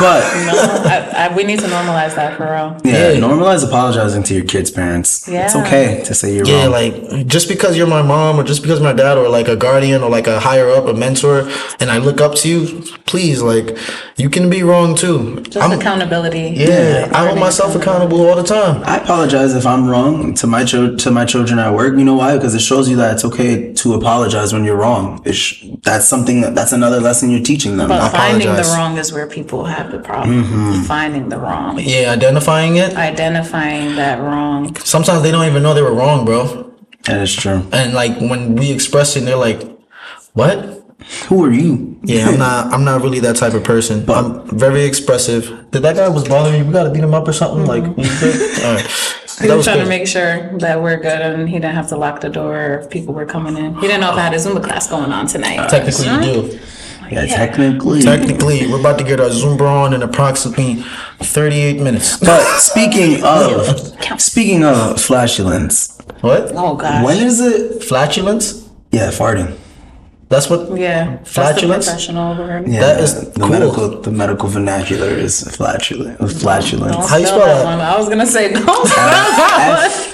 but 0.00 0.22
I, 0.24 1.28
I, 1.30 1.36
we 1.36 1.44
need 1.44 1.60
to 1.60 1.66
normalize 1.66 2.14
that 2.16 2.36
for 2.36 2.44
real. 2.44 2.80
yeah, 2.84 3.12
Yeah. 3.12 3.20
normalize 3.20 3.66
apologizing 3.66 4.22
to 4.24 4.34
your 4.34 4.44
kids' 4.44 4.70
parents. 4.70 5.26
Yeah. 5.28 5.44
It's 5.46 5.56
okay 5.56 6.02
to 6.04 6.14
say 6.14 6.34
you're 6.34 6.44
wrong. 6.44 6.52
Yeah, 6.54 6.62
wrong. 6.64 6.72
like 7.12 7.26
just 7.26 7.48
because 7.48 7.76
you're 7.76 7.86
my 7.86 8.02
mom 8.02 8.38
or 8.38 8.44
just 8.44 8.62
because 8.62 8.80
my 8.80 8.92
dad 8.92 9.16
or 9.18 9.28
like 9.28 9.48
a 9.48 9.56
guardian 9.56 10.02
or 10.02 10.10
like 10.10 10.26
a 10.26 10.40
higher 10.40 10.70
up, 10.70 10.86
a 10.86 10.94
mentor, 10.94 11.48
and 11.80 11.90
I 11.90 11.98
look 11.98 12.20
up 12.20 12.34
to 12.36 12.48
you, 12.48 12.82
please, 13.06 13.42
like 13.42 13.76
you 14.16 14.28
can 14.30 14.48
be 14.50 14.62
wrong 14.62 14.94
too. 14.96 15.40
Just 15.42 15.56
I'm- 15.58 15.72
accountability. 15.78 16.54
yeah, 16.56 17.10
I 17.14 17.26
hold 17.26 17.38
myself 17.38 17.74
accountable 17.74 18.26
all 18.28 18.36
the 18.36 18.42
time. 18.44 18.82
I 18.84 18.98
apologize 18.98 19.54
if 19.54 19.66
I'm 19.66 19.86
wrong 19.88 20.34
to 20.34 20.46
my 20.46 20.64
cho- 20.64 20.96
to 20.96 21.10
my 21.10 21.24
children 21.24 21.58
at 21.58 21.72
work. 21.72 21.96
You 21.96 22.04
know 22.04 22.14
why? 22.14 22.36
Because 22.36 22.54
it 22.54 22.60
shows 22.60 22.88
you 22.88 22.96
that 22.96 23.14
it's 23.14 23.24
okay 23.24 23.72
to 23.74 23.94
apologize 23.94 24.52
when 24.52 24.64
you're 24.64 24.76
wrong. 24.76 25.20
It 25.24 25.34
sh- 25.34 25.64
that's 25.82 26.06
something 26.06 26.40
that 26.42 26.54
that's 26.54 26.72
another 26.72 27.00
lesson 27.00 27.30
you're 27.30 27.42
teaching 27.42 27.76
them. 27.76 27.88
But 27.88 28.10
finding 28.10 28.46
the 28.46 28.52
apologize. 28.52 28.76
wrong 28.76 28.96
is 29.04 29.12
where 29.12 29.26
people 29.26 29.64
have 29.64 29.90
the 29.90 29.98
problem. 29.98 30.44
Mm-hmm. 30.44 30.82
Finding 30.82 31.28
the 31.28 31.38
wrong. 31.38 31.78
Yeah, 31.78 32.12
identifying 32.12 32.76
it. 32.76 32.94
Identifying 32.96 33.96
that 33.96 34.20
wrong. 34.20 34.74
Sometimes 34.76 35.22
they 35.22 35.30
don't 35.30 35.46
even 35.46 35.62
know 35.62 35.74
they 35.74 35.82
were 35.82 35.94
wrong, 35.94 36.24
bro. 36.24 36.72
that 37.04 37.20
is 37.20 37.34
true. 37.34 37.60
And 37.72 37.94
like 37.94 38.18
when 38.20 38.56
we 38.56 38.72
express 38.72 39.16
it, 39.16 39.24
they're 39.24 39.36
like, 39.36 39.60
"What?" 40.32 40.80
Who 41.28 41.44
are 41.44 41.52
you? 41.52 41.98
Yeah, 42.02 42.28
I'm 42.28 42.38
not. 42.38 42.72
I'm 42.72 42.84
not 42.84 43.02
really 43.02 43.20
that 43.20 43.36
type 43.36 43.52
of 43.52 43.62
person. 43.62 44.04
But 44.06 44.24
I'm 44.24 44.58
very 44.58 44.84
expressive. 44.84 45.70
Did 45.70 45.82
that 45.82 45.96
guy 45.96 46.08
was 46.08 46.26
bothering 46.26 46.60
you? 46.60 46.64
We 46.64 46.72
gotta 46.72 46.90
beat 46.90 47.04
him 47.04 47.12
up 47.12 47.28
or 47.28 47.34
something? 47.34 47.66
Like, 47.66 47.84
we 47.96 48.04
good? 48.04 48.58
all 48.64 48.74
right. 48.74 48.86
He 49.40 49.48
That 49.48 49.56
was 49.56 49.66
trying 49.66 49.80
to 49.80 49.88
make 49.88 50.06
sure 50.06 50.56
that 50.58 50.80
we're 50.80 50.96
good 50.96 51.20
and 51.20 51.48
he 51.48 51.56
didn't 51.56 51.74
have 51.74 51.88
to 51.88 51.96
lock 51.96 52.20
the 52.20 52.28
door 52.28 52.80
if 52.80 52.88
people 52.88 53.12
were 53.14 53.26
coming 53.26 53.56
in. 53.56 53.74
He 53.74 53.88
didn't 53.88 54.00
know 54.00 54.12
if 54.12 54.16
I 54.16 54.20
had 54.20 54.34
a 54.34 54.36
Zumba 54.36 54.62
class 54.62 54.88
going 54.88 55.10
on 55.12 55.26
tonight. 55.26 55.68
Technically, 55.68 56.06
you 56.06 56.20
do. 56.20 56.60
Yeah, 57.10 57.26
technically. 57.26 58.02
Technically, 58.02 58.66
we're 58.66 58.80
about 58.80 58.98
to 58.98 59.04
get 59.04 59.20
our 59.20 59.28
Zumba 59.30 59.62
on 59.62 59.92
in 59.94 60.02
approximately 60.02 60.82
38 61.20 61.80
minutes. 61.80 62.18
But 62.18 62.42
speaking 62.60 63.22
of 63.34 64.20
speaking 64.20 64.64
of 64.64 65.00
flatulence, 65.00 65.98
What? 66.20 66.52
Oh 66.54 66.76
gosh. 66.76 67.04
when 67.04 67.18
is 67.26 67.40
it? 67.40 67.82
Flatulence? 67.84 68.68
Yeah, 68.92 69.10
farting. 69.10 69.56
That's 70.30 70.48
what. 70.50 70.76
yeah. 70.78 71.16
That's 71.16 71.28
the 71.28 71.30
Flatulence? 71.42 71.86
professional 71.86 72.36
word. 72.36 72.66
Yeah, 72.66 72.80
That 72.80 73.00
is 73.00 73.30
the 73.32 73.40
cool. 73.40 73.48
medical 73.50 74.00
the 74.00 74.10
medical 74.10 74.48
vernacular 74.48 75.08
is 75.08 75.42
flatulent. 75.56 76.18
Flatulence. 76.18 76.96
Don't 76.96 77.08
How 77.08 77.16
you 77.18 77.26
spell 77.26 77.40
spell 77.40 77.46
that 77.46 77.62
that? 77.62 77.64
one. 77.64 77.80
I 77.80 77.96
was 77.98 78.08
gonna 78.08 78.26
say 78.26 78.52
don't 78.52 78.68
uh, 78.68 78.84
spell 78.86 79.06
that 79.06 80.12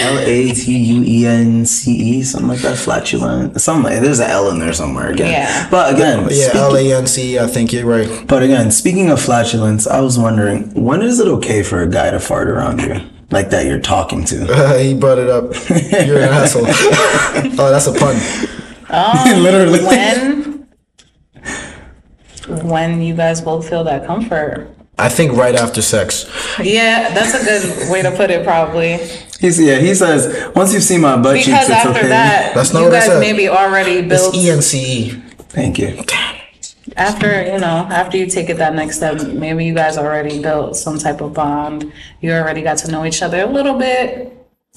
L 0.00 0.18
A 0.18 0.52
T 0.52 0.76
U 0.76 1.02
E 1.04 1.26
N 1.26 1.64
C 1.64 1.92
E, 1.92 2.22
something 2.22 2.48
like 2.48 2.60
that. 2.60 2.76
Flatulent. 2.76 3.60
Something 3.60 3.92
like 3.92 4.02
there's 4.02 4.18
an 4.20 4.30
L 4.30 4.50
in 4.50 4.58
there 4.58 4.72
somewhere 4.72 5.10
again. 5.10 5.30
Yeah. 5.30 5.68
But 5.70 5.94
again, 5.94 6.26
Yeah, 6.30 6.48
speaking- 6.48 6.60
L 6.60 6.76
A 6.76 6.92
N 6.94 7.06
C. 7.06 7.38
I 7.38 7.46
think 7.46 7.72
you're 7.72 7.86
right. 7.86 8.26
But 8.26 8.42
again, 8.42 8.70
speaking 8.70 9.10
of 9.10 9.20
flatulence, 9.20 9.86
I 9.86 10.00
was 10.00 10.18
wondering 10.18 10.72
when 10.74 11.02
is 11.02 11.20
it 11.20 11.28
okay 11.28 11.62
for 11.62 11.82
a 11.82 11.88
guy 11.88 12.10
to 12.10 12.18
fart 12.20 12.48
around 12.48 12.80
you? 12.82 13.00
Like 13.30 13.50
that 13.50 13.66
you're 13.66 13.80
talking 13.80 14.24
to. 14.26 14.78
he 14.82 14.94
brought 14.94 15.18
it 15.18 15.28
up. 15.28 15.52
You're 16.06 16.18
an 16.18 16.28
asshole. 16.30 16.64
oh, 16.68 17.70
that's 17.70 17.86
a 17.86 17.92
pun. 17.92 18.16
Um, 18.88 19.42
Literally. 19.42 19.84
When 19.84 20.66
when 22.62 23.02
you 23.02 23.14
guys 23.14 23.40
both 23.40 23.68
feel 23.68 23.82
that 23.84 24.06
comfort. 24.06 24.68
I 24.98 25.08
think 25.10 25.32
right 25.32 25.54
after 25.54 25.82
sex. 25.82 26.24
Yeah, 26.58 27.12
that's 27.14 27.34
a 27.34 27.44
good 27.44 27.92
way 27.92 28.02
to 28.02 28.10
put 28.12 28.30
it 28.30 28.44
probably. 28.44 28.96
He's 29.40 29.60
yeah, 29.60 29.78
he 29.78 29.94
says, 29.94 30.50
once 30.54 30.72
you've 30.72 30.82
seen 30.82 31.02
my 31.02 31.16
butt 31.20 31.36
cheeks, 31.36 31.48
it's 31.48 31.68
after 31.70 31.90
okay. 31.90 32.08
that, 32.08 32.54
That's 32.54 32.72
not 32.72 32.80
you 32.80 32.84
what 32.86 32.94
I 32.94 32.98
guys 33.00 33.06
said. 33.08 33.20
maybe 33.20 33.48
already 33.48 33.96
It's 33.98 34.08
built 34.08 34.34
E 34.34 34.48
N 34.50 34.62
C 34.62 34.78
E. 34.80 35.10
Thank 35.50 35.78
you. 35.78 36.02
after 36.96 37.42
you 37.42 37.58
know 37.58 37.86
after 37.90 38.16
you 38.16 38.26
take 38.26 38.48
it 38.48 38.56
that 38.58 38.74
next 38.74 38.96
step 38.96 39.20
maybe 39.26 39.64
you 39.64 39.74
guys 39.74 39.98
already 39.98 40.40
built 40.40 40.76
some 40.76 40.98
type 40.98 41.20
of 41.20 41.34
bond 41.34 41.92
you 42.20 42.30
already 42.32 42.62
got 42.62 42.78
to 42.78 42.90
know 42.90 43.04
each 43.04 43.22
other 43.22 43.40
a 43.42 43.46
little 43.46 43.76
bit 43.78 44.32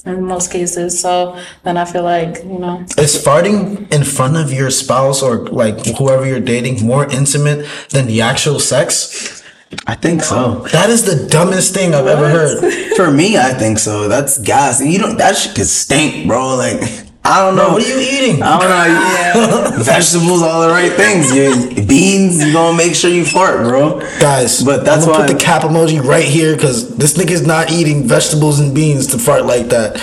in 0.06 0.24
most 0.24 0.52
cases 0.52 1.00
so 1.00 1.38
then 1.64 1.78
i 1.78 1.86
feel 1.86 2.04
like 2.04 2.38
you 2.44 2.58
know 2.58 2.84
Is 2.98 3.16
farting 3.24 3.92
in 3.94 4.04
front 4.04 4.38
of 4.38 4.52
your 4.52 4.72
spouse 4.72 5.22
or 5.22 5.46
like 5.64 5.86
whoever 5.98 6.26
you're 6.26 6.40
dating 6.40 6.86
more 6.86 7.06
intimate 7.06 7.68
than 7.90 8.08
the 8.08 8.22
actual 8.22 8.60
sex? 8.60 9.39
I 9.86 9.96
think 9.96 10.24
so. 10.24 10.66
That 10.72 10.90
is 10.90 11.04
the 11.04 11.28
dumbest 11.30 11.74
thing 11.74 11.94
I've 11.94 12.08
ever 12.08 12.28
heard. 12.28 12.74
For 12.96 13.12
me, 13.12 13.38
I 13.38 13.54
think 13.54 13.78
so. 13.78 14.08
That's 14.08 14.40
gas. 14.40 14.82
And 14.82 14.92
you 14.92 15.00
don't 15.00 15.18
that 15.18 15.36
shit 15.36 15.56
could 15.56 15.68
stink, 15.68 16.28
bro. 16.28 16.56
Like 16.56 17.09
I 17.32 17.46
don't 17.46 17.56
know. 17.56 17.66
Bro, 17.66 17.74
what 17.74 17.84
are 17.84 17.88
you 17.88 18.00
eating? 18.00 18.42
I 18.42 18.60
don't 18.60 19.72
know. 19.78 19.84
Vegetables, 19.84 20.42
all 20.42 20.62
the 20.68 20.70
right 20.70 20.92
things. 20.94 21.32
You 21.36 21.86
beans, 21.86 22.44
you 22.44 22.52
gonna 22.54 22.76
make 22.76 22.96
sure 22.96 23.10
you 23.12 23.24
fart, 23.24 23.64
bro. 23.64 24.00
Guys, 24.20 24.64
But 24.64 24.84
that's 24.84 25.04
I'm 25.06 25.12
gonna 25.12 25.20
why- 25.24 25.28
put 25.28 25.38
the 25.38 25.44
cap 25.44 25.62
emoji 25.62 26.04
right 26.04 26.26
here 26.26 26.56
because 26.56 26.96
this 26.98 27.14
nigga's 27.18 27.46
not 27.46 27.72
eating 27.72 28.08
vegetables 28.08 28.60
and 28.60 28.74
beans 28.74 29.06
to 29.08 29.20
fart 29.20 29.46
like 29.46 29.68
that. 29.70 29.98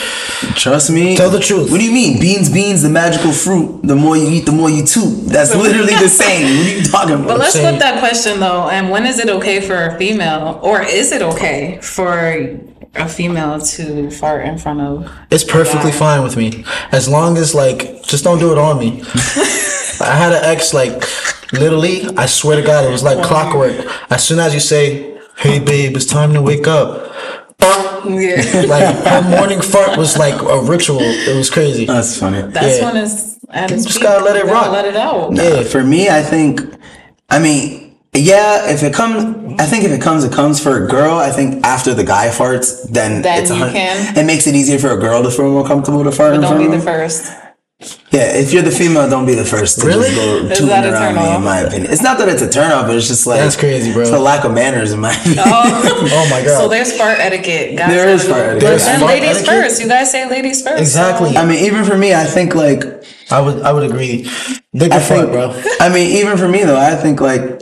Trust 0.54 0.90
me. 0.90 1.16
Tell 1.16 1.30
the 1.30 1.40
truth. 1.40 1.70
What 1.70 1.78
do 1.80 1.84
you 1.84 1.92
mean? 1.92 2.20
Beans, 2.20 2.48
beans, 2.48 2.82
the 2.82 2.90
magical 2.90 3.32
fruit. 3.32 3.80
The 3.82 3.96
more 3.96 4.16
you 4.16 4.28
eat, 4.28 4.46
the 4.46 4.52
more 4.52 4.70
you 4.70 4.84
toot. 4.86 5.26
That's 5.26 5.54
literally 5.66 5.94
the 5.94 6.08
same. 6.08 6.44
What 6.58 6.66
are 6.66 6.76
you 6.78 6.82
talking 6.84 7.14
about? 7.16 7.26
but 7.26 7.38
let's 7.38 7.52
saying- 7.54 7.66
flip 7.66 7.80
that 7.80 7.98
question 7.98 8.38
though 8.40 8.68
and 8.68 8.90
when 8.90 9.04
is 9.06 9.18
it 9.18 9.28
okay 9.28 9.60
for 9.60 9.74
a 9.86 9.98
female 9.98 10.60
or 10.62 10.80
is 10.82 11.10
it 11.12 11.22
okay 11.22 11.80
for 11.82 12.60
a 12.94 13.08
female 13.08 13.60
to 13.60 14.10
fart 14.10 14.44
in 14.46 14.56
front 14.58 14.80
of 14.80 15.10
It's 15.30 15.44
perfectly 15.44 15.92
fine 15.92 16.22
with 16.22 16.36
me 16.36 16.64
as 16.92 17.08
long 17.08 17.15
as 17.24 17.54
like 17.54 18.02
just 18.02 18.24
don't 18.24 18.38
do 18.38 18.52
it 18.52 18.58
on 18.58 18.78
me. 18.78 19.02
I 20.00 20.14
had 20.14 20.32
an 20.32 20.44
ex 20.44 20.74
like 20.74 20.92
literally. 21.52 22.06
I 22.16 22.26
swear 22.26 22.56
to 22.56 22.62
God, 22.62 22.84
it 22.84 22.90
was 22.90 23.02
like 23.02 23.22
clockwork. 23.24 23.74
As 24.10 24.24
soon 24.26 24.38
as 24.38 24.52
you 24.54 24.60
say, 24.60 25.18
"Hey 25.36 25.58
babe, 25.58 25.96
it's 25.96 26.06
time 26.06 26.34
to 26.34 26.42
wake 26.42 26.66
up," 26.66 27.12
yeah 28.04 28.64
like 28.68 28.94
her 29.12 29.22
morning 29.36 29.60
fart 29.60 29.96
was 29.96 30.16
like 30.18 30.40
a 30.42 30.60
ritual. 30.62 31.00
It 31.00 31.36
was 31.36 31.50
crazy. 31.50 31.86
That's 31.86 32.18
funny. 32.18 32.42
that's 32.42 32.78
Yeah. 32.78 32.84
when 32.92 32.96
it's 33.02 33.38
at 33.50 33.70
its 33.70 33.84
just 33.84 33.96
peak. 33.98 34.02
gotta 34.04 34.24
let 34.24 34.36
it 34.36 34.44
rock. 34.46 34.70
let 34.72 34.84
it 34.84 34.96
out 34.96 35.34
Yeah, 35.34 35.62
for 35.62 35.82
me, 35.82 36.08
I 36.10 36.22
think, 36.22 36.60
I 37.30 37.38
mean, 37.38 37.85
yeah, 38.16 38.70
if 38.70 38.82
it 38.82 38.92
comes, 38.94 39.60
I 39.60 39.66
think 39.66 39.84
if 39.84 39.90
it 39.92 40.00
comes, 40.00 40.24
it 40.24 40.32
comes 40.32 40.62
for 40.62 40.84
a 40.84 40.88
girl. 40.88 41.14
I 41.16 41.30
think 41.30 41.64
after 41.64 41.94
the 41.94 42.04
guy 42.04 42.28
farts, 42.28 42.82
then, 42.90 43.22
Then 43.22 43.40
it's 43.42 43.50
you 43.50 43.56
hun- 43.56 43.72
can. 43.72 44.16
It 44.16 44.24
makes 44.24 44.46
it 44.46 44.54
easier 44.54 44.78
for 44.78 44.90
a 44.90 44.96
girl 44.98 45.22
to 45.22 45.30
feel 45.30 45.50
more 45.50 45.66
comfortable 45.66 46.04
to 46.04 46.12
fart 46.12 46.34
in 46.34 46.40
don't 46.40 46.50
front 46.56 46.70
be 46.70 46.76
of 46.76 46.80
the 46.80 46.86
first 46.86 47.32
Yeah, 48.10 48.32
if 48.42 48.52
you're 48.54 48.62
the 48.62 48.70
female, 48.70 49.08
don't 49.10 49.26
be 49.26 49.34
the 49.34 49.44
first 49.44 49.80
to 49.80 49.86
Really? 49.86 50.08
just 50.08 50.16
go 50.16 50.36
Is 50.48 50.58
tooting 50.58 50.66
that 50.68 50.86
a 50.86 50.92
around 50.92 51.14
me. 51.16 51.20
off? 51.20 51.36
In 51.38 51.44
my 51.44 51.58
opinion, 51.60 51.92
it's 51.92 52.00
not 52.02 52.16
that 52.18 52.28
it's 52.28 52.40
a 52.42 52.48
turn 52.48 52.72
off, 52.72 52.86
but 52.86 52.96
it's 52.96 53.06
just 53.08 53.26
like 53.26 53.40
That's 53.40 53.56
crazy, 53.56 53.92
bro. 53.92 54.02
It's 54.02 54.10
a 54.10 54.18
lack 54.18 54.44
of 54.44 54.52
manners 54.52 54.92
in 54.92 55.00
my 55.00 55.12
oh. 55.14 55.20
opinion. 55.20 56.10
Oh 56.18 56.26
my 56.30 56.40
god. 56.42 56.58
So 56.58 56.68
there's 56.68 56.96
fart 56.96 57.18
etiquette. 57.18 57.76
Guys 57.76 57.90
There 57.90 58.08
is 58.08 58.22
gotta 58.22 58.32
fart 58.34 58.46
etiquette. 58.48 58.60
There's 58.68 58.84
then 58.84 59.00
fart 59.00 59.10
ladies 59.12 59.36
etiquette? 59.36 59.46
first. 59.62 59.80
You 59.82 59.88
guys 59.88 60.10
say 60.10 60.28
ladies 60.30 60.62
first. 60.62 60.80
Exactly. 60.80 61.32
so- 61.34 61.40
I 61.40 61.44
mean, 61.44 61.64
even 61.66 61.84
for 61.84 61.96
me, 61.98 62.14
I 62.14 62.24
think 62.24 62.54
like 62.54 62.82
I 63.30 63.40
would 63.40 63.60
I 63.62 63.72
would 63.72 63.84
agree. 63.90 64.22
Dig 64.74 64.92
I 64.92 64.96
a 64.96 65.00
fart, 65.00 65.20
think, 65.28 65.32
bro. 65.32 65.62
I 65.80 65.88
mean, 65.92 66.16
even 66.16 66.36
for 66.38 66.48
me 66.48 66.64
though, 66.64 66.78
I 66.80 66.94
think 66.96 67.20
like 67.20 67.60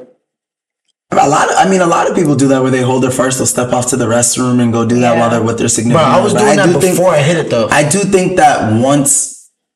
a 1.18 1.26
lot. 1.28 1.50
Of, 1.50 1.56
I 1.58 1.68
mean, 1.68 1.80
a 1.80 1.86
lot 1.86 2.08
of 2.08 2.14
people 2.16 2.34
do 2.36 2.48
that 2.48 2.62
where 2.62 2.70
they 2.70 2.82
hold 2.82 3.02
their 3.02 3.10
first, 3.10 3.38
they'll 3.38 3.46
step 3.46 3.72
off 3.72 3.86
to 3.88 3.96
the 3.96 4.06
restroom 4.06 4.60
and 4.62 4.72
go 4.72 4.84
do 4.86 5.00
that 5.00 5.14
Yeah. 5.14 5.20
while 5.20 5.30
they're 5.30 5.42
with 5.42 5.58
their 5.58 5.64
Bro, 5.64 5.68
significant. 5.68 6.08
I 6.08 6.20
was 6.20 6.32
doing 6.34 6.56
But 6.56 6.56
that 6.56 6.66
do 6.72 6.80
think- 6.80 6.96
before 6.96 7.10
I 7.14 7.18
hit 7.18 7.36
it 7.36 7.50
though. 7.50 7.68
I 7.70 7.82
do 7.88 8.00
think 8.00 8.36
that 8.36 8.72
once 8.80 9.33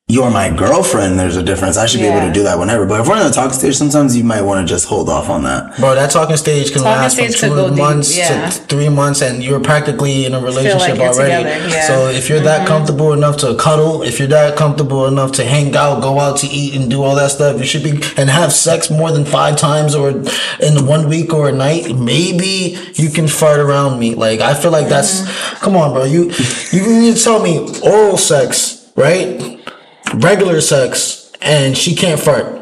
you're 0.09 0.31
my 0.31 0.49
girlfriend, 0.49 1.19
there's 1.19 1.37
a 1.37 1.43
difference. 1.43 1.77
I 1.77 1.85
should 1.85 1.99
be 1.99 2.07
able 2.07 2.25
to 2.25 2.33
do 2.33 2.41
that 2.41 2.57
whenever. 2.57 2.87
But 2.87 3.01
if 3.01 3.07
we're 3.07 3.17
in 3.17 3.27
the 3.27 3.31
talk 3.31 3.53
stage, 3.53 3.75
sometimes 3.75 4.17
you 4.17 4.23
might 4.23 4.41
want 4.41 4.67
to 4.67 4.73
just 4.73 4.87
hold 4.87 5.07
off 5.07 5.29
on 5.29 5.43
that. 5.43 5.77
Bro, 5.77 5.93
that 5.95 6.09
talking 6.09 6.35
stage 6.35 6.71
can 6.71 6.81
Talking 6.81 7.01
last 7.01 7.15
from 7.15 7.27
stage 7.27 7.39
could 7.39 7.49
two 7.49 7.55
go 7.55 7.69
deep, 7.69 7.77
months 7.77 8.17
yeah. 8.17 8.49
to 8.49 8.59
three 8.63 8.89
months, 8.89 9.21
and 9.21 9.43
you're 9.43 9.59
practically 9.59 10.25
in 10.25 10.33
a 10.33 10.41
relationship 10.41 10.97
you're 10.97 11.05
already. 11.05 11.47
yeah. 11.69 11.85
So 11.85 12.07
if 12.07 12.27
you're 12.27 12.39
that 12.39 12.61
mm-hmm. 12.61 12.67
comfortable 12.67 13.13
enough 13.13 13.37
to 13.37 13.55
cuddle, 13.55 14.01
if 14.01 14.17
you're 14.17 14.27
that 14.29 14.57
comfortable 14.57 15.05
enough 15.05 15.31
to 15.33 15.45
hang 15.45 15.75
out, 15.75 16.01
go 16.01 16.19
out 16.19 16.37
to 16.37 16.47
eat, 16.47 16.73
and 16.73 16.89
do 16.89 17.03
all 17.03 17.15
that 17.15 17.29
stuff, 17.29 17.59
you 17.59 17.65
should 17.65 17.83
be 17.83 17.91
and 18.17 18.31
have 18.31 18.51
sex 18.51 18.89
more 18.89 19.11
than 19.11 19.25
five 19.25 19.57
times 19.57 19.93
or 19.93 20.09
in 20.09 20.87
one 20.87 21.07
week 21.07 21.35
or 21.35 21.49
a 21.49 21.51
night. 21.51 21.95
Maybe 21.95 22.79
you 22.95 23.11
can 23.11 23.27
fart 23.27 23.59
around 23.59 23.99
me. 23.99 24.15
Like 24.15 24.39
I 24.39 24.55
feel 24.55 24.71
like 24.71 24.87
that's 24.89 25.21
mm-hmm. 25.21 25.63
come 25.63 25.75
on, 25.75 25.93
bro. 25.93 26.05
You 26.05 26.31
you 26.71 26.99
need 26.99 27.15
to 27.15 27.23
tell 27.23 27.43
me 27.43 27.59
oral 27.83 28.17
sex, 28.17 28.91
right? 28.95 29.58
Regular 30.15 30.59
sex, 30.61 31.31
and 31.41 31.77
she 31.77 31.95
can't 31.95 32.19
fart. 32.19 32.55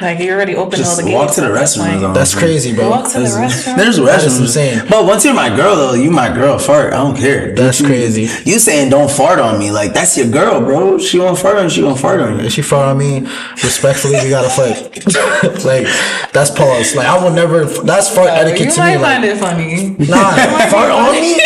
Like 0.00 0.18
you 0.18 0.32
already 0.32 0.56
opened 0.56 0.74
all 0.74 0.78
Just 0.78 0.96
the 0.96 1.04
gates. 1.04 1.14
walk 1.14 1.34
to 1.36 1.40
the 1.42 1.46
at 1.46 1.52
restroom. 1.52 1.84
point. 1.84 1.94
is 1.96 2.02
all 2.02 2.08
I'm 2.08 2.14
That's 2.14 2.30
saying. 2.32 2.44
crazy, 2.44 2.74
bro. 2.74 2.90
Walk 2.90 3.12
to 3.12 3.20
the 3.20 3.26
restroom. 3.26 3.76
There's 3.76 3.96
That 3.98 4.24
is 4.24 4.32
restrooms. 4.34 4.40
insane. 4.40 4.86
But 4.90 5.04
once 5.04 5.24
you're 5.24 5.34
my 5.34 5.54
girl, 5.54 5.76
though, 5.76 5.94
you 5.94 6.10
my 6.10 6.34
girl. 6.34 6.58
Fart. 6.58 6.92
I 6.92 6.96
don't 6.96 7.16
care. 7.16 7.54
That's 7.54 7.78
You- 7.80 7.86
crazy. 7.86 8.22
You 8.44 8.58
saying 8.58 8.90
don't 8.90 9.08
fart 9.08 9.38
on 9.38 9.56
me? 9.60 9.70
Like 9.70 9.94
that's 9.94 10.18
your 10.18 10.26
girl, 10.28 10.60
bro. 10.60 10.98
She 10.98 11.20
won't 11.20 11.38
fart 11.38 11.58
on. 11.58 11.64
you, 11.64 11.70
She 11.70 11.80
gonna 11.82 11.94
fart 11.94 12.20
on 12.20 12.40
you. 12.40 12.46
If 12.46 12.52
she 12.54 12.62
fart 12.62 12.88
on 12.88 12.98
me, 12.98 13.20
respectfully, 13.62 14.18
we 14.20 14.30
gotta 14.30 14.50
fight. 14.50 15.06
like 15.64 15.86
that's 16.32 16.50
pause. 16.50 16.96
Like 16.96 17.06
I 17.06 17.22
will 17.22 17.30
never. 17.32 17.64
That's 17.64 18.08
fart 18.12 18.30
uh, 18.30 18.32
etiquette 18.32 18.66
you 18.66 18.72
to 18.72 18.78
might 18.80 18.96
me. 18.96 19.02
find 19.02 19.22
Like, 19.22 19.30
it 19.30 19.38
funny. 19.38 19.90
nah, 20.10 20.70
fart 20.70 20.90
on 20.90 21.12
me. 21.12 21.38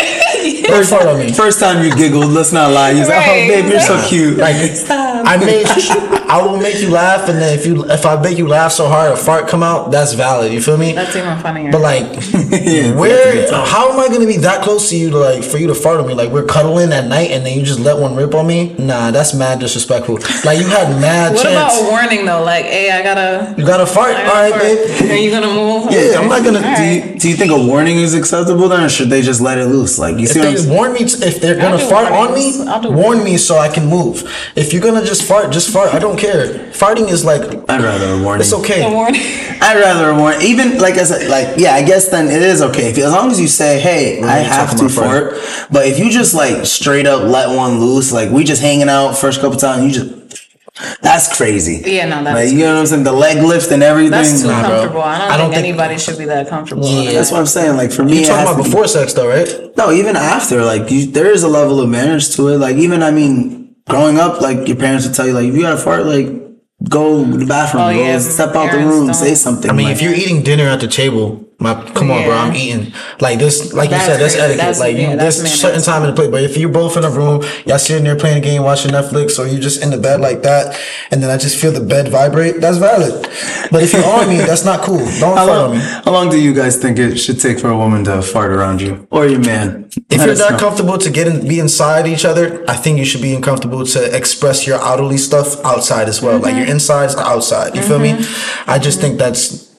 Don't 0.69 0.85
fart 0.85 1.07
on 1.07 1.19
me. 1.19 1.31
First 1.33 1.59
time 1.59 1.83
you 1.83 1.93
giggled. 1.95 2.31
Let's 2.31 2.51
not 2.51 2.71
lie. 2.71 2.91
You 2.91 3.05
said, 3.05 3.13
oh, 3.13 3.19
Right. 3.19 3.49
"Oh, 3.51 3.61
babe, 3.61 3.69
you're 3.71 3.79
so 3.79 4.01
cute." 4.07 4.37
Like 4.37 4.55
I 5.29 5.37
made. 5.37 5.65
I 6.29 6.41
will 6.43 6.57
make 6.57 6.79
you 6.81 6.89
laugh, 6.91 7.27
and 7.29 7.39
then 7.39 7.57
if 7.57 7.65
you 7.65 7.85
if 7.89 8.05
I 8.05 8.19
make 8.21 8.37
you 8.37 8.47
laugh 8.47 8.71
so 8.71 8.87
hard, 8.87 9.11
a 9.11 9.15
fart 9.17 9.47
come 9.47 9.63
out. 9.63 9.91
That's 9.91 10.13
valid. 10.13 10.53
You 10.53 10.61
feel 10.61 10.77
me? 10.77 10.93
That's 10.93 11.15
even 11.15 11.37
funnier. 11.39 11.71
But 11.71 11.81
like, 11.81 12.05
where? 12.95 13.51
How 13.65 13.91
am 13.91 13.99
I 13.99 14.07
gonna 14.09 14.27
be 14.27 14.37
that 14.37 14.63
close 14.63 14.89
to 14.89 14.97
you 14.97 15.09
to 15.11 15.17
like 15.17 15.43
for 15.43 15.57
you 15.57 15.67
to 15.67 15.75
fart 15.75 15.99
on 15.99 16.07
me? 16.07 16.13
Like 16.13 16.29
we're 16.31 16.45
cuddling 16.45 16.91
at 16.93 17.07
night, 17.07 17.31
and 17.31 17.45
then 17.45 17.57
you 17.57 17.63
just 17.65 17.79
let 17.79 17.97
one 17.97 18.15
rip 18.15 18.33
on 18.35 18.47
me? 18.47 18.73
Nah, 18.77 19.11
that's 19.11 19.33
mad 19.33 19.59
disrespectful. 19.59 20.15
Like 20.45 20.59
you 20.59 20.67
had 20.67 20.99
mad 21.01 21.33
what 21.35 21.43
chance. 21.43 21.73
about 21.79 21.87
a 21.87 21.91
warning 21.91 22.25
though? 22.25 22.43
Like, 22.43 22.65
hey, 22.65 22.91
I 22.91 23.01
gotta. 23.01 23.55
you 23.57 23.65
got 23.65 23.77
to 23.77 23.85
fart. 23.85 24.15
I 24.15 24.21
All 24.21 24.27
gotta 24.27 24.51
right, 24.63 24.77
fart. 24.87 24.99
babe. 24.99 25.11
Are 25.11 25.15
you 25.15 25.31
gonna 25.31 25.47
move? 25.47 25.91
Yeah, 25.91 26.19
I'm 26.19 26.29
not 26.29 26.43
gonna. 26.43 26.59
All 26.59 26.63
Do 26.63 26.69
right. 26.69 27.13
you, 27.13 27.19
do 27.19 27.29
you 27.29 27.35
think 27.35 27.51
a 27.51 27.57
warning 27.67 27.97
is 27.97 28.13
acceptable 28.13 28.67
then, 28.69 28.83
or 28.83 28.89
should 28.89 29.09
they 29.09 29.21
just 29.21 29.41
let 29.41 29.57
it 29.57 29.65
loose? 29.65 29.97
Like 29.99 30.17
you 30.17 30.23
If 30.23 30.29
see 30.31 30.39
what 30.39 30.47
I'm 30.49 30.53
they 30.53 30.59
saying? 30.61 30.75
warn 30.75 30.93
me, 30.93 30.99
t- 31.05 31.23
if 31.25 31.41
they're 31.41 31.55
gonna 31.57 31.77
do 31.77 31.89
fart 31.89 32.11
on 32.11 32.33
me, 32.33 32.53
warn 32.95 33.23
me 33.23 33.37
so 33.37 33.57
I 33.57 33.69
can 33.69 33.87
move. 33.87 34.23
If 34.55 34.73
you're 34.73 34.81
gonna 34.81 35.03
just 35.05 35.18
fart, 35.27 35.51
just 35.51 35.69
fart. 35.71 35.93
I 35.93 35.99
don't 35.99 36.17
care. 36.17 36.47
Farting 36.71 37.09
is 37.09 37.23
like 37.25 37.41
I'd 37.69 37.81
rather 37.81 38.13
a 38.13 38.23
warning. 38.23 38.41
it's 38.41 38.53
okay. 38.53 38.83
A 38.85 38.89
warning. 38.93 39.21
I'd 39.61 39.79
rather 39.79 40.09
a 40.09 40.15
warning. 40.15 40.41
Even 40.41 40.77
like 40.79 40.95
I 40.95 41.03
said, 41.03 41.29
like 41.29 41.57
yeah, 41.57 41.73
I 41.73 41.83
guess 41.83 42.09
then 42.09 42.27
it 42.27 42.41
is 42.41 42.61
okay 42.61 42.89
if, 42.91 42.97
as 42.97 43.11
long 43.11 43.31
as 43.31 43.39
you 43.39 43.47
say, 43.47 43.79
"Hey, 43.79 44.21
I 44.23 44.37
have 44.39 44.71
to 44.77 44.85
about 44.85 44.91
fart." 44.91 45.33
But 45.71 45.87
if 45.87 45.99
you 45.99 46.09
just 46.09 46.33
like 46.33 46.65
straight 46.65 47.05
up 47.07 47.23
let 47.23 47.55
one 47.55 47.79
loose, 47.79 48.11
like 48.11 48.29
we 48.31 48.43
just 48.43 48.61
hanging 48.61 48.89
out 48.89 49.13
first 49.17 49.41
couple 49.41 49.57
times, 49.57 49.83
you 49.85 49.91
just 50.03 50.15
That's 51.01 51.35
crazy. 51.35 51.81
Yeah, 51.85 52.05
no, 52.07 52.23
that's 52.23 52.35
Like, 52.39 52.51
you 52.53 52.59
know 52.63 52.73
what 52.75 52.79
I'm 52.79 52.85
saying? 52.87 53.03
The 53.03 53.11
leg 53.11 53.43
lift 53.43 53.69
and 53.71 53.83
everything. 53.83 54.11
that's 54.11 54.41
too 54.41 54.47
Nah, 54.47 54.61
bro. 54.61 54.69
comfortable. 54.69 55.01
I 55.01 55.17
don't, 55.17 55.31
I 55.31 55.37
don't 55.37 55.51
think, 55.51 55.55
think- 55.55 55.67
anybody 55.75 55.97
should 55.99 56.17
be 56.17 56.23
that 56.25 56.47
comfortable. 56.47 56.87
Yeah. 56.87 57.11
That's 57.11 57.31
what 57.31 57.41
I'm 57.41 57.47
saying. 57.47 57.75
Like 57.75 57.91
for 57.91 58.05
me, 58.05 58.21
You 58.21 58.25
talking 58.27 58.43
about 58.43 58.57
to 58.57 58.63
be- 58.63 58.69
before 58.69 58.87
sex 58.87 59.11
though, 59.13 59.27
right? 59.27 59.49
No, 59.75 59.91
even 59.91 60.15
after, 60.15 60.63
like 60.63 60.89
you, 60.89 61.07
there 61.11 61.27
is 61.31 61.43
a 61.43 61.49
level 61.49 61.81
of 61.81 61.89
manners 61.89 62.33
to 62.37 62.47
it. 62.47 62.59
Like 62.59 62.77
even, 62.77 63.03
I 63.03 63.11
mean, 63.11 63.58
growing 63.89 64.17
up, 64.17 64.39
like 64.41 64.67
your 64.67 64.77
parents 64.77 65.05
would 65.05 65.15
tell 65.15 65.27
you, 65.27 65.33
like 65.33 65.47
if 65.47 65.55
you 65.55 65.61
got 65.61 65.71
to 65.71 65.77
fart, 65.77 66.05
like 66.05 66.27
go 66.89 67.25
to 67.25 67.37
the 67.37 67.45
bathroom, 67.45 67.83
Oh, 67.83 67.93
go 67.93 67.99
yeah, 67.99 68.19
step 68.19 68.55
out 68.55 68.71
the 68.71 68.77
room, 68.77 69.07
don't- 69.07 69.13
say 69.13 69.35
something. 69.35 69.69
I 69.69 69.73
mean, 69.73 69.87
like, 69.87 69.95
if 69.97 70.01
you're 70.01 70.13
eating 70.13 70.43
dinner 70.43 70.65
at 70.69 70.79
the 70.79 70.87
table, 70.87 71.45
my 71.61 71.73
come 71.91 72.09
on, 72.09 72.23
bro, 72.23 72.31
I'm 72.37 72.55
eating 72.55 72.93
like 73.19 73.37
this. 73.37 73.73
Like 73.73 73.89
That's 73.89 74.07
you 74.07 74.13
said, 74.13 74.19
that's 74.21 74.33
crazy. 74.35 74.39
etiquette. 74.39 74.57
That's- 74.57 74.79
like 74.79 74.95
you, 74.95 75.01
yeah, 75.01 75.15
there's 75.17 75.41
that's 75.41 75.53
certain 75.59 75.81
time 75.81 76.03
in 76.03 76.09
the 76.09 76.15
plate. 76.15 76.31
But 76.31 76.43
if 76.43 76.55
you're 76.57 76.69
both 76.71 76.95
in 76.95 77.03
a 77.03 77.09
room, 77.09 77.43
y'all 77.65 77.77
sitting 77.77 78.05
there 78.05 78.15
playing 78.15 78.37
a 78.37 78.41
game, 78.41 78.63
watching 78.63 78.91
Netflix, 78.91 79.37
or 79.37 79.45
you're 79.45 79.59
just 79.59 79.83
in 79.83 79.89
the 79.89 79.97
bed 79.97 80.21
like 80.21 80.41
that, 80.43 80.79
and 81.11 81.21
then 81.21 81.29
I 81.29 81.37
just 81.37 81.59
feel 81.59 81.71
the 81.73 81.81
bed 81.81 82.07
vibrate, 82.07 82.61
that's 82.61 82.77
valid. 82.77 83.11
But 83.71 83.83
if 83.83 83.91
you're 83.93 84.05
on 84.05 84.29
me, 84.29 84.37
that's 84.37 84.63
not 84.63 84.81
cool. 84.81 84.99
Don't 84.99 85.35
how 85.37 85.45
fart 85.45 85.49
on 85.49 85.57
long, 85.57 85.71
me. 85.73 85.79
how 86.05 86.11
long 86.11 86.29
do 86.29 86.39
you 86.39 86.53
guys 86.53 86.77
think 86.77 86.97
it 86.97 87.17
should 87.17 87.39
take 87.41 87.59
for 87.59 87.69
a 87.69 87.77
woman 87.77 88.05
to 88.05 88.21
fart 88.21 88.51
around 88.51 88.81
you 88.81 89.05
or 89.11 89.27
your 89.27 89.41
man? 89.41 89.89
If 90.09 90.19
Let 90.19 90.25
you're 90.25 90.31
us 90.33 90.39
that 90.39 90.51
know. 90.53 90.59
comfortable 90.59 90.97
to 90.97 91.09
get 91.09 91.27
in, 91.27 91.45
be 91.47 91.59
inside 91.59 92.07
each 92.07 92.23
other, 92.23 92.63
I 92.69 92.75
think 92.77 92.99
you 92.99 93.05
should 93.05 93.21
be 93.21 93.33
uncomfortable 93.35 93.85
to 93.85 94.15
express 94.15 94.65
your 94.65 94.79
outerly 94.79 95.19
stuff 95.19 95.63
outside 95.65 96.07
as 96.07 96.21
well. 96.21 96.39
Like 96.39 96.53
your 96.55 96.63
Mm-hmm. 96.63 96.71
insides 96.71 97.15
outside. 97.17 97.75
You 97.75 97.81
feel 97.81 97.99
me? 97.99 98.15
I 98.65 98.79
just 98.79 99.01
think 99.01 99.17
that's, 99.19 99.75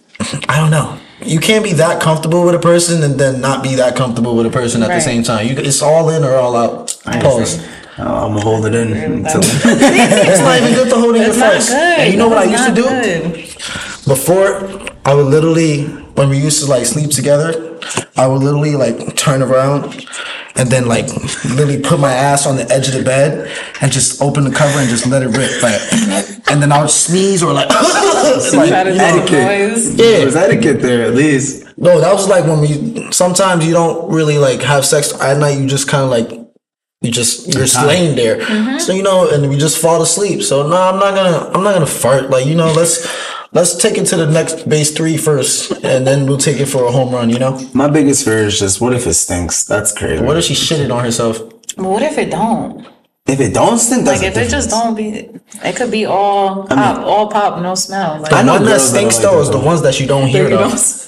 I 0.49 0.59
don't 0.61 0.71
know. 0.71 0.99
You 1.25 1.39
can't 1.39 1.63
be 1.65 1.73
that 1.75 2.01
comfortable 2.01 2.45
with 2.45 2.55
a 2.55 2.59
person 2.59 3.03
and 3.03 3.19
then 3.19 3.41
not 3.41 3.63
be 3.63 3.75
that 3.77 3.95
comfortable 3.97 4.35
with 4.37 4.47
a 4.47 4.51
person 4.51 4.83
at 4.83 4.89
the 4.89 5.01
same 5.01 5.23
time. 5.23 5.47
You, 5.47 5.55
it's 5.59 5.83
all 5.83 6.09
in 6.11 6.25
or 6.25 6.35
all 6.37 6.57
out. 6.57 6.97
Pause. 7.05 7.61
Uh, 7.99 8.25
I'm 8.25 8.33
gonna 8.33 8.41
hold 8.41 8.65
it 8.67 8.75
in 8.75 8.93
until 8.95 9.41
it's 9.45 10.41
not 10.41 10.57
even 10.63 10.73
good 10.75 10.89
to 10.89 10.97
hold 10.97 11.17
it 11.17 11.23
in 11.23 11.29
It's 11.29 11.37
your 11.37 11.47
not 11.47 11.61
good. 11.61 11.99
And 12.01 12.13
you 12.13 12.19
know 12.19 12.29
what 12.29 12.39
I 12.39 12.45
used 12.45 12.67
to 12.67 12.75
do? 12.75 12.85
good. 12.89 13.33
Before, 14.07 14.89
I 15.05 15.13
would 15.15 15.27
literally, 15.27 15.85
when 16.15 16.29
we 16.29 16.39
used 16.39 16.63
to 16.65 16.71
like 16.71 16.87
sleep 16.87 17.11
together, 17.11 17.79
I 18.17 18.27
would 18.27 18.43
literally 18.43 18.77
like 18.77 19.17
turn 19.17 19.43
around 19.43 20.07
and 20.57 20.69
then 20.69 20.87
like 20.87 21.07
literally 21.45 21.81
put 21.81 22.01
my 22.01 22.13
ass 22.13 22.47
on 22.47 22.57
the 22.57 22.71
edge 22.71 22.89
of 22.89 22.95
the 22.95 23.03
bed 23.03 23.51
and 23.81 23.91
just 23.91 24.21
open 24.21 24.45
the 24.45 24.51
cover 24.51 24.79
and 24.79 24.89
just 24.89 25.07
let 25.07 25.23
it 25.23 25.29
rip. 25.29 25.63
Like, 25.63 25.81
and 26.51 26.61
then 26.61 26.73
I 26.73 26.81
would 26.83 26.91
sneeze 26.91 27.43
or 27.43 27.53
like, 27.53 27.69
like 27.71 28.69
Try 28.69 28.85
to 28.85 28.93
you 28.93 28.99
make 28.99 29.15
know, 29.15 29.23
etiquette. 29.23 29.71
noise. 29.71 29.97
There's 29.97 30.35
yeah. 30.35 30.41
etiquette 30.41 30.83
there 30.83 31.07
at 31.07 31.15
least. 31.15 31.67
No, 31.79 32.01
that 32.01 32.13
was 32.13 32.29
like 32.29 32.45
when 32.45 32.61
we, 32.61 33.11
sometimes 33.13 33.65
you 33.67 33.73
don't 33.73 34.13
really 34.13 34.37
like 34.39 34.61
have 34.61 34.85
sex 34.85 35.19
at 35.21 35.39
night. 35.39 35.59
You 35.59 35.67
just 35.67 35.89
kind 35.89 36.05
of 36.05 36.11
like, 36.11 36.39
you 37.01 37.11
just, 37.11 37.47
you're 37.47 37.65
just 37.65 37.83
laying 37.87 38.15
there. 38.15 38.79
So, 38.79 38.93
you 38.93 39.03
know, 39.03 39.31
and 39.31 39.49
we 39.49 39.57
just 39.57 39.81
fall 39.81 40.03
asleep. 40.03 40.43
So 40.43 40.69
no, 40.69 40.77
I'm 40.77 40.99
not 41.01 41.15
gonna, 41.15 41.51
I'm 41.55 41.63
not 41.65 41.73
gonna 41.73 41.87
fart. 41.87 42.29
Like, 42.29 42.45
you 42.45 42.55
know, 42.55 42.71
let's, 42.73 43.09
let's 43.53 43.77
take 43.77 43.99
it 43.99 44.07
to 44.07 44.17
the 44.17 44.31
next 44.31 44.69
base 44.69 44.91
three 44.97 45.17
first 45.17 45.73
and 45.85 46.07
then 46.07 46.27
we'll 46.27 46.39
take 46.39 46.59
it 46.61 46.67
for 46.67 46.85
a 46.85 46.93
home 46.93 47.13
run, 47.15 47.31
you 47.31 47.39
know? 47.39 47.61
My 47.75 47.89
biggest 47.89 48.25
fear 48.25 48.39
is 48.39 48.59
just 48.59 48.81
what 48.81 48.93
if 48.93 49.07
it 49.07 49.15
stinks? 49.15 49.65
That's 49.65 49.93
crazy. 49.93 50.23
What 50.25 50.37
if 50.37 50.45
she 50.45 50.55
shitted 50.55 50.95
on 50.95 51.05
herself? 51.05 51.39
But 51.77 51.85
what 51.85 52.03
if 52.03 52.19
it 52.19 52.31
don't? 52.31 52.87
if 53.27 53.39
it 53.39 53.55
don't 53.55 53.79
stink? 53.79 54.05
That's 54.05 54.23
Like 54.23 54.35
a 54.35 54.41
if 54.41 54.47
it 54.47 54.51
just 54.51 54.71
don't 54.71 54.95
be, 54.97 55.29
it 55.63 55.77
could 55.77 55.91
be 55.91 56.05
all 56.05 56.67
pop, 56.67 56.99
all 57.07 57.29
pop, 57.31 57.63
no 57.63 57.75
smell. 57.77 58.21
Like 58.21 58.33
I 58.33 58.43
know 58.43 58.55
one 58.55 58.65
that 58.65 58.71
girls 58.71 58.89
stinks 58.91 59.19
are 59.19 59.23
like 59.23 59.31
though 59.31 59.37
that, 59.37 59.43
is 59.43 59.51
the 59.51 59.61
ones 59.61 59.83
that 59.83 60.01
you 60.01 60.07
don't 60.07 60.27
hear 60.27 60.45
you 60.45 60.51
though. 60.51 60.69
don't- 60.71 61.07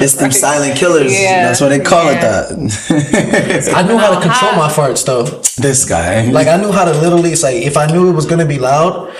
It's 0.00 0.14
them 0.14 0.32
silent 0.32 0.76
killers. 0.76 1.12
Yeah, 1.12 1.44
That's 1.46 1.60
what 1.60 1.68
they 1.68 1.78
call 1.78 2.08
it 2.08 2.20
that. 2.20 3.72
I 3.76 3.82
knew 3.86 3.98
how 3.98 4.14
to 4.14 4.20
control 4.20 4.52
my 4.56 4.68
farts 4.68 5.04
though. 5.04 5.22
this 5.62 5.84
guy. 5.84 6.30
Like 6.30 6.48
I 6.48 6.56
knew 6.56 6.72
how 6.72 6.84
to 6.84 6.92
literally 6.92 7.30
it's 7.30 7.42
like 7.44 7.56
if 7.56 7.76
I 7.76 7.86
knew 7.86 8.08
it 8.08 8.12
was 8.12 8.26
gonna 8.26 8.46
be 8.46 8.58
loud, 8.58 9.14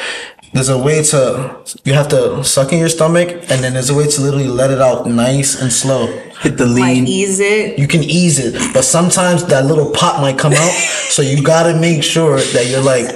there's 0.53 0.69
a 0.69 0.79
way 0.79 1.03
to 1.03 1.65
you 1.85 1.95
have 1.95 2.09
to 2.09 2.45
suck 2.45 2.73
in 2.73 2.79
your 2.79 2.89
stomach 2.89 3.29
and 3.29 3.65
then 3.65 3.73
there's 3.73 3.91
a 3.91 3.95
way 3.95 4.07
to 4.07 4.21
literally 4.21 4.49
let 4.49 4.71
it 4.71 4.81
out 4.81 5.07
nice 5.07 5.61
and 5.61 5.73
slow. 5.73 6.07
hit 6.41 6.57
the 6.59 6.67
like 6.67 6.83
lean. 6.83 7.07
ease 7.07 7.41
it. 7.41 7.79
You 7.79 7.89
can 7.89 8.03
ease 8.03 8.39
it, 8.39 8.55
but 8.75 8.85
sometimes 8.85 9.45
that 9.47 9.65
little 9.67 9.91
pop 9.93 10.21
might 10.21 10.39
come 10.39 10.53
out, 10.53 10.73
so 11.11 11.23
you 11.23 11.43
gotta 11.43 11.79
make 11.79 12.03
sure 12.03 12.37
that 12.37 12.67
you're 12.69 12.83
like 12.83 13.07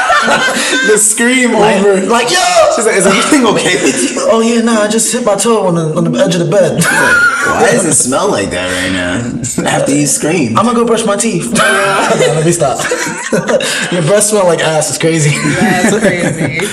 the 0.88 0.98
scream 0.98 1.54
over. 1.54 2.06
like 2.06 2.30
yo. 2.30 2.38
She's 2.76 2.86
like, 2.86 2.96
is 2.96 3.06
everything 3.06 3.46
okay 3.46 3.74
with 3.84 4.10
you? 4.12 4.26
Oh 4.30 4.40
yeah, 4.40 4.60
nah, 4.62 4.82
I 4.82 4.88
just 4.88 5.12
hit 5.12 5.24
my 5.24 5.36
toe 5.36 5.66
on 5.66 5.74
the 5.74 5.94
on 5.96 6.04
the 6.10 6.18
edge 6.18 6.34
of 6.34 6.44
the 6.44 6.50
bed. 6.50 6.82
Why 6.84 7.68
does 7.72 7.84
it 7.84 7.92
smell 7.94 8.30
like 8.30 8.50
that 8.50 8.66
right 8.72 8.92
now? 8.92 9.68
After 9.68 9.94
you 9.94 10.06
scream. 10.06 10.56
I'm 10.56 10.64
gonna 10.64 10.78
go 10.78 10.84
brush 10.86 11.04
my 11.04 11.16
teeth. 11.16 11.52
Nah, 11.64 12.10
let 12.34 12.44
me 12.46 12.52
stop. 12.52 12.78
Your 13.92 14.02
breath 14.02 14.24
smell 14.24 14.44
like 14.46 14.60
ass. 14.60 14.88
It's 14.90 14.98
crazy. 14.98 15.30
That's 15.58 15.98
crazy. 15.98 16.66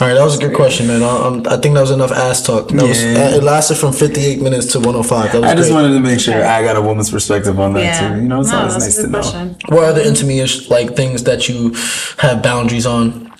All 0.00 0.06
right, 0.06 0.14
that 0.14 0.22
was 0.24 0.38
a 0.38 0.40
good 0.40 0.54
question, 0.54 0.86
man. 0.86 1.02
I, 1.02 1.26
um, 1.26 1.42
I 1.48 1.56
think 1.56 1.74
that 1.74 1.80
was 1.80 1.90
enough 1.90 2.12
ass 2.12 2.42
talk. 2.42 2.68
That 2.68 2.86
was, 2.86 3.02
Yeah. 3.02 3.34
it 3.34 3.42
lasted 3.42 3.76
from 3.78 3.92
58 3.92 4.40
minutes 4.40 4.66
to 4.72 4.78
105. 4.78 5.32
That 5.32 5.40
was 5.42 5.50
I 5.50 5.54
just 5.56 5.70
great. 5.70 5.82
wanted 5.82 5.94
to 5.94 6.00
make 6.00 6.20
sure 6.20 6.34
I 6.44 6.62
got 6.62 6.76
a 6.76 6.80
woman's 6.82 7.10
perspective 7.10 7.58
on 7.58 7.72
that 7.74 7.82
Yeah. 7.82 8.14
too. 8.14 8.22
You 8.22 8.28
know, 8.28 8.40
it's 8.40 8.50
no, 8.52 8.58
always 8.58 8.78
nice 8.78 8.94
to 8.96 9.02
good 9.02 9.10
know. 9.10 9.18
question. 9.20 9.56
what 9.70 9.84
other 9.84 10.00
intimate 10.02 10.70
like 10.70 10.94
things 10.94 11.24
that 11.24 11.48
you 11.48 11.74
have 12.18 12.42
boundaries 12.44 12.86
on? 12.88 13.32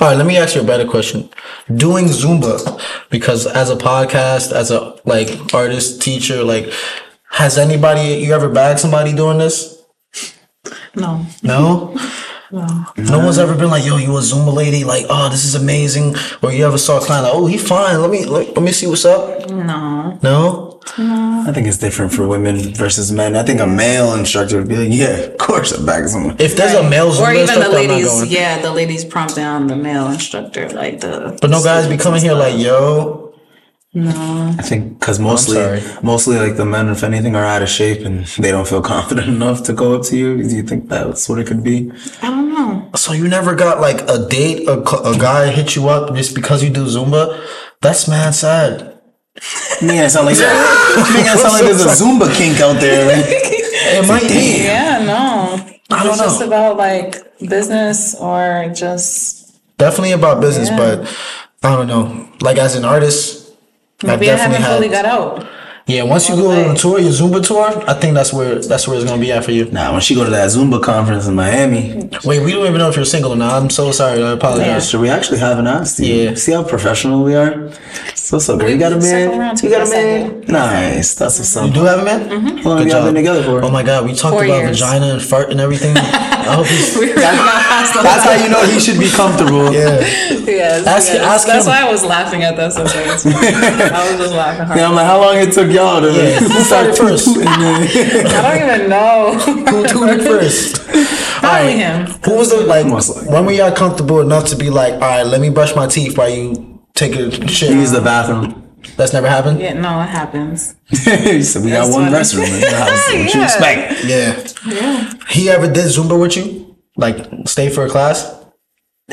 All 0.00 0.08
right, 0.08 0.16
let 0.16 0.26
me 0.26 0.36
ask 0.36 0.54
you 0.56 0.60
a 0.60 0.64
better 0.64 0.86
question. 0.86 1.30
Doing 1.76 2.06
Zumba, 2.06 2.80
because 3.10 3.46
as 3.46 3.70
a 3.70 3.76
podcast, 3.76 4.52
as 4.52 4.70
a 4.70 4.98
like 5.04 5.54
artist, 5.54 6.02
teacher, 6.02 6.42
like, 6.42 6.72
has 7.30 7.58
anybody 7.58 8.16
you 8.24 8.34
ever 8.34 8.48
bagged 8.48 8.80
somebody 8.80 9.12
doing 9.14 9.38
this? 9.38 9.82
No. 10.96 11.24
No. 11.42 11.96
No 12.96 13.18
one's 13.18 13.38
ever 13.38 13.54
been 13.54 13.70
like, 13.70 13.84
"Yo, 13.84 13.96
you 13.96 14.16
a 14.16 14.20
Zumba 14.20 14.52
lady?" 14.52 14.84
Like, 14.84 15.06
"Oh, 15.10 15.28
this 15.28 15.44
is 15.44 15.54
amazing." 15.54 16.14
Or 16.42 16.52
you 16.52 16.66
ever 16.66 16.78
saw 16.78 16.98
a 16.98 17.00
client 17.00 17.24
like, 17.26 17.34
"Oh, 17.34 17.46
he 17.46 17.58
fine. 17.58 18.00
Let 18.00 18.10
me 18.10 18.24
let, 18.24 18.48
let 18.56 18.62
me 18.62 18.72
see 18.72 18.86
what's 18.86 19.04
up." 19.04 19.50
No. 19.50 20.18
No. 20.22 20.70
No. 20.98 21.44
I 21.48 21.52
think 21.52 21.66
it's 21.66 21.78
different 21.78 22.12
for 22.12 22.28
women 22.28 22.58
versus 22.74 23.10
men. 23.10 23.34
I 23.36 23.42
think 23.42 23.58
a 23.60 23.66
male 23.66 24.12
instructor 24.14 24.58
would 24.58 24.68
be 24.68 24.76
like, 24.76 24.88
yeah, 24.92 25.16
of 25.32 25.38
course 25.38 25.72
I'm 25.72 25.86
back 25.86 26.06
someone. 26.08 26.36
If 26.38 26.56
there's 26.56 26.74
a 26.74 26.82
male 26.88 27.10
Zumba 27.10 27.20
Or 27.28 27.32
even 27.32 27.46
the 27.46 27.52
instructor, 27.54 27.64
I'm 27.64 27.72
not 27.72 27.90
ladies, 27.90 28.08
going. 28.08 28.30
yeah, 28.30 28.60
the 28.60 28.70
ladies 28.70 29.02
prompt 29.04 29.34
down 29.34 29.66
the 29.66 29.76
male 29.76 30.08
instructor, 30.10 30.68
like 30.68 31.00
the. 31.00 31.38
But 31.40 31.48
no 31.50 31.62
guys 31.64 31.88
be 31.88 31.96
coming 31.96 32.20
here 32.20 32.34
like, 32.34 32.58
"Yo, 32.58 33.23
No. 33.96 34.54
I 34.58 34.62
think 34.62 34.98
because 34.98 35.20
mostly, 35.20 35.80
mostly 36.02 36.36
like 36.36 36.56
the 36.56 36.64
men, 36.64 36.88
if 36.88 37.04
anything, 37.04 37.36
are 37.36 37.44
out 37.44 37.62
of 37.62 37.68
shape 37.68 38.04
and 38.04 38.24
they 38.42 38.50
don't 38.50 38.66
feel 38.66 38.82
confident 38.94 39.28
enough 39.28 39.62
to 39.64 39.72
go 39.72 39.94
up 39.94 40.02
to 40.06 40.16
you. 40.16 40.42
Do 40.42 40.56
you 40.56 40.64
think 40.64 40.88
that's 40.88 41.28
what 41.28 41.38
it 41.38 41.46
could 41.46 41.62
be? 41.62 41.92
I 42.20 42.30
don't 42.30 42.52
know. 42.52 42.90
so 42.96 43.12
you 43.12 43.28
never 43.28 43.54
got 43.54 43.80
like 43.80 44.00
a 44.10 44.26
date? 44.28 44.66
A, 44.68 44.80
a 44.80 45.16
guy 45.16 45.50
hit 45.50 45.76
you 45.76 45.88
up 45.88 46.12
just 46.16 46.34
because 46.34 46.62
you 46.64 46.70
do 46.70 46.86
Zumba? 46.86 47.40
That's 47.82 48.08
mad 48.08 48.34
sad." 48.34 48.90
Man, 49.82 50.04
it 50.06 50.10
sound 50.10 50.26
like 50.26 50.38
man, 50.38 51.26
it 51.26 51.38
sound 51.38 51.54
like 51.54 51.62
there's 51.64 51.84
a 51.84 51.88
Zumba 52.04 52.32
kink 52.36 52.60
out 52.60 52.80
there. 52.80 53.06
Right? 53.06 53.24
It 53.28 54.08
might 54.08 54.22
be. 54.28 54.64
Yeah, 54.64 55.04
no. 55.04 55.70
I 55.90 56.02
don't 56.02 56.14
it's 56.14 56.22
just 56.22 56.40
about 56.40 56.76
like 56.76 57.16
business 57.40 58.14
or 58.16 58.72
just 58.74 59.60
Definitely 59.76 60.12
about 60.12 60.40
business, 60.40 60.68
Yeah. 60.68 60.76
but 60.78 61.16
I 61.62 61.76
don't 61.76 61.86
know. 61.88 62.28
Like 62.40 62.58
as 62.58 62.74
an 62.76 62.84
artist, 62.84 63.43
maybe 64.06 64.30
I 64.30 64.36
definitely 64.36 64.62
haven't 64.62 64.76
fully 64.76 64.88
got 64.88 65.04
out. 65.04 65.46
Yeah, 65.86 66.04
once 66.04 66.30
you 66.30 66.36
go 66.36 66.50
on 66.50 66.74
a 66.74 66.78
tour, 66.78 66.98
your 66.98 67.12
Zumba 67.12 67.46
tour, 67.46 67.66
I 67.86 67.92
think 67.92 68.14
that's 68.14 68.32
where 68.32 68.54
that's 68.54 68.88
where 68.88 68.96
it's 68.96 69.04
gonna 69.04 69.20
be 69.20 69.30
at 69.30 69.44
for 69.44 69.50
you. 69.50 69.66
Nah, 69.70 69.92
when 69.92 70.00
she 70.00 70.14
go 70.14 70.24
to 70.24 70.30
that 70.30 70.48
Zumba 70.48 70.82
conference 70.82 71.26
in 71.26 71.34
Miami, 71.34 72.08
Wait, 72.24 72.40
we 72.42 72.52
don't 72.52 72.66
even 72.66 72.78
know 72.78 72.88
if 72.88 72.96
you're 72.96 73.04
single 73.04 73.32
or 73.32 73.36
not. 73.36 73.52
I'm 73.62 73.68
so 73.68 73.92
sorry. 73.92 74.22
I 74.22 74.30
apologize. 74.30 74.88
should 74.88 75.02
we 75.02 75.10
actually 75.10 75.40
have 75.40 75.58
an 75.58 75.66
asked 75.66 75.98
you? 76.00 76.14
Yeah. 76.14 76.34
See 76.36 76.52
how 76.52 76.64
professional 76.64 77.22
we 77.22 77.34
are? 77.34 77.70
So 78.24 78.38
so 78.38 78.56
good. 78.56 78.70
You 78.70 78.78
got 78.78 78.94
a 78.94 78.96
man? 78.96 79.32
You 79.32 79.36
got 79.38 79.52
a 79.52 79.60
too, 79.60 79.68
yes, 79.68 79.92
I 79.92 79.94
man? 79.96 80.40
Nice. 80.48 81.14
That's 81.14 81.38
what's 81.38 81.54
up. 81.58 81.66
You 81.68 81.74
do 81.74 81.84
have 81.84 82.00
a 82.00 82.04
man? 82.06 82.20
How 82.24 82.38
long 82.40 82.48
Good 82.48 82.64
have 82.64 82.78
y'all 82.80 82.88
job. 82.88 83.04
been 83.04 83.14
together 83.16 83.42
for? 83.42 83.62
Oh 83.62 83.70
my 83.70 83.82
god, 83.82 84.06
we 84.06 84.14
talked 84.14 84.32
Four 84.36 84.46
about 84.46 84.64
years. 84.64 84.80
vagina 84.80 85.12
and 85.12 85.20
fart 85.22 85.50
and 85.50 85.60
everything. 85.60 85.94
I 85.98 86.54
hope 86.56 86.64
he's 86.66 86.96
We 86.96 87.10
were 87.10 87.16
not 87.20 87.36
past 87.68 87.92
That's 88.02 88.24
how 88.24 88.32
you 88.42 88.48
know 88.48 88.64
he 88.64 88.80
should 88.80 88.98
be 88.98 89.10
comfortable. 89.10 89.70
yeah. 89.74 90.00
Yes, 90.48 90.86
Ask- 90.86 91.12
yes. 91.12 91.20
ask 91.22 91.46
That's 91.46 91.66
him. 91.66 91.70
why 91.72 91.82
I 91.86 91.90
was 91.92 92.02
laughing 92.02 92.42
at 92.44 92.56
that 92.56 92.72
sometimes. 92.72 93.26
I 93.92 94.10
was 94.10 94.18
just 94.18 94.32
laughing 94.34 94.64
hard. 94.68 94.78
Yeah, 94.78 94.88
I'm 94.88 94.94
like, 94.94 95.06
how 95.06 95.20
long 95.20 95.36
it 95.36 95.52
took 95.52 95.70
y'all 95.70 96.00
to 96.00 96.08
Yeah, 96.10 96.38
who 96.48 96.60
started 96.64 96.96
first? 96.96 97.28
I 97.28 98.56
don't 98.56 98.70
even 98.70 98.88
know. 98.88 99.34
Who 99.68 99.86
tuned 99.86 100.18
it 100.18 100.24
first? 100.24 100.80
Probably 101.40 101.72
him. 101.76 102.06
Who 102.24 102.36
was 102.38 102.48
the 102.48 102.60
like? 102.64 102.86
When 103.30 103.44
were 103.44 103.52
y'all 103.52 103.70
comfortable 103.72 104.20
enough 104.22 104.46
to 104.48 104.56
be 104.56 104.70
like, 104.70 104.94
all 104.94 105.00
right, 105.00 105.26
let 105.26 105.42
me 105.42 105.50
brush 105.50 105.76
my 105.76 105.86
teeth 105.86 106.16
while 106.16 106.30
you 106.30 106.63
take 106.94 107.14
a 107.16 107.30
shit? 107.48 107.70
Use 107.72 107.90
the 107.90 108.00
bathroom. 108.00 108.60
That's 108.96 109.12
never 109.12 109.28
happened. 109.28 109.60
Yeah, 109.60 109.72
no, 109.74 110.00
it 110.02 110.06
happens. 110.08 110.74
he 110.90 111.42
said, 111.42 111.64
we 111.64 111.70
got 111.70 111.84
That's 111.86 111.94
one 111.94 112.04
funny. 112.04 112.16
restroom 112.16 112.54
in 112.54 112.60
the 112.60 112.76
house. 112.76 113.08
What 113.08 113.14
you 113.34 113.40
Yeah. 113.40 113.44
expect? 113.44 114.04
Yeah. 114.04 114.72
Yeah. 114.74 115.12
He 115.30 115.48
ever 115.50 115.66
did 115.72 115.86
Zumba 115.86 116.20
with 116.20 116.36
you? 116.36 116.76
Like, 116.96 117.16
stay 117.46 117.70
for 117.70 117.86
a 117.86 117.88
class? 117.88 118.44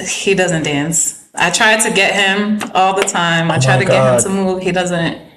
He 0.07 0.35
doesn't 0.35 0.63
dance. 0.63 1.29
I 1.35 1.49
try 1.51 1.77
to 1.77 1.91
get 1.91 2.13
him 2.13 2.59
all 2.73 2.95
the 2.95 3.03
time. 3.03 3.49
I 3.49 3.57
Oh 3.57 3.59
try 3.61 3.75
my 3.77 3.79
to 3.79 3.85
get 3.85 3.91
God. 3.93 4.17
him 4.17 4.23
to 4.23 4.29
move. 4.43 4.61
He 4.63 4.71
doesn't. 4.73 5.30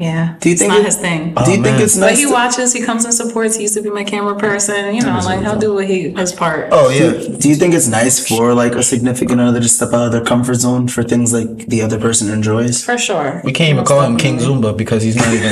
Yeah. 0.00 0.36
Do 0.40 0.48
you 0.48 0.56
think 0.56 0.72
it's 0.72 0.78
not 0.78 0.80
it- 0.80 0.86
his 0.86 0.96
thing? 0.96 1.20
Do 1.20 1.28
you 1.28 1.34
oh, 1.36 1.44
think 1.44 1.62
man. 1.62 1.82
it's 1.82 1.94
but 1.96 2.06
nice? 2.06 2.18
he 2.18 2.24
to- 2.24 2.32
watches, 2.32 2.72
he 2.72 2.80
comes 2.80 3.04
and 3.04 3.12
supports. 3.12 3.56
He 3.56 3.62
used 3.62 3.74
to 3.74 3.82
be 3.82 3.90
my 3.90 4.02
camera 4.02 4.34
person. 4.34 4.94
You 4.94 5.02
know, 5.02 5.20
like 5.22 5.40
he'll 5.42 5.58
do 5.58 5.74
what 5.74 5.86
he 5.86 6.08
his 6.10 6.32
part. 6.32 6.68
Oh 6.72 6.88
yeah. 6.88 7.12
Do 7.36 7.48
you 7.50 7.54
think 7.54 7.74
it's 7.74 7.86
nice 7.86 8.26
for 8.26 8.54
like 8.54 8.72
a 8.74 8.82
significant 8.82 9.42
other 9.42 9.60
to 9.60 9.68
step 9.68 9.92
out 9.92 10.06
of 10.06 10.12
their 10.12 10.24
comfort 10.24 10.54
zone 10.54 10.88
for 10.88 11.02
things 11.02 11.34
like 11.34 11.66
the 11.66 11.82
other 11.82 12.00
person 12.00 12.30
enjoys? 12.32 12.82
For 12.82 12.96
sure. 12.96 13.42
We 13.44 13.52
can't 13.52 13.68
even 13.68 13.76
Most 13.82 13.88
call 13.88 14.00
him 14.00 14.16
King. 14.16 14.38
Zumba 14.38 14.74
because 14.74 15.02
he's 15.02 15.16
not 15.16 15.28
even. 15.34 15.50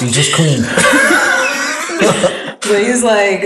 he's 0.00 0.12
just 0.12 0.32
clean. 0.34 0.64
But 2.68 2.82
he's 2.84 3.02
like, 3.04 3.40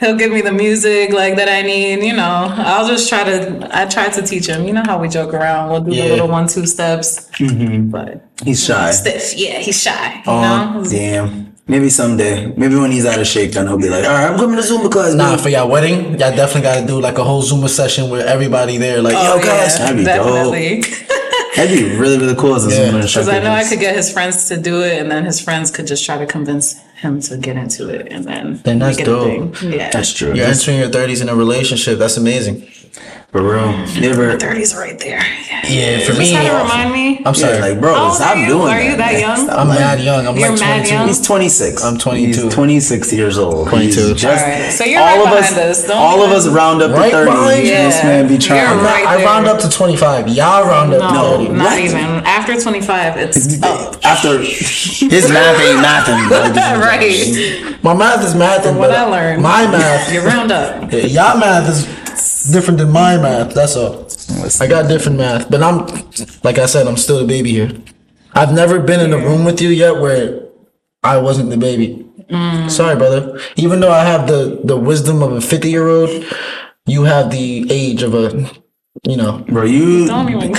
he'll 0.00 0.16
give 0.16 0.32
me 0.32 0.40
the 0.40 0.52
music 0.52 1.10
like 1.12 1.36
that 1.36 1.48
I 1.48 1.62
need. 1.62 2.02
You 2.04 2.14
know, 2.14 2.46
I'll 2.56 2.86
just 2.88 3.08
try 3.08 3.24
to. 3.24 3.68
I 3.76 3.86
try 3.86 4.08
to 4.08 4.22
teach 4.22 4.46
him. 4.46 4.66
You 4.66 4.72
know 4.72 4.82
how 4.84 4.98
we 4.98 5.08
joke 5.08 5.34
around. 5.34 5.70
We'll 5.70 5.80
do 5.82 5.92
Yeah. 5.94 6.04
the 6.04 6.08
little 6.10 6.28
one 6.28 6.48
two 6.48 6.66
steps. 6.66 7.28
Mm-hmm. 7.38 7.90
But 7.90 8.24
He's 8.44 8.64
shy. 8.64 8.90
stiff. 8.92 9.34
Yeah, 9.36 9.58
he's 9.58 9.80
shy. 9.80 10.14
You 10.16 10.22
Oh, 10.32 10.40
know. 10.82 10.84
damn. 10.90 11.52
Maybe 11.68 11.90
someday. 11.90 12.52
Maybe 12.56 12.74
when 12.76 12.90
he's 12.90 13.06
out 13.06 13.20
of 13.20 13.26
shape, 13.26 13.52
then 13.52 13.66
he'll 13.68 13.78
be 13.78 13.88
like, 13.88 14.04
all 14.04 14.10
right, 14.10 14.28
I'm 14.30 14.36
coming 14.38 14.56
to 14.56 14.62
Zumba 14.62 14.90
class. 14.90 15.14
Nah, 15.14 15.32
Nah, 15.32 15.36
for 15.36 15.48
y'all 15.48 15.68
wedding, 15.68 16.18
y'all 16.18 16.34
definitely 16.34 16.62
got 16.62 16.80
to 16.80 16.86
do 16.86 17.00
like 17.00 17.18
a 17.18 17.24
whole 17.24 17.42
Zumba 17.42 17.68
session 17.68 18.10
with 18.10 18.26
everybody 18.26 18.78
there. 18.78 19.00
Like, 19.00 19.14
Oh, 19.16 19.36
yo, 19.36 19.42
guys. 19.44 19.78
that'd 19.78 19.96
be 19.96 20.04
definitely. 20.04 20.82
That'd 21.54 21.76
be 21.78 21.96
really, 21.98 22.16
really 22.18 22.34
cool 22.34 22.54
as 22.54 22.66
a 22.66 22.70
Yeah. 22.70 22.88
Zumba 22.90 23.02
Because. 23.02 23.28
I 23.28 23.38
know 23.38 23.52
I 23.52 23.62
could 23.64 23.78
get 23.78 23.94
his 23.94 24.10
friends 24.10 24.48
to 24.48 24.56
do 24.56 24.82
it, 24.82 24.98
and 25.00 25.10
then 25.10 25.24
his 25.26 25.38
friends 25.38 25.70
could 25.70 25.86
just 25.86 26.04
try 26.04 26.16
to 26.18 26.24
convince 26.26 26.80
him 27.02 27.20
to 27.20 27.36
get 27.36 27.56
into 27.56 27.88
it, 27.88 28.08
and 28.10 28.24
then 28.24 28.60
Then 28.64 28.78
that's 28.78 28.96
make 28.96 29.06
it 29.06 29.10
a 29.10 29.14
dope. 29.14 29.62
Yeah, 29.62 29.90
That's 29.90 30.12
true. 30.12 30.32
You're 30.34 30.46
entering 30.46 30.78
your 30.78 30.88
30s 30.88 31.20
in 31.20 31.28
a 31.28 31.34
relationship. 31.34 31.98
That's 31.98 32.16
amazing. 32.16 32.66
For 33.30 33.42
real. 33.42 33.72
Never. 34.00 34.38
thirties 34.38 34.74
right 34.74 34.98
there. 34.98 35.22
Yeah, 35.64 36.00
for 36.00 36.06
Just 36.12 36.18
me. 36.18 36.32
had 36.32 36.50
to 36.50 36.62
remind 36.62 36.92
me. 36.92 37.22
I'm 37.24 37.34
sorry. 37.34 37.54
Yeah, 37.56 37.60
like, 37.60 37.80
bro, 37.80 37.94
How 37.94 38.04
old 38.06 38.14
stop 38.16 38.36
are 38.36 38.40
you? 38.40 38.46
doing 38.46 38.62
Are 38.62 38.66
that. 38.68 38.90
you 38.90 38.96
that 38.96 39.20
young? 39.20 39.48
I'm 39.48 39.68
mad 39.68 40.00
young. 40.00 40.26
I'm 40.26 40.36
You're 40.36 40.50
like 40.50 40.60
mad 40.60 40.76
22. 40.86 40.94
young? 40.94 41.06
He's 41.08 41.20
26. 41.26 41.84
I'm 41.84 41.98
22. 41.98 42.42
He's 42.44 42.54
26 42.54 43.12
years 43.14 43.38
old. 43.38 43.68
22. 43.68 43.88
He's 43.88 44.20
just, 44.20 44.44
Alright, 44.44 44.72
so 44.72 44.84
you're 44.84 45.00
all 45.00 45.06
right 45.24 45.32
of 45.32 45.32
us, 45.38 45.50
behind 45.50 45.70
us. 45.70 45.86
Don't 45.86 45.96
all 45.96 46.22
of 46.22 46.30
us 46.32 46.48
round 46.48 46.82
up 46.82 46.90
Right 46.92 47.10
to 47.10 47.16
30. 47.16 47.30
behind 47.30 47.58
you. 47.64 47.70
This 47.72 48.02
man 48.04 48.28
be 48.28 48.36
trying. 48.38 48.60
You're 48.60 48.84
right 48.84 49.06
I 49.06 49.16
there. 49.18 49.26
round 49.26 49.46
up 49.46 49.60
to 49.60 49.70
25. 49.70 50.28
Y'all 50.28 50.64
round 50.66 50.92
up 50.92 51.14
No, 51.14 51.38
to 51.38 51.44
30. 51.46 51.48
not 51.56 51.64
What? 51.64 51.78
even. 51.80 51.98
After 52.26 52.60
25, 52.60 53.16
it's 53.18 53.62
up. 53.62 54.04
After 54.04 54.38
his 54.38 55.30
math 55.30 55.60
ain't 55.62 55.80
nothing. 55.80 56.28
bro. 56.28 56.40
right. 56.84 57.78
My 57.82 57.94
math 57.94 58.24
is 58.24 58.34
math, 58.34 58.66
and 58.66 58.78
what 58.78 58.90
I 58.90 59.04
learned. 59.04 59.42
My 59.42 59.66
math. 59.70 60.12
You 60.12 60.20
round 60.20 60.52
up. 60.52 60.92
Y'all 60.92 61.38
math 61.38 61.68
is 61.68 61.86
different 62.50 62.78
than 62.78 62.90
my 62.90 63.16
math. 63.18 63.54
That's 63.54 63.76
all. 63.76 64.08
I 64.60 64.66
got 64.66 64.88
different 64.88 65.18
math, 65.18 65.50
but 65.50 65.62
I'm 65.62 65.86
like 66.42 66.58
I 66.58 66.66
said, 66.66 66.86
I'm 66.86 66.96
still 66.96 67.18
the 67.18 67.26
baby 67.26 67.50
here. 67.50 67.70
I've 68.34 68.52
never 68.52 68.80
been 68.80 69.00
in 69.00 69.12
a 69.12 69.18
room 69.18 69.44
with 69.44 69.60
you 69.60 69.68
yet 69.68 70.00
where 70.00 70.42
I 71.02 71.18
wasn't 71.18 71.50
the 71.50 71.56
baby. 71.56 72.06
Mm. 72.30 72.70
Sorry, 72.70 72.96
brother. 72.96 73.38
Even 73.56 73.80
though 73.80 73.92
I 73.92 74.04
have 74.04 74.26
the 74.26 74.60
the 74.64 74.76
wisdom 74.76 75.22
of 75.22 75.32
a 75.32 75.40
50 75.40 75.70
year 75.70 75.88
old, 75.88 76.24
you 76.86 77.02
have 77.04 77.30
the 77.30 77.70
age 77.70 78.02
of 78.02 78.14
a, 78.14 78.50
you 79.04 79.16
know. 79.16 79.44
Bro, 79.48 79.64
you 79.64 80.06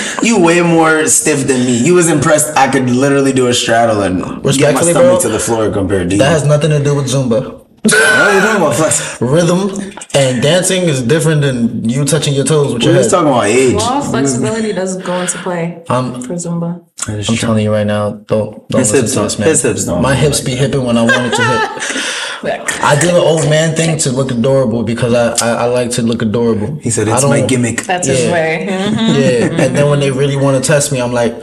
you 0.22 0.40
way 0.40 0.62
more 0.62 1.08
stiff 1.08 1.48
than 1.48 1.66
me. 1.66 1.78
You 1.78 1.96
was 1.96 2.10
impressed. 2.10 2.56
I 2.58 2.72
could 2.72 2.90
literally 2.90 3.34
do 3.34 3.48
a 3.48 3.54
straddle 3.54 4.02
and 4.04 4.20
get 4.54 4.76
my 4.76 4.82
stomach 4.82 4.94
bro, 4.94 5.20
to 5.20 5.30
the 5.30 5.40
floor 5.40 5.72
compared 5.72 6.10
to 6.10 6.16
you. 6.16 6.20
That 6.20 6.32
has 6.32 6.46
nothing 6.46 6.70
to 6.70 6.84
do 6.84 6.96
with 6.96 7.06
Zumba. 7.08 7.63
What 7.84 7.94
are 7.94 8.34
you 8.36 8.40
talking 8.42 8.62
about? 8.62 8.76
Flex? 8.76 9.22
Rhythm 9.22 9.92
and 10.16 10.42
dancing 10.42 10.84
is 10.84 11.02
different 11.02 11.42
than 11.42 11.88
you 11.90 12.06
touching 12.06 12.34
your 12.34 12.46
toes 12.46 12.74
with 12.74 12.84
We're 12.84 12.92
your 12.94 13.00
just 13.02 13.12
head. 13.12 13.18
talking 13.18 13.32
about 13.34 13.46
age. 13.46 13.76
Well, 13.76 14.02
flexibility 14.02 14.74
does 14.74 14.98
go 15.02 15.22
into 15.22 15.38
play 15.40 15.84
Um, 15.90 16.22
for 16.22 16.34
Zumba. 16.34 16.84
I'm 17.08 17.22
true. 17.24 17.36
telling 17.36 17.64
you 17.66 17.72
right 17.74 17.86
now, 17.88 18.12
don't 18.12 18.68
don't 18.70 18.80
His 18.80 18.92
listen 18.92 18.96
hips 19.02 19.12
to 19.12 19.16
don't- 19.16 19.24
this 19.26 19.40
man. 19.40 19.48
his 19.50 19.62
hips 19.62 19.86
don't 19.86 20.02
My 20.02 20.14
move 20.14 20.20
hips 20.24 20.38
like 20.40 20.46
be 20.46 20.56
hipping 20.56 20.84
when 20.86 20.98
I 20.98 21.02
want 21.02 21.34
it 21.34 21.36
to 21.36 21.44
hip. 21.44 22.04
I 22.86 22.98
do 23.00 23.08
the 23.08 23.18
old 23.22 23.50
man 23.50 23.74
thing 23.76 23.98
to 24.00 24.12
look 24.12 24.30
adorable 24.32 24.84
because 24.84 25.14
I, 25.14 25.46
I, 25.46 25.54
I 25.64 25.66
like 25.66 25.92
to 25.92 26.02
look 26.02 26.22
adorable. 26.22 26.76
He 26.82 26.90
said 26.90 27.08
I 27.08 27.14
it's 27.14 27.22
don't- 27.22 27.32
my 27.32 27.42
gimmick. 27.46 27.84
That's 27.84 28.08
his 28.08 28.22
Yeah. 28.26 28.32
way. 28.34 28.66
Yeah, 28.68 29.62
and 29.64 29.76
then 29.76 29.90
when 29.90 30.00
they 30.00 30.12
really 30.12 30.36
want 30.36 30.62
to 30.62 30.68
test 30.68 30.92
me, 30.92 31.02
I'm 31.02 31.14
like, 31.14 31.34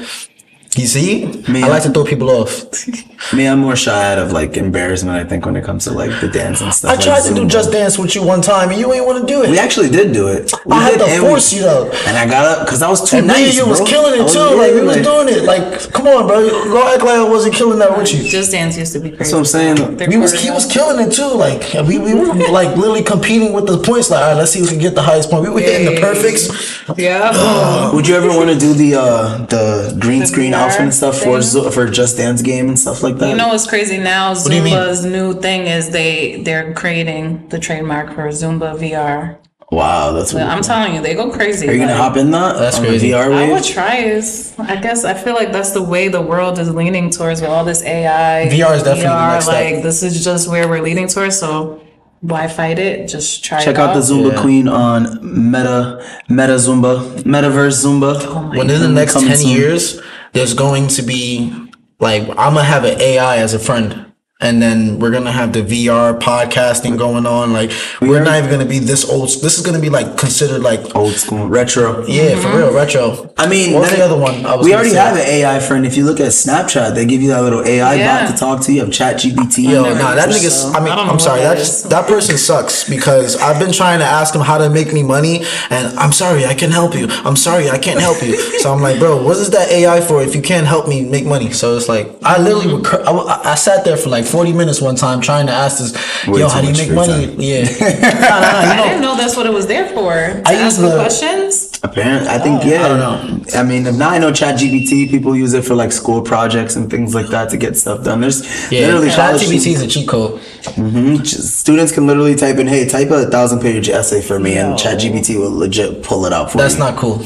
you 0.76 0.86
see, 0.86 1.26
Man. 1.48 1.64
I 1.64 1.68
like 1.68 1.82
to 1.82 1.90
throw 1.90 2.04
people 2.04 2.30
off. 2.30 2.64
Me, 3.34 3.46
I'm 3.46 3.58
more 3.58 3.76
shy 3.76 4.12
out 4.12 4.18
of 4.18 4.32
like 4.32 4.56
embarrassment. 4.56 5.16
I 5.16 5.28
think 5.28 5.44
when 5.44 5.54
it 5.56 5.62
comes 5.64 5.84
to 5.84 5.90
like 5.90 6.20
the 6.20 6.28
dance 6.28 6.60
and 6.62 6.72
stuff. 6.72 6.90
I 6.92 6.94
like 6.94 7.04
tried 7.04 7.22
to 7.28 7.34
do 7.34 7.46
Just 7.46 7.70
Dance 7.70 7.98
with 7.98 8.14
you 8.14 8.24
one 8.24 8.40
time, 8.40 8.70
and 8.70 8.78
you 8.80 8.90
ain't 8.94 9.04
want 9.04 9.20
to 9.20 9.26
do 9.26 9.42
it. 9.42 9.50
We 9.50 9.58
actually 9.58 9.90
did 9.90 10.12
do 10.12 10.28
it. 10.28 10.50
We 10.64 10.72
I 10.72 10.82
had 10.90 10.98
to 11.00 11.04
and 11.04 11.22
we- 11.24 11.28
force 11.28 11.52
you 11.52 11.60
though. 11.62 11.90
And 12.06 12.16
I 12.16 12.26
got 12.26 12.46
up 12.46 12.66
because 12.66 12.80
I 12.82 12.88
was 12.88 13.08
too 13.08 13.18
And 13.18 13.26
me 13.26 13.32
nice. 13.34 13.48
and 13.48 13.56
you 13.58 13.66
was 13.66 13.80
killing 13.82 14.18
I 14.20 14.24
it 14.24 14.28
too. 14.32 14.38
yeah, 14.38 14.44
Like 14.62 14.72
we 14.72 14.80
was 14.80 14.96
like- 14.96 15.04
doing 15.04 15.28
it. 15.28 15.42
Like, 15.44 15.92
come 15.92 16.06
on, 16.06 16.26
bro. 16.26 16.48
Go 16.48 16.88
act 16.94 17.02
like 17.02 17.18
I 17.18 17.28
wasn't 17.28 17.54
killing 17.56 17.78
that 17.80 17.96
with 17.98 18.14
you. 18.14 18.22
Just 18.28 18.52
dance 18.52 18.78
used 18.78 18.92
to 18.94 19.00
be 19.00 19.08
crazy. 19.10 19.18
That's 19.18 19.32
what 19.32 19.38
I'm 19.40 19.44
saying. 19.44 19.96
They're 19.96 20.08
We 20.08 20.16
was 20.16 20.32
he 20.32 20.50
was 20.50 20.64
killing 20.66 21.06
it 21.06 21.12
too. 21.12 21.26
Like 21.28 21.62
we, 21.86 21.98
we 21.98 22.14
were 22.14 22.32
like 22.50 22.74
literally 22.76 23.02
competing 23.02 23.52
with 23.52 23.66
the 23.66 23.78
points. 23.78 24.08
Like, 24.10 24.22
all 24.22 24.28
right, 24.30 24.36
let's 24.38 24.52
see 24.52 24.60
who 24.60 24.66
can 24.68 24.78
get 24.78 24.94
the 24.94 25.02
highest 25.02 25.30
point. 25.30 25.42
We 25.42 25.50
were 25.50 25.60
hitting 25.60 25.86
the 25.86 25.94
Yeah. 25.94 26.00
perfects. 26.00 26.48
Yeah. 26.96 27.92
Would 27.92 28.06
you 28.08 28.14
ever 28.14 28.28
want 28.28 28.48
to 28.50 28.58
do 28.58 28.72
the 28.72 28.94
uh 28.94 29.38
the 29.46 29.96
green 30.00 30.24
screen 30.26 30.52
VR 30.52 30.59
outfit 30.60 30.80
and 30.82 30.94
stuff 30.94 31.18
for 31.18 31.40
thing? 31.40 31.70
For 31.70 31.86
Just 31.88 32.16
Dance 32.16 32.42
game 32.42 32.68
and 32.68 32.78
stuff 32.78 33.02
like 33.02 33.16
that? 33.18 33.28
You 33.28 33.36
know 33.36 33.48
what's 33.48 33.66
crazy 33.66 33.98
now? 33.98 34.34
do? 34.34 34.40
Zumba's 34.40 35.04
new 35.04 35.34
thing 35.40 35.66
is 35.66 35.90
they 35.90 36.42
they're 36.42 36.72
creating 36.74 37.48
the 37.48 37.58
trademark 37.58 38.14
for 38.14 38.28
Zumba 38.28 38.78
VR. 38.78 39.36
wow, 39.70 40.12
that's. 40.12 40.32
Really 40.34 40.44
I'm 40.46 40.58
cool. 40.58 40.62
telling 40.64 40.94
you, 40.94 41.00
they 41.02 41.14
go 41.14 41.30
crazy. 41.30 41.68
Are 41.68 41.72
you 41.72 41.78
gonna 41.78 41.92
like- 41.92 42.00
hop 42.00 42.16
in 42.16 42.30
that? 42.32 42.58
That's 42.58 42.78
on 42.78 42.84
crazy. 42.84 43.10
VR 43.10 43.32
I 43.32 43.52
would 43.52 43.64
try 43.64 43.96
it. 43.98 44.24
I 44.58 44.76
guess 44.76 45.04
I 45.04 45.14
feel 45.14 45.34
like 45.34 45.52
that's 45.52 45.70
the 45.72 45.82
way 45.82 46.08
the 46.08 46.20
world 46.22 46.58
is 46.58 46.68
leaning 46.74 47.10
towards 47.10 47.40
with 47.40 47.50
all 47.50 47.64
this 47.64 47.82
AI. 47.82 48.48
VR 48.50 48.76
is 48.76 48.82
definitely 48.82 49.02
the 49.04 49.32
next 49.32 49.44
step. 49.46 49.54
like 49.74 49.82
this 49.82 50.02
is 50.02 50.22
just 50.24 50.48
where 50.48 50.68
we're 50.68 50.82
leading 50.82 51.06
towards. 51.08 51.38
So 51.38 51.80
why 52.20 52.48
fight 52.48 52.78
it? 52.78 53.08
Just 53.08 53.44
try 53.44 53.60
Check 53.64 53.74
it 53.76 53.80
out 53.80 53.94
the 53.94 54.00
Zumba 54.00 54.32
Yeah. 54.32 54.40
Queen 54.42 54.68
on 54.68 55.18
Meta 55.50 56.04
Meta 56.28 56.54
Zumba 56.54 57.22
Metaverse 57.22 57.84
Zumba. 57.84 58.16
Oh 58.20 58.50
Within 58.58 58.80
the 58.80 58.88
next 58.88 59.14
Coming 59.14 59.28
ten 59.28 59.38
soon. 59.38 59.50
years, 59.50 60.00
there's 60.32 60.54
going 60.54 60.88
to 60.88 61.02
be 61.02 61.52
like 61.98 62.22
I'm 62.22 62.54
gonna 62.54 62.64
have 62.64 62.84
an 62.84 63.00
AI 63.00 63.36
as 63.38 63.54
a 63.54 63.58
friend. 63.58 64.09
And 64.42 64.60
then 64.62 64.98
we're 64.98 65.10
gonna 65.10 65.32
have 65.32 65.52
the 65.52 65.62
VR 65.62 66.18
podcasting 66.18 66.96
going 66.98 67.26
on. 67.26 67.52
Like 67.52 67.72
we're 68.00 68.22
not 68.22 68.38
even 68.38 68.50
gonna 68.50 68.64
be 68.64 68.78
this 68.78 69.08
old. 69.08 69.28
This 69.28 69.58
is 69.58 69.64
gonna 69.66 69.80
be 69.80 69.90
like 69.90 70.16
considered 70.16 70.62
like 70.62 70.94
Old 70.96 71.12
school 71.12 71.46
retro. 71.46 72.06
yeah 72.06 72.36
for 72.36 72.48
mm-hmm. 72.48 72.56
real 72.56 72.72
retro. 72.74 73.30
I 73.36 73.48
mean, 73.48 73.74
what's 73.74 73.90
then 73.90 73.98
the 73.98 74.04
other 74.04 74.18
one? 74.18 74.44
I 74.46 74.56
was 74.56 74.64
we 74.66 74.74
already 74.74 74.90
say? 74.90 74.96
have 74.96 75.16
an 75.16 75.26
AI 75.26 75.60
friend. 75.60 75.84
If 75.86 75.96
you 75.96 76.04
look 76.04 76.20
at 76.20 76.28
Snapchat, 76.28 76.94
they 76.94 77.04
give 77.06 77.20
you 77.22 77.28
that 77.28 77.42
little 77.42 77.62
AI 77.64 77.94
Yeah. 77.94 78.26
bot 78.26 78.32
to 78.32 78.38
talk 78.38 78.60
to. 78.62 78.72
You 78.72 78.80
have 78.80 78.92
Chat 78.92 79.16
GPT. 79.16 79.64
Yo, 79.64 79.82
never 79.82 79.98
nah, 79.98 80.14
that 80.14 80.28
used 80.28 80.42
nigga's. 80.42 80.62
so. 80.62 80.72
I 80.72 80.80
mean, 80.80 80.92
I 80.92 81.08
I'm 81.08 81.18
sorry. 81.18 81.40
that 81.42 81.56
That's 81.58 81.82
that 81.84 82.06
person 82.06 82.38
sucks 82.38 82.88
because 82.88 83.36
I've 83.36 83.58
been 83.60 83.72
trying 83.72 83.98
to 84.00 84.04
ask 84.06 84.34
him 84.34 84.40
how 84.40 84.58
to 84.58 84.70
make 84.70 84.92
me 84.92 85.02
money, 85.02 85.44
and 85.70 85.98
I'm 85.98 86.12
sorry, 86.12 86.46
I 86.46 86.54
can 86.54 86.70
help 86.70 86.94
you. 86.94 87.08
I'm 87.24 87.36
sorry, 87.36 87.68
I 87.70 87.78
can't 87.78 88.00
help 88.00 88.22
you. 88.22 88.36
So 88.60 88.72
I'm 88.72 88.80
like, 88.80 88.98
bro, 88.98 89.22
what 89.22 89.36
is 89.36 89.50
that 89.50 89.70
AI 89.70 90.00
for 90.00 90.22
if 90.22 90.34
you 90.34 90.42
can't 90.42 90.66
help 90.66 90.88
me 90.88 91.02
make 91.04 91.26
money? 91.26 91.50
So 91.52 91.76
it's 91.76 91.88
like, 91.88 92.10
I 92.22 92.40
literally, 92.40 92.72
would, 92.74 92.84
cur- 92.84 93.02
I, 93.06 93.10
I- 93.12 93.50
I 93.52 93.54
sat 93.54 93.84
there 93.84 93.96
for 93.96 94.10
like 94.10 94.24
40 94.30 94.52
minutes 94.52 94.80
one 94.80 94.96
time 94.96 95.20
trying 95.20 95.46
to 95.46 95.52
ask 95.52 95.78
this, 95.78 96.26
Way 96.26 96.40
yo, 96.40 96.48
how 96.48 96.60
do 96.60 96.68
you 96.68 96.72
make 96.74 96.92
money? 96.92 97.26
time. 97.26 97.36
Yeah, 97.40 97.62
nah, 97.80 98.28
nah, 98.28 98.40
nah, 98.40 98.74
you 98.74 98.80
I 98.82 98.88
didn't 98.88 99.02
know 99.02 99.16
that's 99.16 99.36
what 99.36 99.46
it 99.46 99.52
was 99.52 99.66
there 99.66 99.86
for. 99.88 100.12
To 100.12 100.42
I 100.46 100.54
ask 100.54 100.64
use 100.64 100.76
the 100.78 100.88
the- 100.88 100.96
questions. 100.96 101.78
Apparently, 101.82 102.28
I 102.28 102.38
think 102.38 102.62
yeah. 102.64 102.84
I 102.84 102.88
don't 102.88 102.98
know. 102.98 103.58
I 103.58 103.62
mean, 103.62 103.84
now 103.98 104.10
I 104.10 104.18
know 104.18 104.30
Chat 104.32 104.56
GPT, 104.60 105.08
people 105.10 105.34
use 105.34 105.54
it 105.54 105.64
for 105.64 105.74
like 105.74 105.92
school 105.92 106.20
projects 106.20 106.76
and 106.76 106.90
things 106.90 107.14
like 107.14 107.28
that 107.28 107.48
to 107.50 107.56
get 107.56 107.74
stuff 107.76 108.04
done. 108.04 108.20
There's 108.20 108.42
yeah. 108.70 108.80
literally 108.86 109.10
college 109.10 109.40
ChatGPT 109.42 109.72
is 109.72 109.80
a 109.82 109.86
cheat 109.88 110.06
code. 110.06 110.40
Mhm. 110.76 111.26
Students 111.26 111.90
can 111.92 112.06
literally 112.06 112.34
type 112.34 112.56
in, 112.58 112.66
"Hey, 112.66 112.86
type 112.86 113.10
a 113.10 113.30
thousand 113.30 113.60
page 113.60 113.88
essay 113.88 114.20
for 114.20 114.38
me," 114.38 114.58
and 114.58 114.72
Yo. 114.72 114.76
Chat 114.76 114.98
GPT 115.00 115.38
will 115.38 115.50
legit 115.56 116.02
pull 116.02 116.26
it 116.26 116.32
out 116.34 116.52
for 116.52 116.58
you. 116.58 116.62
That's 116.62 116.74
you. 116.74 116.80
not 116.80 116.96
cool. 116.96 117.24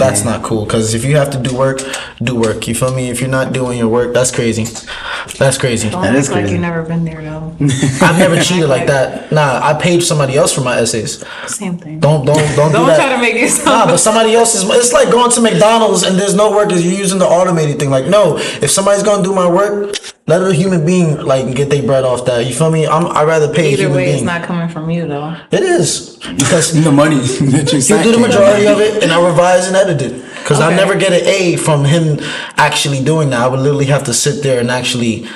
That's 0.00 0.24
not 0.24 0.42
cool 0.42 0.64
because 0.64 0.94
if 0.94 1.04
you 1.04 1.16
have 1.16 1.30
to 1.30 1.38
do 1.38 1.54
work, 1.56 1.80
do 2.22 2.34
work. 2.34 2.66
You 2.66 2.74
feel 2.74 2.94
me? 2.94 3.10
If 3.10 3.20
you're 3.20 3.30
not 3.30 3.52
doing 3.52 3.78
your 3.78 3.88
work, 3.88 4.14
that's 4.14 4.30
crazy. 4.30 4.64
That's 5.38 5.58
crazy. 5.58 5.90
Don't 5.90 6.02
That 6.02 6.14
is 6.14 6.28
act 6.30 6.36
like 6.42 6.50
you've 6.50 6.60
never 6.60 6.82
been 6.82 7.04
there 7.04 7.20
though. 7.22 7.54
I've 8.00 8.18
never 8.18 8.40
cheated 8.46 8.68
like 8.68 8.86
that. 8.86 9.30
Nah, 9.30 9.60
I 9.62 9.74
paid 9.74 10.02
somebody 10.02 10.36
else 10.36 10.52
for 10.54 10.62
my 10.62 10.78
essays. 10.78 11.22
Same 11.46 11.76
thing. 11.78 12.00
Don't 12.00 12.24
don't 12.24 12.36
don't, 12.56 12.72
do 12.72 12.78
Don't 12.78 12.86
that. 12.88 12.96
try 12.96 13.14
to 13.14 13.20
make 13.20 13.34
yourself. 13.34 13.66
Nah, 13.66 13.86
but 13.86 13.96
somebody 14.08 14.34
else 14.34 14.54
is. 14.54 14.64
It's 14.70 14.92
like 14.92 15.10
going 15.10 15.30
to 15.32 15.40
McDonald's 15.40 16.02
and 16.02 16.18
there's 16.18 16.34
no 16.34 16.50
workers. 16.50 16.84
You're 16.84 16.98
using 16.98 17.18
the 17.18 17.26
automated 17.26 17.78
thing. 17.78 17.90
Like, 17.90 18.06
no, 18.06 18.38
if 18.38 18.70
somebody's 18.70 19.02
gonna 19.02 19.22
do 19.22 19.34
my 19.34 19.48
work, 19.48 19.94
let 20.30 20.42
a 20.42 20.54
human 20.54 20.86
being 20.86 21.08
like 21.32 21.54
get 21.54 21.68
their 21.70 21.82
bread 21.82 22.04
off 22.04 22.24
that. 22.26 22.46
You 22.46 22.54
feel 22.54 22.70
me? 22.70 22.86
I'm. 22.86 23.06
I'd 23.06 23.26
rather 23.26 23.52
pay 23.52 23.66
a 23.66 23.72
Either 23.72 23.82
human 23.82 23.96
way, 23.96 24.12
it's 24.12 24.22
not 24.22 24.42
coming 24.44 24.68
from 24.68 24.88
you 24.88 25.06
though. 25.06 25.36
it 25.50 25.62
is 25.62 26.18
because 26.38 26.66
the 26.88 26.92
money 26.92 27.18
that 27.54 27.66
you 27.72 27.78
he'll 27.78 27.82
sent 27.82 28.04
do 28.04 28.12
the 28.12 28.18
majority 28.18 28.66
of 28.66 28.78
it, 28.80 29.02
and 29.02 29.10
I 29.12 29.18
revise 29.28 29.66
and 29.66 29.76
edit 29.76 30.00
it. 30.00 30.14
Because 30.40 30.60
I 30.60 30.74
never 30.74 30.96
get 30.96 31.12
an 31.12 31.26
A 31.26 31.56
from 31.56 31.84
him 31.84 32.18
actually 32.56 33.04
doing 33.04 33.30
that. 33.30 33.40
I 33.42 33.48
would 33.48 33.60
literally 33.60 33.86
have 33.86 34.04
to 34.04 34.14
sit 34.14 34.42
there 34.42 34.58
and 34.60 34.70
actually, 34.70 35.26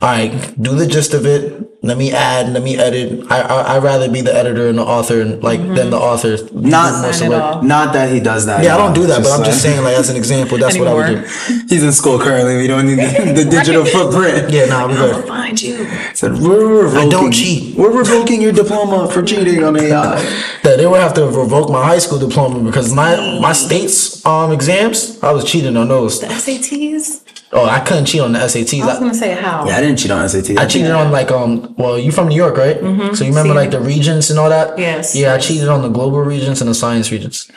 all 0.00 0.08
right, 0.16 0.32
do 0.60 0.74
the 0.74 0.86
gist 0.86 1.12
of 1.14 1.26
it, 1.26 1.77
let 1.80 1.96
me 1.96 2.10
add, 2.12 2.52
let 2.52 2.62
me 2.64 2.76
edit. 2.76 3.24
I 3.30 3.40
I 3.40 3.76
I'd 3.76 3.82
rather 3.84 4.10
be 4.10 4.20
the 4.20 4.34
editor 4.34 4.66
and 4.68 4.78
the 4.78 4.82
author, 4.82 5.20
and 5.20 5.40
like 5.42 5.60
than 5.60 5.90
the 5.90 5.96
author. 5.96 6.36
Not 6.52 7.02
most 7.02 7.20
Sign 7.20 7.28
of 7.28 7.32
it 7.32 7.36
work. 7.36 7.42
off. 7.56 7.62
Not 7.62 7.92
that 7.92 8.10
he 8.12 8.18
does 8.18 8.46
that. 8.46 8.64
Yeah, 8.64 8.74
I 8.74 8.78
don't 8.78 8.94
do 8.94 9.06
that, 9.06 9.22
but 9.22 9.30
I'm 9.30 9.44
just 9.44 9.62
saying, 9.62 9.84
like 9.84 9.96
as 9.96 10.10
an 10.10 10.16
example, 10.22 10.58
that's 10.58 10.76
what 10.76 10.88
I 10.88 10.94
would 10.94 11.06
do. 11.06 11.64
He's 11.68 11.84
in 11.84 11.92
school 11.92 12.18
currently. 12.18 12.56
We 12.56 12.66
don't 12.66 12.84
need 12.86 12.98
the, 12.98 13.32
the 13.44 13.48
digital 13.48 13.84
footprint. 13.84 14.50
Yeah, 14.50 14.64
nah, 14.66 14.88
we 14.88 14.94
I'll 14.94 15.20
good. 15.20 15.28
find 15.28 15.60
you. 15.62 15.86
Said 16.14 16.32
we're 16.40 16.82
revoking. 16.84 17.10
don't 17.10 17.32
cheat. 17.32 17.76
We're 17.76 17.96
revoking 17.96 18.42
your 18.42 18.52
diploma 18.52 19.08
for 19.12 19.22
cheating 19.22 19.62
on 19.62 19.78
AI. 19.78 20.16
That 20.64 20.78
they 20.78 20.86
would 20.86 21.00
have 21.00 21.14
to 21.14 21.26
revoke 21.26 21.70
my 21.70 21.84
high 21.86 21.98
school 21.98 22.18
diploma 22.18 22.58
because 22.64 22.92
my 22.92 23.38
my 23.40 23.52
state's 23.52 24.26
um 24.26 24.50
exams, 24.50 25.22
I 25.22 25.30
was 25.30 25.44
cheating 25.44 25.76
on 25.76 25.86
those. 25.86 26.20
The 26.20 26.26
SATs? 26.26 27.22
Oh, 27.50 27.64
I 27.64 27.80
couldn't 27.80 28.04
cheat 28.04 28.20
on 28.20 28.32
the 28.32 28.40
SATs. 28.40 28.82
I 28.82 28.86
was 28.86 28.98
gonna 28.98 29.14
say 29.14 29.32
how. 29.34 29.66
Yeah, 29.66 29.78
I 29.78 29.80
didn't 29.80 29.96
cheat 29.98 30.10
on 30.10 30.28
SAT. 30.28 30.58
I 30.58 30.66
cheated 30.66 30.90
on 30.90 31.10
like 31.10 31.30
um. 31.30 31.74
Well, 31.78 31.98
you 31.98 32.10
from 32.12 32.28
New 32.28 32.36
York, 32.36 32.56
right? 32.56 32.76
Mm-hmm. 32.76 33.14
So 33.14 33.24
you 33.24 33.30
remember 33.30 33.52
See. 33.54 33.60
like 33.62 33.70
the 33.70 33.80
Regents 33.80 34.30
and 34.30 34.38
all 34.38 34.48
that? 34.50 34.78
Yes, 34.78 35.14
Yeah, 35.14 35.34
yes. 35.34 35.44
I 35.44 35.46
cheated 35.48 35.68
on 35.68 35.80
the 35.82 35.88
global 35.88 36.20
Regents 36.20 36.60
and 36.60 36.68
the 36.68 36.74
science 36.74 37.10
Regents. 37.12 37.50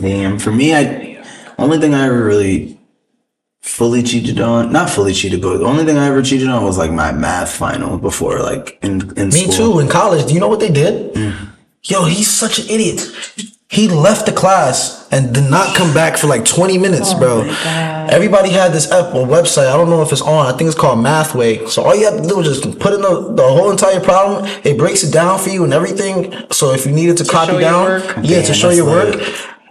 Damn. 0.00 0.38
For 0.38 0.52
me, 0.52 0.74
I 0.74 1.22
only 1.58 1.78
thing 1.78 1.94
I 1.94 2.06
ever 2.06 2.24
really 2.24 2.78
fully 3.60 4.02
cheated 4.02 4.40
on, 4.40 4.72
not 4.72 4.88
fully 4.88 5.12
cheated, 5.12 5.42
but 5.42 5.58
the 5.58 5.64
only 5.64 5.84
thing 5.84 5.98
I 5.98 6.06
ever 6.06 6.22
cheated 6.22 6.48
on 6.48 6.64
was 6.64 6.78
like 6.78 6.92
my 6.92 7.10
math 7.12 7.50
final 7.54 7.98
before, 7.98 8.38
like 8.40 8.78
in 8.82 9.12
in 9.18 9.28
Me 9.30 9.50
school. 9.50 9.74
too. 9.74 9.78
In 9.80 9.88
college, 9.88 10.26
do 10.26 10.32
you 10.34 10.40
know 10.40 10.48
what 10.48 10.60
they 10.60 10.70
did? 10.70 11.14
Yo, 11.82 12.04
he's 12.04 12.30
such 12.30 12.58
an 12.60 12.66
idiot. 12.70 13.00
He 13.70 13.86
left 13.86 14.24
the 14.24 14.32
class 14.32 15.06
and 15.12 15.34
did 15.34 15.50
not 15.50 15.76
come 15.76 15.92
back 15.92 16.16
for 16.16 16.26
like 16.26 16.46
20 16.46 16.78
minutes, 16.78 17.12
bro. 17.12 17.42
Everybody 18.10 18.48
had 18.48 18.72
this 18.72 18.90
app 18.90 19.14
or 19.14 19.26
website. 19.26 19.68
I 19.68 19.76
don't 19.76 19.90
know 19.90 20.00
if 20.00 20.10
it's 20.10 20.22
on. 20.22 20.46
I 20.46 20.56
think 20.56 20.68
it's 20.68 20.78
called 20.78 21.00
Mathway. 21.00 21.68
So 21.68 21.82
all 21.82 21.94
you 21.94 22.06
have 22.10 22.22
to 22.22 22.26
do 22.26 22.40
is 22.40 22.62
just 22.62 22.78
put 22.78 22.94
in 22.94 23.02
the, 23.02 23.34
the 23.34 23.42
whole 23.42 23.70
entire 23.70 24.00
problem. 24.00 24.46
It 24.64 24.78
breaks 24.78 25.02
it 25.02 25.12
down 25.12 25.38
for 25.38 25.50
you 25.50 25.64
and 25.64 25.74
everything. 25.74 26.32
So 26.50 26.72
if 26.72 26.86
you 26.86 26.92
needed 26.92 27.18
to, 27.18 27.24
copy 27.26 27.58
down, 27.58 27.84
work? 27.84 28.16
yeah, 28.22 28.40
to 28.40 28.54
show 28.54 28.68
that's 28.68 28.78
your 28.78 28.86
work. 28.86 29.20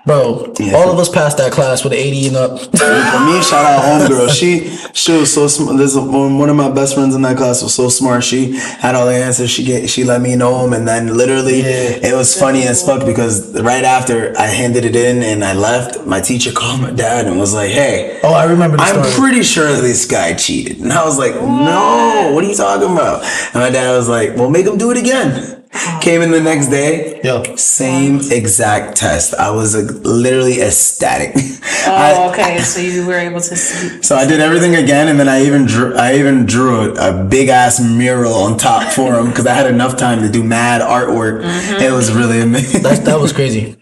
Bro, 0.08 0.54
all 0.74 0.90
of 0.90 0.98
us 1.00 1.10
passed 1.10 1.38
that 1.38 1.52
class 1.52 1.84
with 1.84 1.92
an 1.92 2.00
80 2.00 2.28
and 2.28 2.38
up. 2.38 2.52
For 2.62 3.20
me, 3.28 3.42
shout 3.44 3.66
out 3.66 3.84
homegirl. 3.84 4.30
She 4.34 4.70
she 4.94 5.12
was 5.12 5.34
so 5.34 5.48
smart. 5.48 5.78
This 5.78 5.96
one 5.98 6.50
of 6.50 6.56
my 6.56 6.72
best 6.72 6.96
friends 6.96 7.14
in 7.14 7.22
that 7.24 7.36
class 7.36 7.62
was 7.62 7.74
so 7.74 7.90
smart. 7.90 8.24
She 8.24 8.56
had 8.58 8.96
all 8.96 9.06
the 9.06 9.14
answers. 9.14 9.52
She 9.52 9.66
get 9.66 9.90
she 9.90 10.06
let 10.06 10.22
me 10.22 10.38
know 10.38 10.62
them, 10.62 10.72
and 10.72 10.88
then 10.88 11.16
literally 11.18 11.60
Yeah. 11.60 12.10
it 12.10 12.16
was 12.16 12.34
funny 12.40 12.64
as 12.64 12.86
fuck 12.86 13.06
because 13.06 13.62
right 13.62 13.84
after 13.84 14.34
I 14.38 14.48
handed 14.48 14.86
it 14.86 14.96
in 14.96 15.22
and 15.24 15.44
I 15.44 15.52
left, 15.54 16.06
my 16.06 16.22
teacher 16.22 16.54
called 16.54 16.80
my 16.82 16.92
dad 16.92 17.26
and 17.28 17.38
was 17.38 17.54
like, 17.54 17.72
"Hey, 17.72 18.22
Oh, 18.24 18.32
I 18.34 18.46
remember 18.46 18.78
the 18.78 18.84
I'm 18.84 19.04
story. 19.04 19.12
pretty 19.28 19.44
sure 19.44 19.68
this 19.74 20.06
guy 20.06 20.34
cheated." 20.36 20.80
And 20.80 20.94
I 20.94 21.04
was 21.04 21.18
like, 21.20 21.36
"No, 21.36 22.32
what 22.34 22.46
are 22.46 22.48
you 22.48 22.56
talking 22.56 22.94
about?" 22.94 23.24
And 23.54 23.56
my 23.56 23.70
dad 23.70 23.92
was 23.98 24.08
like, 24.08 24.38
"Well, 24.38 24.50
make 24.50 24.66
him 24.66 24.78
do 24.78 24.90
it 24.92 24.98
again." 24.98 25.57
Came 26.02 26.22
in 26.22 26.32
the 26.32 26.42
next 26.42 26.68
day, 26.68 27.20
Yo. 27.24 27.44
same 27.56 28.20
exact 28.32 28.96
test. 28.98 29.34
I 29.36 29.52
was 29.52 29.76
like, 29.76 29.92
literally 30.06 30.62
ecstatic. 30.62 31.32
Oh, 31.36 31.86
I- 31.88 32.30
okay. 32.32 32.60
So 32.60 32.80
you 32.82 33.06
were 33.06 33.16
able 33.18 33.42
to 33.42 33.56
see. 33.56 34.02
so 34.02 34.16
I 34.16 34.26
did 34.26 34.40
everything 34.40 34.76
again, 34.76 35.08
and 35.10 35.20
then 35.20 35.28
I 35.28 35.44
even 35.44 35.66
drew. 35.66 35.96
I 35.96 36.16
even 36.16 36.46
drew 36.46 36.96
a, 36.96 37.22
a 37.22 37.24
big 37.24 37.50
ass 37.50 37.80
mural 37.80 38.34
on 38.34 38.58
top 38.58 38.92
for 38.94 39.16
him 39.20 39.28
because 39.30 39.46
I 39.46 39.54
had 39.54 39.68
enough 39.68 39.98
time 39.98 40.22
to 40.22 40.30
do 40.30 40.44
mad 40.44 40.82
artwork. 40.82 41.44
Mm-hmm. 41.44 41.82
It 41.82 41.92
was 41.92 42.12
really 42.14 42.42
amazing. 42.48 42.84
That, 42.84 43.04
that 43.06 43.20
was 43.20 43.34
crazy. 43.34 43.76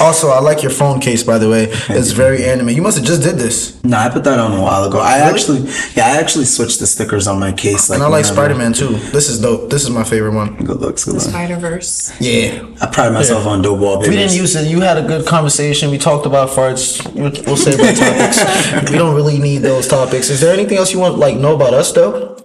Also, 0.00 0.28
I 0.28 0.40
like 0.40 0.62
your 0.62 0.70
phone 0.70 1.00
case, 1.00 1.22
by 1.22 1.38
the 1.38 1.48
way. 1.48 1.68
It's 1.88 2.12
very 2.12 2.44
anime. 2.44 2.70
You 2.70 2.82
must 2.82 2.98
have 2.98 3.06
just 3.06 3.22
did 3.22 3.36
this. 3.36 3.82
no, 3.84 3.96
I 3.96 4.08
put 4.08 4.24
that 4.24 4.38
on 4.38 4.52
a 4.52 4.62
while 4.62 4.84
ago. 4.84 5.00
I 5.00 5.18
actually, 5.18 5.60
yeah, 5.94 6.06
I 6.06 6.16
actually 6.18 6.44
switched 6.44 6.78
the 6.80 6.86
stickers 6.86 7.26
on 7.26 7.38
my 7.40 7.52
case. 7.52 7.90
Like 7.90 7.96
And 7.96 8.04
I 8.04 8.08
like 8.08 8.24
Spider 8.24 8.54
Man 8.54 8.72
too. 8.72 8.96
This 9.10 9.28
is 9.28 9.40
dope. 9.40 9.70
This 9.70 9.82
is 9.82 9.90
my 9.90 10.04
favorite 10.04 10.34
one. 10.34 10.56
Good 10.56 10.80
looks, 10.80 11.04
good 11.04 11.14
looks. 11.14 11.26
Spider 11.26 11.56
Verse. 11.56 12.12
Yeah. 12.20 12.66
I 12.80 12.86
pride 12.86 13.12
myself 13.12 13.46
on 13.46 13.62
dope 13.62 14.02
We 14.02 14.10
didn't 14.10 14.36
use 14.36 14.54
it. 14.54 14.68
You 14.68 14.80
had 14.80 14.98
a 14.98 15.06
good 15.06 15.26
conversation. 15.26 15.90
We 15.90 15.98
talked 15.98 16.26
about 16.26 16.50
farts. 16.50 17.04
We'll, 17.14 17.32
we'll 17.46 17.56
save 17.56 17.80
our 17.80 17.92
topics. 17.92 18.90
we 18.90 18.96
don't 18.96 19.14
really 19.14 19.38
need 19.38 19.58
those 19.58 19.88
topics. 19.88 20.30
Is 20.30 20.40
there 20.40 20.52
anything 20.52 20.78
else 20.78 20.92
you 20.92 21.00
want 21.00 21.18
like 21.18 21.36
know 21.36 21.54
about 21.54 21.74
us 21.74 21.92
though? 21.92 22.36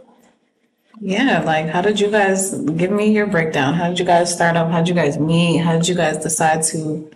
Yeah, 1.06 1.42
like 1.42 1.68
how 1.68 1.82
did 1.82 2.00
you 2.00 2.10
guys 2.10 2.54
give 2.54 2.90
me 2.90 3.12
your 3.12 3.28
breakdown? 3.28 3.74
How 3.74 3.90
did 3.90 4.00
you 4.00 4.06
guys 4.06 4.34
start 4.34 4.56
up? 4.56 4.72
How 4.72 4.78
did 4.78 4.88
you 4.88 4.96
guys 4.96 5.20
meet? 5.20 5.58
How 5.58 5.74
did 5.74 5.88
you 5.88 5.96
guys 5.96 6.18
decide 6.18 6.64
to 6.72 7.12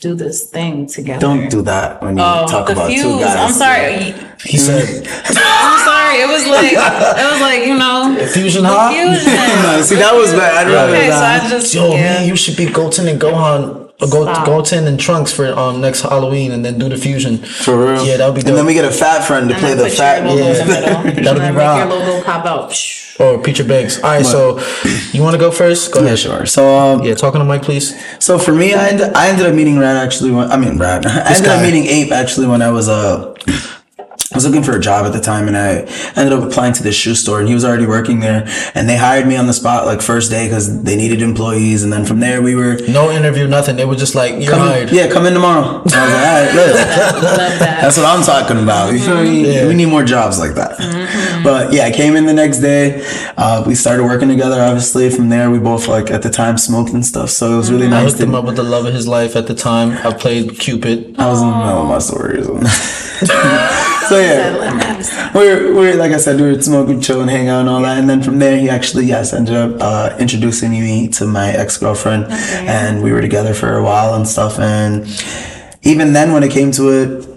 do 0.00 0.14
this 0.14 0.48
thing 0.48 0.86
together? 0.86 1.20
Don't 1.20 1.50
do 1.50 1.62
that 1.62 2.02
when 2.02 2.16
you 2.16 2.22
Oh, 2.22 2.46
talk 2.48 2.70
about 2.70 2.88
two 2.88 3.00
confused. 3.00 3.20
guys. 3.24 3.36
I'm 3.36 3.52
sorry. 3.52 4.14
He 4.44 4.56
said 4.56 5.06
I'm 5.06 5.78
sorry. 5.84 6.16
It 6.24 6.28
was 6.28 6.46
like 6.48 6.72
it 6.72 7.32
was 7.32 7.40
like 7.40 7.66
you 7.66 7.76
know 7.76 8.16
fusion 8.32 8.64
hot. 8.64 8.94
confusion. 8.94 9.32
no, 9.62 9.82
see, 9.82 9.96
that 9.96 10.14
was 10.14 10.32
bad. 10.32 10.66
I'd 10.66 10.72
rather 10.72 10.92
Okay, 10.96 11.10
so. 11.10 11.16
I 11.16 11.48
just 11.50 11.74
Yo, 11.74 11.90
yeah. 11.90 12.00
man, 12.00 12.28
you 12.28 12.36
should 12.36 12.56
be 12.56 12.66
Goten 12.66 13.08
and 13.08 13.20
Gohan. 13.20 13.79
Or 14.02 14.08
go 14.08 14.22
Stop. 14.24 14.46
Goten 14.46 14.86
and 14.86 14.98
Trunks 14.98 15.32
for 15.32 15.46
um 15.58 15.80
next 15.80 16.00
Halloween, 16.02 16.52
and 16.52 16.64
then 16.64 16.78
do 16.78 16.88
the 16.88 16.96
fusion. 16.96 17.38
For 17.38 17.76
real. 17.76 18.04
Yeah, 18.06 18.16
that 18.18 18.26
would 18.26 18.34
be 18.36 18.40
good. 18.42 18.48
And 18.50 18.58
then 18.58 18.66
we 18.66 18.74
get 18.74 18.84
a 18.84 18.90
fat 18.90 19.24
friend 19.26 19.48
to 19.48 19.54
and 19.54 19.60
play 19.60 19.74
then 19.74 19.78
the 19.78 19.84
put 19.84 19.92
fat. 19.98 20.24
your 20.24 20.34
logo 20.34 20.46
in. 20.60 20.66
That'll 21.24 21.34
be 21.34 21.40
then 21.40 21.54
make 21.54 21.56
wild. 21.62 21.90
your 21.90 21.98
logo 21.98 22.24
pop 22.24 22.46
out. 22.46 22.74
Or 23.20 23.38
Peter 23.42 23.64
Banks. 23.64 23.98
All 24.02 24.10
right, 24.10 24.24
so 24.24 24.58
you 25.12 25.20
want 25.22 25.34
to 25.34 25.38
go 25.38 25.50
first? 25.50 25.92
Go 25.92 26.00
Yeah, 26.00 26.06
ahead. 26.06 26.18
sure. 26.20 26.46
So, 26.46 26.74
um, 26.74 27.02
Yeah, 27.04 27.14
talking 27.14 27.38
to 27.40 27.44
Mike, 27.44 27.60
please. 27.62 27.92
So 28.18 28.38
for 28.38 28.54
me, 28.54 28.72
I 28.72 28.88
ended, 28.88 29.12
I 29.12 29.28
ended 29.28 29.44
up 29.44 29.54
meeting 29.54 29.78
Rad 29.78 29.96
actually. 29.98 30.30
When, 30.30 30.50
I 30.50 30.56
mean 30.56 30.78
Rad. 30.78 31.04
I 31.06 31.28
ended 31.34 31.44
guy. 31.44 31.56
up 31.56 31.62
meeting 31.62 31.84
Ape 31.84 32.12
actually 32.12 32.46
when 32.46 32.62
I 32.62 32.70
was 32.70 32.88
uh, 32.88 33.29
I 34.32 34.36
was 34.36 34.46
looking 34.46 34.62
for 34.62 34.76
a 34.76 34.80
job 34.80 35.06
at 35.06 35.12
the 35.12 35.20
time, 35.20 35.48
and 35.48 35.56
I 35.56 35.78
ended 36.14 36.32
up 36.32 36.44
applying 36.44 36.72
to 36.74 36.84
this 36.84 36.94
shoe 36.94 37.16
store, 37.16 37.40
and 37.40 37.48
he 37.48 37.54
was 37.54 37.64
already 37.64 37.84
working 37.86 38.20
there, 38.20 38.44
and 38.76 38.88
they 38.88 38.96
hired 38.96 39.26
me 39.26 39.34
on 39.36 39.48
the 39.48 39.52
spot 39.52 39.86
like 39.86 40.00
first 40.00 40.30
day 40.30 40.46
because 40.46 40.84
they 40.84 40.94
needed 40.94 41.20
employees, 41.20 41.82
and 41.82 41.92
then 41.92 42.04
from 42.04 42.20
there 42.20 42.40
we 42.40 42.54
were. 42.54 42.78
No 42.88 43.10
interview, 43.10 43.48
nothing. 43.48 43.74
They 43.74 43.84
were 43.84 43.96
just 43.96 44.14
like, 44.14 44.34
you're 44.40 44.52
Come 44.52 44.60
hired. 44.68 44.92
yeah, 44.92 45.10
come 45.10 45.26
in 45.26 45.34
tomorrow. 45.34 45.64
I 45.78 45.82
was 45.82 45.92
like, 45.94 46.04
all 46.04 46.10
right, 46.12 46.54
look. 46.54 46.76
That. 46.76 47.78
That's 47.82 47.96
what 47.96 48.06
I'm 48.06 48.22
talking 48.22 48.62
about. 48.62 48.92
You 48.92 49.00
feel 49.00 49.20
me? 49.20 49.66
We 49.66 49.74
need 49.74 49.86
more 49.86 50.04
jobs 50.04 50.38
like 50.38 50.54
that. 50.54 50.78
But 51.42 51.72
yeah, 51.72 51.86
I 51.86 51.90
came 51.90 52.14
in 52.14 52.26
the 52.26 52.32
next 52.32 52.60
day. 52.60 53.04
Uh, 53.36 53.64
we 53.66 53.74
started 53.74 54.04
working 54.04 54.28
together. 54.28 54.60
Obviously, 54.62 55.10
from 55.10 55.28
there 55.30 55.50
we 55.50 55.58
both 55.58 55.88
like 55.88 56.08
at 56.12 56.22
the 56.22 56.30
time 56.30 56.56
smoked 56.56 56.92
and 56.92 57.04
stuff. 57.04 57.30
So 57.30 57.54
it 57.54 57.56
was 57.56 57.72
really 57.72 57.86
I 57.86 57.90
nice. 57.90 58.02
I 58.02 58.10
hooked 58.10 58.20
him 58.22 58.34
up 58.36 58.44
with 58.44 58.54
the 58.56 58.62
love 58.62 58.86
of 58.86 58.94
his 58.94 59.08
life 59.08 59.34
at 59.34 59.48
the 59.48 59.54
time. 59.56 59.90
I 60.06 60.12
played 60.12 60.56
Cupid. 60.60 61.18
I 61.18 61.28
was 61.28 61.42
in 61.42 61.48
the 61.50 61.56
middle 61.56 61.82
of 61.82 61.88
my 61.88 61.98
stories. 61.98 62.46
so 64.10 64.18
yeah, 64.18 64.56
Let 64.58 64.74
me 64.76 64.82
have 64.82 65.00
a 65.00 65.04
sip. 65.04 65.34
we 65.34 65.40
were, 65.48 65.66
we 65.68 65.86
were 65.86 65.94
like 65.94 66.10
I 66.12 66.16
said, 66.16 66.40
we 66.40 66.46
were 66.50 66.60
smoking, 66.60 67.00
chilling, 67.00 67.28
hang 67.28 67.48
out, 67.48 67.60
and 67.60 67.68
all 67.68 67.82
that. 67.82 67.96
And 67.98 68.10
then 68.10 68.22
from 68.22 68.40
there, 68.40 68.58
he 68.58 68.68
actually 68.68 69.06
yes 69.06 69.32
ended 69.32 69.54
up 69.54 69.76
uh, 69.80 70.16
introducing 70.18 70.72
me 70.72 71.06
to 71.18 71.26
my 71.26 71.50
ex 71.52 71.76
girlfriend, 71.78 72.26
and 72.28 73.02
we 73.02 73.12
were 73.12 73.20
together 73.20 73.54
for 73.54 73.76
a 73.76 73.82
while 73.82 74.14
and 74.14 74.26
stuff. 74.26 74.58
And 74.58 75.06
even 75.82 76.12
then, 76.12 76.32
when 76.32 76.42
it 76.42 76.50
came 76.50 76.72
to 76.72 76.88
it, 76.90 77.29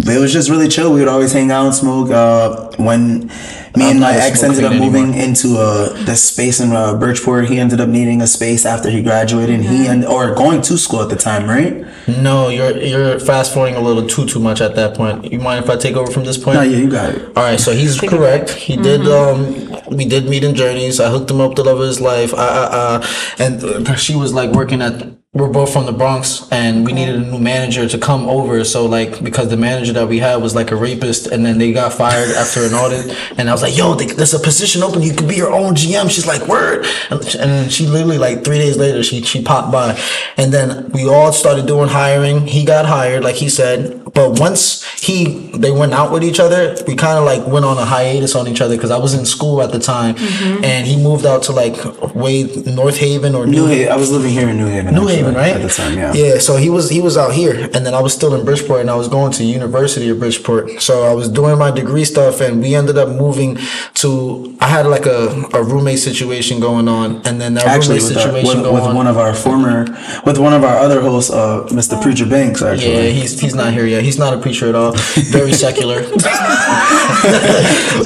it 0.00 0.20
was 0.20 0.32
just 0.32 0.50
really 0.50 0.68
chill. 0.68 0.92
We 0.92 1.00
would 1.00 1.08
always 1.08 1.32
hang 1.32 1.50
out 1.50 1.66
and 1.66 1.74
smoke. 1.74 2.10
Uh, 2.10 2.70
when 2.76 3.30
me 3.76 3.90
and 3.90 4.00
my 4.00 4.12
ex 4.14 4.42
ended 4.42 4.64
up 4.64 4.72
anymore. 4.72 4.90
moving 4.90 5.14
into 5.14 5.58
uh, 5.58 5.92
this 6.04 6.22
space 6.24 6.60
in 6.60 6.72
uh, 6.72 6.96
Bridgeport, 6.96 7.48
he 7.48 7.58
ended 7.58 7.80
up 7.80 7.88
needing 7.88 8.22
a 8.22 8.26
space 8.26 8.64
after 8.64 8.90
he 8.90 9.02
graduated. 9.02 9.56
And 9.56 9.64
he 9.64 9.86
and 9.86 10.04
or 10.04 10.34
going 10.34 10.62
to 10.62 10.78
school 10.78 11.02
at 11.02 11.08
the 11.08 11.16
time, 11.16 11.48
right? 11.48 11.86
No, 12.08 12.48
you're 12.48 12.76
you're 12.78 13.18
fast 13.20 13.52
forwarding 13.52 13.76
a 13.76 13.80
little 13.80 14.06
too 14.06 14.26
too 14.26 14.40
much 14.40 14.60
at 14.60 14.74
that 14.76 14.96
point. 14.96 15.30
You 15.30 15.38
mind 15.38 15.64
if 15.64 15.70
I 15.70 15.76
take 15.76 15.96
over 15.96 16.10
from 16.10 16.24
this 16.24 16.38
point? 16.38 16.56
No, 16.56 16.62
yeah, 16.62 16.76
you 16.78 16.90
got 16.90 17.14
it. 17.14 17.26
All 17.36 17.42
right, 17.42 17.60
so 17.60 17.72
he's 17.72 18.00
correct. 18.00 18.50
He 18.50 18.76
did. 18.76 19.06
Um, 19.06 19.76
we 19.90 20.04
did 20.04 20.28
meet 20.28 20.44
in 20.44 20.54
Journeys. 20.54 21.00
I 21.00 21.10
hooked 21.10 21.30
him 21.30 21.40
up 21.40 21.50
with 21.50 21.58
the 21.58 21.64
love 21.64 21.80
of 21.80 21.86
his 21.86 22.00
life. 22.00 22.34
I, 22.34 22.38
I, 22.38 22.64
uh, 22.72 23.06
and 23.38 23.88
uh, 23.88 23.94
she 23.96 24.16
was 24.16 24.32
like 24.32 24.50
working 24.50 24.82
at. 24.82 25.16
We're 25.36 25.50
both 25.50 25.70
from 25.70 25.84
the 25.84 25.92
Bronx, 25.92 26.48
and 26.50 26.86
we 26.86 26.94
needed 26.94 27.16
a 27.16 27.18
new 27.18 27.38
manager 27.38 27.86
to 27.86 27.98
come 27.98 28.26
over. 28.26 28.64
So 28.64 28.86
like, 28.86 29.22
because 29.22 29.50
the 29.50 29.56
manager 29.58 29.92
that 29.92 30.08
we 30.08 30.18
had 30.18 30.36
was 30.36 30.54
like 30.54 30.70
a 30.70 30.76
rapist, 30.76 31.26
and 31.26 31.44
then 31.44 31.58
they 31.58 31.72
got 31.74 31.92
fired 31.92 32.30
after 32.30 32.60
an 32.64 32.72
audit. 32.72 33.14
And 33.36 33.50
I 33.50 33.52
was 33.52 33.60
like, 33.60 33.76
"Yo, 33.76 33.94
there's 33.94 34.32
a 34.32 34.38
position 34.38 34.82
open. 34.82 35.02
You 35.02 35.12
could 35.12 35.28
be 35.28 35.36
your 35.36 35.52
own 35.52 35.74
GM." 35.74 36.08
She's 36.08 36.26
like, 36.26 36.48
"Word," 36.48 36.86
and, 37.10 37.70
she 37.70 37.86
literally 37.86 38.16
like 38.16 38.44
three 38.44 38.58
days 38.58 38.78
later, 38.78 39.02
she 39.02 39.20
she 39.22 39.42
popped 39.42 39.70
by, 39.70 40.00
and 40.38 40.54
then 40.54 40.90
we 40.92 41.06
all 41.06 41.32
started 41.32 41.66
doing 41.66 41.88
hiring. 41.88 42.46
He 42.46 42.64
got 42.64 42.86
hired, 42.86 43.22
like 43.22 43.34
he 43.34 43.50
said, 43.50 44.05
but 44.14 44.38
once 44.38 44.84
he 45.00 45.50
they 45.56 45.70
went 45.70 45.92
out 45.92 46.12
with 46.12 46.22
each 46.24 46.38
other, 46.40 46.76
we 46.86 46.94
kind 46.94 47.18
of 47.18 47.24
like 47.24 47.46
went 47.46 47.64
on 47.64 47.76
a 47.78 47.84
hiatus 47.84 48.34
on 48.34 48.46
each 48.48 48.60
other 48.60 48.76
because 48.76 48.90
I 48.90 48.98
was 48.98 49.14
in 49.14 49.24
school 49.26 49.62
at 49.62 49.72
the 49.72 49.78
time, 49.78 50.16
and 50.64 50.86
he 50.86 50.96
moved 50.96 51.26
out 51.26 51.42
to 51.44 51.52
like 51.52 51.76
way 52.14 52.44
North 52.66 52.98
Haven 52.98 53.34
or 53.34 53.46
New 53.46 53.56
New 53.56 53.66
Haven. 53.66 53.92
I 53.92 53.96
was 53.96 54.10
living 54.10 54.32
here 54.32 54.48
in 54.48 54.56
New 54.58 54.66
Haven. 54.66 54.94
New 54.94 55.00
actually, 55.02 55.16
Haven, 55.16 55.34
right? 55.34 55.56
At 55.56 55.62
the 55.62 55.68
time, 55.68 55.98
yeah. 55.98 56.12
Yeah, 56.14 56.38
so 56.38 56.56
he 56.56 56.70
was 56.70 56.88
he 56.90 57.00
was 57.00 57.16
out 57.16 57.32
here, 57.32 57.54
and 57.74 57.84
then 57.86 57.94
I 57.94 58.00
was 58.00 58.14
still 58.14 58.34
in 58.34 58.44
Bridgeport, 58.44 58.80
and 58.80 58.90
I 58.90 58.94
was 58.94 59.08
going 59.08 59.32
to 59.32 59.44
University 59.44 60.08
of 60.08 60.18
Bridgeport. 60.18 60.80
So 60.82 61.02
I 61.04 61.12
was 61.12 61.28
doing 61.28 61.58
my 61.58 61.70
degree 61.70 62.04
stuff, 62.04 62.40
and 62.40 62.60
we 62.60 62.74
ended 62.74 62.98
up 62.98 63.08
moving 63.08 63.58
to. 63.94 64.56
I 64.60 64.68
had 64.68 64.86
like 64.86 65.06
a, 65.06 65.28
a 65.52 65.62
roommate 65.62 65.98
situation 65.98 66.60
going 66.60 66.88
on, 66.88 67.22
and 67.26 67.40
then 67.40 67.54
that 67.54 67.66
Actually, 67.66 67.98
roommate 67.98 68.08
with, 68.08 68.16
our, 68.18 68.22
situation 68.22 68.56
with, 68.56 68.64
going 68.64 68.74
with 68.74 68.84
on. 68.84 68.94
one 68.96 69.06
of 69.06 69.18
our 69.18 69.34
former, 69.34 69.84
with 70.24 70.38
one 70.38 70.52
of 70.52 70.64
our 70.64 70.78
other 70.78 71.00
hosts, 71.00 71.30
uh, 71.30 71.66
Mr. 71.70 72.00
Preacher 72.00 72.26
Banks, 72.26 72.62
actually. 72.62 72.92
yeah, 72.92 73.08
he's 73.10 73.38
he's 73.40 73.54
not 73.54 73.72
here 73.72 73.86
yet. 73.86 73.95
He's 74.00 74.18
not 74.18 74.34
a 74.34 74.38
preacher 74.38 74.68
at 74.68 74.74
all. 74.74 74.92
Very 75.30 75.52
secular. 75.52 76.02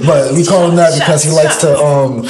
but 0.07 0.33
we 0.35 0.45
call 0.45 0.69
him 0.69 0.77
that 0.77 0.99
because 0.99 1.23
he 1.25 1.31
likes 1.31 1.57
to, 1.59 1.77
um, 1.77 2.25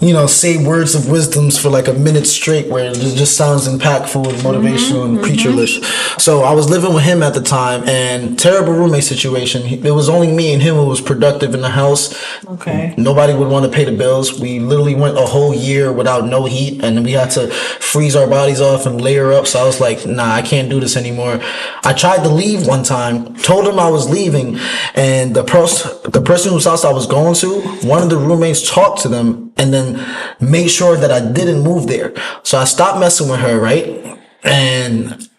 you 0.00 0.14
know, 0.14 0.26
say 0.26 0.64
words 0.64 0.94
of 0.94 1.10
wisdoms 1.10 1.58
for 1.58 1.68
like 1.68 1.86
a 1.86 1.92
minute 1.92 2.26
straight, 2.26 2.68
where 2.68 2.90
it 2.90 2.94
just 2.94 3.36
sounds 3.36 3.68
impactful 3.68 4.26
and 4.26 4.38
mm-hmm, 4.38 4.46
motivational 4.46 5.04
and 5.04 5.18
mm-hmm. 5.18 5.24
preacherlish. 5.24 6.20
So 6.20 6.42
I 6.42 6.52
was 6.52 6.70
living 6.70 6.94
with 6.94 7.04
him 7.04 7.22
at 7.22 7.34
the 7.34 7.42
time, 7.42 7.86
and 7.88 8.38
terrible 8.38 8.72
roommate 8.72 9.04
situation. 9.04 9.62
It 9.62 9.92
was 9.92 10.08
only 10.08 10.32
me 10.32 10.54
and 10.54 10.62
him 10.62 10.76
who 10.76 10.86
was 10.86 11.00
productive 11.00 11.54
in 11.54 11.60
the 11.60 11.68
house. 11.68 12.14
Okay. 12.46 12.94
Nobody 12.96 13.34
would 13.34 13.48
want 13.48 13.66
to 13.66 13.70
pay 13.70 13.84
the 13.84 13.92
bills. 13.92 14.40
We 14.40 14.58
literally 14.58 14.94
went 14.94 15.18
a 15.18 15.26
whole 15.26 15.54
year 15.54 15.92
without 15.92 16.26
no 16.26 16.46
heat, 16.46 16.82
and 16.82 17.04
we 17.04 17.12
had 17.12 17.30
to 17.32 17.48
freeze 17.48 18.16
our 18.16 18.26
bodies 18.26 18.60
off 18.60 18.86
and 18.86 19.00
layer 19.00 19.32
up. 19.32 19.46
So 19.46 19.60
I 19.60 19.64
was 19.64 19.80
like, 19.80 20.06
"Nah, 20.06 20.32
I 20.32 20.42
can't 20.42 20.70
do 20.70 20.80
this 20.80 20.96
anymore." 20.96 21.40
I 21.84 21.92
tried 21.92 22.22
to 22.24 22.30
leave 22.30 22.66
one 22.66 22.84
time, 22.84 23.34
told 23.36 23.66
him 23.66 23.78
I 23.78 23.90
was 23.90 24.08
leaving, 24.08 24.58
and 24.94 25.34
the 25.34 25.44
person, 25.44 25.90
the 26.10 26.22
person 26.22 26.52
whose 26.52 26.64
house 26.64 26.84
I 26.84 26.92
was 26.92 27.06
going 27.06 27.34
to, 27.36 27.60
one 27.86 28.02
of 28.02 28.08
the 28.08 28.16
roommates 28.16 28.68
talked 28.68 29.02
to 29.02 29.08
them 29.08 29.49
and 29.56 29.72
then 29.72 30.04
made 30.40 30.68
sure 30.68 30.96
that 30.96 31.10
I 31.10 31.20
didn't 31.20 31.62
move 31.62 31.86
there. 31.86 32.12
So 32.42 32.58
I 32.58 32.64
stopped 32.64 32.98
messing 32.98 33.28
with 33.28 33.40
her, 33.40 33.58
right? 33.58 34.18
And 34.42 35.29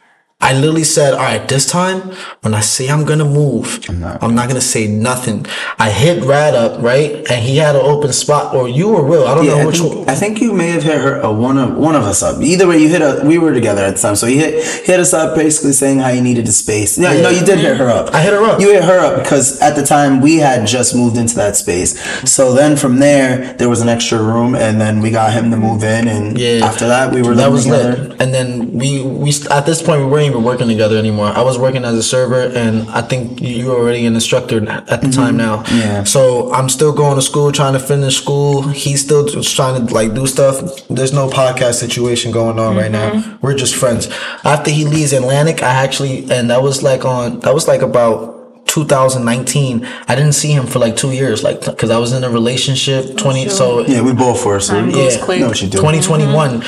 I 0.41 0.53
literally 0.53 0.83
said, 0.83 1.13
all 1.13 1.19
right, 1.19 1.47
this 1.47 1.65
time 1.65 1.99
when 2.41 2.53
I 2.53 2.61
say 2.61 2.89
I'm 2.89 3.05
gonna 3.05 3.25
move, 3.25 3.79
I'm 3.89 4.33
not, 4.35 4.47
gonna 4.49 4.59
say 4.61 4.87
nothing. 4.87 5.45
I 5.77 5.89
hit 5.91 6.23
Rad 6.23 6.55
up, 6.55 6.81
right? 6.81 7.11
And 7.29 7.43
he 7.43 7.57
had 7.57 7.75
an 7.75 7.81
open 7.83 8.11
spot, 8.11 8.55
or 8.55 8.67
you 8.67 8.89
or 8.95 9.03
Will, 9.05 9.27
I 9.27 9.35
don't 9.35 9.45
Yeah, 9.45 9.55
know 9.55 9.61
I 9.61 9.65
which 9.65 9.77
think, 9.79 9.95
one. 9.95 10.09
I 10.09 10.15
think 10.15 10.41
you 10.41 10.51
may 10.53 10.69
have 10.69 10.83
hit 10.83 10.99
her, 10.99 11.23
uh, 11.23 11.31
one 11.31 11.57
of 11.57 11.75
one 11.77 11.95
of 11.95 12.03
us 12.03 12.23
up. 12.23 12.41
Either 12.41 12.67
way, 12.67 12.79
you 12.79 12.89
hit 12.89 13.01
a. 13.01 13.21
We 13.23 13.37
were 13.37 13.53
together 13.53 13.83
at 13.83 13.95
the 13.95 14.01
time, 14.01 14.15
so 14.15 14.25
he 14.27 14.37
hit 14.37 14.63
hit 14.85 14.99
us 14.99 15.13
up, 15.13 15.35
basically 15.35 15.73
saying 15.73 15.99
how 15.99 16.09
you 16.09 16.21
needed 16.21 16.45
the 16.47 16.51
space. 16.51 16.97
Yeah, 16.97 17.13
no, 17.21 17.29
you 17.29 17.45
did 17.45 17.59
hit 17.59 17.77
her 17.77 17.89
up. 17.89 18.13
I 18.13 18.21
hit 18.21 18.33
her 18.33 18.43
up. 18.43 18.59
You 18.59 18.71
hit 18.73 18.83
her 18.83 18.99
up 18.99 19.21
because 19.23 19.59
at 19.61 19.75
the 19.75 19.83
time 19.85 20.21
we 20.21 20.37
had 20.37 20.65
just 20.67 20.95
moved 20.95 21.17
into 21.17 21.35
that 21.35 21.55
space. 21.55 21.91
So 22.29 22.53
then 22.53 22.75
from 22.77 22.97
there, 22.99 23.53
there 23.59 23.69
was 23.69 23.81
an 23.81 23.89
extra 23.89 24.17
room, 24.21 24.55
and 24.55 24.81
then 24.81 25.01
we 25.01 25.11
got 25.11 25.33
him 25.33 25.51
to 25.51 25.57
move 25.57 25.83
in, 25.83 26.07
and 26.07 26.37
Yeah. 26.37 26.65
after 26.65 26.87
that, 26.87 27.13
we 27.13 27.21
were 27.21 27.35
that 27.35 27.51
was 27.51 27.65
together. 27.65 28.09
lit. 28.09 28.21
And 28.21 28.33
then 28.33 28.71
we 28.73 29.03
we 29.03 29.31
at 29.51 29.65
this 29.65 29.81
point 29.81 30.01
we 30.01 30.07
weren't 30.07 30.30
even 30.31 30.43
working 30.43 30.67
together 30.67 30.97
anymore. 30.97 31.27
I 31.27 31.41
was 31.43 31.57
working 31.59 31.85
as 31.85 31.95
a 31.95 32.03
server, 32.03 32.41
and 32.63 32.89
I 32.89 33.01
think 33.01 33.41
you 33.41 33.67
were 33.67 33.75
already 33.75 34.05
an 34.05 34.15
instructor 34.15 34.57
at 34.69 35.01
the 35.01 35.09
time 35.09 35.37
now. 35.37 35.57
Mm-hmm. 35.63 35.77
Yeah. 35.77 36.03
So 36.05 36.51
I'm 36.53 36.69
still 36.69 36.93
going 36.93 37.15
to 37.15 37.21
school, 37.21 37.51
trying 37.51 37.73
to 37.73 37.79
finish 37.79 38.17
school. 38.17 38.63
He's 38.63 39.01
still 39.01 39.25
just 39.27 39.55
trying 39.55 39.85
to 39.87 39.93
like 39.93 40.13
do 40.15 40.25
stuff. 40.27 40.55
There's 40.89 41.13
no 41.13 41.29
podcast 41.29 41.75
situation 41.75 42.31
going 42.31 42.57
on 42.59 42.75
right 42.75 42.91
Mm-hmm. 42.91 43.29
now. 43.31 43.37
We're 43.41 43.55
just 43.55 43.75
friends. 43.75 44.07
After 44.43 44.71
he 44.71 44.85
leaves 44.85 45.13
Atlantic, 45.13 45.61
I 45.61 45.73
actually 45.85 46.31
and 46.31 46.49
that 46.49 46.61
was 46.63 46.81
like 46.83 47.05
on 47.05 47.39
that 47.41 47.53
was 47.53 47.67
like 47.67 47.81
about. 47.81 48.39
2019 48.67 49.85
i 50.07 50.15
didn't 50.15 50.31
see 50.31 50.53
him 50.53 50.65
for 50.65 50.79
like 50.79 50.95
two 50.95 51.11
years 51.11 51.43
like 51.43 51.59
because 51.65 51.89
i 51.89 51.97
was 51.97 52.13
in 52.13 52.23
a 52.23 52.29
relationship 52.29 53.17
20 53.17 53.49
so 53.49 53.85
Yeah, 53.85 54.01
we 54.01 54.13
both 54.13 54.45
were. 54.45 54.61
So 54.61 54.73
Time 54.75 54.87
we 54.87 54.93
goes 54.93 55.17
Yeah. 55.17 55.25
quick. 55.25 55.39
know 55.41 55.47
what 55.49 55.61
you 55.61 55.67
do. 55.67 55.77
2021. 55.77 56.63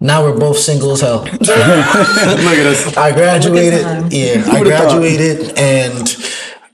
Now 0.00 0.22
we're 0.22 0.38
both 0.38 0.58
single 0.58 0.92
as 0.92 1.00
hell. 1.00 1.20
Look 1.24 1.40
at 1.48 2.66
us. 2.66 2.96
I 2.96 3.12
graduated. 3.12 4.12
Yeah, 4.12 4.44
I 4.46 4.58
would've 4.58 4.72
thought? 4.72 5.00
graduated, 5.00 5.58
and 5.58 6.06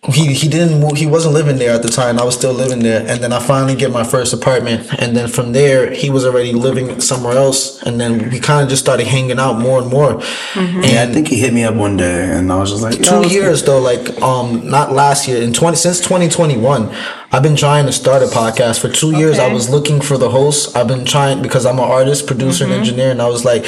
he 0.08 0.32
he 0.32 0.48
didn't 0.48 0.80
move. 0.80 0.96
He 0.96 1.06
wasn't 1.06 1.34
living 1.34 1.58
there 1.58 1.72
at 1.74 1.82
the 1.82 1.90
time. 1.90 2.18
I 2.18 2.24
was 2.24 2.34
still 2.34 2.54
living 2.54 2.78
there, 2.78 3.00
and 3.06 3.22
then 3.22 3.34
I 3.34 3.38
finally 3.38 3.74
get 3.76 3.90
my 3.92 4.02
first 4.02 4.32
apartment, 4.32 4.88
and 4.98 5.14
then 5.14 5.28
from 5.28 5.52
there 5.52 5.92
he 5.92 6.08
was 6.08 6.24
already 6.24 6.52
living 6.54 7.00
somewhere 7.02 7.36
else, 7.36 7.82
and 7.82 8.00
then 8.00 8.30
we 8.30 8.40
kind 8.40 8.62
of 8.62 8.70
just 8.70 8.82
started 8.82 9.06
hanging 9.06 9.38
out 9.38 9.58
more 9.58 9.82
and 9.82 9.90
more. 9.90 10.14
Yeah, 10.56 11.02
I 11.06 11.12
think 11.12 11.28
he 11.28 11.38
hit 11.38 11.52
me 11.52 11.64
up 11.64 11.74
one 11.74 11.98
day, 11.98 12.30
and 12.32 12.50
I 12.50 12.56
was 12.56 12.70
just 12.70 12.82
like, 12.82 12.96
yeah, 12.96 13.10
Two 13.10 13.16
let's- 13.18 13.32
years 13.32 13.62
though, 13.62 13.78
like 13.78 14.20
um, 14.22 14.68
not 14.70 14.92
last 14.92 15.28
year. 15.28 15.42
In 15.42 15.52
twenty 15.52 15.76
since 15.76 16.00
twenty 16.00 16.30
twenty 16.30 16.56
one, 16.56 16.88
I've 17.30 17.42
been 17.42 17.56
trying 17.56 17.84
to 17.84 17.92
start 17.92 18.22
a 18.22 18.26
podcast 18.26 18.80
for 18.80 18.88
two 18.88 19.14
years. 19.14 19.38
I 19.38 19.52
was 19.52 19.68
looking 19.68 20.00
for 20.00 20.16
the 20.16 20.30
host. 20.30 20.74
I've 20.74 20.88
been 20.88 21.04
trying 21.04 21.42
because 21.42 21.66
I'm 21.66 21.78
an 21.78 21.84
artist, 21.84 22.26
producer, 22.26 22.64
and 22.64 22.72
engineer, 22.72 23.10
and 23.10 23.20
I 23.20 23.28
was 23.28 23.44
like, 23.44 23.66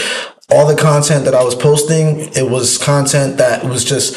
all 0.51 0.67
the 0.67 0.77
content 0.81 1.27
that 1.27 1.35
I 1.35 1.45
was 1.45 1.55
posting, 1.55 2.21
it 2.35 2.51
was 2.51 2.79
content 2.79 3.37
that 3.37 3.65
was 3.65 3.85
just 3.85 4.17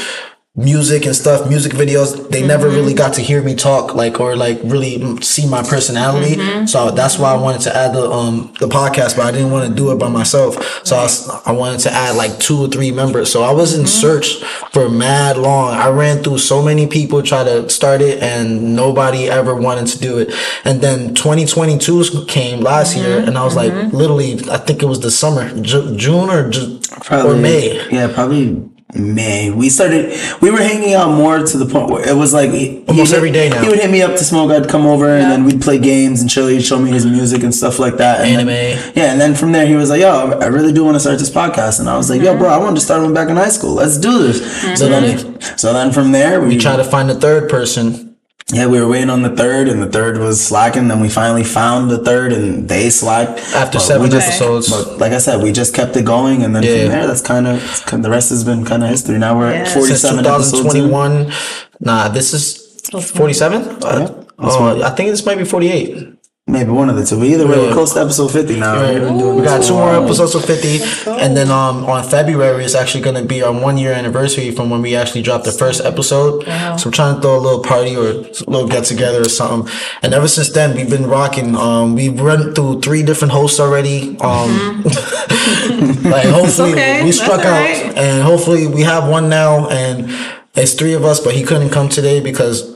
music 0.57 1.05
and 1.05 1.13
stuff, 1.13 1.49
music 1.49 1.73
videos. 1.73 2.29
They 2.29 2.45
never 2.45 2.69
really 2.69 2.93
mm-hmm. 2.93 2.97
got 2.97 3.13
to 3.15 3.21
hear 3.21 3.43
me 3.43 3.55
talk, 3.55 3.93
like 3.93 4.19
or 4.21 4.35
like 4.35 4.59
really 4.63 5.21
see 5.21 5.47
my 5.47 5.61
personality. 5.63 6.35
Mm-hmm. 6.35 6.65
So 6.65 6.91
that's 6.91 7.19
why 7.19 7.33
I 7.33 7.37
wanted 7.37 7.61
to 7.61 7.75
add 7.75 7.93
the 7.93 8.09
um 8.09 8.53
the 8.59 8.67
podcast, 8.67 9.17
but 9.17 9.25
I 9.25 9.31
didn't 9.31 9.51
want 9.51 9.69
to 9.69 9.75
do 9.75 9.91
it 9.91 9.99
by 9.99 10.07
myself. 10.07 10.85
So 10.85 10.95
I, 10.95 11.03
was, 11.03 11.29
I 11.45 11.51
wanted 11.51 11.81
to 11.81 11.91
add 11.91 12.15
like 12.15 12.39
two 12.39 12.65
or 12.65 12.67
three 12.69 12.91
members. 12.91 13.31
So 13.31 13.43
I 13.43 13.51
was 13.51 13.73
in 13.73 13.81
mm-hmm. 13.81 13.87
search 13.87 14.43
for 14.71 14.89
mad 14.89 15.37
long. 15.37 15.73
I 15.73 15.89
ran 15.89 16.23
through 16.23 16.37
so 16.37 16.61
many 16.61 16.87
people 16.87 17.21
try 17.21 17.43
to 17.43 17.69
start 17.69 18.01
it, 18.01 18.23
and 18.23 18.75
nobody 18.75 19.29
ever 19.29 19.55
wanted 19.55 19.87
to 19.87 19.99
do 19.99 20.19
it. 20.19 20.33
And 20.63 20.79
then 20.79 21.15
2022 21.15 22.25
came 22.27 22.61
last 22.61 22.95
year, 22.95 23.19
and 23.19 23.37
I 23.37 23.43
was 23.43 23.55
like, 23.55 23.73
literally, 23.91 24.39
I 24.49 24.57
think 24.57 24.81
it 24.81 24.85
was 24.85 25.01
the 25.01 25.11
summer, 25.11 25.49
Ju- 25.61 25.97
June 25.97 26.29
or 26.29 26.49
Ju- 26.49 26.79
or 27.11 27.35
May. 27.35 27.89
Yeah, 27.91 28.11
probably 28.13 28.69
May. 28.95 29.51
We 29.51 29.69
started. 29.69 30.17
We 30.41 30.51
were 30.51 30.61
hanging 30.61 30.93
out 30.93 31.11
more 31.11 31.39
to 31.39 31.57
the 31.57 31.65
point 31.65 31.89
where 31.89 32.07
it 32.07 32.15
was 32.15 32.33
like 32.33 32.51
he- 32.51 32.83
Almost 32.87 33.11
he- 33.11 33.17
every 33.17 33.31
day 33.31 33.49
now. 33.49 33.61
He 33.61 33.67
would 33.67 33.79
hit 33.79 33.91
me 33.91 34.01
up 34.01 34.11
to 34.11 34.23
smoke. 34.23 34.51
I'd 34.51 34.69
come 34.69 34.85
over 34.85 35.07
and 35.07 35.31
then 35.31 35.43
we'd 35.43 35.61
play 35.61 35.77
games 35.77 36.21
and 36.21 36.29
chill. 36.29 36.47
He'd 36.47 36.63
show 36.63 36.79
me 36.79 36.91
his 36.91 37.05
music 37.05 37.43
and 37.43 37.53
stuff 37.53 37.79
like 37.79 37.97
that. 37.97 38.21
And 38.21 38.35
Anime. 38.35 38.47
Then, 38.47 38.93
yeah, 38.95 39.11
and 39.11 39.19
then 39.19 39.35
from 39.35 39.51
there 39.51 39.65
he 39.67 39.75
was 39.75 39.89
like, 39.89 40.01
"Yo, 40.01 40.39
I 40.39 40.47
really 40.47 40.73
do 40.73 40.83
want 40.83 40.95
to 40.95 40.99
start 40.99 41.19
this 41.19 41.29
podcast." 41.29 41.79
And 41.79 41.89
I 41.89 41.97
was 41.97 42.09
like, 42.09 42.21
"Yo, 42.21 42.31
mm-hmm. 42.31 42.39
bro, 42.39 42.49
I 42.49 42.57
wanted 42.57 42.75
to 42.75 42.81
start 42.81 43.01
one 43.01 43.13
back 43.13 43.29
in 43.29 43.35
high 43.35 43.49
school. 43.49 43.73
Let's 43.73 43.97
do 43.97 44.23
this." 44.23 44.39
So 44.79 44.89
mm-hmm. 44.89 44.91
then, 44.91 45.41
so 45.57 45.73
then 45.73 45.91
from 45.91 46.11
there 46.11 46.41
we, 46.41 46.49
We 46.49 46.57
try 46.57 46.75
to 46.75 46.83
find 46.83 47.09
a 47.11 47.15
third 47.15 47.49
person. 47.49 48.14
Yeah, 48.53 48.67
we 48.67 48.79
were 48.79 48.87
waiting 48.87 49.09
on 49.09 49.23
the 49.23 49.35
third, 49.35 49.67
and 49.67 49.81
the 49.81 49.87
third 49.87 50.19
was 50.19 50.39
slacking. 50.39 50.87
Then 50.87 50.99
we 50.99 51.09
finally 51.09 51.43
found 51.43 51.89
the 51.89 51.97
third, 51.97 52.31
and 52.31 52.69
they 52.69 52.91
slacked 52.91 53.39
After 53.55 53.79
But 53.79 53.83
seven 53.83 54.03
we 54.03 54.09
just- 54.09 54.27
episodes. 54.27 54.69
But 54.69 54.99
like 54.99 55.13
I 55.13 55.17
said, 55.17 55.41
we 55.41 55.51
just 55.51 55.73
kept 55.73 55.97
it 55.97 56.05
going, 56.05 56.43
and 56.43 56.55
then 56.55 56.61
Yeah. 56.61 56.81
from 56.83 56.89
there, 56.89 57.07
that's 57.07 57.21
kind 57.21 57.47
of 57.47 57.83
the 57.91 58.09
rest 58.09 58.29
has 58.29 58.43
been 58.43 58.63
kind 58.63 58.83
of 58.83 58.89
history. 58.91 59.17
Now 59.17 59.35
we're 59.37 59.47
at 59.47 59.55
Yeah. 59.55 59.63
Since 59.63 59.73
forty-seven 59.73 60.25
episodes. 60.27 60.53
in. 60.53 60.57
2021. 60.59 61.31
Nah, 61.79 62.07
this 62.09 62.33
is 62.35 62.61
47? 62.91 63.63
Uh, 63.83 64.09
oh, 64.37 64.81
I 64.83 64.91
think 64.91 65.09
this 65.09 65.25
might 65.25 65.39
be 65.39 65.43
48. 65.43 66.14
Maybe 66.47 66.69
one 66.69 66.91
of 66.91 66.95
the 66.95 67.03
two. 67.03 67.17
But 67.17 67.25
either 67.25 67.47
way, 67.47 67.55
Yeah. 67.55 67.61
we're 67.69 67.73
close 67.73 67.93
to 67.93 68.01
episode 68.01 68.27
fifty 68.31 68.59
now. 68.59 68.79
We've 68.79 69.01
been 69.01 69.17
doing 69.17 69.37
We 69.37 69.41
got 69.41 69.63
two 69.63 69.73
more 69.73 69.95
episodes 69.95 70.35
of 70.35 70.45
50. 70.45 70.79
And 71.09 71.35
then 71.35 71.49
um, 71.49 71.85
on 71.85 72.03
February, 72.03 72.63
it's 72.63 72.75
actually 72.75 73.01
going 73.01 73.15
to 73.15 73.23
be 73.27 73.41
our 73.41 73.51
one 73.51 73.79
year 73.79 73.93
anniversary 73.93 74.51
from 74.51 74.69
when 74.69 74.83
we 74.83 74.95
actually 74.95 75.23
dropped 75.23 75.45
the 75.45 75.51
first 75.51 75.83
episode. 75.83 76.45
Wow. 76.45 76.75
So 76.77 76.89
we're 76.89 76.93
trying 76.93 77.15
to 77.15 77.21
throw 77.21 77.35
a 77.35 77.39
little 77.41 77.63
party 77.63 77.95
or 77.97 78.09
a 78.09 78.13
little 78.47 78.67
get 78.67 78.83
together 78.83 79.21
or 79.21 79.27
something. 79.29 79.73
And 80.03 80.13
ever 80.13 80.27
since 80.27 80.51
then, 80.51 80.75
we've 80.75 80.87
been 80.89 81.07
rocking. 81.07 81.55
Um, 81.55 81.95
we've 81.95 82.21
run 82.21 82.53
through 82.53 82.81
three 82.81 83.01
different 83.01 83.31
hosts 83.33 83.59
already. 83.59 84.15
Um, 84.19 84.83
like 86.03 86.27
hopefully 86.29 86.73
okay. 86.73 86.99
we 87.03 87.09
That's 87.09 87.21
struck 87.23 87.39
out, 87.39 87.45
alright. 87.57 87.97
and 87.97 88.21
hopefully 88.21 88.67
we 88.67 88.81
have 88.83 89.09
one 89.09 89.29
now. 89.29 89.67
And 89.69 90.11
it's 90.53 90.75
three 90.75 90.93
of 90.93 91.05
us, 91.05 91.19
but 91.19 91.33
he 91.33 91.41
couldn't 91.43 91.71
come 91.71 91.89
today 91.89 92.19
because 92.19 92.75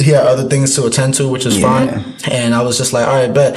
he 0.00 0.10
had 0.10 0.26
other 0.26 0.48
things 0.48 0.74
to 0.76 0.86
attend 0.86 1.14
to, 1.14 1.28
which 1.28 1.46
is 1.46 1.60
fine. 1.60 1.88
And 2.30 2.54
I 2.54 2.62
was 2.62 2.78
just 2.78 2.92
like, 2.92 3.06
all 3.06 3.14
right, 3.14 3.32
but 3.32 3.56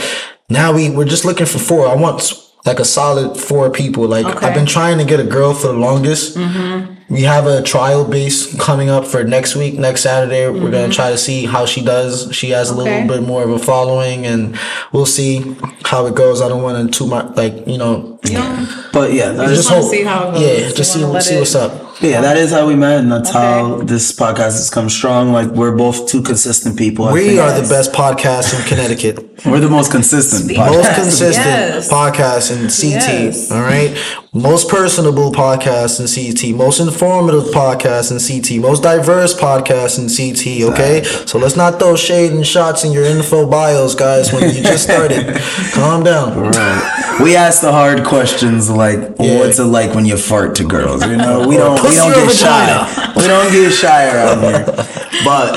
Now 0.49 0.74
we 0.74 0.90
we're 0.90 1.06
just 1.15 1.26
looking 1.26 1.45
for 1.48 1.57
four. 1.57 1.88
I 1.88 1.95
want 1.95 2.22
like 2.65 2.80
a 2.80 2.86
solid 2.86 3.38
four 3.40 3.70
people. 3.70 4.07
Like 4.07 4.26
Okay. 4.26 4.45
I've 4.45 4.53
been 4.53 4.65
trying 4.65 4.98
to 4.99 5.06
get 5.06 5.20
a 5.20 5.24
girl 5.24 5.53
for 5.53 5.68
the 5.68 5.80
longest. 5.88 6.38
Mm-hmm. 6.38 7.14
We 7.14 7.22
have 7.24 7.45
a 7.48 7.61
trial 7.61 8.03
base 8.06 8.56
coming 8.60 8.90
up 8.90 9.06
for 9.06 9.24
next 9.24 9.56
week, 9.56 9.74
next 9.78 10.02
Saturday. 10.02 10.48
We're 10.49 10.72
gonna 10.72 10.90
mm-hmm. 10.90 10.91
try 10.91 11.10
to 11.11 11.18
see 11.18 11.45
how 11.45 11.65
she 11.65 11.82
does. 11.84 12.34
She 12.36 12.49
has 12.52 12.70
a 12.70 12.74
Okay. 12.74 12.84
little 12.84 13.07
bit 13.15 13.28
more 13.28 13.44
of 13.44 13.52
a 13.52 13.60
following, 13.60 14.26
and 14.26 14.57
we'll 14.91 15.06
see 15.06 15.56
how 15.86 16.06
it 16.07 16.15
goes. 16.15 16.41
I 16.41 16.48
don't 16.49 16.64
want 16.64 16.76
to 16.91 16.98
too 16.98 17.07
much, 17.07 17.36
like 17.36 17.68
you 17.68 17.78
know, 17.78 18.20
Yeah, 18.24 18.65
But 18.94 19.14
yeah, 19.14 19.32
I 19.32 19.48
Just 19.48 19.65
is, 19.65 19.72
wanna 19.72 19.84
see 19.84 20.03
how 20.03 20.30
it 20.30 20.32
goes. 20.34 20.41
Yeah, 20.41 20.72
just 20.72 20.94
see 20.94 21.03
wanna 21.03 21.22
see 21.22 21.36
it- 21.36 21.40
what's 21.40 21.56
up. 21.56 21.72
Yeah, 22.02 22.22
that 22.22 22.38
is 22.38 22.52
how 22.52 22.68
we 22.68 22.76
met, 22.76 22.99
and 22.99 23.11
that's 23.11 23.30
Okay. 23.30 23.40
how 23.40 23.78
this 23.84 24.11
podcast 24.11 24.56
has 24.60 24.70
come 24.70 24.90
strong. 24.90 25.32
Like 25.32 25.48
we're 25.49 25.76
both 25.76 26.07
two 26.07 26.22
consistent 26.22 26.78
people. 26.78 27.06
I 27.06 27.14
We 27.14 27.22
think. 27.28 27.40
are 27.41 27.53
the 27.60 27.68
best 27.68 27.91
podcast 27.94 28.57
in 28.57 28.65
Connecticut. 28.68 29.30
We're 29.45 29.60
the 29.60 29.70
most 29.70 29.91
consistent. 29.91 30.45
Speak. 30.45 30.57
most 30.57 30.88
podcast. 30.90 30.95
consistent 30.95 31.45
Yes. 31.45 31.90
podcast 31.90 32.52
in 32.52 32.61
CT. 32.70 33.24
Yes. 33.26 33.52
All 33.52 33.61
right, 33.61 33.95
most 34.35 34.68
personable 34.68 35.31
podcast 35.31 35.99
in 35.99 36.07
CT, 36.07 36.57
most 36.57 36.80
informative 36.80 37.53
podcast 37.53 38.11
in 38.11 38.18
CT, 38.18 38.60
most 38.61 38.81
diverse 38.81 39.34
podcast 39.39 39.99
in 39.99 40.07
CT. 40.10 40.73
Okay, 40.73 41.03
so 41.03 41.38
let's 41.38 41.55
not 41.55 41.77
throw 41.80 41.95
shade 41.95 42.31
and 42.31 42.45
shots 42.45 42.84
in 42.84 42.91
your 42.91 43.03
info 43.03 43.45
bios, 43.47 43.93
guys. 43.93 44.34
When 44.34 44.43
you 44.55 44.64
just 44.64 44.84
started, 44.85 45.35
calm 45.73 46.03
down. 46.03 46.35
Right. 46.39 47.19
We 47.22 47.35
ask 47.35 47.61
the 47.61 47.72
hard 47.72 48.03
questions 48.03 48.69
like, 48.72 48.97
Yeah. 49.19 49.39
"What's 49.39 49.60
it 49.60 49.65
like 49.65 49.93
when 49.93 50.05
you 50.05 50.18
fart 50.18 50.55
to 50.55 50.64
girls?" 50.68 51.05
You 51.05 51.18
know, 51.18 51.47
we 51.47 51.55
don't 51.64 51.81
we 51.84 51.95
don't 51.95 52.14
get 52.14 52.31
shy. 52.35 53.14
We 53.15 53.27
don't 53.27 53.51
get 53.51 53.72
shy 53.72 54.10
around 54.14 54.41
here. 54.41 54.65
But 55.23 55.55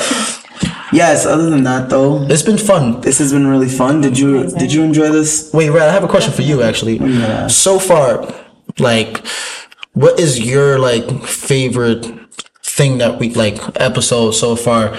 yes, 0.93 1.25
other 1.27 1.49
than 1.49 1.65
that 1.65 1.89
though, 1.89 2.23
It's 2.29 2.43
been 2.43 2.59
fun. 2.59 3.01
this 3.01 3.19
has 3.19 3.33
been 3.33 3.47
really 3.47 3.69
fun. 3.71 4.03
Did 4.03 4.19
you 4.19 4.49
did 4.51 4.71
you 4.71 4.83
enjoy 4.83 5.09
this? 5.09 5.51
Wait, 5.55 5.71
Rad, 5.71 5.89
I 5.89 5.93
have 5.93 6.05
a 6.05 6.09
question 6.09 6.33
for 6.35 6.43
you 6.43 6.63
actually. 6.63 6.99
Yeah. 6.99 7.47
So 7.47 7.79
far, 7.79 8.33
like, 8.79 9.27
what 9.93 10.21
is 10.21 10.41
your 10.41 10.79
like 10.79 11.25
favorite 11.25 12.05
thing 12.63 12.99
that 12.99 13.19
we 13.19 13.33
like 13.35 13.59
episode 13.81 14.33
so 14.33 14.55
far 14.55 14.97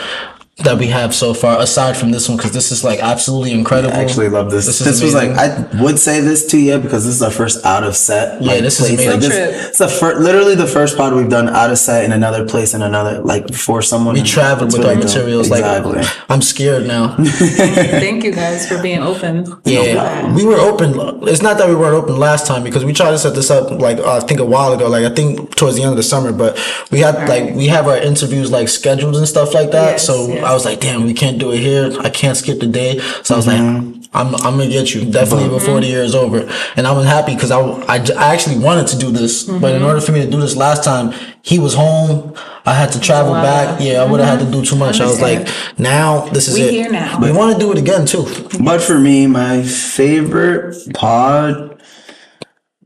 that 0.59 0.79
we 0.79 0.87
have 0.87 1.13
so 1.13 1.35
far 1.35 1.59
aside 1.59 1.95
from 1.95 2.09
this 2.09 2.27
one 2.27 2.35
because 2.35 2.51
this 2.51 2.71
is 2.71 2.83
like 2.83 2.99
absolutely 2.99 3.51
incredible. 3.51 3.95
I 3.95 4.01
actually 4.01 4.29
love 4.29 4.49
this. 4.49 4.65
This 4.65 4.79
This, 4.79 5.03
was 5.03 5.13
like. 5.13 5.29
I 5.29 5.83
would 5.83 5.99
say 5.99 6.19
this 6.19 6.47
to 6.47 6.57
you 6.57 6.79
because 6.79 7.05
this 7.05 7.13
is 7.13 7.21
our 7.21 7.29
first 7.29 7.63
out 7.63 7.83
of 7.83 7.95
set. 7.95 8.41
Yeah, 8.41 8.53
like, 8.53 8.61
this 8.61 8.79
is 8.79 8.89
amazing. 8.89 9.11
Like, 9.11 9.19
this, 9.19 9.29
Trip. 9.29 9.51
it's 9.69 9.77
the 9.77 9.87
first, 9.87 10.19
literally 10.19 10.55
the 10.55 10.65
first 10.65 10.97
pod 10.97 11.13
we've 11.13 11.29
done 11.29 11.47
out 11.47 11.69
of 11.69 11.77
set 11.77 12.05
in 12.05 12.11
another 12.11 12.47
place 12.47 12.73
in 12.73 12.81
another 12.81 13.19
like 13.21 13.53
for 13.53 13.83
someone. 13.83 14.15
We 14.15 14.23
traveled 14.23 14.73
with 14.73 14.83
our 14.83 14.95
materials. 14.95 15.51
Exactly. 15.51 15.97
Like 15.97 16.07
I'm 16.27 16.41
scared 16.41 16.87
now. 16.87 17.15
Thank 17.17 18.23
you 18.23 18.31
guys 18.31 18.67
for 18.67 18.81
being 18.81 19.03
open. 19.03 19.45
Yeah, 19.63 20.33
we 20.33 20.43
were 20.43 20.57
open. 20.57 21.27
It's 21.27 21.43
not 21.43 21.59
that 21.59 21.69
we 21.69 21.75
weren't 21.75 21.93
open 21.93 22.17
last 22.17 22.47
time 22.47 22.63
because 22.63 22.83
we 22.83 22.93
tried 22.93 23.11
to 23.11 23.19
set 23.19 23.35
this 23.35 23.51
up 23.51 23.79
like 23.79 23.99
uh, 23.99 24.17
I 24.17 24.19
think 24.21 24.39
a 24.39 24.45
while 24.45 24.73
ago, 24.73 24.89
like 24.89 25.05
I 25.05 25.13
think 25.13 25.55
towards 25.55 25.75
the 25.75 25.83
end 25.83 25.91
of 25.91 25.97
the 25.97 26.03
summer. 26.03 26.31
But 26.31 26.57
we 26.91 26.99
had 26.99 27.29
like 27.29 27.53
we 27.53 27.67
have 27.67 27.87
our 27.87 27.97
interviews 27.97 28.49
like 28.49 28.69
scheduled 28.69 29.15
and 29.15 29.27
stuff 29.27 29.53
like 29.53 29.69
that. 29.69 29.91
Yes, 29.91 30.07
so 30.07 30.27
yes. 30.27 30.46
I 30.47 30.53
was 30.53 30.65
like, 30.65 30.79
damn, 30.79 31.03
we 31.03 31.13
can't 31.13 31.37
do 31.37 31.51
it 31.51 31.59
here. 31.59 31.91
I 31.99 32.09
can't 32.09 32.37
skip 32.37 32.59
the 32.59 32.67
day. 32.67 32.99
So 33.23 33.35
I 33.35 33.37
was 33.37 33.47
like. 33.47 33.59
Mm-hmm. 33.59 33.97
I'm, 34.13 34.33
I'm 34.35 34.57
gonna 34.57 34.69
get 34.69 34.95
you 34.95 35.01
definitely 35.11 35.45
mm-hmm. 35.45 35.55
before 35.55 35.81
the 35.81 35.85
year 35.85 36.01
is 36.01 36.15
over, 36.15 36.49
and 36.77 36.87
I 36.87 36.93
was 36.93 37.05
happy 37.05 37.35
because 37.35 37.51
I, 37.51 37.59
I 37.59 38.33
actually 38.33 38.57
wanted 38.57 38.87
to 38.87 38.97
do 38.97 39.11
this, 39.11 39.43
but 39.43 39.55
in 39.55 39.61
mm-hmm. 39.61 39.85
order 39.85 39.99
for 39.99 40.13
me 40.13 40.23
to 40.23 40.31
do 40.31 40.39
this 40.39 40.55
last 40.55 40.85
time, 40.85 41.13
he 41.41 41.59
was 41.59 41.73
home. 41.73 42.33
I 42.65 42.73
had 42.73 42.93
to 42.93 43.01
travel 43.01 43.33
lot 43.33 43.43
back. 43.43 43.75
of- 43.75 43.85
Yeah, 43.85 44.01
I 44.01 44.09
would 44.09 44.21
have 44.21 44.39
had 44.39 44.45
to 44.45 44.51
do 44.51 44.63
too 44.63 44.77
much. 44.77 45.01
I 45.01 45.05
was 45.05 45.21
like, 45.21 45.49
now 45.77 46.27
this 46.29 46.47
is 46.47 46.55
We 46.55 46.61
it. 46.61 46.71
here 46.71 46.89
now. 46.89 47.19
We 47.19 47.33
want 47.33 47.53
to 47.53 47.59
do 47.59 47.71
it 47.73 47.77
again 47.77 48.05
too. 48.05 48.25
But 48.63 48.81
for 48.81 48.97
me, 48.97 49.27
my 49.27 49.61
favorite 49.63 50.75
pod, 50.93 51.77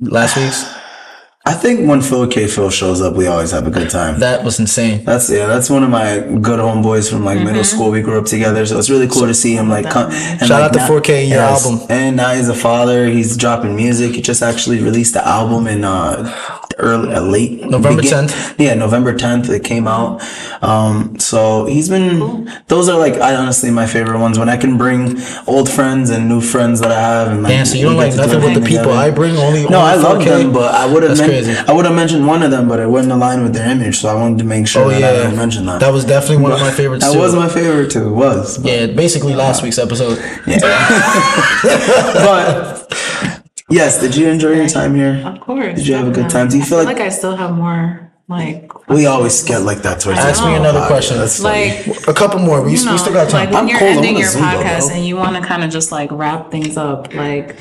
Last 0.03 0.35
week's 0.35 0.63
I 1.43 1.53
think 1.53 1.89
when 1.89 2.01
Phil 2.01 2.27
K. 2.27 2.45
Phil 2.45 2.69
shows 2.69 3.01
up, 3.01 3.15
we 3.15 3.25
always 3.25 3.49
have 3.49 3.65
a 3.65 3.71
good 3.71 3.89
time. 3.89 4.19
that 4.19 4.43
was 4.45 4.59
insane. 4.59 5.03
That's 5.03 5.27
yeah. 5.27 5.47
That's 5.47 5.71
one 5.71 5.83
of 5.83 5.89
my 5.89 6.19
good 6.19 6.59
homeboys 6.59 7.09
from 7.09 7.25
like 7.25 7.39
middle 7.43 7.63
school. 7.63 7.89
We 7.89 8.01
grew 8.01 8.19
up 8.19 8.25
together, 8.27 8.63
so 8.67 8.77
it's 8.77 8.91
really 8.91 9.07
cool 9.07 9.25
to 9.25 9.33
see 9.33 9.55
him 9.55 9.67
like 9.67 9.89
come. 9.89 10.11
And, 10.11 10.39
Shout 10.41 10.49
like, 10.51 10.63
out 10.65 10.73
to 10.73 10.79
now- 10.79 10.87
4K, 10.87 11.29
your 11.29 11.39
album. 11.39 11.79
And 11.89 12.15
now 12.15 12.35
he's 12.35 12.47
a 12.47 12.53
father. 12.53 13.07
He's 13.07 13.35
dropping 13.35 13.75
music. 13.75 14.13
He 14.13 14.21
just 14.21 14.43
actually 14.43 14.81
released 14.83 15.15
the 15.15 15.27
album 15.27 15.65
in 15.65 15.83
uh 15.83 16.31
early 16.77 17.13
uh, 17.13 17.21
late 17.21 17.63
November 17.65 18.01
begin- 18.01 18.25
10th. 18.27 18.55
Yeah, 18.59 18.73
November 18.75 19.15
tenth. 19.15 19.49
It 19.49 19.63
came 19.63 19.87
out. 19.87 20.21
Um, 20.63 21.17
so 21.19 21.65
he's 21.65 21.89
been. 21.89 22.49
Those 22.67 22.89
are 22.89 22.97
like 22.99 23.15
I 23.15 23.35
honestly 23.35 23.71
my 23.71 23.87
favorite 23.87 24.19
ones 24.19 24.37
when 24.39 24.49
I 24.49 24.57
can 24.57 24.77
bring 24.77 25.17
old 25.47 25.69
friends 25.69 26.09
and 26.09 26.27
new 26.29 26.41
friends 26.41 26.81
that 26.81 26.91
I 26.91 26.99
have. 26.99 27.27
And 27.31 27.43
like, 27.43 27.51
Damn, 27.51 27.65
so 27.65 27.75
you 27.75 27.85
don't 27.85 27.93
get 27.95 27.99
like 27.99 28.11
to 28.11 28.17
do 28.17 28.23
nothing 28.23 28.41
with 28.43 28.53
the 28.55 28.61
people 28.69 28.83
together. 28.91 28.91
I 28.99 29.11
bring? 29.11 29.35
Only 29.37 29.65
No, 29.67 29.79
I 29.79 29.93
only 29.95 30.03
love 30.03 30.21
4K? 30.21 30.25
them, 30.43 30.53
but 30.53 30.73
I 30.75 30.85
would 30.91 31.03
have 31.03 31.09
That's 31.17 31.21
men- 31.21 31.29
crazy. 31.29 31.55
I 31.67 31.71
would 31.73 31.85
have 31.85 31.95
mentioned 31.95 32.27
one 32.27 32.43
of 32.43 32.51
them, 32.51 32.67
but 32.67 32.79
it 32.79 32.87
wouldn't 32.89 33.11
align 33.11 33.43
with 33.43 33.53
their 33.53 33.69
image. 33.69 33.97
So 33.99 34.09
I 34.09 34.13
wanted 34.15 34.37
to 34.39 34.43
make 34.45 34.67
sure 34.67 34.85
Oh 34.85 34.89
that 34.89 35.03
I 35.03 35.17
didn't 35.23 35.35
mention 35.37 35.65
that. 35.65 35.79
that 35.79 35.91
was 35.91 36.05
definitely 36.05 36.43
one 36.43 36.51
of 36.51 36.59
my 36.59 36.71
favorites. 36.71 37.03
That 37.05 37.13
too. 37.13 37.19
was 37.19 37.35
my 37.35 37.47
favorite 37.49 37.91
too. 37.91 38.07
It 38.07 38.11
was. 38.11 38.57
But, 38.57 38.71
yeah, 38.71 38.85
basically 38.87 39.33
last 39.35 39.63
week's 39.63 39.77
episode. 39.77 40.17
Yeah, 40.47 40.59
but 42.13 43.40
yes, 43.71 43.99
did 44.01 44.15
you 44.15 44.27
enjoy 44.27 44.51
your 44.53 44.67
time 44.67 44.95
here? 44.95 45.21
Of 45.25 45.39
course. 45.39 45.75
Did 45.77 45.87
you 45.87 45.95
have 45.95 46.07
a 46.07 46.11
good 46.11 46.29
time? 46.29 46.49
Do 46.49 46.57
you 46.57 46.63
I 46.63 46.65
feel 46.65 46.83
like- 46.83 46.99
I 46.99 47.09
still 47.09 47.35
have 47.35 47.51
more 47.55 48.11
like 48.27 48.87
We 48.87 49.05
always 49.07 49.43
get 49.43 49.59
like 49.63 49.79
that 49.79 49.99
towards 49.99 50.19
the 50.19 50.25
Ask 50.27 50.41
me 50.43 50.53
end 50.53 50.57
of 50.57 50.63
the 50.63 50.69
another 50.79 50.87
question. 50.87 51.17
That's 51.17 51.41
funny. 51.41 51.83
like 51.93 52.07
A 52.07 52.13
couple 52.13 52.39
more. 52.39 52.61
We, 52.61 52.75
you 52.77 52.85
know, 52.85 52.93
we 52.93 52.97
still 52.97 53.13
got 53.13 53.29
time. 53.29 53.45
like 53.45 53.53
when 53.53 53.63
I'm 53.63 53.67
you're 53.67 53.79
cold. 53.79 53.91
I'm 53.91 53.97
ending 53.97 54.15
on 54.15 54.21
your 54.21 54.29
Zoom, 54.29 54.41
though, 54.43 54.47
podcast 54.63 54.87
bro. 54.87 54.95
and 54.95 55.05
you 55.05 55.15
want 55.17 55.35
to 55.35 55.41
kind 55.41 55.63
of 55.63 55.69
just 55.71 55.91
like 55.91 56.09
wrap 56.11 56.49
things 56.51 56.77
up. 56.77 57.13
Like, 57.13 57.57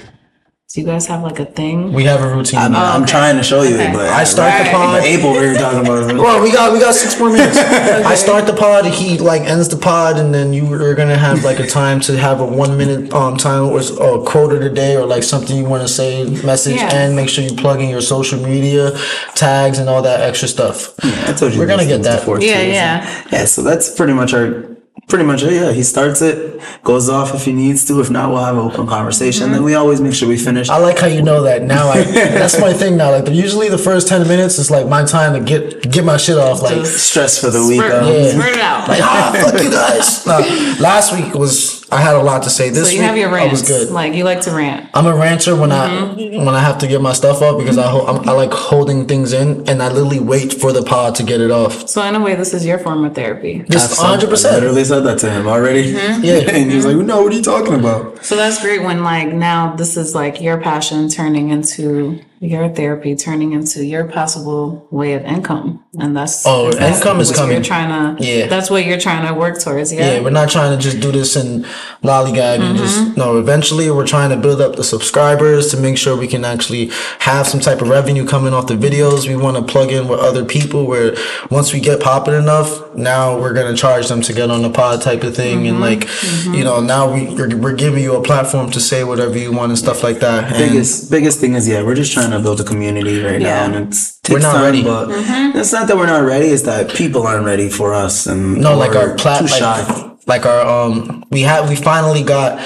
do 0.72 0.80
you 0.80 0.86
guys 0.86 1.06
have 1.06 1.22
like 1.22 1.40
a 1.40 1.44
thing? 1.44 1.92
we 1.92 2.04
have 2.04 2.20
a 2.22 2.32
routine. 2.32 2.60
I 2.60 2.68
mean, 2.68 2.76
I'm 2.76 3.02
okay. 3.02 3.10
trying 3.10 3.36
to 3.36 3.42
show 3.42 3.62
you, 3.62 3.74
Okay. 3.74 3.92
but 3.92 4.08
I 4.08 4.22
start 4.22 4.52
the 4.64 4.70
pod. 4.70 5.00
But 5.00 5.04
April, 5.04 5.32
we 5.32 5.48
were 5.48 5.54
talking 5.54 5.80
about. 5.80 6.08
it. 6.10 6.16
Well, 6.16 6.40
we 6.42 6.52
got 6.52 6.72
we 6.72 6.78
got 6.78 6.94
six 6.94 7.18
more 7.18 7.28
minutes. 7.28 7.56
I 8.12 8.14
start 8.14 8.46
the 8.46 8.52
pod. 8.52 8.84
He 8.86 9.18
like 9.18 9.42
ends 9.42 9.68
the 9.68 9.76
pod, 9.76 10.16
and 10.18 10.32
then 10.32 10.52
you 10.52 10.72
are 10.72 10.94
gonna 10.94 11.16
have 11.18 11.42
like 11.42 11.58
a 11.58 11.66
time 11.66 11.98
to 12.02 12.16
have 12.16 12.40
a 12.40 12.46
one 12.46 12.76
minute 12.78 13.12
um 13.12 13.36
time 13.36 13.64
or 13.64 13.80
or 14.00 14.22
a 14.22 14.24
quote 14.24 14.52
of 14.52 14.60
the 14.60 14.70
day 14.70 14.94
or 14.96 15.06
like 15.06 15.24
something 15.24 15.56
you 15.56 15.64
want 15.64 15.82
to 15.82 15.88
say, 15.88 16.24
message, 16.44 16.76
Yeah. 16.76 16.94
and 16.94 17.16
make 17.16 17.28
sure 17.28 17.42
you 17.42 17.54
plug 17.56 17.80
in 17.80 17.88
your 17.88 18.00
social 18.00 18.38
media 18.40 18.92
tags 19.34 19.78
and 19.80 19.88
all 19.88 20.02
that 20.02 20.20
extra 20.20 20.46
stuff. 20.46 20.94
I 21.02 21.32
told 21.32 21.52
you 21.52 21.58
We're 21.58 21.66
gonna 21.66 21.84
get 21.86 22.02
that. 22.04 22.20
before, 22.20 22.40
Yeah, 22.40 22.54
too, 22.58 22.60
so- 22.60 22.66
yeah. 22.68 23.24
Yeah, 23.32 23.44
so 23.46 23.62
that's 23.62 23.90
pretty 23.96 24.12
much 24.12 24.32
our, 24.34 24.64
pretty 25.08 25.24
much 25.24 25.42
it. 25.42 25.52
Yeah, 25.52 25.72
he 25.72 25.82
starts 25.82 26.22
it, 26.22 26.60
goes 26.84 27.08
off 27.08 27.34
if 27.34 27.44
he 27.44 27.52
needs 27.52 27.84
to. 27.86 28.00
If 28.00 28.10
not, 28.10 28.30
we'll 28.30 28.44
have 28.44 28.56
an 28.56 28.62
open 28.62 28.86
conversation. 28.86 29.50
Then 29.52 29.64
we 29.64 29.74
always 29.74 30.00
make 30.00 30.14
sure 30.14 30.28
we 30.28 30.36
finish. 30.38 30.68
I 30.68 30.76
like 30.78 30.98
how 30.98 31.06
you 31.08 31.22
know 31.22 31.42
that 31.42 31.62
now. 31.62 31.88
I 31.88 32.02
that's 32.12 32.60
my 32.60 32.72
thing 32.72 32.96
now. 32.96 33.10
Like 33.10 33.28
usually 33.28 33.68
the 33.68 33.78
first 33.78 34.08
ten 34.08 34.26
minutes 34.28 34.58
is 34.58 34.70
like 34.70 34.86
my 34.86 35.04
time 35.04 35.32
to 35.34 35.40
get 35.40 35.90
get 35.90 36.04
my 36.04 36.16
shit 36.16 36.38
off. 36.38 36.62
Like 36.62 36.86
Stress 36.86 37.40
for 37.40 37.50
the 37.50 37.66
week. 37.66 37.80
Spurt, 37.80 37.92
um, 37.92 38.06
Yeah. 38.12 38.28
spurt 38.30 38.48
it 38.56 38.60
out. 38.60 38.88
like 38.88 39.00
ah 39.02 39.32
fuck 39.50 39.62
you 39.62 39.70
guys. 39.70 40.26
Nah, 40.26 40.38
last 40.82 41.12
week 41.14 41.34
was 41.34 41.79
I 41.92 42.00
had 42.00 42.14
a 42.16 42.22
lot 42.22 42.42
to 42.44 42.50
say. 42.50 42.70
This 42.70 42.88
so 42.88 42.92
you 42.94 43.00
week 43.00 43.06
have 43.08 43.16
your 43.16 43.30
I 43.36 43.48
was 43.48 43.62
good. 43.66 43.90
Like 43.90 44.14
you 44.14 44.24
like 44.24 44.40
to 44.42 44.50
rant. 44.52 44.88
I'm 44.94 45.06
a 45.06 45.14
ranter 45.16 45.56
when 45.56 45.70
Mm-hmm. 45.70 46.40
I 46.40 46.44
when 46.44 46.54
I 46.54 46.60
have 46.60 46.78
to 46.78 46.86
get 46.88 47.00
my 47.00 47.12
stuff 47.12 47.42
up 47.42 47.58
because 47.58 47.78
I 47.78 47.88
ho- 47.88 48.06
I'm, 48.06 48.28
I 48.28 48.32
like 48.32 48.52
holding 48.52 49.06
things 49.06 49.32
in 49.32 49.68
and 49.68 49.82
I 49.82 49.88
literally 49.88 50.20
wait 50.20 50.52
for 50.52 50.72
the 50.72 50.82
pod 50.82 51.14
to 51.16 51.22
get 51.22 51.40
it 51.40 51.50
off. 51.50 51.88
So 51.88 52.02
in 52.04 52.14
a 52.14 52.20
way, 52.20 52.34
this 52.34 52.54
is 52.54 52.64
your 52.64 52.78
form 52.78 53.04
of 53.04 53.14
therapy. 53.14 53.64
Just 53.70 53.90
said- 53.96 54.02
100. 54.02 54.26
I 54.26 54.30
percent 54.30 54.54
literally 54.56 54.84
said 54.84 55.00
that 55.00 55.18
to 55.20 55.30
him 55.30 55.46
already. 55.46 55.92
Mm-hmm. 55.94 56.24
Yeah. 56.24 56.32
and 56.52 56.70
he 56.70 56.76
was 56.76 56.86
like, 56.86 56.96
"No, 56.96 57.22
what 57.22 57.32
are 57.32 57.36
you 57.36 57.42
talking 57.42 57.74
about?" 57.74 58.24
So 58.24 58.36
that's 58.36 58.60
great 58.62 58.82
when 58.82 59.02
like 59.02 59.28
now 59.32 59.74
this 59.74 59.96
is 59.96 60.14
like 60.14 60.40
your 60.40 60.60
passion 60.60 61.08
turning 61.08 61.50
into 61.50 62.20
your 62.40 62.68
therapy, 62.70 63.14
turning 63.16 63.52
into 63.52 63.84
your 63.84 64.04
possible 64.06 64.86
way 64.90 65.12
of 65.14 65.22
income, 65.24 65.84
and 65.98 66.16
that's 66.16 66.46
Oh, 66.46 66.70
that's 66.70 66.98
income 66.98 67.20
is 67.20 67.30
what 67.30 67.38
coming. 67.38 67.56
You're 67.56 67.64
trying 67.64 68.16
to 68.16 68.24
Yeah. 68.24 68.46
That's 68.46 68.70
what 68.70 68.84
you're 68.86 69.00
trying 69.00 69.26
to 69.26 69.34
work 69.34 69.60
towards. 69.60 69.92
Yeah. 69.92 70.14
Yeah, 70.14 70.20
we're 70.20 70.30
not 70.30 70.48
trying 70.48 70.76
to 70.76 70.82
just 70.82 71.00
do 71.00 71.10
this 71.10 71.34
and 71.36 71.64
lollygag 72.02 72.60
and 72.60 72.62
Mm-hmm. 72.62 72.76
just 72.76 73.16
no. 73.16 73.38
Eventually, 73.38 73.90
we're 73.90 74.06
trying 74.06 74.30
to 74.30 74.36
build 74.36 74.60
up 74.60 74.76
the 74.76 74.84
subscribers 74.84 75.70
to 75.72 75.76
make 75.76 75.98
sure 75.98 76.16
we 76.16 76.28
can 76.28 76.44
actually 76.44 76.90
have 77.20 77.46
some 77.48 77.60
type 77.60 77.82
of 77.82 77.88
revenue 77.88 78.24
coming 78.24 78.52
off 78.54 78.68
the 78.68 78.74
videos. 78.74 79.26
We 79.26 79.36
want 79.36 79.56
to 79.56 79.62
plug 79.62 79.90
in 79.90 80.06
with 80.06 80.20
other 80.20 80.44
people. 80.44 80.86
Where 80.86 81.16
once 81.50 81.72
we 81.72 81.80
get 81.80 82.00
popping 82.00 82.34
enough, 82.34 82.94
now 82.94 83.38
we're 83.38 83.52
gonna 83.54 83.76
charge 83.76 84.06
them 84.08 84.22
to 84.22 84.32
get 84.32 84.50
on 84.50 84.62
the 84.62 84.70
pod 84.70 85.02
type 85.02 85.24
of 85.24 85.34
thing, 85.34 85.66
and 85.66 85.74
mm-hmm. 85.78 85.82
like 85.82 86.00
mm-hmm. 86.00 86.54
you 86.54 86.62
know, 86.64 86.80
now 86.80 87.12
we 87.12 87.34
we're, 87.34 87.56
we're 87.56 87.74
giving 87.74 88.02
you 88.02 88.14
a 88.14 88.22
platform 88.22 88.70
to 88.70 88.80
say 88.80 89.02
whatever 89.02 89.36
you 89.36 89.52
want 89.52 89.70
and 89.70 89.78
stuff 89.78 90.02
like 90.04 90.20
that. 90.20 90.52
And 90.52 90.70
Biggest 90.70 91.10
biggest 91.10 91.40
thing 91.40 91.54
is 91.54 91.66
yeah, 91.66 91.82
we're 91.82 91.94
just 91.96 92.12
trying 92.12 92.30
to 92.30 92.38
build 92.38 92.60
a 92.60 92.64
community 92.64 93.20
right 93.22 93.40
Yeah. 93.40 93.66
now, 93.66 93.76
and 93.76 93.88
it's 93.88 94.20
We're 94.30 94.38
not 94.38 94.52
time, 94.52 94.62
ready. 94.62 94.82
But 94.84 95.08
mm-hmm. 95.08 95.58
it's 95.58 95.72
not 95.72 95.79
that 95.88 95.96
we're 95.96 96.06
not 96.06 96.24
ready; 96.24 96.48
it's 96.48 96.62
that 96.62 96.90
people 96.90 97.26
aren't 97.26 97.44
ready 97.44 97.68
for 97.68 97.94
us, 97.94 98.26
and 98.26 98.60
No, 98.60 98.76
like 98.76 98.94
our 98.96 99.14
plat, 99.16 99.42
like, 99.42 100.26
like 100.26 100.46
our 100.46 100.66
um, 100.66 101.24
we 101.30 101.42
have 101.42 101.68
we 101.68 101.76
finally 101.76 102.22
got 102.22 102.58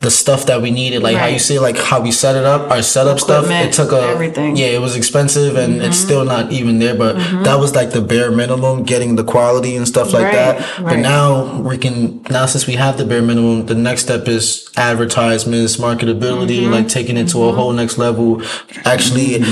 the 0.00 0.10
stuff 0.10 0.46
that 0.46 0.62
we 0.62 0.70
needed. 0.70 1.02
Like 1.02 1.16
how 1.16 1.26
you 1.26 1.38
see, 1.38 1.58
like 1.58 1.76
how 1.76 2.00
we 2.00 2.10
set 2.10 2.34
it 2.34 2.44
up, 2.44 2.70
our 2.70 2.82
setup 2.82 3.20
stuff. 3.20 3.44
It 3.50 3.72
took 3.74 3.92
a 3.92 4.00
everything. 4.00 4.56
Yeah, 4.56 4.68
it 4.68 4.80
was 4.80 4.96
expensive, 4.96 5.56
and 5.56 5.76
it's 5.76 5.98
mm-hmm. 5.98 6.06
still 6.06 6.24
not 6.24 6.52
even 6.52 6.78
there. 6.78 6.94
But 6.94 7.16
mm-hmm. 7.16 7.42
that 7.42 7.58
was 7.58 7.74
like 7.74 7.90
the 7.90 8.00
bare 8.00 8.30
minimum, 8.30 8.84
getting 8.84 9.16
the 9.16 9.24
quality 9.24 9.76
and 9.76 9.86
stuff 9.86 10.14
like 10.14 10.24
Right, 10.24 10.58
that. 10.58 10.82
But 10.82 10.96
now 10.96 11.60
we 11.60 11.76
can 11.76 12.22
now 12.30 12.46
since 12.46 12.66
we 12.66 12.74
have 12.74 12.96
the 12.96 13.04
bare 13.04 13.20
minimum, 13.20 13.66
the 13.66 13.74
next 13.74 14.02
step 14.02 14.26
is 14.26 14.70
advertisements, 14.76 15.76
marketability, 15.76 16.62
mm-hmm. 16.62 16.72
like 16.72 16.88
taking 16.88 17.18
it 17.18 17.28
to 17.28 17.44
a 17.44 17.52
whole 17.52 17.72
next 17.72 17.98
level. 17.98 18.42
Actually. 18.84 19.44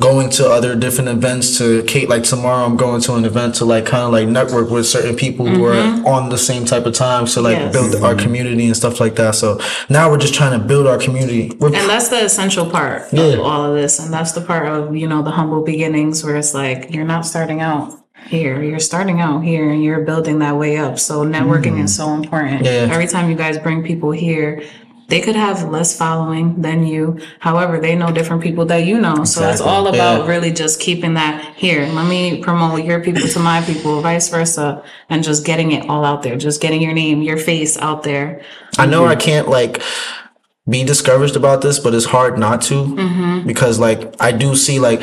Going 0.00 0.30
to 0.30 0.48
other 0.48 0.76
different 0.76 1.08
events 1.08 1.58
to 1.58 1.82
Kate, 1.82 2.08
like 2.08 2.22
tomorrow, 2.22 2.64
I'm 2.64 2.76
going 2.76 3.00
to 3.00 3.14
an 3.16 3.24
event 3.24 3.56
to 3.56 3.64
like 3.64 3.84
kind 3.84 4.04
of 4.04 4.12
like 4.12 4.28
network 4.28 4.70
with 4.70 4.86
certain 4.86 5.16
people 5.16 5.44
who 5.46 5.64
are 5.64 5.74
on 6.06 6.28
the 6.28 6.38
same 6.38 6.64
type 6.64 6.86
of 6.86 6.94
time. 6.94 7.26
So 7.26 7.42
like 7.42 7.58
Yes. 7.58 7.72
build 7.72 8.04
our 8.04 8.14
community 8.14 8.66
and 8.66 8.76
stuff 8.76 9.00
like 9.00 9.16
that. 9.16 9.34
So 9.34 9.58
now 9.88 10.10
we're 10.10 10.18
just 10.18 10.34
trying 10.34 10.58
to 10.58 10.64
build 10.64 10.86
our 10.86 10.98
community. 10.98 11.52
We're, 11.58 11.68
And 11.68 11.88
that's 11.88 12.08
the 12.08 12.24
essential 12.24 12.68
part 12.68 13.12
Yeah. 13.12 13.24
of 13.24 13.40
all 13.40 13.64
of 13.64 13.74
this. 13.74 13.98
And 13.98 14.12
that's 14.12 14.32
the 14.32 14.40
part 14.40 14.68
of, 14.68 14.96
you 14.96 15.06
know, 15.06 15.22
the 15.22 15.30
humble 15.30 15.62
beginnings 15.62 16.24
where 16.24 16.36
it's 16.36 16.54
like 16.54 16.94
you're 16.94 17.04
not 17.06 17.26
starting 17.26 17.60
out 17.60 17.94
here. 18.26 18.62
You're 18.62 18.78
starting 18.78 19.20
out 19.20 19.40
here 19.40 19.70
and 19.70 19.82
you're 19.82 20.00
building 20.00 20.38
that 20.40 20.56
way 20.56 20.76
up. 20.76 20.98
So 20.98 21.24
networking 21.24 21.74
mm-hmm. 21.74 21.84
is 21.84 21.96
so 21.96 22.12
important. 22.14 22.64
Yeah. 22.64 22.88
Every 22.90 23.06
time 23.06 23.30
you 23.30 23.36
guys 23.36 23.58
bring 23.58 23.82
people 23.82 24.10
here, 24.10 24.62
they 25.08 25.20
could 25.20 25.36
have 25.36 25.68
less 25.70 25.96
following 25.96 26.60
than 26.60 26.86
you. 26.86 27.18
However, 27.40 27.80
they 27.80 27.96
know 27.96 28.12
different 28.12 28.42
people 28.42 28.66
that 28.66 28.84
you 28.84 29.00
know. 29.00 29.24
So 29.24 29.48
it's 29.48 29.60
all 29.60 29.86
about 29.88 30.20
Yeah. 30.20 30.26
really 30.28 30.52
just 30.52 30.80
keeping 30.80 31.14
that 31.14 31.54
here. 31.56 31.88
Let 31.92 32.06
me 32.06 32.42
promote 32.42 32.84
your 32.84 33.00
people 33.00 33.26
to 33.26 33.38
my 33.38 33.62
people, 33.62 34.00
vice 34.02 34.28
versa, 34.28 34.82
and 35.08 35.24
just 35.24 35.46
getting 35.46 35.72
it 35.72 35.88
all 35.88 36.04
out 36.04 36.22
there. 36.22 36.36
Just 36.36 36.60
getting 36.60 36.82
your 36.82 36.92
name, 36.92 37.22
your 37.22 37.38
face 37.38 37.78
out 37.78 38.02
there. 38.02 38.42
I 38.78 38.84
know 38.84 39.06
I 39.06 39.16
can't 39.16 39.48
like 39.48 39.82
be 40.68 40.84
discouraged 40.84 41.36
about 41.36 41.62
this, 41.62 41.78
but 41.78 41.94
it's 41.94 42.04
hard 42.04 42.38
not 42.38 42.60
to 42.62 42.74
Mm-hmm. 42.84 43.46
because 43.46 43.78
like 43.78 44.14
I 44.20 44.32
do 44.32 44.54
see 44.54 44.78
like 44.78 45.00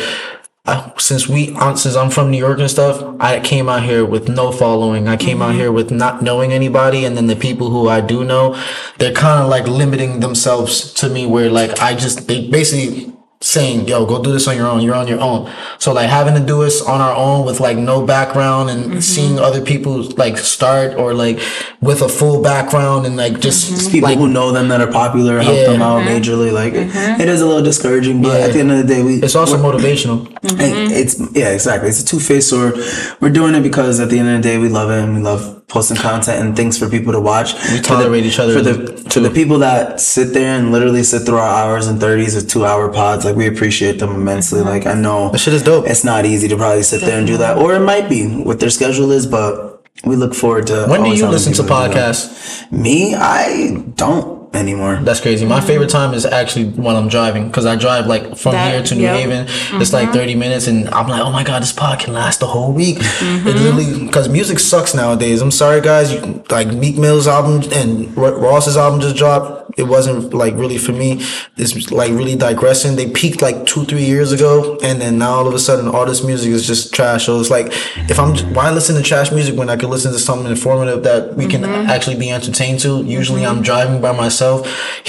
since 0.97 1.27
we 1.27 1.53
since 1.75 1.95
I'm 1.95 2.09
from 2.09 2.31
New 2.31 2.37
York 2.37 2.59
and 2.59 2.69
stuff, 2.69 3.15
I 3.19 3.39
came 3.39 3.69
out 3.69 3.83
here 3.83 4.03
with 4.03 4.27
no 4.29 4.51
following. 4.51 5.07
I 5.07 5.15
came 5.17 5.41
out 5.41 5.49
Mm-hmm. 5.49 5.59
here 5.59 5.71
with 5.71 5.91
not 5.91 6.21
knowing 6.23 6.51
anybody, 6.51 7.05
and 7.05 7.15
then 7.15 7.27
the 7.27 7.35
people 7.35 7.69
who 7.69 7.87
I 7.87 8.01
do 8.01 8.23
know, 8.23 8.55
they're 8.97 9.13
kind 9.13 9.43
of 9.43 9.49
like 9.49 9.67
limiting 9.67 10.21
themselves 10.21 10.91
to 10.93 11.09
me. 11.09 11.25
Where 11.27 11.49
like 11.51 11.79
I 11.81 11.93
just 11.93 12.27
they 12.27 12.49
basically 12.49 13.13
saying, 13.41 13.87
yo, 13.87 14.05
go 14.05 14.23
do 14.23 14.31
this 14.31 14.47
on 14.47 14.55
your 14.55 14.67
own. 14.67 14.81
You're 14.81 14.95
on 14.95 15.07
your 15.07 15.19
own. 15.19 15.51
So 15.77 15.93
like 15.93 16.09
having 16.09 16.33
to 16.35 16.39
do 16.39 16.63
this 16.63 16.81
on 16.81 17.01
our 17.01 17.15
own 17.15 17.45
with 17.45 17.59
like 17.59 17.77
no 17.77 18.05
background 18.05 18.69
and 18.69 18.85
mm-hmm. 18.85 18.99
seeing 18.99 19.39
other 19.39 19.61
people 19.61 20.01
like 20.13 20.37
start 20.37 20.95
or 20.95 21.13
like 21.13 21.39
with 21.81 22.01
a 22.01 22.09
full 22.09 22.41
background 22.41 23.05
and 23.05 23.15
like 23.17 23.39
just 23.39 23.71
mm-hmm. 23.71 23.91
People 23.91 24.09
like 24.09 24.17
who 24.17 24.27
know 24.27 24.51
them 24.51 24.67
that 24.69 24.81
are 24.81 24.91
popular 24.91 25.39
help 25.39 25.55
Yeah. 25.57 25.71
them 25.71 25.81
out 25.81 26.01
majorly. 26.03 26.51
Like 26.51 26.73
mm-hmm. 26.73 27.21
it 27.21 27.29
is 27.29 27.41
a 27.41 27.45
little 27.45 27.63
discouraging, 27.63 28.21
but 28.21 28.41
at 28.41 28.53
the 28.53 28.59
end 28.59 28.71
of 28.71 28.77
the 28.77 28.83
day, 28.83 29.03
we 29.03 29.21
it's 29.21 29.35
also 29.35 29.57
motivational. 29.57 30.27
Hey, 30.57 30.71
It's 31.01 31.19
yeah, 31.33 31.49
exactly. 31.49 31.89
It's 31.89 32.01
a 32.01 32.05
two 32.05 32.19
faced 32.19 32.49
sword. 32.49 32.75
We're 33.19 33.29
doing 33.29 33.55
it 33.55 33.61
because 33.61 33.99
at 33.99 34.09
the 34.09 34.19
end 34.19 34.29
of 34.29 34.41
the 34.41 34.49
day, 34.49 34.57
we 34.57 34.69
love 34.69 34.89
it 34.89 35.03
and 35.03 35.15
we 35.15 35.21
love 35.21 35.64
posting 35.67 35.97
content 35.97 36.45
and 36.45 36.55
things 36.55 36.77
for 36.77 36.89
people 36.89 37.11
to 37.13 37.19
watch. 37.19 37.53
We 37.71 37.79
tolerate 37.79 38.25
each 38.25 38.39
other 38.39 38.53
For 38.53 38.61
the 38.61 39.03
to 39.09 39.19
the 39.19 39.29
people 39.29 39.59
that 39.59 39.99
sit 39.99 40.33
there 40.33 40.57
and 40.57 40.71
literally 40.71 41.03
sit 41.03 41.23
through 41.25 41.37
our 41.37 41.49
hours 41.49 41.87
and 41.87 41.99
thirties 41.99 42.35
of 42.35 42.47
two 42.47 42.65
hour 42.65 42.91
pods, 42.91 43.25
like 43.25 43.35
we 43.35 43.47
appreciate 43.47 43.99
them 43.99 44.11
immensely. 44.13 44.61
Like 44.61 44.85
I 44.85 44.93
know 44.93 45.29
That 45.29 45.39
shit 45.39 45.53
is 45.53 45.63
dope. 45.63 45.87
It's 45.87 46.03
not 46.03 46.25
easy 46.25 46.47
to 46.47 46.55
probably 46.55 46.83
sit 46.83 47.01
there 47.01 47.17
and 47.17 47.27
do 47.27 47.37
that, 47.37 47.57
or 47.57 47.73
it 47.73 47.81
might 47.81 48.09
be 48.09 48.27
what 48.27 48.59
their 48.59 48.69
schedule 48.69 49.11
is, 49.11 49.25
but 49.25 49.83
we 50.03 50.15
look 50.15 50.35
forward 50.35 50.67
to. 50.67 50.85
When 50.87 51.03
do 51.03 51.09
you 51.09 51.27
listen 51.27 51.53
to 51.53 51.63
people 51.63 51.87
do 51.87 51.93
that. 51.93 52.15
podcasts? 52.15 52.71
Me, 52.71 53.15
I 53.15 53.83
don't 53.95 54.34
anymore. 54.55 54.99
That's 55.01 55.19
crazy. 55.19 55.45
My 55.45 55.61
favorite 55.61 55.89
time 55.89 56.13
is 56.13 56.25
actually 56.25 56.65
when 56.69 56.95
I'm 56.95 57.07
driving 57.07 57.47
because 57.47 57.65
I 57.65 57.75
drive 57.75 58.07
like 58.07 58.37
from 58.37 58.53
That- 58.53 58.71
here 58.73 58.83
to 58.83 58.95
New 58.95 59.01
yep. 59.03 59.15
Haven. 59.19 59.47
It's 59.81 59.93
like 59.93 60.11
30 60.13 60.35
minutes, 60.35 60.67
and 60.67 60.89
I'm 60.89 61.07
like, 61.07 61.21
oh 61.21 61.31
my 61.31 61.43
god, 61.43 61.61
this 61.61 61.71
pod 61.73 61.99
can 61.99 62.13
last 62.13 62.39
the 62.39 62.47
whole 62.47 62.71
week. 62.71 62.97
Mm-hmm. 62.97 63.47
It 63.47 63.55
literally 63.55 64.05
because 64.05 64.29
music 64.29 64.59
sucks 64.59 64.93
nowadays. 64.93 65.41
I'm 65.41 65.51
sorry, 65.51 65.81
guys. 65.81 66.13
You, 66.13 66.43
like 66.49 66.67
Meek 66.73 66.97
Mill's 66.97 67.27
album 67.27 67.69
and 67.73 68.15
Ro- 68.17 68.37
Ross's 68.39 68.77
album 68.77 69.01
just 69.01 69.15
dropped. 69.17 69.63
It 69.77 69.83
wasn't 69.83 70.33
like 70.33 70.53
really 70.55 70.77
for 70.77 70.93
me. 70.93 71.21
It's 71.57 71.91
like 71.91 72.11
really 72.11 72.35
digressing. 72.37 72.95
They 72.95 73.09
peaked 73.11 73.41
like 73.41 73.65
two, 73.65 73.83
three 73.83 74.05
years 74.05 74.31
ago, 74.31 74.77
and 74.81 75.01
then 75.01 75.17
now 75.17 75.31
all 75.33 75.47
of 75.47 75.53
a 75.53 75.59
sudden, 75.59 75.89
all 75.89 76.05
this 76.05 76.23
music 76.23 76.51
is 76.51 76.65
just 76.65 76.93
trash. 76.93 77.25
So 77.25 77.39
it's 77.41 77.49
like, 77.49 77.67
if 78.09 78.17
I'm 78.17 78.35
why 78.53 78.71
listen 78.71 78.95
to 78.95 79.01
trash 79.03 79.31
music 79.33 79.57
when 79.57 79.69
I 79.69 79.75
could 79.75 79.89
listen 79.89 80.13
to 80.13 80.19
something 80.19 80.49
informative 80.49 81.03
that 81.03 81.35
we 81.35 81.45
can 81.47 81.65
Mm-hmm. 81.65 81.89
actually 81.89 82.15
be 82.17 82.29
entertained 82.29 82.79
to? 82.81 83.03
Usually, 83.03 83.43
I'm 83.45 83.61
driving 83.63 83.99
by 83.99 84.11
myself, 84.11 84.44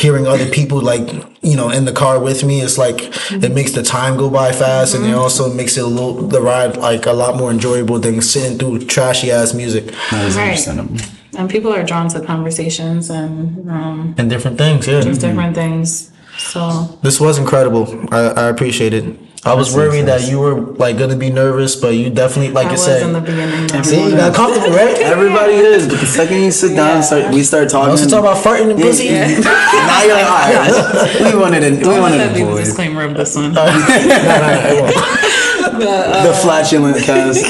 hearing 0.02 0.24
other 0.26 0.46
people 0.58 0.78
like 0.92 1.06
you 1.50 1.56
know 1.60 1.68
in 1.78 1.84
the 1.84 1.92
car 2.02 2.16
with 2.28 2.40
me. 2.48 2.56
It's 2.66 2.78
like 2.84 2.98
it 3.46 3.52
makes 3.58 3.72
the 3.78 3.82
time 3.82 4.12
go 4.22 4.28
by 4.30 4.48
fast, 4.52 4.94
and 4.94 5.04
it 5.04 5.08
Mm-hmm. 5.08 5.24
also 5.24 5.44
makes 5.60 5.76
it 5.78 5.84
a 5.84 5.90
little 5.96 6.14
the 6.34 6.40
ride 6.52 6.72
like 6.90 7.04
a 7.06 7.16
lot 7.22 7.32
more 7.40 7.50
enjoyable 7.56 7.98
than 8.04 8.20
sitting 8.22 8.58
through 8.58 8.76
trashy 8.94 9.28
ass 9.38 9.54
music 9.54 9.84
That 10.10 10.24
is 10.28 10.36
Right. 10.36 10.48
understandable. 10.48 10.96
And 11.38 11.50
people 11.50 11.70
are 11.78 11.84
drawn 11.90 12.08
to 12.14 12.18
conversations 12.32 13.10
and 13.10 13.36
um, 13.76 14.14
and 14.18 14.26
different 14.30 14.56
things. 14.58 14.86
Yeah, 14.86 15.00
different 15.28 15.54
things. 15.62 16.10
So 16.52 16.60
this 17.02 17.16
was 17.20 17.34
incredible. 17.38 17.84
I, 18.18 18.20
I 18.42 18.44
appreciate 18.54 18.94
it. 19.00 19.04
I 19.46 19.54
was 19.54 19.74
worried 19.74 20.06
that 20.06 20.28
you 20.28 20.40
were 20.40 20.60
like 20.60 20.98
gonna 20.98 21.14
be 21.14 21.30
nervous, 21.30 21.76
but 21.76 21.94
you 21.94 22.10
definitely 22.10 22.52
like 22.52 22.66
I 22.66 22.72
I, 22.72 22.74
said. 22.74 23.02
in 23.02 23.12
the 23.12 23.20
beginning. 23.20 23.84
See, 23.84 24.02
you 24.02 24.10
got 24.10 24.34
comfortable, 24.34 24.70
right? 24.70 24.96
Everybody 24.98 25.54
is, 25.54 25.86
but 25.86 26.00
the 26.00 26.06
second 26.06 26.42
you 26.42 26.50
sit 26.50 26.74
down, 26.74 26.96
and 26.96 27.04
start 27.04 27.32
we 27.32 27.44
start 27.44 27.68
talking. 27.70 27.90
Once 27.90 28.02
you 28.02 28.10
talk 28.10 28.20
about 28.20 28.42
farting 28.42 28.70
and 28.70 28.80
pussy, 28.80 29.10
now 29.14 30.02
you're 30.02 30.14
like, 30.14 30.26
all 30.26 30.50
right, 30.50 31.32
we 31.32 31.38
wanted 31.38 31.60
to, 31.60 31.70
we 31.76 31.84
Let 31.84 32.00
wanted 32.00 32.18
that 32.18 32.28
to 32.28 32.34
be 32.34 32.40
the 32.40 32.46
avoid 32.48 32.64
disclaimer 32.64 33.04
of 33.04 33.14
this 33.14 33.36
one. 33.36 33.54
the 36.26 36.32
flatulent 36.42 36.96
cast. 37.02 37.44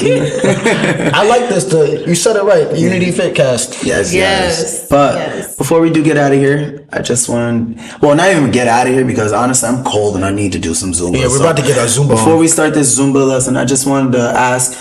I 1.13 1.23
like 1.27 1.49
this. 1.49 1.65
The 1.65 2.05
you 2.07 2.15
said 2.15 2.35
it 2.35 2.43
right. 2.43 2.69
The 2.69 2.79
Unity 2.79 3.11
Fit 3.11 3.35
Cast. 3.35 3.83
yes, 3.83 4.13
yes, 4.13 4.13
Yes, 4.13 4.89
But 4.89 5.15
yes. 5.15 5.55
before 5.55 5.79
we 5.81 5.89
do 5.91 6.03
get 6.03 6.17
out 6.17 6.31
of 6.31 6.39
here, 6.39 6.87
I 6.91 7.01
just 7.01 7.29
want, 7.29 7.77
well, 8.01 8.15
not 8.15 8.29
even 8.31 8.51
get 8.51 8.67
out 8.67 8.87
of 8.87 8.93
here 8.93 9.05
because 9.05 9.31
honestly, 9.33 9.69
I'm 9.69 9.83
cold 9.83 10.15
and 10.15 10.25
I 10.25 10.31
need 10.31 10.51
to 10.53 10.59
do 10.59 10.73
some 10.73 10.91
Zumba. 10.91 11.15
Yeah, 11.17 11.27
we're 11.27 11.37
So 11.37 11.41
about 11.41 11.57
to 11.57 11.63
get 11.63 11.77
our 11.77 11.85
Zumba 11.85 12.09
Before 12.09 12.33
on. 12.33 12.39
we 12.39 12.47
start 12.47 12.73
this 12.73 12.97
Zumba 12.99 13.27
lesson, 13.27 13.57
I 13.57 13.65
just 13.65 13.85
wanted 13.87 14.13
to 14.13 14.21
ask. 14.21 14.73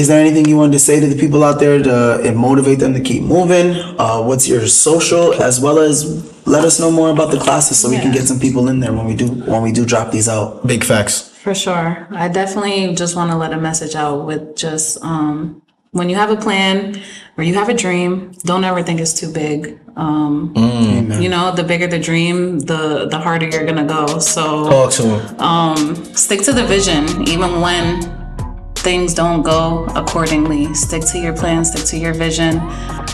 Is 0.00 0.08
there 0.08 0.18
anything 0.18 0.46
you 0.48 0.56
wanted 0.56 0.72
to 0.72 0.78
say 0.78 0.98
to 0.98 1.06
the 1.06 1.14
people 1.14 1.44
out 1.44 1.60
there 1.60 1.78
to 1.82 2.26
uh, 2.26 2.32
motivate 2.32 2.78
them 2.78 2.94
to 2.94 3.00
keep 3.00 3.22
moving? 3.22 3.76
Uh, 4.00 4.22
what's 4.22 4.48
your 4.48 4.66
social, 4.66 5.34
as 5.42 5.60
well 5.60 5.78
as 5.78 5.96
let 6.46 6.64
us 6.64 6.80
know 6.80 6.90
more 6.90 7.10
about 7.10 7.30
the 7.30 7.38
classes 7.38 7.78
so 7.78 7.90
we 7.90 7.98
can 7.98 8.10
get 8.10 8.22
some 8.26 8.40
people 8.40 8.68
in 8.68 8.80
there 8.80 8.94
when 8.94 9.04
we 9.04 9.14
do 9.14 9.26
when 9.26 9.60
we 9.60 9.72
do 9.72 9.84
drop 9.84 10.10
these 10.10 10.26
out. 10.26 10.66
Big 10.66 10.84
facts. 10.84 11.28
For 11.44 11.54
sure. 11.54 12.08
I 12.12 12.28
definitely 12.28 12.94
just 12.94 13.14
want 13.14 13.30
to 13.30 13.36
let 13.36 13.52
a 13.52 13.60
message 13.60 13.94
out 13.94 14.24
with 14.24 14.56
just 14.56 15.04
um, 15.04 15.60
when 15.90 16.08
you 16.08 16.16
have 16.16 16.30
a 16.30 16.36
plan 16.36 16.98
or 17.36 17.44
you 17.44 17.52
have 17.52 17.68
a 17.68 17.74
dream, 17.74 18.32
don't 18.44 18.64
ever 18.64 18.82
think 18.82 19.00
it's 19.00 19.12
too 19.12 19.30
big. 19.30 19.78
Um, 19.96 20.54
you 21.20 21.28
know, 21.28 21.52
the 21.52 21.62
bigger 21.62 21.86
the 21.86 21.98
dream, 21.98 22.60
the 22.60 23.06
the 23.06 23.18
harder 23.18 23.48
you're 23.48 23.66
gonna 23.66 23.84
go. 23.84 24.18
So 24.18 24.42
Talk 24.66 24.92
to 24.92 25.02
him. 25.02 26.14
stick 26.16 26.40
to 26.48 26.54
the 26.54 26.64
vision, 26.64 27.28
even 27.28 27.60
when 27.60 28.19
things 28.80 29.14
don't 29.14 29.42
go 29.42 29.84
accordingly. 29.94 30.72
Stick 30.74 31.04
to 31.06 31.18
your 31.18 31.36
plan, 31.36 31.64
stick 31.64 31.84
to 31.86 31.96
your 31.96 32.14
vision, 32.14 32.58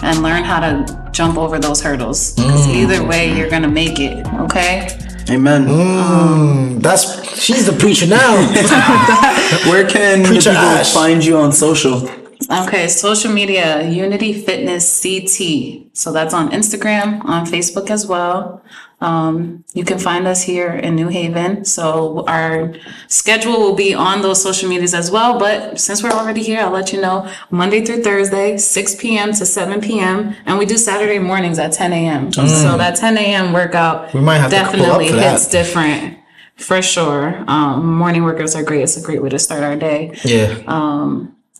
and 0.02 0.22
learn 0.22 0.44
how 0.44 0.60
to 0.60 1.10
jump 1.12 1.36
over 1.36 1.59
those 1.59 1.80
hurdles. 1.80 2.34
Because 2.34 2.66
mm. 2.66 2.74
either 2.74 3.05
way, 3.05 3.36
you're 3.36 3.51
gonna 3.51 3.68
make 3.68 3.98
it. 3.98 4.26
Okay. 4.44 4.88
Amen. 5.28 5.66
Mm. 5.66 6.82
That's 6.82 7.38
she's 7.40 7.66
the 7.66 7.72
preacher 7.72 8.06
now. 8.06 8.36
Where 9.70 9.86
can 9.88 10.22
the 10.22 10.28
Preacher 10.28 10.51
people 10.51 10.64
Ash. 10.64 10.93
find 10.93 11.24
you 11.24 11.36
on 11.36 11.52
social? 11.52 12.09
Okay, 12.51 12.86
social 12.86 13.32
media, 13.32 13.88
Unity 13.88 14.32
Fitness 14.32 15.02
CT. 15.02 15.97
So 15.97 16.12
that's 16.12 16.32
on 16.32 16.51
Instagram, 16.51 17.24
on 17.24 17.44
Facebook 17.47 17.90
as 17.90 18.06
well. 18.06 18.62
Um, 19.01 19.64
you 19.74 19.85
can 19.85 19.98
find 19.98 20.27
us 20.27 20.43
here 20.43 20.70
in 20.73 20.94
New 20.94 21.09
Haven. 21.09 21.64
So 21.66 22.24
our 22.27 22.73
schedule 23.09 23.59
will 23.60 23.74
be 23.74 23.93
on 23.94 24.23
those 24.23 24.43
social 24.43 24.68
medias 24.68 24.94
as 24.94 25.10
well. 25.10 25.39
But 25.39 25.78
since 25.78 26.02
we're 26.02 26.10
already 26.12 26.43
here, 26.43 26.60
I'll 26.60 26.70
let 26.70 26.93
you 26.93 27.01
know 27.01 27.31
Monday 27.51 27.85
through 27.85 28.02
Thursday, 28.02 28.56
6 28.56 28.94
p.m. 28.97 29.32
to 29.35 29.44
7 29.44 29.81
p.m. 29.82 30.35
And 30.47 30.59
we 30.59 30.64
do 30.64 30.78
Saturday 30.78 31.18
mornings 31.18 31.59
at 31.59 31.73
10 31.73 31.93
a.m. 31.93 32.32
So 32.32 32.77
that 32.78 32.97
10 32.97 33.18
a.m. 33.18 33.52
workout 33.52 34.14
We 34.14 34.20
might 34.20 34.39
have 34.39 34.51
to 34.51 34.56
pull 34.56 34.64
up 34.86 35.01
definitely 35.01 35.09
hits 35.09 35.48
different. 35.48 36.18
For 36.56 36.81
sure. 36.81 37.44
Um, 37.48 37.97
morning 37.98 38.23
workouts 38.23 38.56
are 38.59 38.62
great. 38.62 38.81
It's 38.81 38.97
a 38.97 39.02
great 39.02 39.23
way 39.23 39.28
to 39.28 39.39
start 39.39 39.62
our 39.62 39.77
day. 39.77 40.18
yeah. 40.24 40.62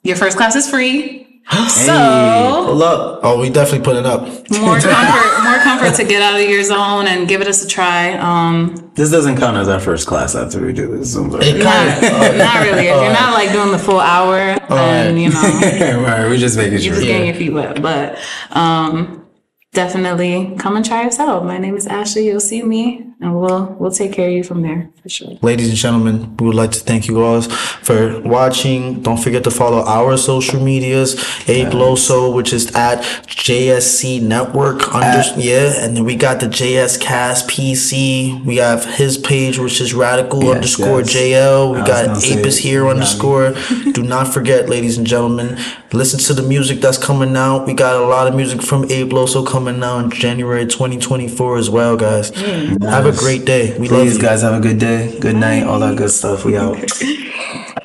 Your 0.03 0.17
first 0.17 0.37
class 0.37 0.55
is 0.55 0.71
free. 0.71 1.26
So 1.51 2.65
Pull 2.67 2.83
up. 2.83 3.21
Oh, 3.23 3.41
we 3.41 3.51
definitely 3.51 3.85
put 3.85 3.97
it 3.97 4.05
up. 4.07 4.23
more 4.23 4.79
comfort, 4.81 5.43
more 5.45 5.59
comfort 5.59 5.95
to 5.97 6.05
get 6.05 6.21
out 6.21 6.41
of 6.41 6.49
your 6.49 6.63
zone 6.65 7.07
and 7.07 7.29
give 7.29 7.41
it 7.41 7.47
us 7.47 7.65
a 7.65 7.69
try. 7.69 8.15
Um, 8.15 8.91
This 8.95 9.11
doesn't 9.11 9.37
count 9.39 9.57
as 9.57 9.69
our 9.69 9.79
first 9.79 10.07
class 10.07 10.35
after 10.35 10.65
we 10.65 10.73
do 10.73 10.97
this 10.97 11.15
Zumba. 11.17 11.41
It 11.43 11.63
not, 11.63 12.01
kind 12.01 12.39
not 12.39 12.63
really. 12.65 12.89
If 12.89 13.03
you're 13.03 13.13
not 13.13 13.33
like 13.35 13.53
doing 13.53 13.71
the 13.71 13.79
full 13.79 14.01
hour, 14.01 14.59
then 14.69 15.17
you 15.17 15.31
know 15.31 15.41
right, 16.03 16.27
we're 16.29 16.37
just 16.37 16.57
making 16.57 16.79
sure. 16.79 16.87
you're 16.87 16.95
sure. 16.95 17.03
just 17.03 17.07
getting 17.07 17.27
your 17.27 17.37
feet 17.37 17.53
wet. 17.53 17.81
But 17.81 18.19
um, 18.51 19.27
definitely 19.73 20.57
come 20.59 20.77
and 20.77 20.85
try 20.85 21.07
us 21.07 21.21
out. 21.21 21.45
My 21.45 21.59
name 21.59 21.77
is 21.77 21.87
Ashley. 21.87 22.27
You'll 22.27 22.41
see 22.41 22.63
me, 22.63 23.06
and 23.21 23.41
we'll 23.41 23.65
we'll 23.79 23.91
take 23.91 24.13
care 24.13 24.29
of 24.29 24.35
you 24.35 24.45
from 24.45 24.61
there 24.61 24.91
for 25.03 25.09
sure. 25.09 25.39
Ladies 25.41 25.69
and 25.69 25.77
gentlemen, 25.77 26.37
we 26.37 26.47
would 26.47 26.55
like 26.55 26.73
to 26.73 26.81
thank 26.81 27.09
you 27.09 27.23
all 27.23 27.41
for 27.41 28.21
watching. 28.21 29.01
Don't 29.01 29.17
forget 29.17 29.43
to 29.45 29.51
follow 29.51 29.83
our 29.87 30.19
social 30.19 30.63
medias, 30.63 31.15
Ape 31.49 31.69
Loso, 31.69 32.35
which 32.35 32.53
is 32.53 32.75
at 32.75 32.99
JSC 33.27 34.21
Network. 34.21 34.95
Under, 34.95 35.23
yeah, 35.41 35.83
and 35.85 35.97
then 35.97 36.05
we 36.05 36.15
got 36.15 36.41
the 36.41 36.47
JS 36.47 37.01
Cast 37.01 37.49
PC. 37.49 38.45
We 38.45 38.57
have 38.57 38.85
his 38.85 39.17
page, 39.17 39.59
which 39.59 39.81
is 39.81 39.95
Radical 39.95 40.51
underscore 40.51 41.01
yes. 41.01 41.15
JL. 41.15 41.73
We 41.73 41.81
I 41.81 41.87
got 41.87 42.07
gonna 42.07 42.19
Ape 42.19 42.47
is 42.47 42.59
here 42.59 42.81
you 42.81 42.85
got 42.85 42.97
me. 42.97 43.01
underscore. 43.01 43.53
Do 43.93 44.03
not 44.03 44.29
forget, 44.29 44.69
ladies 44.69 44.99
and 44.99 45.07
gentlemen, 45.07 45.59
listen 45.93 46.21
to 46.21 46.35
the 46.35 46.47
music 46.47 46.81
that's 46.81 46.99
coming 46.99 47.35
out. 47.35 47.67
We 47.67 47.73
got 47.73 47.97
a 47.97 48.05
lot 48.05 48.27
of 48.27 48.35
music 48.35 48.61
from 48.61 48.85
Ape 48.85 49.09
Loso 49.09 49.47
coming 49.47 49.83
out 49.83 50.05
in 50.05 50.11
January 50.11 50.67
2024 50.67 51.57
as 51.57 51.71
well, 51.71 51.97
guys. 51.97 52.31
Have 52.31 53.06
a 53.15 53.19
great 53.19 53.45
day. 53.45 53.77
We 53.79 53.89
love 53.89 54.01
Please, 54.03 54.17
you. 54.17 54.23
guys, 54.23 54.43
have 54.43 54.55
a 54.55 54.61
good 54.61 54.79
day, 54.79 55.19
good 55.21 55.37
night, 55.37 55.65
all 55.65 55.79
that 55.81 55.97
good 55.97 56.11
stuff. 56.11 56.45
We 56.45 56.57
out. 56.57 56.77